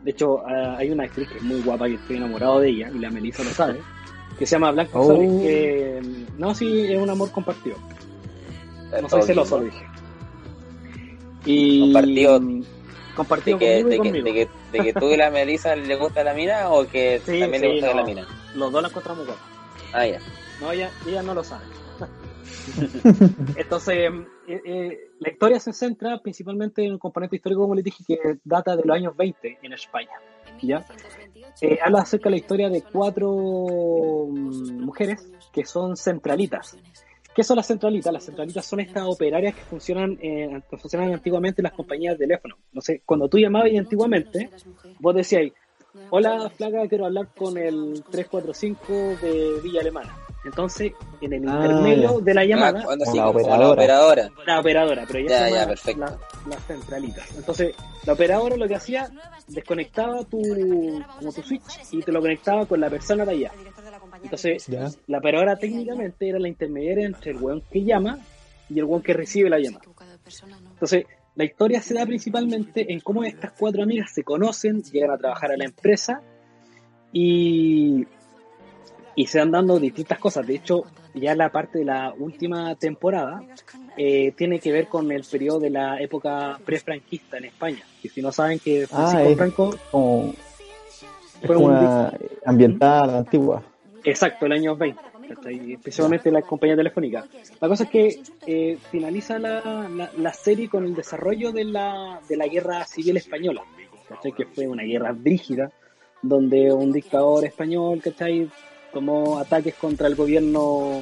De 0.04 0.10
hecho, 0.10 0.40
ah, 0.46 0.76
hay 0.78 0.90
una 0.90 1.04
actriz 1.04 1.28
que 1.28 1.38
es 1.38 1.42
muy 1.42 1.60
guapa, 1.62 1.86
que 1.86 1.94
estoy 1.94 2.16
enamorado 2.16 2.60
de 2.60 2.70
ella, 2.70 2.90
y 2.94 2.98
la 2.98 3.10
Melissa 3.10 3.42
lo 3.44 3.50
sabe, 3.50 3.78
que 4.38 4.46
se 4.46 4.56
llama 4.56 4.72
Blanca 4.72 4.98
Oh. 4.98 5.18
Que 5.18 6.00
no, 6.38 6.54
sí, 6.54 6.84
es 6.88 6.98
un 6.98 7.10
amor 7.10 7.30
compartido. 7.30 7.76
No 9.00 9.08
soy 9.08 9.22
celoso, 9.22 9.58
lo 9.58 9.64
dije. 9.64 9.84
Y 11.44 11.80
Compartido. 11.80 12.40
Compartido 13.20 13.58
¿De 13.58 13.64
que, 13.64 13.84
de, 13.84 14.00
que, 14.00 14.12
de, 14.12 14.32
que, 14.32 14.48
¿De 14.72 14.78
que 14.82 14.92
tú 14.94 15.10
y 15.10 15.16
la 15.16 15.30
Melissa 15.30 15.76
le 15.76 15.94
gusta 15.96 16.24
la 16.24 16.32
mina 16.32 16.70
o 16.70 16.86
que 16.86 17.20
Sí, 17.26 17.40
también 17.40 17.62
sí, 17.62 17.68
le 17.68 17.72
gusta 17.74 17.90
no. 17.90 18.00
la 18.00 18.04
mina? 18.04 18.26
Los 18.54 18.72
dos 18.72 18.82
la 18.82 18.88
encontramos 18.88 19.26
guapa. 19.26 19.42
Ah, 19.92 20.06
ya. 20.06 20.20
No, 20.60 20.72
ella, 20.72 20.90
ella 21.06 21.22
no 21.22 21.34
lo 21.34 21.44
sabe. 21.44 21.64
Entonces, 23.56 23.94
eh, 24.48 24.62
eh, 24.64 24.98
la 25.18 25.30
historia 25.30 25.60
se 25.60 25.72
centra 25.72 26.18
principalmente 26.22 26.82
en 26.82 26.92
un 26.92 26.98
componente 26.98 27.36
histórico, 27.36 27.62
como 27.62 27.74
les 27.74 27.84
dije, 27.84 28.04
que 28.06 28.18
data 28.42 28.74
de 28.76 28.84
los 28.84 28.96
años 28.96 29.16
20 29.16 29.58
en 29.62 29.72
España. 29.72 30.10
¿ya? 30.62 30.84
Eh, 31.60 31.78
habla 31.84 32.00
acerca 32.00 32.24
de 32.24 32.30
la 32.30 32.36
historia 32.36 32.68
de 32.68 32.82
cuatro 32.82 34.26
mm, 34.28 34.80
mujeres 34.82 35.30
que 35.52 35.64
son 35.64 35.96
centralitas. 35.96 36.76
¿Qué 37.34 37.44
son 37.44 37.56
las 37.56 37.66
centralitas? 37.66 38.12
Las 38.12 38.24
centralitas 38.24 38.66
son 38.66 38.80
estas 38.80 39.04
operarias 39.06 39.54
que 39.54 39.62
funcionan, 39.62 40.18
eh, 40.20 40.60
que 40.68 40.76
funcionaban 40.76 41.14
antiguamente 41.14 41.60
en 41.60 41.64
las 41.64 41.72
compañías 41.72 42.18
de 42.18 42.26
teléfono. 42.26 42.56
No 42.72 42.80
sé, 42.80 43.02
cuando 43.06 43.28
tú 43.28 43.38
llamabas 43.38 43.70
y 43.70 43.76
antiguamente, 43.78 44.50
vos 44.98 45.14
decías, 45.14 45.52
hola 46.10 46.50
flaca, 46.50 46.86
quiero 46.88 47.06
hablar 47.06 47.28
con 47.36 47.56
el 47.56 48.02
345 48.10 48.92
de 49.22 49.60
Villa 49.62 49.80
Alemana. 49.80 50.14
Entonces, 50.44 50.92
en 51.20 51.32
el 51.34 51.46
Ah, 51.48 51.52
intermedio 51.54 52.18
ya. 52.18 52.24
de 52.24 52.34
la 52.34 52.40
Ah, 52.40 52.44
llamada, 52.44 52.82
Como 52.82 53.04
sí, 53.12 53.16
la 53.18 53.28
operadora. 53.28 53.58
la 53.58 53.70
operadora. 53.72 54.30
la 54.46 54.60
operadora, 54.60 55.04
pero 55.06 55.28
Ya, 55.28 55.50
ya, 55.50 55.66
perfecto. 55.66 56.00
la, 56.00 56.18
la 56.48 56.56
centralita. 56.62 57.22
Entonces, 57.36 57.74
la 58.06 58.12
operadora 58.14 58.56
lo 58.56 58.66
que 58.66 58.74
hacía, 58.74 59.10
desconectaba 59.48 60.24
tu, 60.24 60.40
como 61.18 61.32
tu 61.32 61.42
switch 61.42 61.62
y 61.92 62.00
te 62.02 62.10
lo 62.12 62.20
conectaba 62.20 62.64
con 62.66 62.80
la 62.80 62.88
persona 62.88 63.24
de 63.26 63.32
allá. 63.32 63.52
Entonces, 64.22 64.66
Ya. 64.66 64.88
la 65.06 65.18
operadora 65.18 65.56
técnicamente 65.56 66.28
era 66.28 66.38
la 66.38 66.48
intermediaria 66.48 67.06
entre 67.06 67.30
el 67.32 67.38
weón 67.38 67.62
que 67.70 67.82
llama 67.84 68.18
y 68.68 68.78
el 68.78 68.84
weón 68.84 69.02
que 69.02 69.14
recibe 69.14 69.48
la 69.50 69.58
llamada. 69.58 69.84
Entonces, 70.72 71.04
la 71.34 71.44
historia 71.44 71.80
se 71.80 71.94
da 71.94 72.04
principalmente 72.06 72.92
en 72.92 73.00
cómo 73.00 73.24
estas 73.24 73.52
cuatro 73.52 73.82
amigas 73.82 74.12
se 74.12 74.22
conocen, 74.24 74.82
llegan 74.82 75.10
a 75.12 75.18
trabajar 75.18 75.52
a 75.52 75.56
la 75.56 75.64
empresa 75.64 76.20
y, 77.12 78.06
y 79.14 79.26
se 79.26 79.38
van 79.38 79.50
dando 79.50 79.78
distintas 79.78 80.18
cosas. 80.18 80.46
De 80.46 80.56
hecho, 80.56 80.84
ya 81.14 81.34
la 81.34 81.50
parte 81.50 81.78
de 81.78 81.84
la 81.84 82.12
última 82.16 82.74
temporada 82.76 83.42
eh, 83.96 84.32
tiene 84.36 84.60
que 84.60 84.70
ver 84.72 84.86
con 84.88 85.10
el 85.10 85.24
periodo 85.24 85.60
de 85.60 85.70
la 85.70 86.00
época 86.00 86.58
pre-franquista 86.64 87.38
en 87.38 87.46
España. 87.46 87.82
Que 88.02 88.08
si 88.08 88.22
no 88.22 88.30
saben 88.32 88.58
que 88.58 88.86
Francisco 88.86 89.18
Ah, 89.18 89.28
es- 89.30 89.36
Franco 89.36 89.74
Como, 89.90 90.34
es 91.40 91.46
Fue 91.46 91.56
un 91.56 91.70
una 91.72 92.12
ambiental 92.44 93.10
antigua. 93.16 93.62
Exacto, 94.04 94.46
el 94.46 94.52
año 94.52 94.76
20, 94.76 95.00
¿cachai? 95.28 95.72
especialmente 95.74 96.30
la 96.30 96.42
compañía 96.42 96.76
telefónica. 96.76 97.26
La 97.60 97.68
cosa 97.68 97.84
es 97.84 97.90
que 97.90 98.20
eh, 98.46 98.78
finaliza 98.90 99.38
la, 99.38 99.88
la, 99.88 100.10
la 100.16 100.32
serie 100.32 100.68
con 100.68 100.84
el 100.84 100.94
desarrollo 100.94 101.52
de 101.52 101.64
la, 101.64 102.20
de 102.28 102.36
la 102.36 102.46
guerra 102.46 102.84
civil 102.84 103.16
española. 103.16 103.62
¿cachai? 104.08 104.32
Que 104.32 104.46
fue 104.46 104.66
una 104.66 104.82
guerra 104.82 105.12
brígida, 105.12 105.70
donde 106.22 106.72
un 106.72 106.92
dictador 106.92 107.44
español, 107.44 108.00
¿cachai? 108.02 108.50
Tomó 108.92 109.38
ataques 109.38 109.74
contra 109.74 110.08
el 110.08 110.16
gobierno 110.16 111.00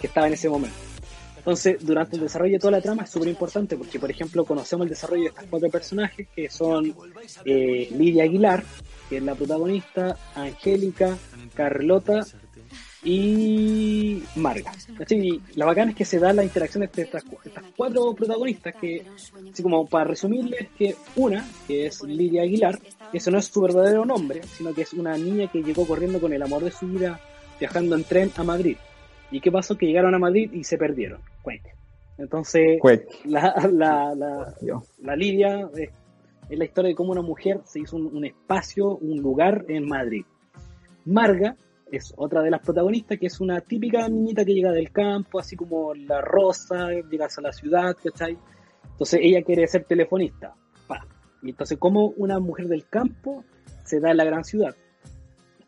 que 0.00 0.06
estaba 0.06 0.26
en 0.26 0.32
ese 0.34 0.48
momento. 0.48 0.76
Entonces, 1.36 1.76
durante 1.86 2.16
el 2.16 2.22
desarrollo 2.22 2.54
de 2.54 2.58
toda 2.58 2.72
la 2.72 2.80
trama 2.80 3.04
es 3.04 3.10
súper 3.10 3.28
importante 3.28 3.76
porque, 3.76 4.00
por 4.00 4.10
ejemplo, 4.10 4.44
conocemos 4.44 4.84
el 4.84 4.90
desarrollo 4.90 5.22
de 5.22 5.28
estos 5.28 5.44
cuatro 5.48 5.70
personajes 5.70 6.26
que 6.34 6.50
son 6.50 6.92
eh, 7.44 7.88
Lidia 7.92 8.24
Aguilar, 8.24 8.64
que 9.08 9.18
es 9.18 9.22
la 9.22 9.34
protagonista, 9.34 10.16
Angélica, 10.34 11.16
Carlota 11.54 12.24
y 13.04 14.22
Marga. 14.34 14.72
Y 15.08 15.40
la 15.54 15.66
bacana 15.66 15.92
es 15.92 15.96
que 15.96 16.04
se 16.04 16.18
da 16.18 16.32
la 16.32 16.42
interacción 16.42 16.82
entre 16.82 17.04
estas, 17.04 17.24
estas 17.44 17.64
cuatro 17.76 18.12
protagonistas 18.14 18.74
que, 18.74 19.06
así 19.52 19.62
como 19.62 19.86
para 19.86 20.04
resumirles, 20.04 20.68
que 20.76 20.96
una, 21.14 21.46
que 21.68 21.86
es 21.86 22.02
Lidia 22.02 22.42
Aguilar, 22.42 22.78
que 23.12 23.18
eso 23.18 23.30
no 23.30 23.38
es 23.38 23.46
su 23.46 23.60
verdadero 23.60 24.04
nombre, 24.04 24.42
sino 24.42 24.74
que 24.74 24.82
es 24.82 24.92
una 24.92 25.16
niña 25.16 25.50
que 25.50 25.62
llegó 25.62 25.86
corriendo 25.86 26.20
con 26.20 26.32
el 26.32 26.42
amor 26.42 26.64
de 26.64 26.72
su 26.72 26.88
vida 26.88 27.20
viajando 27.60 27.96
en 27.96 28.04
tren 28.04 28.30
a 28.36 28.42
Madrid. 28.42 28.76
¿Y 29.30 29.40
qué 29.40 29.50
pasó? 29.50 29.76
Que 29.76 29.86
llegaron 29.86 30.14
a 30.14 30.18
Madrid 30.18 30.52
y 30.52 30.64
se 30.64 30.76
perdieron. 30.76 31.20
Cuente. 31.42 31.74
Entonces, 32.18 32.78
Cuec. 32.80 33.06
la, 33.24 33.54
la, 33.70 34.14
la, 34.14 34.54
la 35.02 35.16
Lidia 35.16 35.68
es 36.48 36.58
la 36.58 36.64
historia 36.64 36.90
de 36.90 36.94
cómo 36.94 37.12
una 37.12 37.22
mujer 37.22 37.60
se 37.64 37.80
hizo 37.80 37.96
un, 37.96 38.24
espacio, 38.24 38.96
un 38.96 39.20
lugar 39.20 39.64
en 39.68 39.86
Madrid. 39.86 40.24
Marga 41.04 41.56
es 41.90 42.12
otra 42.16 42.42
de 42.42 42.50
las 42.50 42.60
protagonistas, 42.60 43.18
que 43.18 43.26
es 43.26 43.40
una 43.40 43.60
típica 43.60 44.08
niñita 44.08 44.44
que 44.44 44.54
llega 44.54 44.72
del 44.72 44.90
campo, 44.90 45.38
así 45.38 45.56
como 45.56 45.94
la 45.94 46.20
rosa, 46.20 46.90
llegas 47.10 47.38
a 47.38 47.42
la 47.42 47.52
ciudad, 47.52 47.96
¿cachai? 48.02 48.36
Entonces 48.90 49.20
ella 49.22 49.42
quiere 49.42 49.66
ser 49.66 49.84
telefonista. 49.84 50.54
Y 51.42 51.50
entonces, 51.50 51.78
como 51.78 52.08
una 52.16 52.40
mujer 52.40 52.66
del 52.66 52.88
campo 52.88 53.44
se 53.84 54.00
da 54.00 54.10
en 54.10 54.16
la 54.16 54.24
gran 54.24 54.42
ciudad. 54.42 54.74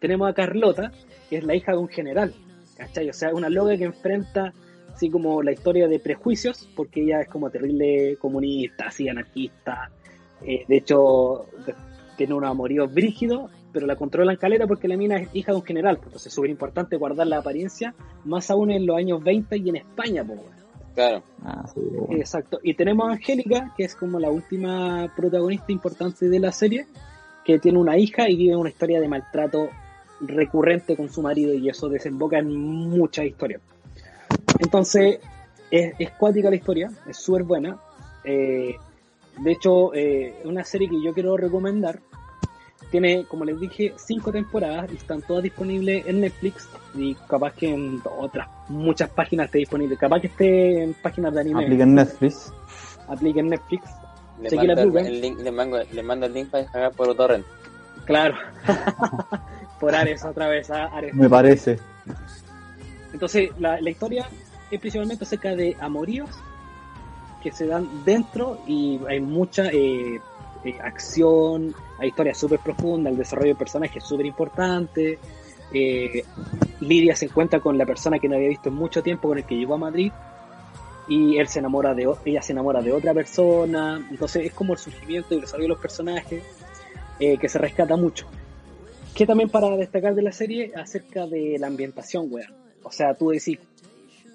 Tenemos 0.01 0.29
a 0.29 0.35
Carlota, 0.35 0.91
que 1.31 1.37
es 1.37 1.45
la 1.45 1.55
hija 1.55 1.72
de 1.72 1.79
un 1.79 1.89
general, 1.89 2.35
¿cachai? 2.76 3.09
O 3.09 3.12
sea, 3.12 3.33
una 3.33 3.49
loca 3.49 3.76
que 3.76 3.85
enfrenta 3.85 4.53
así 4.93 5.11
como 5.11 5.43
la 5.43 5.53
historia 5.53 5.87
de 5.87 6.01
prejuicios, 6.01 6.68
porque 6.74 7.03
ella 7.03 7.20
es 7.20 7.29
como 7.29 7.51
terrible 7.51 8.16
comunista, 8.16 8.87
así 8.89 9.09
anarquista. 9.09 9.93
Eh, 10.43 10.64
de 10.66 10.76
hecho, 10.76 11.47
tiene 12.16 12.34
un 12.34 12.45
amorío 12.45 12.89
brígido, 12.89 13.49
pero 13.72 13.86
la 13.86 13.97
controlan 13.97 14.36
calera 14.36 14.66
porque 14.66 14.89
la 14.89 14.97
mina 14.97 15.16
es 15.16 15.28
hija 15.32 15.53
de 15.53 15.59
un 15.59 15.64
general. 15.64 15.97
pues, 15.97 16.07
Entonces 16.09 16.26
es 16.28 16.34
súper 16.34 16.51
importante 16.51 16.97
guardar 16.97 17.26
la 17.26 17.39
apariencia, 17.39 17.95
más 18.24 18.51
aún 18.51 18.70
en 18.70 18.86
los 18.86 18.97
años 18.97 19.22
20 19.22 19.57
y 19.57 19.68
en 19.68 19.76
España, 19.76 20.24
pues, 20.24 20.39
weón. 20.39 20.59
Claro. 20.95 21.22
Ah, 21.45 21.64
sí, 21.72 21.80
bueno. 21.80 22.16
Exacto. 22.16 22.59
Y 22.62 22.74
tenemos 22.74 23.09
a 23.09 23.12
Angélica, 23.12 23.72
que 23.76 23.84
es 23.84 23.95
como 23.95 24.18
la 24.18 24.30
última 24.30 25.12
protagonista 25.14 25.70
importante 25.70 26.28
de 26.28 26.41
la 26.41 26.51
serie, 26.51 26.86
que 27.45 27.61
tiene 27.61 27.78
una 27.78 27.97
hija 27.97 28.28
y 28.28 28.36
vive 28.36 28.57
una 28.57 28.68
historia 28.68 29.01
de 29.01 29.07
maltrato 29.07 29.68
recurrente 30.20 30.97
con 30.97 31.09
su 31.09 31.22
marido 31.22 31.55
y 31.55 31.68
eso 31.68 31.89
desemboca 31.89 32.39
en 32.39 32.53
muchas 32.55 33.26
historias. 33.26 33.61
Entonces, 34.59 35.20
es, 35.70 35.95
es 35.99 36.11
cuática 36.11 36.51
la 36.51 36.57
historia, 36.57 36.91
es 37.07 37.16
súper 37.16 37.45
buena. 37.45 37.78
Eh, 38.24 38.74
de 39.41 39.53
hecho, 39.53 39.95
eh, 39.95 40.34
es 40.41 40.47
una 40.47 40.64
serie 40.64 40.89
que 40.89 41.03
yo 41.03 41.12
quiero 41.12 41.36
recomendar. 41.36 42.01
Tiene, 42.91 43.24
como 43.26 43.45
les 43.45 43.61
dije, 43.61 43.93
cinco 43.97 44.32
temporadas 44.32 44.91
y 44.91 44.97
están 44.97 45.20
todas 45.20 45.43
disponibles 45.43 46.07
en 46.07 46.20
Netflix 46.20 46.68
y 46.95 47.14
capaz 47.14 47.53
que 47.53 47.68
en 47.68 48.01
otras 48.18 48.49
muchas 48.68 49.11
páginas 49.11 49.47
esté 49.47 49.59
disponible. 49.59 49.97
Capaz 49.97 50.20
que 50.20 50.28
esté 50.28 50.82
en 50.84 50.95
páginas 50.95 51.34
de 51.34 51.41
anime 51.41 51.64
Aplica 51.64 51.82
en 51.82 51.95
Netflix. 51.95 52.53
aplique 53.07 53.41
en 53.41 53.49
Netflix. 53.49 53.91
Le 54.41 54.49
el, 54.49 54.97
el 54.97 55.20
link, 55.20 55.51
mando, 55.51 55.78
le 55.93 56.03
mando 56.03 56.26
el 56.26 56.32
link 56.32 56.49
para 56.49 56.62
descargar 56.62 56.93
por 56.93 57.14
torrent. 57.14 57.45
Claro. 58.07 58.36
Por 59.80 59.95
Ares 59.95 60.24
otra 60.24 60.49
vez, 60.49 60.70
¿ah? 60.70 60.86
Ares. 60.93 61.14
Me 61.14 61.28
parece. 61.28 61.78
Entonces, 63.12 63.51
la, 63.61 63.80
la 63.80 63.91
historia 63.91 64.26
es 64.72 64.80
principalmente 64.80 65.24
acerca 65.24 65.55
de 65.55 65.76
amoríos 65.78 66.30
que 67.43 67.53
se 67.53 67.66
dan 67.66 68.05
dentro 68.05 68.59
y 68.66 69.01
hay 69.09 69.20
mucha 69.20 69.66
eh, 69.66 70.20
eh, 70.64 70.78
acción, 70.82 71.74
hay 71.99 72.09
historias 72.09 72.39
súper 72.39 72.61
profundas, 72.61 73.12
el 73.12 73.18
desarrollo 73.18 73.55
de 73.55 73.59
personajes 73.59 74.03
es 74.03 74.09
súper 74.09 74.26
importante. 74.26 75.18
Eh, 75.72 76.24
Lidia 76.80 77.14
se 77.14 77.26
encuentra 77.26 77.61
con 77.61 77.76
la 77.76 77.84
persona 77.84 78.18
que 78.18 78.28
no 78.28 78.36
había 78.36 78.49
visto 78.49 78.68
en 78.68 78.74
mucho 78.74 79.03
tiempo, 79.03 79.28
con 79.28 79.39
el 79.39 79.45
que 79.45 79.57
llegó 79.57 79.74
a 79.74 79.78
Madrid, 79.78 80.12
y 81.09 81.39
él 81.39 81.49
se 81.49 81.59
enamora 81.59 81.95
de, 81.95 82.12
ella 82.24 82.43
se 82.43 82.53
enamora 82.53 82.82
de 82.82 82.93
otra 82.93 83.14
persona. 83.14 84.07
Entonces 84.11 84.47
es 84.47 84.53
como 84.53 84.74
el 84.74 84.78
surgimiento 84.78 85.28
y 85.30 85.36
el 85.36 85.41
desarrollo 85.43 85.64
de 85.64 85.68
los 85.74 85.80
personajes 85.80 86.43
eh, 87.18 87.39
que 87.39 87.49
se 87.49 87.59
rescata 87.59 87.97
mucho. 87.97 88.26
Que 89.14 89.26
también 89.26 89.49
para 89.49 89.70
destacar 89.76 90.14
de 90.14 90.22
la 90.22 90.32
serie 90.32 90.72
acerca 90.76 91.26
de 91.26 91.57
la 91.59 91.66
ambientación, 91.66 92.26
weón. 92.30 92.53
O 92.82 92.93
sea, 92.93 93.14
tú 93.14 93.30
decís, 93.30 93.59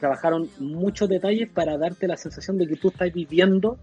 trabajaron 0.04 0.50
muchos 0.60 1.08
detalles 1.08 1.48
para 1.50 1.78
darte 1.78 2.10
la 2.10 2.18
sensación 2.18 2.58
de 2.58 2.68
que 2.68 2.76
tú 2.76 2.90
estás 2.90 3.14
viviendo 3.14 3.78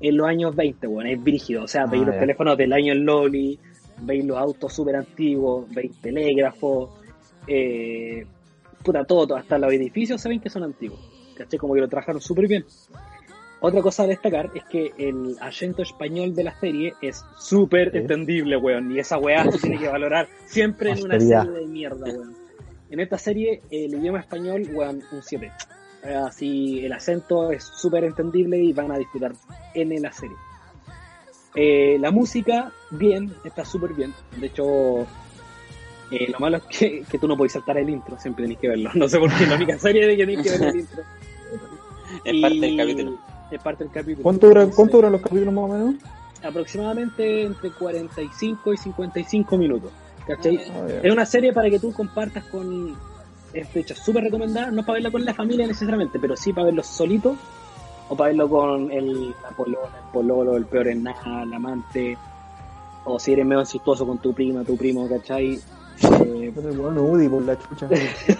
en 0.00 0.16
los 0.16 0.26
años 0.26 0.56
20, 0.56 0.84
weón. 0.88 1.06
Es 1.06 1.22
brígido. 1.22 1.62
O 1.62 1.68
sea, 1.68 1.82
Ah, 1.82 1.86
veis 1.86 2.04
los 2.04 2.18
teléfonos 2.18 2.56
del 2.58 2.72
año 2.72 2.92
en 2.92 3.04
Loli, 3.06 3.56
veis 4.02 4.24
los 4.24 4.36
autos 4.36 4.72
súper 4.72 4.96
antiguos, 4.96 5.72
veis 5.72 5.92
telégrafos, 6.00 6.90
eh, 7.46 8.26
puta, 8.82 9.04
todo, 9.04 9.28
todo, 9.28 9.38
hasta 9.38 9.56
los 9.58 9.72
edificios 9.72 10.20
se 10.20 10.28
ven 10.28 10.40
que 10.40 10.50
son 10.50 10.64
antiguos. 10.64 10.98
¿Cachai? 11.36 11.56
Como 11.56 11.74
que 11.74 11.80
lo 11.82 11.88
trabajaron 11.88 12.20
súper 12.20 12.48
bien. 12.48 12.64
Otra 13.60 13.80
cosa 13.80 14.02
a 14.02 14.06
destacar 14.08 14.50
es 14.56 14.64
que 14.64 14.92
el 14.98 15.36
acento 15.40 15.82
español 15.82 16.34
de 16.34 16.42
la 16.44 16.58
serie 16.58 16.94
es 17.00 17.24
súper 17.38 17.92
Sí. 17.92 17.98
entendible, 17.98 18.56
weón. 18.56 18.90
Y 18.90 18.98
esa 18.98 19.18
weá 19.18 19.48
se 19.52 19.58
tiene 19.58 19.78
que 19.78 19.88
valorar 19.88 20.26
siempre 20.46 20.90
en 20.90 21.04
una 21.04 21.20
serie 21.20 21.50
de 21.60 21.66
mierda, 21.68 22.06
weón. 22.06 22.34
En 22.94 23.00
esta 23.00 23.18
serie, 23.18 23.60
el 23.72 23.92
idioma 23.92 24.20
español, 24.20 24.68
weón, 24.72 25.02
un 25.10 25.20
7. 25.20 25.50
Así, 26.24 26.84
el 26.84 26.92
acento 26.92 27.50
es 27.50 27.64
súper 27.64 28.04
entendible 28.04 28.56
y 28.56 28.72
van 28.72 28.92
a 28.92 28.96
disfrutar 28.96 29.32
en 29.74 30.00
la 30.00 30.12
serie. 30.12 30.36
Eh, 31.56 31.96
la 31.98 32.12
música, 32.12 32.72
bien, 32.92 33.34
está 33.42 33.64
súper 33.64 33.94
bien. 33.94 34.14
De 34.36 34.46
hecho, 34.46 35.00
eh, 36.12 36.28
lo 36.30 36.38
malo 36.38 36.58
es 36.58 36.62
que, 36.66 37.02
que 37.10 37.18
tú 37.18 37.26
no 37.26 37.36
puedes 37.36 37.54
saltar 37.54 37.78
el 37.78 37.90
intro, 37.90 38.16
siempre 38.16 38.44
tenés 38.44 38.58
que 38.58 38.68
verlo. 38.68 38.92
No 38.94 39.08
sé 39.08 39.18
por 39.18 39.36
qué, 39.36 39.44
la 39.44 39.56
única 39.56 39.76
serie 39.76 40.06
de 40.06 40.16
que 40.16 40.26
tenés 40.26 40.42
que 40.44 40.50
ver 40.56 40.68
el 40.68 40.80
intro. 40.80 41.02
Es 42.24 42.40
parte 42.40 42.60
del 42.60 42.76
capítulo. 42.76 43.18
Es 43.50 43.60
parte 43.60 43.84
del 43.84 43.92
capítulo. 43.92 44.22
¿Cuánto, 44.22 44.46
dura, 44.46 44.60
Entonces, 44.60 44.76
¿Cuánto 44.76 44.96
duran 44.98 45.12
los 45.12 45.20
capítulos 45.20 45.52
más 45.52 45.64
o 45.64 45.68
menos? 45.68 45.94
Aproximadamente 46.44 47.42
entre 47.42 47.70
45 47.72 48.72
y 48.72 48.76
55 48.76 49.58
minutos. 49.58 49.90
¿Cachai? 50.26 50.58
Ah. 50.72 50.86
Es 51.02 51.12
una 51.12 51.26
serie 51.26 51.52
para 51.52 51.68
que 51.70 51.78
tú 51.78 51.92
compartas 51.92 52.44
con. 52.44 52.96
Es 53.52 53.72
de 53.72 53.80
hecho 53.80 53.94
súper 53.94 54.24
recomendada, 54.24 54.70
no 54.70 54.82
para 54.82 54.94
verla 54.94 55.10
con 55.12 55.24
la 55.24 55.32
familia 55.34 55.66
necesariamente, 55.66 56.18
pero 56.18 56.36
sí 56.36 56.52
para 56.52 56.66
verlo 56.66 56.82
solito 56.82 57.36
o 58.08 58.16
para 58.16 58.28
verlo 58.28 58.48
con 58.48 58.90
el, 58.90 59.30
la 59.30 59.50
polola, 59.56 59.86
el 60.04 60.12
pololo, 60.12 60.56
el 60.56 60.66
peor 60.66 60.88
en 60.88 61.04
nada, 61.04 61.42
el 61.44 61.52
amante, 61.54 62.18
o 63.04 63.18
si 63.20 63.32
eres 63.32 63.46
medio 63.46 63.60
incestuoso 63.60 64.04
con 64.06 64.18
tu 64.18 64.34
prima, 64.34 64.64
tu 64.64 64.76
primo, 64.76 65.08
¿cachai? 65.08 65.60
Eh, 66.02 66.52
weón 66.56 66.98
Udi 66.98 67.28
por 67.28 67.42
la 67.42 67.56
chucha. 67.56 67.88
es 68.28 68.36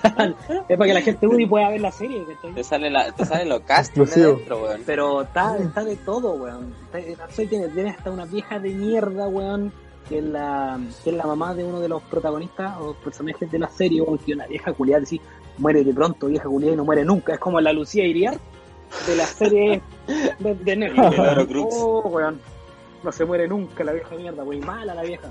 para 0.77 0.87
que 0.89 0.95
la 0.95 1.01
gente 1.01 1.27
Udi 1.29 1.47
pueda 1.47 1.69
ver 1.69 1.81
la 1.81 1.93
serie, 1.93 2.25
¿cachai? 2.27 2.53
Te 2.53 2.65
sale, 2.65 2.91
la, 2.91 3.13
te 3.13 3.25
salen 3.25 3.49
los 3.49 3.61
castings 3.61 3.95
de 3.95 4.03
Exclusivo. 4.23 4.37
dentro, 4.39 4.63
weón. 4.65 4.81
Pero 4.85 5.23
está, 5.23 5.57
está 5.59 5.85
de 5.85 5.95
todo, 5.97 6.33
weón. 6.35 6.75
Está- 6.93 7.31
soy- 7.31 7.47
tiene, 7.47 7.69
tiene 7.69 7.91
hasta 7.91 8.11
una 8.11 8.25
vieja 8.27 8.59
de 8.59 8.71
mierda, 8.71 9.29
weón, 9.29 9.73
que 10.09 10.19
es 10.19 10.25
la, 10.25 10.79
que 11.03 11.11
es 11.11 11.17
la 11.17 11.27
mamá 11.27 11.55
de 11.55 11.65
uno 11.65 11.81
de 11.81 11.89
los 11.89 12.03
protagonistas 12.03 12.77
o 12.81 12.95
personajes 12.95 13.51
de 13.51 13.59
la 13.59 13.69
serie, 13.69 14.03
que 14.25 14.35
una 14.35 14.47
vieja 14.47 14.73
culiada, 14.73 15.01
decir, 15.01 15.21
muere 15.59 15.85
de 15.85 15.95
pronto, 15.95 16.27
vieja 16.27 16.45
culiada 16.45 16.75
y 16.75 16.77
no 16.77 16.85
muere 16.85 17.05
nunca. 17.05 17.35
Es 17.35 17.39
como 17.39 17.61
la 17.61 17.73
Lucía 17.73 18.07
Iriar 18.07 18.39
de 19.07 19.17
la 19.17 19.27
serie 19.27 19.83
de, 20.39 20.55
de 20.55 20.77
Netflix. 20.77 21.75
Oh, 21.79 22.09
weón. 22.09 22.41
No 23.03 23.13
se 23.13 23.25
muere 23.25 23.49
nunca 23.49 23.85
la 23.85 23.93
vieja 23.93 24.15
mierda, 24.15 24.45
weón. 24.45 24.65
Mala 24.65 24.95
la 24.95 25.03
vieja. 25.03 25.31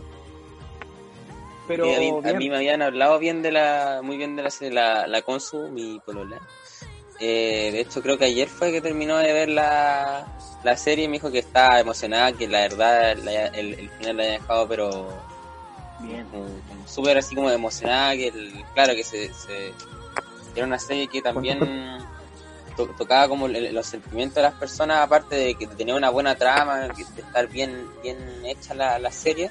Pero 1.68 1.86
a, 1.86 1.98
mí, 1.98 2.10
a 2.10 2.20
bien. 2.22 2.38
mí 2.38 2.50
me 2.50 2.58
habían 2.58 2.82
hablado 2.82 3.20
bien 3.20 3.42
de 3.42 3.52
la, 3.52 4.02
muy 4.04 4.18
bien 4.18 4.36
de 4.36 4.44
la 4.44 4.50
serie, 4.50 4.74
la, 4.74 5.08
la 5.08 5.22
Consu, 5.22 5.70
mi 5.70 6.00
polola. 6.06 6.42
Eh, 7.26 7.72
de 7.72 7.80
hecho, 7.80 8.02
creo 8.02 8.18
que 8.18 8.26
ayer 8.26 8.50
fue 8.50 8.70
que 8.74 8.82
terminó 8.82 9.18
de 9.18 9.32
ver 9.32 9.48
la, 9.48 10.28
la 10.62 10.76
serie 10.76 11.06
y 11.06 11.08
me 11.08 11.14
dijo 11.14 11.32
que 11.32 11.40
estaba 11.40 11.80
emocionada, 11.80 12.34
que 12.34 12.50
la 12.50 12.60
verdad 12.60 13.16
la- 13.24 13.46
el, 13.48 13.76
el 13.76 13.90
final 13.92 14.18
la 14.18 14.24
había 14.24 14.34
dejado, 14.40 14.68
pero 14.68 15.08
bien. 16.00 16.28
como 16.30 16.46
súper 16.86 17.18
así 17.18 17.34
como 17.34 17.50
emocionada, 17.50 18.14
que 18.16 18.28
el- 18.28 18.66
claro 18.74 18.94
que 18.94 19.06
se, 19.06 19.34
se- 19.34 19.72
era 20.54 20.66
una 20.66 20.78
serie 20.78 21.08
que 21.08 21.22
también 21.22 21.62
to- 22.76 22.88
tocaba 22.98 23.30
como 23.30 23.46
el- 23.46 23.74
los 23.74 23.86
sentimientos 23.88 24.36
de 24.36 24.42
las 24.42 24.56
personas, 24.56 24.98
aparte 25.00 25.38
de 25.38 25.56
que 25.56 25.66
tenía 25.68 25.96
una 25.96 26.10
buena 26.10 26.36
trama, 26.36 26.90
que- 26.94 27.06
de 27.16 27.22
estar 27.22 27.48
bien, 27.48 27.88
bien 28.02 28.18
hecha 28.46 28.74
la, 28.74 29.00
la 29.00 29.12
serie, 29.14 29.50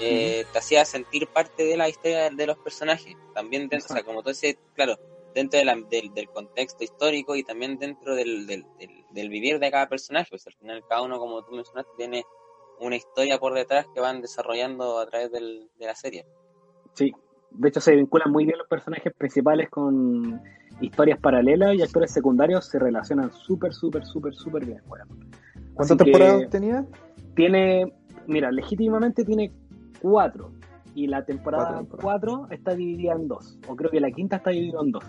eh, 0.00 0.46
te 0.50 0.58
hacía 0.58 0.82
sentir 0.86 1.26
parte 1.28 1.62
de 1.62 1.76
la 1.76 1.90
historia 1.90 2.30
de, 2.30 2.46
los 2.46 2.56
personajes, 2.56 3.14
también 3.34 3.68
dentro, 3.68 3.86
o 3.90 3.92
sea, 3.94 4.02
como 4.02 4.22
tú 4.22 4.30
decías, 4.30 4.56
claro, 4.74 4.98
dentro 5.34 5.58
de 5.58 5.64
la- 5.64 5.76
del, 5.76 6.12
del 6.14 6.28
contexto 6.28 6.84
histórico 6.84 7.34
y 7.36 7.42
también 7.44 7.78
dentro 7.78 8.14
del, 8.14 8.46
del, 8.46 8.64
del- 8.78 9.04
del 9.10 9.28
vivir 9.28 9.58
de 9.58 9.70
cada 9.70 9.88
personaje, 9.88 10.26
pues 10.30 10.46
al 10.46 10.54
final 10.54 10.82
cada 10.88 11.02
uno, 11.02 11.18
como 11.18 11.42
tú 11.44 11.52
mencionaste, 11.54 11.90
tiene 11.96 12.24
una 12.80 12.96
historia 12.96 13.38
por 13.38 13.54
detrás 13.54 13.86
que 13.94 14.00
van 14.00 14.20
desarrollando 14.20 14.98
a 14.98 15.06
través 15.06 15.30
del- 15.30 15.68
de 15.78 15.86
la 15.86 15.94
serie. 15.94 16.26
Sí, 16.94 17.12
de 17.50 17.68
hecho 17.68 17.80
se 17.80 17.94
vinculan 17.94 18.30
muy 18.32 18.44
bien 18.44 18.58
los 18.58 18.66
personajes 18.68 19.12
principales 19.16 19.68
con 19.70 20.40
historias 20.80 21.20
paralelas 21.20 21.74
y 21.76 21.82
actores 21.82 22.10
secundarios 22.10 22.66
se 22.66 22.78
relacionan 22.78 23.32
súper, 23.32 23.72
súper, 23.72 24.04
súper, 24.04 24.34
súper 24.34 24.64
bien. 24.66 24.82
weón. 24.88 25.08
¿Cuántas 25.74 25.96
temporadas 25.98 26.50
tenía? 26.50 26.84
Tiene, 27.36 27.92
mira, 28.26 28.50
legítimamente 28.50 29.24
tiene 29.24 29.52
cuatro. 30.00 30.50
Y 30.94 31.06
la 31.06 31.24
temporada 31.24 31.76
Cuatro 31.88 31.98
cuatro 32.02 32.46
está 32.50 32.74
dividida 32.74 33.12
en 33.14 33.26
dos. 33.26 33.58
O 33.68 33.74
creo 33.76 33.90
que 33.90 34.00
la 34.00 34.10
quinta 34.10 34.36
está 34.36 34.50
dividida 34.50 34.80
en 34.82 34.90
dos. 34.92 35.04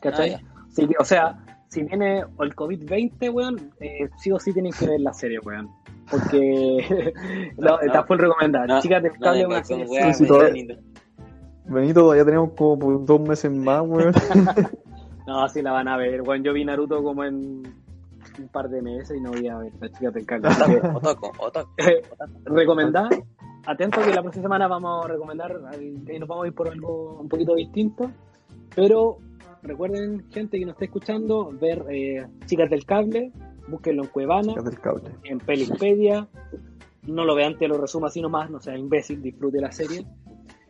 ¿Cachai? 0.00 0.34
Ah, 0.34 0.40
Así 0.68 0.86
que, 0.86 0.94
o 0.98 1.04
sea, 1.04 1.44
si 1.68 1.82
viene 1.82 2.20
el 2.20 2.54
COVID-20, 2.54 3.32
weón, 3.32 3.72
eh, 3.80 4.08
sí 4.18 4.30
o 4.32 4.38
sí 4.38 4.52
tienen 4.52 4.72
que 4.72 4.86
ver 4.86 5.00
la 5.00 5.12
serie, 5.12 5.38
weón. 5.40 5.68
Porque 6.10 7.12
no, 7.58 7.70
No, 7.76 7.80
está 7.80 8.04
full 8.04 8.18
recomendada. 8.18 8.66
no, 8.66 8.80
Chicas 8.80 9.02
del 9.02 9.12
cable 9.18 9.46
weas, 9.46 9.66
sí, 9.66 10.26
todavía- 10.26 10.52
Benito. 10.52 10.74
Benito, 11.66 12.00
todavía 12.00 12.24
tenemos 12.24 12.50
como 12.56 12.78
por 12.78 13.04
dos 13.04 13.20
meses 13.20 13.50
más, 13.52 13.82
weón. 13.86 14.12
No, 15.26 15.48
sí 15.48 15.62
la 15.62 15.70
van 15.70 15.86
a 15.86 15.96
ver. 15.96 16.22
Bueno, 16.22 16.42
yo 16.44 16.52
vi 16.52 16.64
Naruto 16.64 17.04
como 17.04 17.22
en 17.22 17.62
un 18.38 18.48
par 18.50 18.68
de 18.68 18.82
meses 18.82 19.16
y 19.16 19.20
no 19.20 19.30
voy 19.30 19.46
a 19.46 19.58
ver 19.58 19.72
las 19.80 19.92
chicas 19.92 20.12
del 20.14 20.26
cable. 20.26 20.48
Otoko, 20.92 21.30
Otoko. 21.38 21.70
recomendada. 22.46 23.10
Atento 23.66 24.00
que 24.00 24.12
la 24.12 24.22
próxima 24.22 24.42
semana 24.44 24.66
vamos 24.66 25.04
a 25.04 25.08
recomendar, 25.08 25.56
y 25.80 26.18
nos 26.18 26.28
vamos 26.28 26.44
a 26.44 26.48
ir 26.48 26.54
por 26.54 26.68
algo 26.68 27.20
un 27.20 27.28
poquito 27.28 27.54
distinto. 27.54 28.10
Pero 28.74 29.18
recuerden, 29.62 30.24
gente 30.30 30.58
que 30.58 30.64
nos 30.66 30.74
está 30.74 30.84
escuchando, 30.86 31.50
ver 31.52 31.84
eh, 31.90 32.26
Chicas 32.46 32.70
del 32.70 32.84
Cable, 32.84 33.32
búsquenlo 33.68 34.02
en 34.04 34.08
Cuevana, 34.08 34.48
Chicas 34.48 34.64
del 34.64 34.80
cable. 34.80 35.10
en 35.24 35.38
Pelispedia. 35.38 36.28
No 37.06 37.24
lo 37.24 37.34
vean, 37.34 37.56
te 37.56 37.66
lo 37.66 37.78
resumo 37.78 38.06
así 38.06 38.20
nomás, 38.20 38.50
no 38.50 38.60
sea 38.60 38.76
imbécil, 38.76 39.22
disfrute 39.22 39.60
la 39.60 39.72
serie. 39.72 40.04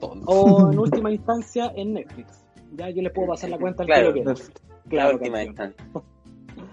O 0.01 0.71
en 0.73 0.79
última 0.79 1.11
instancia 1.11 1.73
en 1.75 1.95
Netflix. 1.95 2.45
Ya 2.77 2.89
yo 2.91 3.03
les 3.03 3.13
puedo 3.13 3.29
pasar 3.29 3.51
la 3.51 3.59
cuenta 3.59 3.83
al 3.83 3.87
Claro. 3.89 4.03
que 4.03 4.07
lo 4.07 4.13
quiera. 4.15 4.31
Netflix. 4.33 4.63
La 4.85 4.91
Claro, 4.91 5.15
última 5.17 5.43
instancia. 5.45 5.87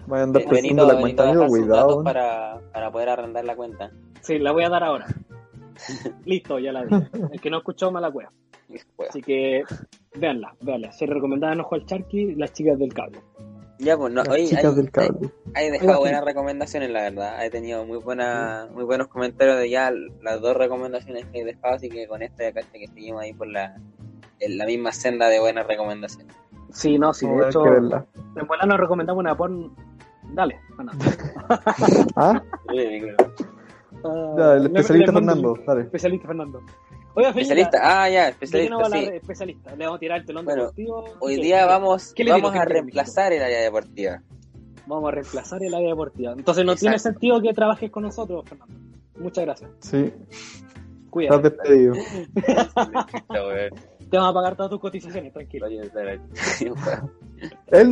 Vayan 0.06 0.20
a 0.20 0.24
andar 0.24 0.42
Benito, 0.42 0.48
prestando 0.48 0.86
la 0.86 0.94
Benito 0.94 1.00
cuenta, 1.02 1.28
amigo, 1.28 1.46
cuidado. 1.48 1.88
weón. 1.88 2.04
para, 2.04 2.60
para 2.72 2.90
poder 2.92 3.08
arrendar 3.10 3.44
la 3.44 3.56
cuenta. 3.56 3.90
Sí, 4.22 4.38
la 4.38 4.52
voy 4.52 4.64
a 4.64 4.68
dar 4.70 4.82
ahora. 4.84 5.06
Listo, 6.24 6.58
ya 6.58 6.72
la 6.72 6.84
di. 6.84 6.94
El 7.32 7.40
que 7.40 7.50
no 7.50 7.58
escuchó, 7.58 7.90
mala 7.92 8.10
cueva. 8.10 8.32
Así 9.08 9.20
que 9.22 9.62
véanla, 10.14 10.54
véanla. 10.60 10.92
Se 10.92 11.06
recomendaba 11.06 11.52
en 11.52 11.60
Ojo 11.60 11.74
al 11.74 11.86
Charqui, 11.86 12.34
las 12.34 12.52
chicas 12.52 12.78
del 12.78 12.92
cable. 12.92 13.20
Ya, 13.80 13.96
pues, 13.96 14.12
no, 14.12 14.22
oye, 14.22 14.48
hay- 14.56 14.74
del 14.74 14.90
cable. 14.90 15.30
Hay 15.54 15.66
Oiga, 15.66 15.78
dejado 15.80 16.00
buenas 16.00 16.24
recomendaciones, 16.24 16.90
la 16.90 17.02
verdad. 17.02 17.44
He 17.44 17.50
tenido 17.50 17.84
muy 17.86 17.98
buena, 17.98 18.66
muy 18.72 18.82
buenos 18.84 19.06
comentarios 19.06 19.56
de 19.58 19.70
ya 19.70 19.92
las 20.22 20.40
dos 20.40 20.56
recomendaciones 20.56 21.26
que 21.26 21.40
he 21.40 21.44
dejado, 21.44 21.74
así 21.74 21.88
que 21.88 22.08
con 22.08 22.22
esto 22.22 22.42
ya 22.42 22.52
caché 22.52 22.78
que 22.80 22.88
seguimos 22.88 23.22
ahí 23.22 23.32
por 23.32 23.46
la, 23.46 23.76
en 24.40 24.58
la 24.58 24.66
misma 24.66 24.90
senda 24.92 25.28
de 25.28 25.38
buenas 25.38 25.66
recomendaciones. 25.66 26.34
Sí, 26.72 26.98
no, 26.98 27.12
sí, 27.14 27.26
de 27.28 27.48
hecho, 27.48 27.64
en 27.66 28.46
Vuela 28.46 28.66
nos 28.66 28.78
recomendamos 28.80 29.20
una 29.20 29.36
porn. 29.36 29.72
Dale, 30.34 30.60
Fernando. 30.76 31.04
¿Ah? 32.16 32.42
Ah, 34.04 34.34
Ya, 34.36 34.54
el 34.54 34.66
especialista 34.66 35.12
Fernando, 35.12 35.54
el- 35.56 35.64
dale. 35.64 35.80
Especialista 35.82 36.26
Fernando. 36.28 36.62
Oiga, 37.18 37.32
Feñita, 37.32 37.54
Especialista, 37.54 37.78
ah, 37.82 38.08
ya, 38.08 38.26
¿de 38.26 38.26
qué 38.26 38.30
especialista, 38.44 38.84
sí. 38.90 39.08
especialista? 39.12 39.74
Le 39.76 39.84
vamos 39.86 39.96
a 39.96 39.98
tirar 39.98 40.20
el 40.20 40.26
telón 40.26 40.44
Bueno, 40.44 40.60
deportivo. 40.62 41.04
Hoy 41.18 41.34
¿Qué- 41.36 41.42
día 41.42 41.60
qué- 41.62 41.66
vamos, 41.66 42.12
qué 42.14 42.22
le 42.24 42.30
vamos 42.30 42.42
digo? 42.42 42.48
a 42.48 42.52
¿Qué 42.52 42.58
le 42.68 42.74
digo? 42.74 42.82
reemplazar 42.84 43.32
el 43.32 43.42
área 43.42 43.60
deportiva. 43.60 44.22
Vamos 44.86 45.08
a 45.08 45.10
reemplazar 45.10 45.62
el 45.64 45.74
área 45.74 45.88
deportiva. 45.88 46.32
Entonces 46.32 46.64
no 46.64 46.72
Exacto. 46.72 46.84
tiene 46.84 46.98
sentido 47.00 47.42
que 47.42 47.52
trabajes 47.54 47.90
con 47.90 48.04
nosotros, 48.04 48.44
Fernando. 48.48 48.74
Muchas 49.18 49.44
gracias. 49.44 49.70
Sí, 49.80 50.12
Cuídate. 51.10 51.48
estás 51.48 51.58
despedido. 51.58 51.94
Te 54.10 54.16
vamos 54.16 54.30
a 54.30 54.34
pagar 54.34 54.56
todas 54.56 54.70
tus 54.70 54.80
cotizaciones, 54.80 55.32
tranquilo. 55.32 55.66
Él 55.66 55.90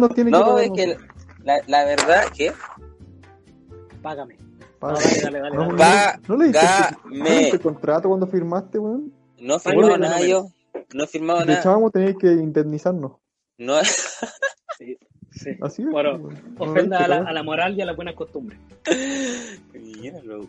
no 0.01 0.09
tiene 0.09 0.31
que 0.31 0.39
No, 0.39 0.59
es 0.59 0.71
que 0.71 0.97
la, 1.43 1.61
la 1.67 1.85
verdad 1.85 2.25
que 2.35 2.53
Págame. 4.03 4.37
Paga. 4.79 4.95
No, 4.95 5.01
dale, 5.01 5.21
dale, 5.23 5.39
dale, 5.41 5.57
No, 5.57 5.63
dale. 5.63 5.73
no, 5.73 5.79
Va- 5.79 6.21
¿No 6.29 6.37
le 6.37 6.53
¿no 7.25 7.31
diste 7.39 7.59
contrato 7.59 8.09
cuando 8.09 8.27
firmaste, 8.27 8.79
weón? 8.79 9.13
No 9.39 9.59
firmado 9.59 9.89
lo 9.91 9.99
nada 9.99 10.21
yo. 10.21 10.49
No 10.95 11.07
te 11.07 11.19
nada. 11.21 11.61
echábamos, 11.61 11.93
tenías 11.93 12.17
que 12.17 12.29
indemnizarnos. 12.33 13.13
No, 13.59 13.75
Sí, 14.79 14.99
sí. 15.31 15.51
Así 15.63 15.83
es. 15.83 15.89
Bueno. 15.89 16.19
No 16.19 16.65
Ofenda 16.65 17.05
a 17.05 17.09
la, 17.09 17.19
a 17.19 17.43
moral 17.43 17.77
y 17.77 17.81
a 17.81 17.87
las 17.87 17.97
buenas 17.97 18.15
costumbres. 18.15 18.59
Míralo. 19.73 20.47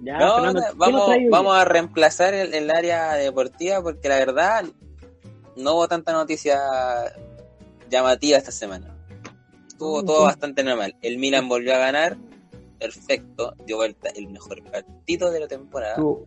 Ya, 0.00 0.18
No, 0.18 0.34
Fernando, 0.36 0.60
no, 0.60 0.66
¿qué 0.66 0.70
nos 0.70 0.76
vamos, 0.76 1.16
vamos 1.30 1.56
a 1.56 1.64
reemplazar 1.64 2.34
el, 2.34 2.54
el 2.54 2.70
área 2.70 3.14
deportiva 3.14 3.82
porque 3.82 4.08
la 4.08 4.16
verdad 4.16 4.64
no 5.56 5.74
hubo 5.74 5.88
tanta 5.88 6.12
noticia 6.12 6.60
llamativa 7.90 8.38
esta 8.38 8.52
semana. 8.52 8.94
Estuvo 9.66 10.02
Mm, 10.02 10.06
todo 10.06 10.18
sí. 10.18 10.24
bastante 10.24 10.62
normal. 10.62 10.96
El 11.02 11.18
Milan 11.18 11.48
volvió 11.48 11.74
a 11.74 11.78
ganar, 11.78 12.16
perfecto, 12.78 13.54
dio 13.66 13.76
vuelta 13.76 14.08
el 14.10 14.28
mejor 14.28 14.62
partido 14.70 15.30
de 15.30 15.40
la 15.40 15.48
temporada. 15.48 15.94
Estuvo, 15.94 16.26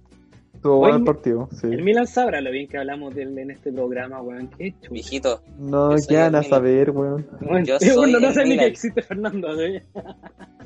estuvo 0.61 0.77
bueno 0.77 0.97
el 0.97 1.01
Oye, 1.01 1.05
partido, 1.11 1.49
sí. 1.59 1.67
El 1.67 1.81
Milan 1.83 2.05
sabrá 2.05 2.39
lo 2.39 2.51
bien 2.51 2.67
que 2.67 2.77
hablamos 2.77 3.15
de 3.15 3.23
él 3.23 3.37
en 3.39 3.49
este 3.49 3.73
programa, 3.73 4.21
weón. 4.21 4.47
Qué 4.57 4.75
chulo. 4.81 5.41
No, 5.57 5.95
¿qué 6.07 6.17
van 6.17 6.35
a 6.35 6.43
saber, 6.43 6.91
weón? 6.91 7.27
Bueno, 7.41 7.65
Yo 7.65 7.79
soy 7.79 8.11
no 8.11 8.31
sabe 8.31 8.49
ni 8.49 8.57
que 8.59 8.65
existe 8.67 9.01
Fernando. 9.01 9.49
¿sí? 9.57 9.79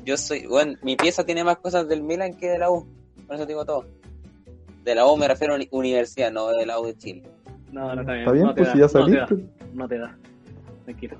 yo 0.04 0.16
soy, 0.18 0.46
bueno, 0.46 0.74
mi 0.82 0.96
pieza 0.96 1.24
tiene 1.24 1.42
más 1.44 1.56
cosas 1.58 1.88
del 1.88 2.02
Milan 2.02 2.34
que 2.34 2.48
de 2.50 2.58
la 2.58 2.70
U, 2.70 2.86
por 3.26 3.36
eso 3.36 3.46
digo 3.46 3.64
todo. 3.64 3.86
De 4.84 4.94
la 4.94 5.06
U 5.06 5.16
me 5.16 5.26
refiero 5.28 5.54
a 5.54 5.56
uni- 5.56 5.68
universidad, 5.72 6.30
no 6.30 6.48
de 6.48 6.66
la 6.66 6.78
U 6.78 6.86
de 6.86 6.96
Chile. 6.98 7.22
No, 7.72 7.94
no 7.94 8.00
está 8.02 8.12
bien. 8.12 8.20
¿Está 8.24 8.32
bien? 8.32 8.46
no 8.46 8.54
Pues 8.54 8.68
si 8.72 8.78
ya 8.78 8.84
no 8.84 8.88
te 8.88 8.98
da, 8.98 9.26
saliste. 9.26 9.48
no 9.74 9.88
te 9.88 9.98
da. 9.98 10.18
Tranquilo. 10.84 11.16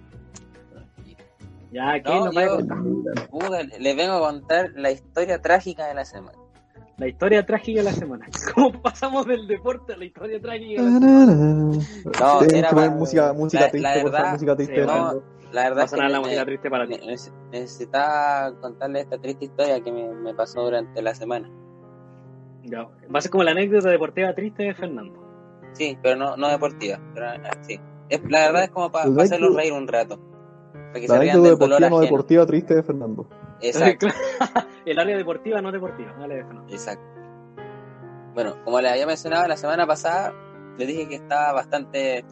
Ya, 1.72 1.94
¿qué 2.02 2.08
No, 2.10 2.24
nos 2.26 2.36
va 2.36 2.40
a 2.42 2.46
yo-? 2.46 3.28
Puta, 3.30 3.62
les 3.80 3.96
vengo 3.96 4.12
a 4.14 4.20
contar 4.20 4.70
la 4.76 4.90
historia 4.92 5.40
trágica 5.40 5.86
de 5.88 5.94
la 5.94 6.04
semana. 6.04 6.38
La 6.98 7.08
historia 7.08 7.44
trágica 7.44 7.80
de 7.80 7.84
la 7.84 7.92
semana. 7.92 8.26
¿Cómo 8.54 8.72
pasamos 8.80 9.26
del 9.26 9.46
deporte 9.46 9.92
a 9.92 9.96
la 9.98 10.04
historia 10.06 10.40
trágica 10.40 10.82
de 10.82 10.90
la 10.90 10.98
semana? 10.98 11.34
No, 11.34 12.38
Tienes 12.38 12.52
era 12.54 12.70
poner 12.70 12.84
para- 12.86 12.90
música, 12.90 13.32
música 13.34 13.64
la- 13.64 13.70
triste, 13.70 13.88
la 13.88 13.94
favor, 13.96 14.12
verdad, 14.12 14.32
música 14.32 14.56
triste. 14.56 14.86
no. 14.86 15.22
La 15.52 15.62
verdad 15.62 15.84
es 15.84 15.90
que 15.90 15.96
sonar 15.96 16.10
la 16.10 16.18
me- 16.18 16.24
música 16.24 16.44
triste 16.44 16.70
para 16.70 16.86
ti. 16.86 16.94
ne- 16.94 17.06
nece- 17.14 17.32
necesitaba 17.52 18.58
contarles 18.60 19.02
esta 19.04 19.18
triste 19.18 19.44
historia 19.44 19.80
que 19.82 19.92
me, 19.92 20.08
me 20.12 20.34
pasó 20.34 20.62
durante 20.62 21.00
la 21.02 21.14
semana. 21.14 21.50
Ya, 22.64 22.82
Va 22.82 23.18
a 23.18 23.20
ser 23.20 23.30
como 23.30 23.44
la 23.44 23.52
anécdota 23.52 23.90
deportiva 23.90 24.34
triste 24.34 24.64
de 24.64 24.74
Fernando. 24.74 25.22
Sí, 25.74 25.96
pero 26.02 26.16
no, 26.16 26.36
no 26.36 26.48
deportiva. 26.48 26.98
Pero, 27.14 27.26
ah, 27.26 27.38
sí. 27.60 27.78
Es- 28.08 28.22
la 28.28 28.40
verdad 28.46 28.64
es 28.64 28.70
como 28.70 28.90
para 28.90 29.04
hacerlos 29.04 29.30
anécdota- 29.50 29.56
reír 29.60 29.72
un 29.72 29.86
rato. 29.86 30.18
Para 30.72 30.92
que 30.94 31.06
La 31.08 31.14
se 31.14 31.20
rían 31.20 31.36
anécdota 31.36 31.48
del 31.50 31.58
dolor 31.58 31.58
deportiva 31.58 31.78
no 31.90 31.96
ajeno. 31.96 32.00
deportiva 32.00 32.46
triste 32.46 32.74
de 32.74 32.82
Fernando. 32.82 33.28
Exacto, 33.60 34.06
El 34.84 34.98
área 34.98 35.16
deportiva 35.16 35.60
no 35.62 35.72
deportiva. 35.72 36.12
Dale, 36.18 36.44
Fernando. 36.44 36.72
exacto. 36.72 37.02
Bueno, 38.34 38.56
como 38.64 38.80
les 38.80 38.92
había 38.92 39.06
mencionado 39.06 39.48
la 39.48 39.56
semana 39.56 39.86
pasada, 39.86 40.32
les 40.76 40.86
dije 40.88 41.08
que 41.08 41.14
estaba 41.16 41.52
bastante 41.52 42.24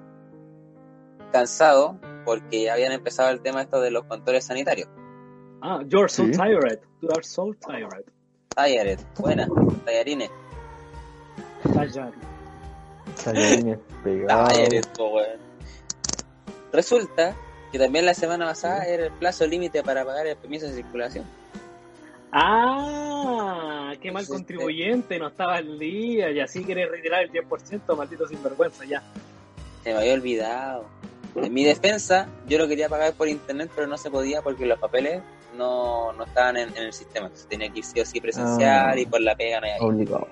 cansado 1.32 1.96
porque 2.24 2.70
habían 2.70 2.92
empezado 2.92 3.30
el 3.30 3.40
tema 3.40 3.62
esto 3.62 3.80
de 3.80 3.90
los 3.90 4.04
controles 4.04 4.44
sanitarios. 4.44 4.88
Ah, 5.62 5.80
you're 5.86 6.08
so 6.08 6.24
Sí. 6.24 6.32
tired. 6.32 6.78
You 7.00 7.08
are 7.10 7.22
so 7.22 7.54
tired. 7.66 8.04
Talleres, 8.54 9.04
buena, 9.18 9.48
tallarines. 9.84 10.30
Tired. 11.72 12.12
Tallarines 13.24 13.78
pegados. 14.02 14.88
Po, 14.96 15.08
weón. 15.14 15.40
Resulta 16.72 17.34
que 17.74 17.78
también 17.80 18.06
la 18.06 18.14
semana 18.14 18.46
pasada 18.46 18.84
era 18.84 19.06
el 19.06 19.10
plazo 19.10 19.44
límite 19.48 19.82
para 19.82 20.04
pagar 20.04 20.28
el 20.28 20.36
permiso 20.36 20.64
de 20.68 20.74
circulación. 20.74 21.24
Ah, 22.30 23.94
qué 24.00 24.12
mal 24.12 24.24
contribuyente, 24.28 25.18
no 25.18 25.26
estaba 25.26 25.56
al 25.56 25.76
día 25.76 26.30
y 26.30 26.38
así 26.38 26.62
quiere 26.62 26.86
retirar 26.86 27.24
el 27.24 27.32
10%, 27.32 27.96
maldito 27.96 28.28
sinvergüenza, 28.28 28.84
ya. 28.84 29.02
Se 29.82 29.92
me 29.92 29.98
había 29.98 30.14
olvidado. 30.14 30.84
En 31.34 31.52
mi 31.52 31.64
defensa, 31.64 32.28
yo 32.46 32.58
lo 32.58 32.68
quería 32.68 32.88
pagar 32.88 33.12
por 33.14 33.26
internet, 33.26 33.68
pero 33.74 33.88
no 33.88 33.98
se 33.98 34.08
podía 34.08 34.40
porque 34.40 34.66
los 34.66 34.78
papeles 34.78 35.20
no, 35.58 36.12
no 36.12 36.22
estaban 36.22 36.56
en, 36.56 36.68
en 36.76 36.84
el 36.84 36.92
sistema. 36.92 37.26
Entonces 37.26 37.48
tenía 37.48 37.68
que 37.70 37.80
ir 37.80 37.84
sí 37.84 37.98
o 38.00 38.06
sí 38.06 38.20
presencial 38.20 38.90
Ah. 38.90 38.96
y 38.96 39.04
por 39.04 39.20
la 39.20 39.34
pega 39.34 39.58
no 39.60 39.66
hay. 39.66 39.72
Obligado. 39.80 40.28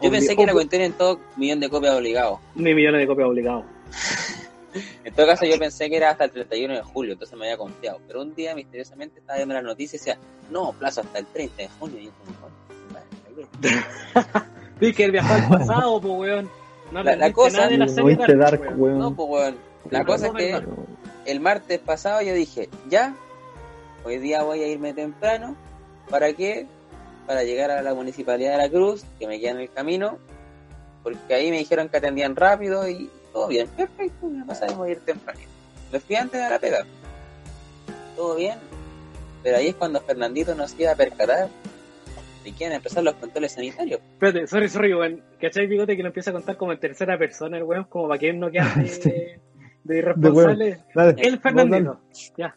Yo 0.00 0.08
pensé 0.10 0.36
que 0.36 0.46
la 0.46 0.52
Obli- 0.52 0.54
cuestión 0.54 0.82
en 0.82 0.92
todo 0.92 1.18
millón 1.36 1.58
de 1.58 1.68
copias 1.68 1.96
obligado. 1.96 2.38
Ni 2.54 2.72
millones 2.74 3.00
de 3.00 3.06
copias 3.08 3.28
obligados. 3.28 3.64
En 5.04 5.14
todo 5.14 5.26
caso, 5.26 5.44
yo 5.44 5.58
pensé 5.58 5.88
que 5.90 5.96
era 5.96 6.10
hasta 6.10 6.24
el 6.24 6.30
31 6.30 6.74
de 6.74 6.82
julio, 6.82 7.12
entonces 7.14 7.36
me 7.38 7.46
había 7.46 7.56
confiado. 7.56 8.00
Pero 8.06 8.22
un 8.22 8.34
día, 8.34 8.54
misteriosamente, 8.54 9.20
estaba 9.20 9.36
viendo 9.36 9.54
las 9.54 9.64
noticias 9.64 10.02
y 10.02 10.10
decía, 10.10 10.18
no, 10.50 10.72
plazo 10.72 11.00
hasta 11.02 11.18
el 11.18 11.26
30 11.26 11.56
de 11.62 11.68
junio. 11.78 11.98
Y 12.00 12.04
yo, 12.06 12.10
como, 12.24 12.48
"Madre, 12.92 13.84
Tienes 14.78 14.96
que 14.96 15.10
viajar 15.10 15.40
al 15.42 15.48
pasado, 15.58 16.00
pues, 16.00 16.14
weón. 16.14 16.50
No 16.92 17.02
La- 17.02 17.16
la 17.16 17.32
cosa- 17.32 17.56
nada 17.58 17.70
de 17.70 17.78
la 17.78 17.86
No 17.86 17.92
serie 17.92 18.16
viste 18.16 18.36
Dark, 18.36 18.60
Dark, 18.60 18.78
weón. 18.78 18.80
weón. 18.80 18.98
No, 18.98 19.14
pues, 19.16 19.28
weón. 19.30 19.56
La 19.90 20.00
No, 20.00 20.06
cosa 20.06 20.26
es 20.28 20.32
que 20.34 20.62
el 21.26 21.40
martes 21.40 21.78
pasado 21.80 22.22
yo 22.22 22.32
dije, 22.34 22.68
ya, 22.88 23.14
hoy 24.04 24.18
día 24.18 24.42
voy 24.42 24.62
a 24.62 24.66
irme 24.68 24.92
temprano. 24.94 25.56
¿Para 26.10 26.32
qué? 26.32 26.66
para 27.26 27.42
llegar 27.42 27.72
a 27.72 27.82
la 27.82 27.92
municipalidad 27.92 28.52
de 28.52 28.58
la 28.58 28.68
Cruz, 28.70 29.02
que 29.18 29.26
me 29.26 29.40
queda 29.40 29.50
en 29.50 29.58
el 29.58 29.68
camino, 29.72 30.16
porque 31.02 31.34
ahí 31.34 31.50
me 31.50 31.58
dijeron 31.58 31.88
que 31.88 31.96
atendían 31.96 32.36
rápido 32.36 32.88
y 32.88 33.10
todo 33.36 33.48
bien, 33.48 33.68
perfecto, 33.68 34.26
me 34.28 34.46
pasamos 34.46 34.86
a 34.86 34.90
ir 34.90 35.00
temprano. 35.00 35.40
Me 35.92 36.00
fui 36.00 36.16
antes 36.16 36.40
de 36.40 36.48
la 36.48 36.58
pega. 36.58 36.86
Todo 38.16 38.34
bien, 38.36 38.58
pero 39.42 39.58
ahí 39.58 39.68
es 39.68 39.74
cuando 39.74 40.00
Fernandito 40.00 40.54
nos 40.54 40.78
iba 40.80 40.92
a 40.92 40.96
percatar 40.96 41.50
iban 42.46 42.72
a 42.72 42.76
empezar 42.76 43.02
los 43.02 43.14
controles 43.16 43.52
sanitarios. 43.52 44.00
Espérate, 44.00 44.46
sorry, 44.46 44.68
sorry, 44.70 44.94
weón. 44.94 45.22
¿Cachai, 45.38 45.66
bigote 45.66 45.96
que 45.96 46.02
lo 46.02 46.08
empieza 46.08 46.30
a 46.30 46.32
contar 46.32 46.56
como 46.56 46.72
en 46.72 46.80
tercera 46.80 47.18
persona 47.18 47.58
el 47.58 47.64
weón? 47.64 47.84
Como 47.84 48.08
para 48.08 48.18
que 48.18 48.30
él 48.30 48.38
no 48.38 48.50
quede 48.50 48.64
de, 48.76 48.88
Sí. 48.88 49.12
de 49.84 49.98
irresponsable. 49.98 50.78
Dale, 50.94 51.22
el 51.22 51.38
Fernandito. 51.40 52.00
Ya. 52.38 52.56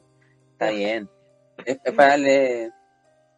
Está 0.53 0.69
bien. 0.69 1.09
Es, 1.65 1.77
es 1.83 1.93
para 1.93 2.09
darle, 2.11 2.71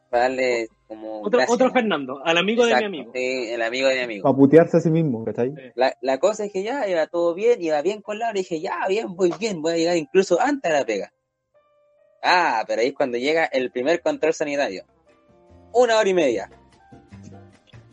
para 0.10 0.24
darle 0.24 0.68
como... 0.92 1.22
Otro, 1.22 1.72
Fernando, 1.72 2.22
al 2.26 2.38
amigo 2.38 2.66
de 2.66 2.76
mi 2.76 2.84
amigo. 2.84 3.12
Sí, 3.16 3.48
el 3.50 3.62
amigo 3.62 3.88
de 3.88 3.96
mi 3.96 4.02
amigo. 4.02 4.24
Para 4.24 4.36
putearse 4.36 4.78
a 4.78 4.80
sí 4.82 4.92
mismo, 4.92 5.24
¿cachai? 5.24 5.54
La, 5.76 5.96
la 6.02 6.20
cosa 6.20 6.44
es 6.44 6.52
que 6.52 6.64
ya 6.64 6.88
iba 6.90 7.08
todo 7.08 7.34
bien, 7.34 7.62
iba 7.62 7.82
bien 7.82 8.02
con 8.02 8.20
Laura, 8.20 8.38
y 8.38 8.42
dije, 8.44 8.60
ya, 8.60 8.86
bien, 8.90 9.16
voy 9.16 9.34
bien, 9.40 9.62
voy 9.62 9.72
a 9.72 9.78
llegar 9.78 9.96
incluso 9.98 10.40
antes 10.42 10.70
de 10.70 10.78
la 10.78 10.86
pega. 10.86 11.14
Ah, 12.22 12.64
pero 12.68 12.82
ahí 12.82 12.90
es 12.90 12.94
cuando 12.94 13.18
llega 13.18 13.46
el 13.46 13.72
primer 13.72 14.02
control 14.02 14.34
sanitario. 14.34 14.84
Una 15.74 15.98
hora 15.98 16.10
y 16.10 16.14
media. 16.14 16.52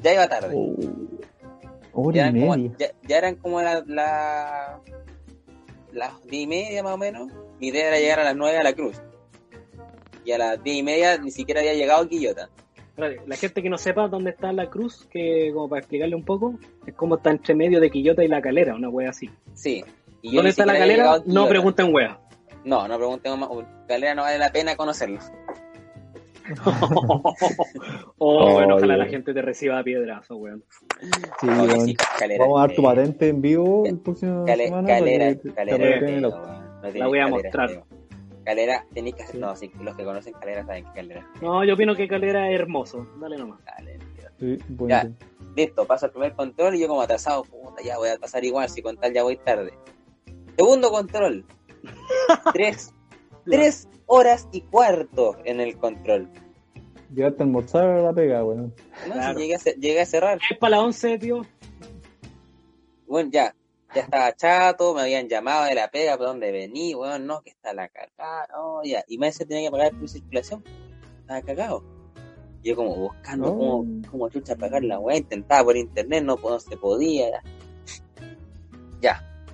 Ya 0.01 0.15
iba 0.15 0.29
tarde. 0.29 0.55
Oh, 0.57 0.75
ya, 2.13 2.27
hora 2.27 2.29
y 2.29 2.41
como, 2.41 2.57
media. 2.57 2.73
ya, 2.79 2.87
ya 3.07 3.19
eran 3.19 3.37
como 3.37 3.63
la, 3.63 3.83
la- 3.87 4.81
las 5.93 6.23
diez 6.25 6.43
y 6.43 6.47
media 6.49 6.83
más 6.83 6.95
o 6.95 6.99
menos. 6.99 7.29
Mi 7.61 7.69
idea 7.69 7.89
era 7.89 7.99
llegar 7.99 8.21
a 8.21 8.25
las 8.25 8.37
nueve 8.37 8.59
a 8.59 8.63
la 8.65 8.73
cruz. 8.73 9.01
Y 10.25 10.33
a 10.33 10.39
las 10.39 10.63
diez 10.63 10.77
y 10.77 10.83
media 10.83 11.17
ni 11.17 11.31
siquiera 11.31 11.61
había 11.61 11.73
llegado 11.75 12.03
a 12.03 12.09
Quillota. 12.09 12.51
La 12.99 13.37
gente 13.37 13.63
que 13.63 13.71
no 13.71 13.79
sepa 13.79 14.09
dónde 14.09 14.31
está 14.31 14.53
la 14.53 14.69
cruz, 14.69 15.07
que 15.11 15.53
como 15.55 15.69
para 15.69 15.81
explicarle 15.81 16.17
un 16.17 16.25
poco, 16.25 16.59
es 16.85 16.95
como 16.95 17.15
está 17.17 17.31
entre 17.31 17.55
medio 17.55 17.81
de 17.81 17.91
Quillota 17.91 18.25
y 18.25 18.29
la 18.29 18.43
calera, 18.43 18.75
una 18.75 18.89
wea 18.89 19.11
así. 19.11 19.31
Sí. 19.55 19.85
Y 20.21 20.35
¿Dónde 20.35 20.51
está 20.51 20.67
la 20.67 20.77
calera? 20.77 21.15
a 21.15 21.23
No 21.25 21.49
pregunten 21.49 21.95
wea. 21.95 22.19
No, 22.65 22.89
no 22.89 22.97
pregunten 22.97 23.39
más. 23.39 23.51
Galera 23.89 24.15
no 24.17 24.23
vale 24.23 24.39
la 24.39 24.51
pena 24.51 24.75
conocerlo. 24.77 25.21
oh, 28.19 28.53
bueno, 28.53 28.77
ojalá 28.77 28.97
la 28.97 29.07
gente 29.07 29.35
te 29.35 29.43
reciba 29.43 29.79
a 29.79 29.85
piedrazo, 29.85 30.37
weón. 30.37 30.65
Sí, 31.41 31.95
calera. 32.19 32.45
Vamos 32.45 32.59
a 32.59 32.67
dar 32.67 32.75
tu 32.75 32.83
patente 32.83 33.29
en 33.29 33.41
vivo 33.43 33.85
el 33.87 33.99
próximo 33.99 34.47
semana. 34.47 34.89
calera, 34.89 35.37
calera. 35.55 36.21
No 36.21 36.31
La 36.93 37.07
voy 37.07 37.19
a 37.19 37.25
calera, 37.25 37.29
mostrar. 37.29 37.85
Calera, 38.49 38.87
tenéis 38.95 39.15
que 39.15 39.23
hacer. 39.25 39.35
Sí. 39.35 39.41
No, 39.43 39.55
sí, 39.55 39.71
los 39.79 39.95
que 39.95 40.05
conocen 40.07 40.33
calera 40.33 40.65
saben 40.65 40.87
que 40.87 40.93
calera. 40.95 41.31
No, 41.43 41.63
yo 41.65 41.75
opino 41.75 41.95
que 41.95 42.09
calera 42.09 42.49
es 42.51 42.59
hermoso. 42.59 43.07
Dale 43.21 43.37
nomás. 43.37 43.61
Tío. 44.17 44.31
Sí. 44.41 44.59
Ya. 44.89 45.07
Listo, 45.55 45.85
paso 45.87 46.07
el 46.07 46.13
primer 46.13 46.33
control 46.33 46.75
y 46.75 46.81
yo 46.81 46.89
como 46.89 47.03
atrasado, 47.03 47.43
puta, 47.45 47.83
ya 47.83 47.99
voy 47.99 48.09
a 48.09 48.17
pasar 48.17 48.43
igual, 48.47 48.71
si 48.71 48.81
con 48.81 48.97
tal 48.97 49.13
ya 49.13 49.23
voy 49.23 49.37
tarde. 49.37 49.75
Segundo 50.57 50.91
control. 50.91 51.45
tres, 52.55 52.95
tres 53.45 53.87
horas 54.07 54.49
y 54.51 54.63
cuarto 54.63 55.37
en 55.45 55.61
el 55.61 55.77
control. 55.77 56.31
Llegaste 57.15 57.43
a 57.43 57.45
almorzar 57.45 57.85
a 57.85 58.01
la 58.03 58.13
pega, 58.15 58.43
weón. 58.47 58.75
No, 59.09 59.13
Claro. 59.13 59.39
si 59.39 59.45
llegué, 59.47 59.57
a, 59.57 59.75
llegué 59.79 60.01
a 60.01 60.07
cerrar. 60.07 60.39
Es 60.51 60.57
para 60.57 60.71
la 60.79 60.83
11, 60.85 61.19
tío. 61.19 61.43
Bueno, 63.07 63.29
ya, 63.31 63.55
ya 63.95 64.03
estaba 64.03 64.33
chato, 64.35 64.95
me 64.95 65.03
habían 65.03 65.29
llamado 65.29 65.65
de 65.65 65.75
la 65.75 65.89
pega, 65.89 66.17
¿por 66.17 66.27
dónde 66.27 66.53
vení? 66.53 66.95
Bueno, 66.95 67.19
no, 67.19 67.41
que 67.43 67.51
está 67.51 67.73
la 67.73 67.89
cagada, 67.89 68.47
no, 68.53 68.83
ya. 68.85 69.03
Y 69.09 69.19
me 69.19 69.27
dice 69.29 69.47
tenía 69.47 69.69
que 69.69 69.73
pagar 69.73 69.93
por 69.99 70.09
circulación. 70.09 70.63
Estaba 71.21 71.43
cagado. 71.43 71.85
Yo 72.63 72.75
como 72.77 72.95
buscando 72.97 73.49
Oh. 73.53 73.57
cómo, 73.59 74.03
cómo 74.11 74.29
chucha 74.29 74.57
pagar 74.57 74.83
la 74.85 74.99
weá, 74.99 75.17
intentaba 75.17 75.65
por 75.65 75.77
internet, 75.77 76.25
no, 76.25 76.37
no 76.37 76.61
se 76.61 76.77
podía. 76.77 77.31
Ya. 77.31 77.43
Ya. 79.01 79.45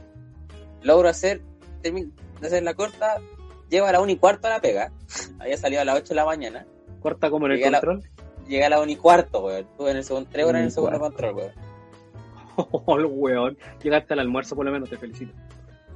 Logro 0.82 1.08
hacer, 1.08 1.42
termino 1.82 2.10
de 2.40 2.46
hacer 2.46 2.62
la 2.62 2.74
corta, 2.74 3.20
llego 3.68 3.86
a 3.86 3.92
la 3.92 4.00
1 4.00 4.12
y 4.12 4.16
cuarto 4.16 4.46
a 4.46 4.50
la 4.50 4.60
pega. 4.60 4.92
Había 5.38 5.56
salido 5.56 5.82
a 5.82 5.84
las 5.84 5.96
8 5.96 6.08
de 6.08 6.14
la 6.14 6.24
mañana. 6.24 6.66
Corta 7.00 7.30
como 7.30 7.46
en 7.46 7.52
el 7.52 7.58
Llegué 7.58 7.68
a 7.68 7.70
la- 7.72 7.80
control. 7.80 8.10
Llegué 8.48 8.64
a 8.64 8.68
la 8.70 8.80
1 8.80 8.90
y 8.92 8.96
cuarto, 8.96 9.40
weón. 9.44 9.60
Estuve 9.64 9.90
en 9.90 9.96
el 9.98 10.04
segundo, 10.04 10.28
tres 10.32 10.44
horas 10.46 10.60
en 10.60 10.66
el 10.66 10.72
segundo 10.72 10.98
control, 10.98 11.34
weón. 11.34 11.52
Oh, 12.86 12.98
el 12.98 13.06
weón. 13.06 13.56
Llegaste 13.82 14.12
al 14.14 14.20
almuerzo, 14.20 14.54
por 14.54 14.64
lo 14.64 14.72
menos, 14.72 14.90
te 14.90 14.96
felicito. 14.96 15.32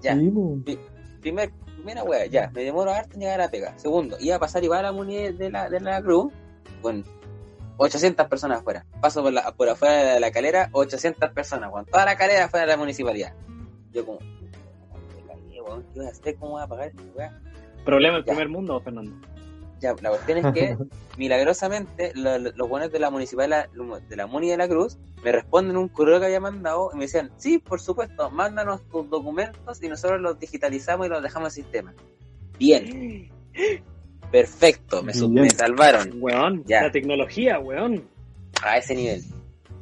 Ya. 0.03 0.15
Sí, 0.15 0.79
primer, 1.21 1.51
primera 1.75 2.05
wea, 2.05 2.27
ya, 2.27 2.51
me 2.51 2.63
demoro 2.63 2.93
harto 2.93 3.15
en 3.15 3.21
llegar 3.21 3.41
a 3.41 3.45
la 3.45 3.51
pega. 3.51 3.79
Segundo, 3.79 4.17
iba 4.21 4.37
a 4.37 4.39
pasar 4.39 4.63
igual 4.63 4.81
a 4.81 4.83
la 4.83 4.93
muni 4.93 5.33
de 5.33 5.51
la, 5.51 5.69
de 5.69 5.81
la 5.81 6.03
cruz, 6.03 6.33
con 6.83 7.05
800 7.79 8.27
personas 8.27 8.61
afuera. 8.61 8.87
Paso 9.01 9.23
por, 9.23 9.33
la, 9.33 9.53
por 9.53 9.69
afuera 9.69 10.15
de 10.15 10.21
la 10.21 10.31
calera, 10.31 10.69
800 10.73 11.31
personas, 11.31 11.71
con 11.71 11.85
toda 11.87 12.05
la 12.05 12.17
calera 12.17 12.45
afuera 12.45 12.67
de 12.67 12.73
la 12.73 12.77
municipalidad. 12.77 13.35
Yo 13.93 14.05
como, 14.05 14.19
¿qué 15.51 15.61
voy 15.61 16.07
a 16.07 16.09
hacer? 16.09 16.37
¿Cómo 16.37 16.53
voy 16.53 16.63
a 16.63 16.67
pagar? 16.67 16.93
¿Problema 17.85 18.17
del 18.17 18.25
primer 18.25 18.49
mundo, 18.49 18.81
Fernando? 18.81 19.13
Ya, 19.81 19.95
la 20.01 20.11
cuestión 20.11 20.39
es 20.39 20.53
que, 20.53 20.77
milagrosamente, 21.19 22.13
lo- 22.15 22.39
lo- 22.39 22.51
los 22.53 22.69
buenos 22.69 22.91
de 22.91 22.99
la 22.99 23.11
municipalidad, 23.11 23.69
de 23.71 24.17
la 24.17 24.27
Muni 24.27 24.49
de 24.51 24.57
la 24.57 24.69
Cruz, 24.69 24.99
me 25.23 25.31
responden 25.33 25.77
un 25.77 25.89
correo 25.89 26.19
que 26.21 26.27
había 26.27 26.41
mandado 26.41 26.91
y 26.93 26.97
me 26.97 27.03
decían, 27.05 27.31
sí, 27.37 27.59
por 27.59 27.81
supuesto, 27.81 28.31
mándanos 28.31 28.83
tus 28.89 29.09
documentos 29.11 29.83
y 29.83 29.89
nosotros 29.89 30.21
los 30.21 30.39
digitalizamos 30.39 31.07
y 31.07 31.11
los 31.11 31.23
dejamos 31.23 31.57
en 31.57 31.61
el 31.61 31.65
sistema. 31.65 31.95
Bien, 32.59 33.31
perfecto, 34.31 35.03
me, 35.03 35.15
su- 35.15 35.29
Bien. 35.29 35.45
me 35.45 35.51
salvaron 35.51 36.11
Weón, 36.21 36.65
Ya. 36.67 36.83
la 36.85 36.93
tecnología, 36.93 37.59
weón. 37.59 38.09
a 38.63 38.79
ese 38.79 38.95
nivel. 38.95 39.23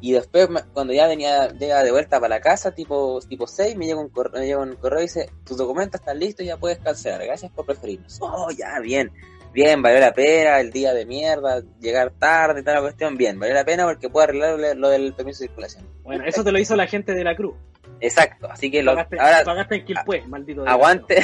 Y 0.01 0.13
después, 0.13 0.49
cuando 0.75 0.93
ya 0.93 1.07
venía 1.09 1.49
llega 1.53 1.83
de 1.83 1.91
vuelta 1.91 2.21
para 2.21 2.37
la 2.37 2.41
casa, 2.43 2.73
tipo 2.75 3.19
tipo 3.27 3.47
6, 3.47 3.77
me 3.77 3.87
llega 3.87 3.99
un 3.99 4.11
correo, 4.11 4.39
me 4.41 4.47
llega 4.47 4.61
un 4.63 4.75
correo 4.77 4.99
y 5.01 5.05
dice, 5.05 5.31
tus 5.45 5.57
documentos 5.57 6.01
están 6.01 6.19
listos, 6.19 6.45
ya 6.45 6.59
puedes 6.59 6.79
cancelar. 6.79 7.25
Gracias 7.25 7.51
por 7.53 7.65
preferirnos. 7.65 8.19
Oh, 8.21 8.51
ya, 8.51 8.79
bien. 8.81 9.11
Bien, 9.57 9.81
valió 9.81 10.01
la 10.01 10.13
pena, 10.13 10.61
el 10.61 10.71
día 10.71 10.93
de 10.93 11.07
mierda, 11.07 11.63
llegar 11.81 12.11
tarde 12.11 12.61
y 12.61 12.63
toda 12.63 12.75
la 12.77 12.83
cuestión, 12.83 13.17
bien, 13.17 13.39
valió 13.41 13.55
la 13.55 13.65
pena 13.65 13.87
porque 13.87 14.11
puedo 14.11 14.25
arreglar 14.25 14.77
lo- 14.77 14.91
del 14.91 15.15
permiso 15.15 15.45
de 15.45 15.49
circulación. 15.49 15.89
Bueno, 16.03 16.25
eso 16.27 16.45
te 16.45 16.53
lo 16.53 16.59
hizo 16.59 16.77
la 16.77 16.87
gente 16.87 17.15
de 17.15 17.25
la 17.25 17.35
cruz. 17.35 17.55
Exacto, 18.01 18.49
así 18.51 18.71
que 18.71 18.83
lo, 18.83 18.91
Pagaste, 18.93 19.19
ahora 19.19 19.43
pagaste 19.45 19.77
en 19.77 19.85
Quilpué, 19.87 20.27
maldito. 20.27 20.63
desgraciado. 20.63 20.85
aguante. 20.85 21.23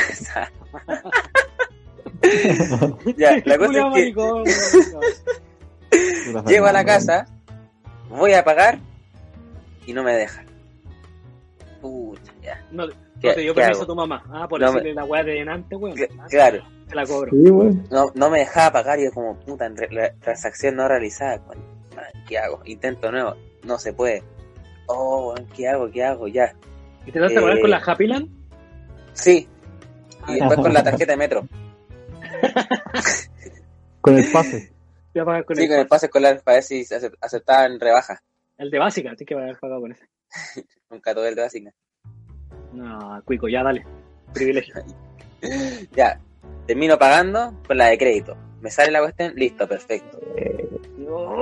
ya, 3.19 3.37
la 3.45 3.59
cosa 3.59 3.89
es 3.97 4.15
que 4.15 4.15
llego 6.51 6.67
a 6.67 6.73
la 6.73 6.85
casa, 6.87 7.27
voy 8.09 8.33
a 8.33 8.43
pagar 8.45 8.79
y 9.87 9.93
no 9.93 10.03
me 10.03 10.15
dejan. 10.17 10.47
Pucha, 11.83 12.33
ya. 12.41 12.65
No, 12.71 12.87
no 12.87 12.93
¿Qué- 13.21 13.35
te 13.35 13.41
dio 13.43 13.55
permiso 13.55 13.81
hago? 13.83 13.93
tu 13.93 13.95
mamá. 13.97 14.25
Ah, 14.33 14.49
por 14.49 14.59
No 14.59 14.69
decirle 14.73 14.95
la 14.95 15.05
weá 15.05 15.23
de 15.23 15.33
delante, 15.33 15.77
weón. 15.77 15.97
Cl- 15.97 16.09
Claro. 16.31 16.63
Te 16.93 16.97
la 16.97 17.07
cobro. 17.07 17.31
Sí, 17.31 17.89
no, 17.91 18.13
no 18.15 18.31
me 18.31 18.41
dejaba 18.41 18.71
pagar 18.73 19.01
y 19.01 19.05
yo 19.05 19.13
como, 19.13 19.39
puta, 19.41 19.65
en 19.67 19.77
re- 19.77 19.89
la 19.91 20.13
transacción 20.17 20.77
no 20.77 20.87
realizada. 20.87 21.39
madre, 21.47 21.61
¿Qué 22.29 22.39
hago? 22.39 22.61
Intento 22.67 23.11
nuevo. 23.11 23.35
No 23.65 23.79
se 23.79 23.93
puede. 23.95 24.23
Oh, 24.89 25.33
weón, 25.33 25.49
¿qué 25.57 25.69
hago? 25.69 25.91
¿Qué 25.91 26.05
hago? 26.05 26.29
Ya. 26.29 26.55
¿Y 27.07 27.13
te 27.13 27.19
das 27.19 27.33
a 27.33 27.41
pagar 27.41 27.57
Eh, 27.57 27.61
con 27.63 27.71
la 27.71 27.79
Happyland? 27.79 28.29
Sí. 29.15 29.49
Ah, 30.23 30.33
Y 30.33 30.35
después 30.35 30.59
con 30.61 30.73
la 30.75 30.85
tarjeta 30.85 31.13
de 31.13 31.17
metro. 31.17 31.49
Con 34.01 34.17
el 34.19 34.31
pase. 34.33 34.73
Te 35.13 35.21
vas 35.21 35.23
a 35.23 35.27
pagar 35.27 35.45
con 35.45 35.57
Sí, 35.57 35.63
el, 35.63 35.69
con 35.69 35.79
el 35.79 35.87
pase 35.87 36.07
escolar 36.07 36.43
para 36.43 36.57
ver 36.57 36.63
si 36.65 36.85
aceptaban 37.21 37.79
rebaja. 37.79 38.21
el 38.59 38.71
de 38.71 38.79
básica, 38.79 39.11
tienes 39.15 39.27
que 39.29 39.35
haber 39.35 39.59
pagado 39.59 39.81
con 39.81 39.93
ese. 39.93 40.07
Nunca 40.91 41.15
todo 41.15 41.27
el 41.27 41.35
de 41.37 41.43
básica. 41.43 41.71
No, 42.73 43.23
cuico, 43.25 43.49
ya 43.49 43.63
dale. 43.63 43.85
Privilegio. 44.35 44.75
Ya. 45.97 46.21
Termino 46.67 46.99
pagando 46.99 47.55
con 47.67 47.77
la 47.79 47.87
de 47.87 47.99
crédito. 47.99 48.37
Me 48.61 48.71
sale 48.71 48.91
la 48.93 49.01
cuestión, 49.01 49.33
listo, 49.35 49.67
perfecto. 49.67 50.19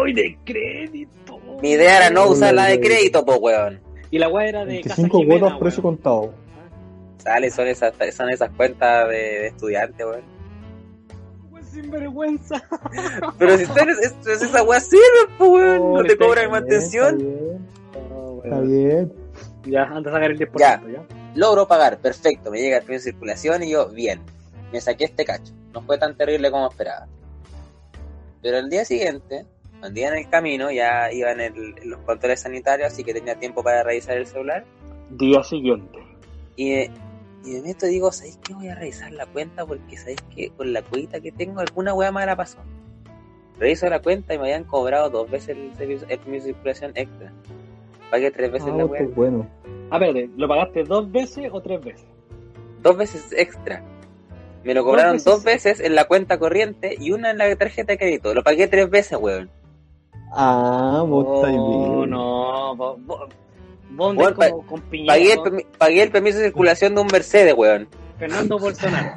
¡Ay, 0.05 0.13
de 0.15 0.39
crédito! 0.45 1.39
Mi 1.63 1.73
idea 1.73 1.99
era 1.99 2.11
no 2.11 2.27
usar 2.29 2.55
la 2.55 2.67
de 2.67 2.81
crédito, 2.81 3.25
po, 3.25 3.37
weón. 3.37 3.81
Y 4.11 4.19
la 4.19 4.29
weá 4.29 4.49
era 4.49 4.65
de 4.65 4.81
Casa 4.81 4.97
25 5.03 5.19
Jimena, 5.19 5.41
cuotas, 5.41 5.59
precio 5.61 5.83
contado. 5.83 6.33
Sale, 7.19 7.51
son 7.51 7.67
esas, 7.67 7.93
son 8.15 8.31
esas 8.31 8.51
cuentas 8.57 9.09
de, 9.09 9.15
de 9.17 9.47
estudiante, 9.49 10.05
weón. 10.05 10.23
Weón, 11.51 11.65
sinvergüenza. 11.67 12.63
Pero 13.39 13.59
si 13.59 13.65
ustedes, 13.65 13.99
es, 13.99 14.27
es- 14.27 14.43
esa 14.43 14.63
weá 14.63 14.81
sirve, 14.81 15.03
po, 15.37 15.49
weón. 15.51 15.79
Oh, 15.83 15.97
No 15.99 16.05
te 16.05 16.17
cobran 16.17 16.45
Bien, 16.47 16.51
mantención. 16.51 17.21
Está 17.21 17.27
bien, 17.29 17.69
Oh, 18.13 18.41
está 18.43 18.61
bien. 18.61 19.13
Ya, 19.67 19.83
anda 19.85 20.11
a 20.11 20.15
sacar 20.15 20.31
el 20.31 20.39
10%, 20.39 20.51
Ya. 20.59 20.83
ya. 20.91 21.03
Logro 21.35 21.69
pagar, 21.69 21.99
perfecto. 21.99 22.51
Me 22.51 22.61
llega 22.61 22.79
el 22.79 22.83
premio 22.85 22.99
de 22.99 23.05
circulación 23.05 23.63
y 23.63 23.71
yo, 23.71 23.89
bien. 23.91 24.21
Me 24.73 24.81
saqué 24.81 25.05
este 25.05 25.25
cacho. 25.25 25.53
No 25.73 25.83
fue 25.83 25.99
tan 25.99 26.17
terrible 26.17 26.51
como 26.51 26.69
esperaba. 26.69 27.07
Pero 28.43 28.59
el 28.59 28.71
día 28.71 28.85
siguiente, 28.85 29.45
un 29.83 29.93
día 29.95 30.09
en 30.09 30.19
el 30.19 30.29
camino, 30.31 30.71
ya 30.71 31.13
iba 31.13 31.33
en, 31.33 31.41
el- 31.41 31.75
en 31.83 31.91
los 31.91 32.01
controles 32.01 32.41
sanitarios, 32.41 32.93
así 32.93 33.05
que 33.05 33.13
tenía 33.13 33.35
tiempo 33.39 33.63
para 33.63 33.83
revisar 33.83 34.17
el 34.17 34.27
celular. 34.27 34.65
Día 35.11 35.43
siguiente. 35.43 35.99
Y, 36.57 36.73
y 37.45 37.61
de 37.61 37.71
esto 37.71 37.87
digo, 37.87 38.13
¿sabéis 38.13 38.39
qué? 38.43 38.55
Voy 38.55 38.69
a 38.69 38.75
revisar 38.75 39.13
la 39.13 39.27
cuenta 39.27 39.67
porque 39.67 39.97
sabéis 39.97 40.21
que 40.35 40.51
con 40.51 40.73
la 40.73 40.83
cuita 40.83 41.21
que 41.21 41.33
tengo 41.33 41.61
alguna 41.61 41.95
weá 41.95 42.13
mala 42.13 42.37
pasó. 42.37 42.59
Reviso 43.59 43.89
la 43.91 44.01
cuenta 44.01 44.33
y 44.35 44.39
me 44.39 44.45
habían 44.45 44.65
cobrado 44.65 45.11
dos 45.11 45.31
veces 45.31 45.51
el, 45.51 45.75
servicio, 45.77 46.07
el 46.09 46.19
permiso 46.19 46.47
de 46.47 46.53
circulación 46.55 46.93
extra. 46.95 47.33
Pagué 48.11 48.31
tres 48.31 48.51
veces 48.51 48.71
Ah, 48.73 48.77
la 48.77 48.85
bueno. 48.85 49.47
A 49.91 49.99
ver, 49.99 50.29
¿lo 50.37 50.49
pagaste 50.49 50.85
dos 50.85 51.11
veces 51.13 51.51
o 51.53 51.61
tres 51.61 51.85
veces? 51.85 52.07
Dos 52.83 52.97
veces 52.97 53.33
extra. 53.37 53.83
Me 54.65 54.75
lo 54.75 54.85
cobraron 54.85 55.13
veces. 55.15 55.25
dos 55.25 55.43
veces 55.45 55.81
en 55.81 55.95
la 55.95 56.05
cuenta 56.05 56.39
corriente 56.39 56.95
y 56.99 57.13
una 57.13 57.31
en 57.31 57.39
la 57.39 57.55
tarjeta 57.57 57.93
de 57.93 57.99
crédito. 57.99 58.35
Lo 58.35 58.43
pagué 58.43 58.67
tres 58.69 58.91
veces, 58.91 59.19
weón. 59.21 59.49
Ah, 60.33 61.03
vos 61.07 61.37
estáis 61.39 61.57
Oh, 61.59 61.97
bien. 61.99 62.11
no. 62.11 62.77
Vos, 62.77 62.99
vos, 63.07 63.19
vos 63.91 64.15
Bueno, 64.15 64.29
andás 64.29 64.51
como 64.51 64.67
con 64.67 64.81
piñera, 64.83 65.15
Pagué 65.15 65.33
el, 65.33 65.39
¿no? 65.39 65.45
permi- 65.45 65.67
pagué 65.79 66.03
el 66.03 66.11
permiso 66.11 66.39
de 66.39 66.45
circulación 66.45 66.95
de 66.95 67.01
un 67.01 67.07
Mercedes, 67.11 67.55
weón. 67.57 67.89
Fernando 68.19 68.59
Bolsonaro. 68.61 69.13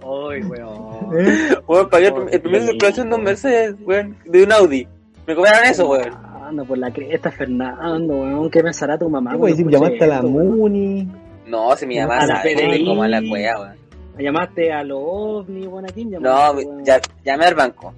Ay, 0.00 0.42
weón. 0.42 1.08
Weón, 1.68 1.88
pagué 1.90 2.06
el, 2.08 2.12
Oh, 2.14 2.28
el 2.28 2.40
permiso 2.40 2.64
de 2.64 2.70
circulación 2.72 3.08
de 3.10 3.14
un 3.16 3.22
Mercedes, 3.24 3.74
weón. 3.80 4.16
De 4.26 4.42
un 4.42 4.52
Audi. 4.52 4.88
Me 5.26 5.34
cobraron 5.34 5.64
eso, 5.64 5.88
weón. 5.88 6.04
Fernando, 6.12 6.64
por 6.64 6.78
la 6.78 6.90
cresta, 6.90 7.30
Fernando, 7.30 8.14
weón. 8.16 8.50
¿Qué 8.50 8.62
pensará 8.62 8.98
tu 8.98 9.08
mamá? 9.08 9.36
¿Qué 9.40 9.46
decir? 9.48 9.68
Llamaste 9.68 10.04
a 10.04 10.06
la? 10.06 10.22
Muni. 10.22 11.08
No, 11.46 11.74
si 11.76 11.86
mi 11.86 11.98
mamá 11.98 12.26
sabe 12.26 12.84
como 12.84 13.02
a 13.02 13.08
la 13.08 13.20
cueva, 13.26 13.60
weón. 13.60 13.76
Llamaste 14.18 14.72
a 14.72 14.82
los 14.84 14.98
ovni, 15.00 15.66
weón, 15.66 15.84
¿a 15.84 15.88
quién 15.88 16.10
No, 16.10 16.20
llamaste, 16.20 16.66
weón? 16.66 16.84
ya, 16.84 17.00
llamé 17.24 17.46
al 17.46 17.54
banco. 17.54 17.94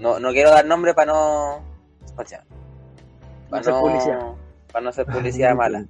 No, 0.00 0.18
no 0.18 0.30
quiero 0.32 0.50
dar 0.50 0.64
nombre 0.66 0.94
para 0.94 1.12
no. 1.12 1.62
Escucha. 2.04 2.44
No 3.50 3.80
publicidad. 3.80 4.20
Para 4.72 4.82
no 4.84 4.90
hacer 4.90 5.06
publicidad 5.12 5.54
mala. 5.54 5.86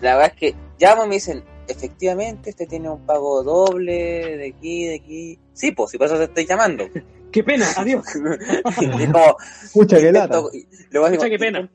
La 0.00 0.16
verdad 0.16 0.32
es 0.34 0.38
que 0.38 0.54
llamo 0.78 1.04
y 1.04 1.08
me 1.08 1.14
dicen, 1.14 1.42
efectivamente, 1.68 2.50
usted 2.50 2.68
tiene 2.68 2.88
un 2.90 3.04
pago 3.06 3.42
doble 3.42 4.36
de 4.36 4.48
aquí, 4.56 4.84
de 4.86 4.94
aquí. 4.96 5.38
Sí, 5.52 5.72
pues, 5.72 5.90
si 5.90 5.98
por 5.98 6.06
eso 6.06 6.16
te 6.16 6.24
estoy 6.24 6.46
llamando. 6.46 6.84
Qué 7.32 7.44
pena, 7.44 7.66
adiós. 7.76 8.04
y 8.80 9.02
es 9.02 9.10
como, 9.12 9.36
Pucha, 9.72 9.98
qué 9.98 10.10
lata. 10.10 10.40
digo, 10.90 11.06
Pucha, 11.08 11.28
qué 11.28 11.38
pena. 11.38 11.60
intento- 11.60 11.74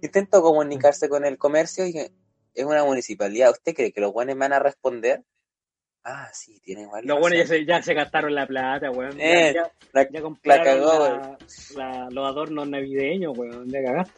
Intento 0.00 0.42
comunicarse 0.42 1.08
con 1.08 1.24
el 1.24 1.38
comercio 1.38 1.86
y 1.86 1.92
que 1.92 2.12
es 2.54 2.64
una 2.64 2.84
municipalidad. 2.84 3.50
¿Usted 3.50 3.74
cree 3.74 3.92
que 3.92 4.00
los 4.00 4.12
buenos 4.12 4.36
me 4.36 4.40
van 4.40 4.52
a 4.52 4.58
responder? 4.60 5.22
Ah, 6.04 6.28
sí, 6.32 6.60
tiene 6.64 6.82
igual. 6.82 7.04
Los 7.06 7.20
buenos 7.20 7.38
ya 7.38 7.46
se, 7.46 7.64
ya 7.64 7.80
se 7.82 7.94
gastaron 7.94 8.34
la 8.34 8.46
plata, 8.46 8.90
weón. 8.90 9.16
Ya- 9.16 9.24
Eh, 9.24 9.52
ya, 9.54 9.70
La- 9.92 10.08
ya 10.10 10.20
compraron 10.22 10.64
cagó, 10.64 10.92
la- 11.08 11.38
la- 11.76 12.08
los 12.10 12.28
adornos 12.28 12.68
navideños, 12.68 13.36
weón. 13.38 13.68
Ya 13.68 13.82
cagaste. 13.84 14.12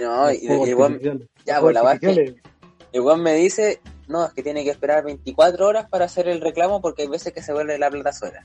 no, 0.00 0.30
y, 0.30 0.36
y 0.42 0.46
el 0.46 0.76
weón- 0.76 1.28
ya, 1.46 1.60
pues 1.60 1.74
la. 1.74 1.98
El 2.92 3.00
weón 3.00 3.22
me 3.22 3.34
dice, 3.34 3.80
no, 4.06 4.26
es 4.26 4.32
que 4.34 4.42
tiene 4.42 4.64
que 4.64 4.70
esperar 4.70 5.02
24 5.04 5.66
horas 5.66 5.88
para 5.88 6.04
hacer 6.04 6.28
el 6.28 6.40
reclamo 6.40 6.80
porque 6.80 7.02
hay 7.02 7.08
veces 7.08 7.32
que 7.32 7.42
se 7.42 7.52
vuelve 7.52 7.78
la 7.78 7.90
plata 7.90 8.12
sola. 8.12 8.42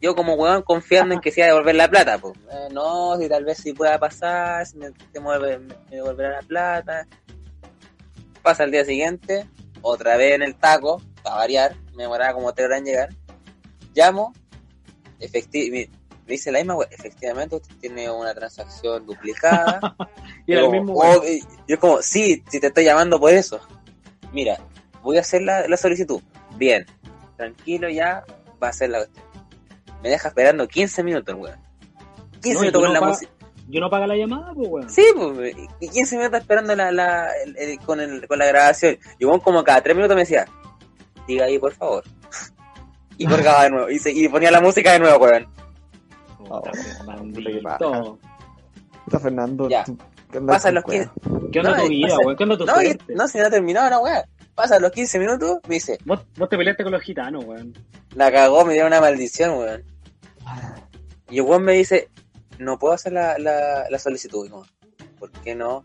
Yo 0.00 0.14
como 0.14 0.34
weón 0.34 0.62
confiando 0.62 1.14
en 1.14 1.20
que 1.20 1.30
se 1.32 1.40
iba 1.40 1.46
a 1.46 1.50
devolver 1.52 1.74
la 1.74 1.88
plata, 1.88 2.18
pues. 2.18 2.34
Eh, 2.52 2.68
no, 2.72 3.16
si 3.18 3.28
tal 3.28 3.44
vez 3.44 3.58
sí 3.58 3.72
pueda 3.72 3.98
pasar, 3.98 4.64
si 4.66 4.76
me, 4.76 4.88
se 5.12 5.20
mueve- 5.20 5.58
me- 5.58 5.74
me 5.90 5.96
devolverá 5.96 6.30
la 6.30 6.42
plata. 6.42 7.06
Pasa 8.42 8.64
el 8.64 8.70
día 8.70 8.84
siguiente, 8.84 9.46
otra 9.82 10.16
vez 10.16 10.34
en 10.34 10.42
el 10.42 10.54
taco, 10.56 11.00
para 11.24 11.36
variar, 11.36 11.76
me 11.96 12.04
demoraba 12.04 12.34
como 12.34 12.52
3 12.54 12.66
horas 12.66 12.78
en 12.78 12.84
llegar. 12.84 13.08
Llamo, 13.94 14.32
efecti 15.20 15.70
me, 15.70 15.88
dice 16.26 16.50
la 16.52 16.58
misma 16.58 16.76
efectivamente 16.90 17.56
usted 17.56 17.74
tiene 17.80 18.10
una 18.10 18.34
transacción 18.34 19.04
duplicada. 19.06 19.96
Y 20.46 20.52
era 20.52 20.60
el 20.60 20.66
Yo, 20.66 20.72
mismo, 20.72 20.92
oh, 20.96 21.22
yo 21.66 21.80
como, 21.80 22.02
sí, 22.02 22.44
si 22.50 22.60
te 22.60 22.66
estoy 22.66 22.84
llamando 22.84 23.18
por 23.18 23.32
eso. 23.32 23.58
Mira, 24.32 24.58
voy 25.02 25.16
a 25.16 25.20
hacer 25.20 25.40
la, 25.40 25.66
la 25.66 25.76
solicitud. 25.78 26.20
Bien, 26.56 26.84
tranquilo 27.38 27.88
ya, 27.88 28.24
va 28.62 28.66
a 28.66 28.70
hacer 28.70 28.90
la 28.90 28.98
cuestión. 28.98 29.24
Me 30.02 30.10
deja 30.10 30.28
esperando 30.28 30.68
15 30.68 31.02
minutos, 31.02 31.34
weón. 31.34 31.58
15 32.42 32.52
No, 32.54 32.60
minutos 32.60 32.82
con 32.82 32.92
no 32.92 33.00
la 33.00 33.06
música. 33.06 33.32
Yo 33.68 33.80
no 33.80 33.88
paga 33.88 34.06
la 34.06 34.16
llamada, 34.16 34.52
pues, 34.52 34.68
weón. 34.68 34.90
Sí, 34.90 35.02
pues, 35.16 35.56
y 35.80 35.88
15 35.88 36.18
minutos 36.18 36.40
esperando 36.40 36.76
la, 36.76 36.92
la, 36.92 37.30
el- 37.42 37.56
el- 37.56 37.78
con, 37.78 38.00
el, 38.00 38.28
con 38.28 38.38
la 38.38 38.44
grabación. 38.44 38.98
Y 39.18 39.24
weón 39.24 39.40
como 39.40 39.64
cada 39.64 39.80
3 39.80 39.96
minutos 39.96 40.14
me 40.14 40.22
decía, 40.24 40.44
diga 41.26 41.44
ahí 41.46 41.58
por 41.58 41.72
favor. 41.72 42.04
Y 43.16 43.26
colgaba 43.26 43.62
de 43.62 43.70
nuevo. 43.70 43.90
Y, 43.90 43.98
se- 44.00 44.10
y 44.10 44.28
ponía 44.28 44.50
la 44.50 44.60
música 44.60 44.90
de 44.92 44.98
nuevo, 44.98 45.24
weón. 45.24 45.46
Puta, 46.38 46.60
Oh. 47.80 48.18
Puta, 49.04 49.18
Fernando. 49.20 49.68
Ya. 49.68 49.84
tú- 49.84 49.96
Pasan 50.46 50.70
con 50.70 50.74
los 50.74 50.84
cueva. 50.84 51.12
15. 51.22 51.50
¿Qué 51.52 51.58
onda 51.60 51.70
No, 51.76 51.82
tu 51.84 51.88
vida, 51.88 52.08
pasa- 52.08 52.18
weón? 52.26 52.36
¿Qué 52.36 52.42
onda 52.42 52.58
tu 52.58 52.66
No, 52.66 52.82
y- 52.82 52.98
no, 53.14 53.28
si 53.28 53.38
no 53.38 53.46
ha 53.46 53.50
terminado 53.50 53.88
la 53.90 53.98
weá. 54.00 54.24
Pasan 54.56 54.82
los 54.82 54.90
15 54.90 55.18
minutos, 55.20 55.58
me 55.68 55.74
dice, 55.76 55.96
Vos, 56.04 56.20
vos 56.36 56.48
te 56.48 56.56
peleaste 56.56 56.82
con 56.82 56.92
los 56.92 57.02
gitanos, 57.02 57.44
weón. 57.44 57.72
La 58.16 58.32
cagó, 58.32 58.64
me 58.64 58.74
dio 58.74 58.84
una 58.86 59.00
maldición, 59.00 59.58
weón. 59.58 59.84
Y 61.30 61.36
el 61.38 61.42
weón 61.42 61.62
me 61.62 61.74
dice, 61.74 62.08
no 62.58 62.78
puedo 62.80 62.94
hacer 62.94 63.12
la, 63.12 63.38
la, 63.38 63.84
la 63.88 63.98
solicitud. 64.00 64.50
Como, 64.50 64.64
¿por 65.20 65.30
qué 65.30 65.54
no? 65.54 65.84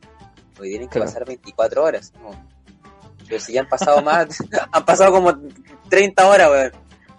Porque 0.55 0.69
tienen 0.71 0.87
que 0.89 0.93
Claro. 0.93 1.05
pasar 1.11 1.25
24 1.25 1.83
horas. 1.83 2.11
Como, 2.17 2.31
pero 3.29 3.39
si 3.39 3.53
ya 3.53 3.61
han 3.61 3.69
pasado 3.69 4.01
más, 4.01 4.27
han 4.71 4.85
pasado 4.85 5.11
como 5.13 5.31
30 5.89 6.27
horas, 6.27 6.49
weón. 6.49 6.71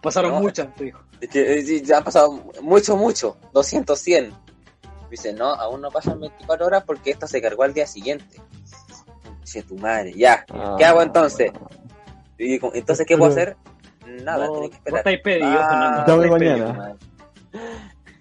Pasaron 0.02 0.32
No. 0.32 0.40
muchas, 0.40 0.74
te 0.74 0.84
dijo. 0.84 1.00
Es 1.20 1.28
que, 1.28 1.58
eh, 1.60 1.82
ya 1.82 1.98
han 1.98 2.04
pasado 2.04 2.32
mucho, 2.62 2.96
mucho. 2.96 3.36
200, 3.52 3.98
100. 3.98 4.32
Dice, 5.10 5.32
no, 5.32 5.46
aún 5.54 5.80
no 5.80 5.90
pasan 5.90 6.18
24 6.20 6.66
horas 6.66 6.84
porque 6.86 7.10
esto 7.10 7.26
se 7.26 7.40
cargó 7.42 7.62
al 7.64 7.74
día 7.74 7.86
siguiente. 7.86 8.40
Dice, 9.42 9.62
tu 9.62 9.76
madre, 9.76 10.12
ya. 10.14 10.44
¿Qué 10.78 10.84
hago 10.84 11.02
entonces? 11.02 11.50
Y 12.38 12.54
entonces, 12.74 13.06
¿qué 13.06 13.16
puedo 13.18 13.30
hacer? 13.32 13.56
Nada, 14.24 14.46
No, 14.46 14.52
tenés 14.54 14.70
que 14.70 14.76
esperar. 14.76 14.98
estáis 15.00 15.20
pedido, 15.22 15.46
Ah, 15.60 16.04
estáis 16.06 16.32
pedido. 16.32 16.66
mañana. 16.72 16.96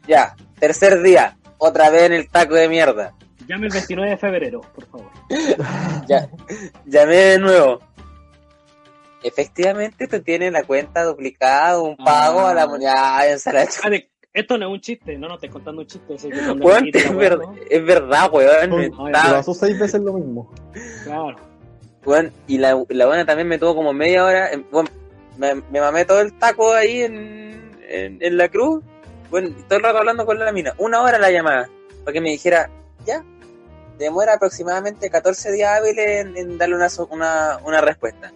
Ya, 0.08 0.36
tercer 0.60 1.02
día, 1.02 1.38
otra 1.58 1.90
vez 1.90 2.04
en 2.04 2.14
el 2.14 2.30
taco 2.30 2.56
de 2.56 2.68
mierda. 2.68 3.14
Llame 3.50 3.66
el 3.68 3.74
29 3.74 4.12
de 4.12 4.18
febrero, 4.18 4.62
por 4.62 4.86
favor. 4.86 5.10
Ya, 6.08 6.30
llamé 6.86 7.16
de 7.16 7.40
nuevo. 7.40 7.80
Efectivamente, 9.22 10.08
tú 10.08 10.22
tienes 10.22 10.52
la 10.54 10.64
cuenta 10.64 11.04
duplicada, 11.04 11.82
un 11.82 11.98
pago 11.98 12.42
Ah. 12.42 12.52
a 12.52 12.54
la 12.54 12.68
moneda. 12.68 13.28
He 13.28 13.34
hecho. 13.34 13.50
Ah, 13.84 13.90
esto 14.34 14.58
no 14.58 14.68
es 14.68 14.72
un 14.74 14.80
chiste, 14.80 15.18
no, 15.18 15.28
no 15.28 15.34
estoy 15.36 15.50
contando 15.50 15.82
un 15.82 15.88
chiste. 15.88 16.14
Weón, 16.62 16.84
dijiste 16.86 17.00
es, 17.00 17.12
la 17.12 17.18
ver- 17.18 17.40
es 17.70 17.86
verdad, 17.86 18.30
weón. 18.32 18.92
Te 19.12 19.12
pasó 19.12 19.54
seis 19.54 19.78
veces 19.78 20.00
lo 20.02 20.14
mismo. 20.14 20.54
Claro. 21.04 21.36
weón, 22.06 22.32
y 22.48 22.60
la, 22.60 22.82
la 22.90 23.06
buena 23.08 23.26
también 23.26 23.48
me 23.48 23.58
tuvo 23.58 23.76
como 23.76 23.92
media 23.92 24.24
hora. 24.24 24.52
en- 24.52 24.66
weón, 24.72 24.88
me, 25.38 25.56
me 25.56 25.82
mamé 25.82 26.06
todo 26.06 26.22
el 26.22 26.34
taco 26.38 26.72
ahí 26.74 27.02
en, 27.02 27.74
en, 27.90 28.18
en 28.22 28.38
la 28.38 28.48
cruz. 28.48 28.84
Bueno, 29.32 29.50
todo 29.68 29.78
el 29.80 29.84
rato 29.84 29.98
hablando 29.98 30.26
con 30.26 30.40
la 30.40 30.52
mina. 30.52 30.74
Una 30.78 31.02
hora 31.02 31.18
la 31.20 31.30
llamada. 31.32 31.68
Para 32.06 32.14
que 32.14 32.22
me 32.22 32.30
dijera, 32.30 32.70
ya. 33.06 33.22
Demora 34.00 34.34
aproximadamente 34.36 35.10
14 35.10 35.52
días 35.52 35.78
hábiles 35.78 36.22
en, 36.26 36.38
en 36.38 36.58
darle 36.58 36.76
una, 36.78 36.88
una, 37.12 37.60
una 37.66 37.82
respuesta. 37.82 38.32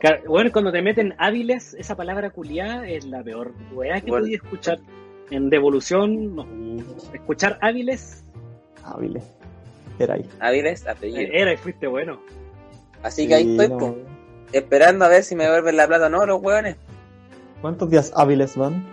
Claro, 0.00 0.22
Bueno, 0.26 0.50
cuando 0.52 0.72
te 0.72 0.82
meten 0.82 1.14
hábiles, 1.18 1.74
esa 1.74 1.94
palabra 1.96 2.30
culiada 2.30 2.88
es 2.88 3.04
la 3.04 3.22
peor 3.22 3.52
weá 3.72 4.00
que 4.00 4.10
Bueno. 4.10 4.24
podía 4.24 4.36
escuchar. 4.36 4.78
En 5.30 5.50
devolución, 5.50 6.36
no. 6.36 6.46
escuchar 7.12 7.58
hábiles 7.60 8.22
Hábiles. 8.84 9.24
Era 9.98 10.14
ahí. 10.14 10.28
Hábiles, 10.38 10.86
apellido. 10.86 11.20
eh, 11.20 11.30
era 11.32 11.52
y 11.52 11.56
fuiste 11.56 11.86
bueno. 11.88 12.20
Así 13.02 13.26
que 13.26 13.34
ahí 13.34 13.50
estoy, 13.58 13.68
no. 13.68 13.96
esperando 14.52 15.04
a 15.04 15.08
ver 15.08 15.24
si 15.24 15.34
me 15.34 15.44
devuelven 15.44 15.76
la 15.76 15.86
plata 15.88 16.06
o 16.06 16.08
no, 16.10 16.24
los 16.26 16.40
hueones. 16.40 16.76
¿Cuántos 17.60 17.90
días 17.90 18.12
hábiles 18.14 18.56
van? 18.56 18.86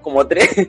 Como 0.00 0.26
tres. 0.26 0.68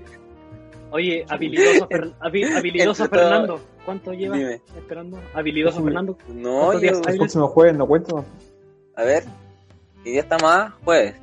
Oye, 0.91 1.25
habilidoso, 1.29 1.87
Fer- 1.89 2.13
habi- 2.19 2.53
habilidoso 2.57 3.03
Entre 3.05 3.19
todo- 3.19 3.29
Fernando, 3.29 3.61
¿cuánto 3.85 4.13
llevas 4.13 4.39
Dime. 4.39 4.61
esperando? 4.77 5.19
Habilidoso 5.33 5.77
Sí. 5.77 5.83
Fernando. 5.83 6.17
No, 6.29 6.59
¿Cuántos 6.59 6.81
días 6.81 7.01
yo? 7.01 7.09
El 7.11 7.17
próximo 7.17 7.47
jueves 7.47 7.75
no 7.77 7.87
cuento. 7.87 8.25
a 8.95 9.03
ver. 9.03 9.23
¿Y 10.03 10.11
día 10.11 10.21
está 10.21 10.37
más? 10.39 10.73
Jueves. 10.83 11.15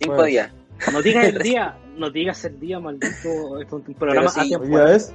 Cinco 0.00 0.14
Jueves. 0.16 0.32
días. 0.32 0.52
No 0.92 1.02
digas 1.02 1.26
el 1.26 1.38
día, 1.42 1.76
no 1.96 2.10
digas 2.10 2.44
el 2.44 2.58
día, 2.58 2.80
maldito. 2.80 3.60
Esto 3.60 3.78
es 3.78 3.88
un 3.88 3.94
programa 3.94 4.28
sí, 4.30 4.48
tiempo. 4.48 4.66
día 4.66 4.94
es. 4.94 5.12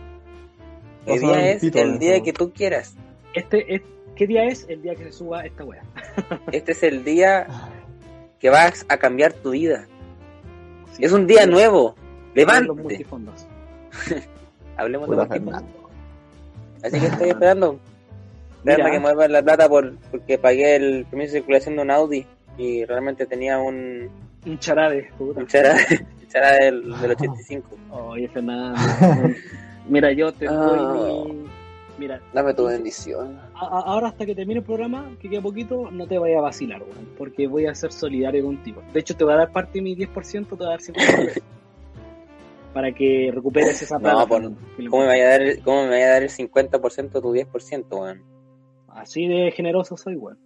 El 1.06 1.20
día 1.22 1.52
es 1.52 1.62
pito 1.62 1.80
el 1.80 2.00
día 2.00 2.22
que 2.22 2.34
tú 2.34 2.52
quieras. 2.54 2.96
Este 3.34 3.76
es, 3.76 3.82
¿Qué 4.16 4.26
día 4.28 4.46
es? 4.46 4.66
El 4.70 4.82
día 4.82 4.96
que 4.96 5.04
se 5.06 5.12
suba 5.12 5.46
esta 5.46 5.64
wea. 5.64 5.84
Este 6.52 6.72
es 6.72 6.84
el 6.84 7.04
día 7.04 7.48
que 8.40 8.50
vas 8.50 8.86
a 8.90 8.98
cambiar 8.98 9.34
tu 9.34 9.52
vida. 9.52 9.88
Es 11.00 11.12
un 11.12 11.28
día 11.28 11.46
nuevo. 11.46 11.96
Los 11.98 12.36
Levántate. 12.36 13.06
Hablemos 14.78 15.10
de 15.10 15.16
Puta 15.16 15.28
multifondos. 15.28 15.64
Fernando. 15.64 15.90
Así 16.84 17.00
que 17.00 17.06
estoy 17.08 17.30
esperando. 17.30 17.80
Esperando 18.66 18.92
que 18.92 19.00
muevan 19.00 19.32
la 19.32 19.42
plata 19.42 19.70
por, 19.70 19.96
porque 20.12 20.38
pagué 20.38 20.76
el 20.76 21.06
permiso 21.06 21.34
de 21.34 21.40
circulación 21.40 21.76
de 21.78 21.82
un 21.84 21.92
Audi 21.92 22.26
y 22.58 22.84
realmente 22.86 23.26
tenía 23.26 23.60
un, 23.60 24.10
Un 24.46 24.60
charade, 24.60 25.10
puta. 25.18 25.40
un 25.40 25.48
chara, 25.48 25.76
un 26.22 26.28
chara 26.28 26.52
del, 26.58 27.00
del 27.00 27.12
85. 27.12 27.78
Oye, 27.92 28.28
Fernando. 28.28 28.80
Mira, 29.88 30.12
yo 30.12 30.34
te 30.34 30.46
doy 30.48 30.80
mi, 31.34 31.46
Mira, 31.98 32.22
Dame 32.34 32.54
tu 32.54 32.66
bendición. 32.66 33.40
ahora 33.56 34.10
hasta 34.10 34.26
que 34.26 34.36
termine 34.36 34.60
el 34.60 34.66
programa, 34.66 35.10
que 35.20 35.30
queda 35.30 35.42
poquito, 35.42 35.90
no 35.90 36.06
te 36.06 36.18
vaya 36.20 36.38
a 36.38 36.42
vacilar, 36.42 36.82
weón, 36.82 37.08
porque 37.18 37.48
voy 37.48 37.66
a 37.66 37.74
ser 37.74 37.92
solidario 37.92 38.44
contigo. 38.44 38.84
De 38.94 39.00
hecho, 39.00 39.16
te 39.16 39.24
voy 39.24 39.34
a 39.34 39.38
dar 39.38 39.52
parte 39.52 39.74
de 39.80 39.82
mi 39.82 39.96
10%, 39.96 40.48
te 40.50 40.56
voy 40.56 40.66
a 40.68 40.70
dar 40.70 40.82
50 40.82 41.16
pesos. 41.18 41.44
Para 42.78 42.92
que 42.94 43.32
recuperes 43.34 43.82
esa 43.82 43.98
plata. 43.98 44.20
No, 44.22 44.28
por- 44.28 44.90
¿Cómo 44.92 45.02
me 45.02 45.08
vaya 45.08 45.24
a 45.26 45.30
dar, 45.32 45.42
el- 45.42 45.64
cómo 45.64 45.82
me 45.86 45.90
vaya 45.90 46.06
a 46.06 46.10
dar 46.12 46.22
el 46.24 46.30
50% 46.30 47.18
de 47.18 47.22
tu 47.22 47.34
10%, 47.34 47.98
weón? 48.02 48.22
Así 48.90 49.28
de 49.28 49.50
generoso 49.52 49.98
soy, 49.98 50.16
weón. 50.16 50.38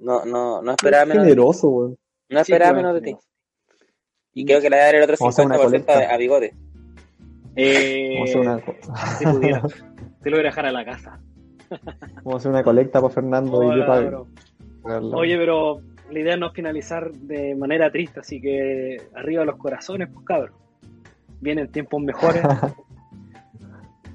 No, 0.00 0.24
no, 0.24 0.62
no 0.62 0.72
esperaba 0.72 1.04
menos 1.04 1.24
de 1.24 1.28
ti. 1.28 1.34
generoso, 1.36 1.68
weón. 1.68 1.98
No 2.30 2.38
Sí, 2.38 2.52
esperaba 2.52 2.72
weón, 2.72 2.82
menos 2.86 2.94
de 2.94 3.00
ti. 3.02 3.16
Y 4.32 4.46
creo 4.46 4.62
que 4.62 4.70
le 4.70 4.76
voy 4.76 4.80
a 4.80 4.84
dar 4.86 4.94
el 4.94 5.02
otro 5.02 5.16
Vamos 5.20 5.38
a 5.38 5.42
hacer 5.42 5.44
una 5.46 5.56
50% 5.58 5.92
a, 5.92 6.14
a 6.14 6.16
Bigote. 6.16 6.54
Eh, 7.54 8.14
Vamos 8.14 8.28
a 8.28 8.30
hacer 8.30 8.40
una, 8.40 8.60
co- 8.62 8.76
si 9.18 9.26
pudiera, 9.26 9.62
te 10.22 10.30
lo 10.30 10.36
voy 10.38 10.44
a 10.46 10.48
dejar 10.48 10.64
a 10.64 10.72
la 10.72 10.84
casa. 10.86 11.20
vamos 11.68 12.34
a 12.34 12.36
hacer 12.38 12.50
una 12.50 12.64
colecta 12.64 13.02
para 13.02 13.12
Fernando 13.12 13.62
y 13.62 13.66
Hola, 13.66 13.76
yo 13.76 13.86
para 13.86 14.00
bro. 14.06 14.26
Oye, 15.18 15.36
pero 15.36 15.82
la 16.10 16.18
idea 16.18 16.36
no 16.38 16.46
es 16.46 16.52
finalizar 16.54 17.12
de 17.12 17.54
manera 17.54 17.92
triste, 17.92 18.20
así 18.20 18.40
que 18.40 18.96
arriba 19.14 19.44
los 19.44 19.56
corazones, 19.58 20.08
pues 20.10 20.24
cabros. 20.24 20.56
Vienen 21.42 21.70
tiempos 21.70 22.00
mejores. 22.02 22.42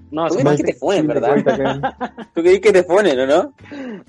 No, 0.09 0.25
Tú 0.29 0.35
sí, 0.35 0.43
querés 0.43 0.57
que 0.61 0.63
te 0.63 0.73
funen, 0.75 1.01
Sí, 1.01 1.07
¿verdad? 1.07 1.95
¿Tú 2.33 2.41
querés 2.41 2.61
que 2.61 2.71
te 2.71 2.83
ponen, 2.83 3.19
o 3.19 3.27
no? 3.27 3.53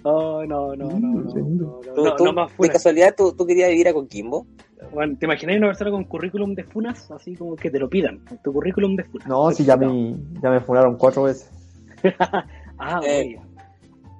oh, 0.05 0.45
no, 0.47 0.77
no, 0.77 0.87
no, 0.91 0.97
no, 0.97 1.09
no, 1.25 1.25
no, 1.25 1.81
¿Tú, 1.93 2.05
no, 2.05 2.15
tú, 2.15 2.25
no 2.25 2.33
más 2.33 2.57
de 2.57 2.69
casualidad, 2.69 3.17
¿tú, 3.17 3.35
tú 3.37 3.45
querías 3.45 3.69
vivir 3.71 3.89
a 3.89 3.93
Coquimbo? 3.93 4.47
Bueno, 4.93 5.17
¿Te 5.19 5.27
imaginas 5.27 5.57
una 5.57 5.67
persona 5.67 5.91
con 5.91 6.05
currículum 6.05 6.55
de 6.55 6.63
funas? 6.63 7.11
Así 7.11 7.35
como 7.35 7.57
que 7.57 7.69
te 7.69 7.81
lo 7.81 7.91
pidan, 7.91 8.21
tu 8.45 8.53
currículum 8.53 8.95
de 8.95 9.03
funas. 9.03 9.27
No, 9.27 9.51
si 9.51 9.65
ya 9.65 9.77
me, 9.77 10.15
ya 10.41 10.51
me 10.51 10.61
funaron 10.61 10.97
cuatro 10.97 11.25
veces. 11.25 11.51
Ah, 12.79 13.01
Eh. 13.05 13.37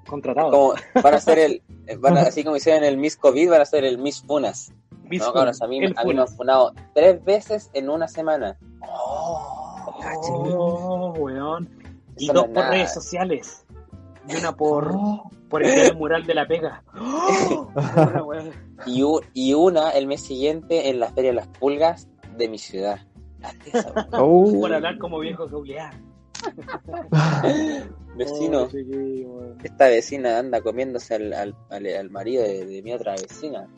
Contratado. 0.09 0.51
Como 0.51 0.75
van 1.01 1.15
a 1.15 1.21
ser 1.21 1.39
el, 1.39 1.63
van 2.01 2.17
a- 2.19 2.23
así 2.23 2.43
como 2.43 2.57
hicieron 2.57 2.83
el 2.83 2.97
Miss 2.97 3.17
COVID, 3.17 3.51
van 3.51 3.61
a 3.61 3.65
ser 3.67 3.85
el 3.85 3.99
Miss 3.99 4.21
Funas. 4.27 4.73
No, 5.19 5.33
cabros, 5.33 5.63
a 5.63 5.67
mí, 5.67 5.79
a 5.85 6.05
mí 6.05 6.15
me 6.15 6.21
han 6.21 6.29
funado 6.29 6.73
tres 6.95 7.25
veces 7.25 7.71
en 7.73 7.89
una 7.89 8.07
semana. 8.09 8.59
Oh, 8.83 9.95
caché. 10.03 10.33
Oh, 10.33 11.13
weón. 11.19 11.69
Y 12.17 12.25
Eso 12.25 12.33
dos 12.35 12.49
no 12.49 12.53
por 12.55 12.63
nada. 12.65 12.71
redes 12.75 12.93
sociales. 12.95 13.65
Y 14.29 14.37
una 14.37 14.53
por, 14.53 14.95
por 15.49 15.63
el 15.63 15.97
mural 15.97 16.27
de 16.27 16.35
la 16.35 16.47
pega. 16.47 16.83
Oh, 17.01 18.33
y, 18.87 19.03
u- 19.03 19.21
y 19.35 19.55
una 19.55 19.91
el 19.91 20.07
mes 20.07 20.23
siguiente 20.23 20.89
en 20.91 21.01
la 21.01 21.09
Feria 21.11 21.31
de 21.31 21.37
las 21.37 21.49
Pulgas 21.49 22.07
de 22.37 22.49
mi 22.49 22.59
ciudad. 22.59 22.99
Oh, 24.13 24.53
Por 24.61 24.73
hablar 24.75 24.99
como 24.99 25.19
viejo 25.21 25.49
culiar. 25.49 25.95
Vecino, 28.17 28.69
Oh, 29.27 29.55
esta 29.63 29.89
vecina 29.89 30.39
anda 30.39 30.61
comiéndose 30.61 31.15
al, 31.15 31.33
al, 31.33 31.57
al, 31.71 31.87
al 31.87 32.11
marido 32.11 32.43
de, 32.43 32.65
de 32.67 32.83
mi 32.83 32.93
otra 32.93 33.13
vecina. 33.13 33.69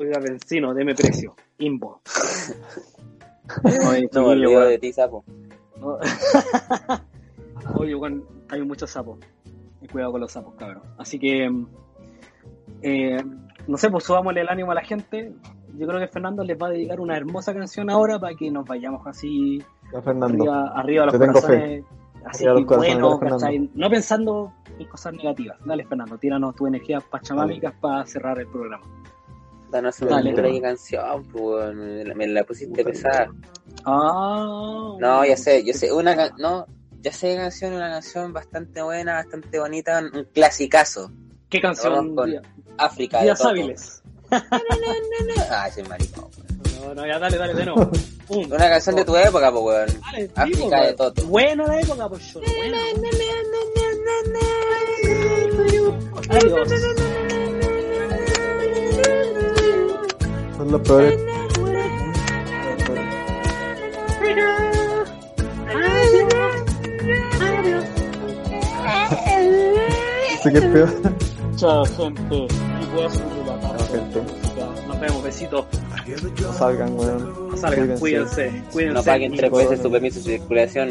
Oiga, 0.00 0.18
vecino, 0.18 0.72
deme 0.72 0.94
precio. 0.94 1.34
Imbo. 1.58 2.00
Oye, 3.86 4.08
No 4.14 4.22
me 4.22 4.28
olvido 4.28 4.60
de 4.62 4.78
ti, 4.78 4.94
sapo. 4.94 5.22
No. 5.78 5.98
Oye, 7.76 7.94
weón, 7.94 8.24
hay 8.48 8.62
muchos 8.62 8.88
sapos. 8.88 9.18
Cuidado 9.92 10.12
con 10.12 10.22
los 10.22 10.32
sapos, 10.32 10.54
cabrón. 10.54 10.84
Así 10.96 11.18
que, 11.18 11.50
eh, 12.80 13.22
no 13.66 13.76
sé, 13.76 13.90
pues 13.90 14.04
subámosle 14.04 14.40
el 14.40 14.48
ánimo 14.48 14.72
a 14.72 14.74
la 14.74 14.82
gente. 14.82 15.34
Yo 15.76 15.86
creo 15.86 16.00
que 16.00 16.08
Fernando 16.08 16.44
les 16.44 16.56
va 16.56 16.68
a 16.68 16.70
dedicar 16.70 16.98
una 16.98 17.18
hermosa 17.18 17.52
canción 17.52 17.90
ahora 17.90 18.18
para 18.18 18.34
que 18.34 18.50
nos 18.50 18.66
vayamos 18.66 19.06
así 19.06 19.62
Fernando. 20.02 20.26
arriba, 20.26 20.72
arriba 20.76 21.04
los 21.04 21.12
Te 21.12 21.18
tengo 21.18 21.32
corazones. 21.34 21.84
Así 22.24 22.44
los 22.46 22.64
corazones, 22.64 23.18
bueno, 23.18 23.68
no 23.74 23.90
pensando 23.90 24.54
en 24.78 24.88
cosas 24.88 25.12
negativas. 25.12 25.58
Dale, 25.62 25.84
Fernando, 25.84 26.16
tíranos 26.16 26.56
tu 26.56 26.66
energía 26.66 27.00
pachamámicas 27.00 27.74
para 27.82 28.06
cerrar 28.06 28.38
el 28.38 28.46
programa. 28.46 28.84
Danos 29.70 30.00
una 30.00 30.16
Dale. 30.16 30.30
letra 30.30 30.48
y 30.48 30.60
canción, 30.60 31.24
pues, 31.28 31.74
me, 31.74 32.04
la- 32.04 32.14
me 32.14 32.26
la 32.26 32.44
pusiste 32.44 32.82
pesada. 32.84 33.30
Ah, 33.84 34.96
No, 34.98 35.24
ya 35.24 35.36
sé, 35.36 35.64
yo 35.64 35.72
sé, 35.72 35.92
una 35.92 36.16
can- 36.16 36.32
no, 36.38 36.66
ya 37.00 37.12
sé 37.12 37.28
qué 37.30 37.36
canción, 37.36 37.72
una 37.74 37.88
canción 37.90 38.32
bastante 38.32 38.82
buena, 38.82 39.14
bastante 39.14 39.58
bonita, 39.60 40.00
un, 40.00 40.16
un 40.16 40.24
clasicazo. 40.24 41.10
¿Qué 41.48 41.60
canción? 41.60 41.92
Vamos 41.94 42.16
con 42.16 42.30
Día- 42.30 42.42
África 42.78 43.18
de 43.18 43.24
Días 43.24 43.44
hábiles. 43.44 44.02
Ah, 45.50 45.66
ese 45.68 45.82
maricón. 45.84 46.24
weón. 46.24 46.50
No, 46.86 46.94
no, 46.94 47.06
ya 47.06 47.18
dale, 47.18 47.36
dale, 47.36 47.54
de 47.54 47.64
nuevo. 47.66 47.90
Una 48.28 48.68
canción 48.70 48.96
de 48.96 49.04
tu 49.04 49.14
época, 49.16 49.50
pues, 49.52 49.62
weón. 49.64 50.00
Dale, 50.00 50.30
África 50.34 50.76
pues, 50.78 50.86
de 50.88 50.92
Toto. 50.94 51.26
Buena 51.26 51.66
la 51.66 51.80
época, 51.80 52.08
pues 52.08 52.32
yo. 52.32 52.40
Buena. 52.40 52.78
Adiós. 56.30 56.68
Son 60.60 60.72
los 60.72 60.80
peores. 60.82 61.18
Sí 70.42 70.50
que 70.52 70.58
es 70.58 70.64
peor. 70.66 70.88
Chao, 71.56 71.84
gente. 71.86 72.34
Y 72.34 72.94
voy 72.94 73.04
a 73.04 73.10
subir 73.10 73.46
la 73.46 73.60
Chao, 73.60 73.86
gente. 73.90 74.22
Nos 74.86 75.00
vemos, 75.00 75.22
besitos. 75.22 75.64
No 76.42 76.52
salgan, 76.52 76.98
weón. 76.98 77.50
No 77.50 77.56
salgan, 77.56 77.98
Cuídense. 77.98 78.62
cuídense. 78.70 78.94
No 78.94 79.02
paguen 79.02 79.32
tres 79.36 79.50
veces 79.50 79.80
su 79.80 79.90
permiso 79.90 80.18
de 80.20 80.24
circulación. 80.38 80.90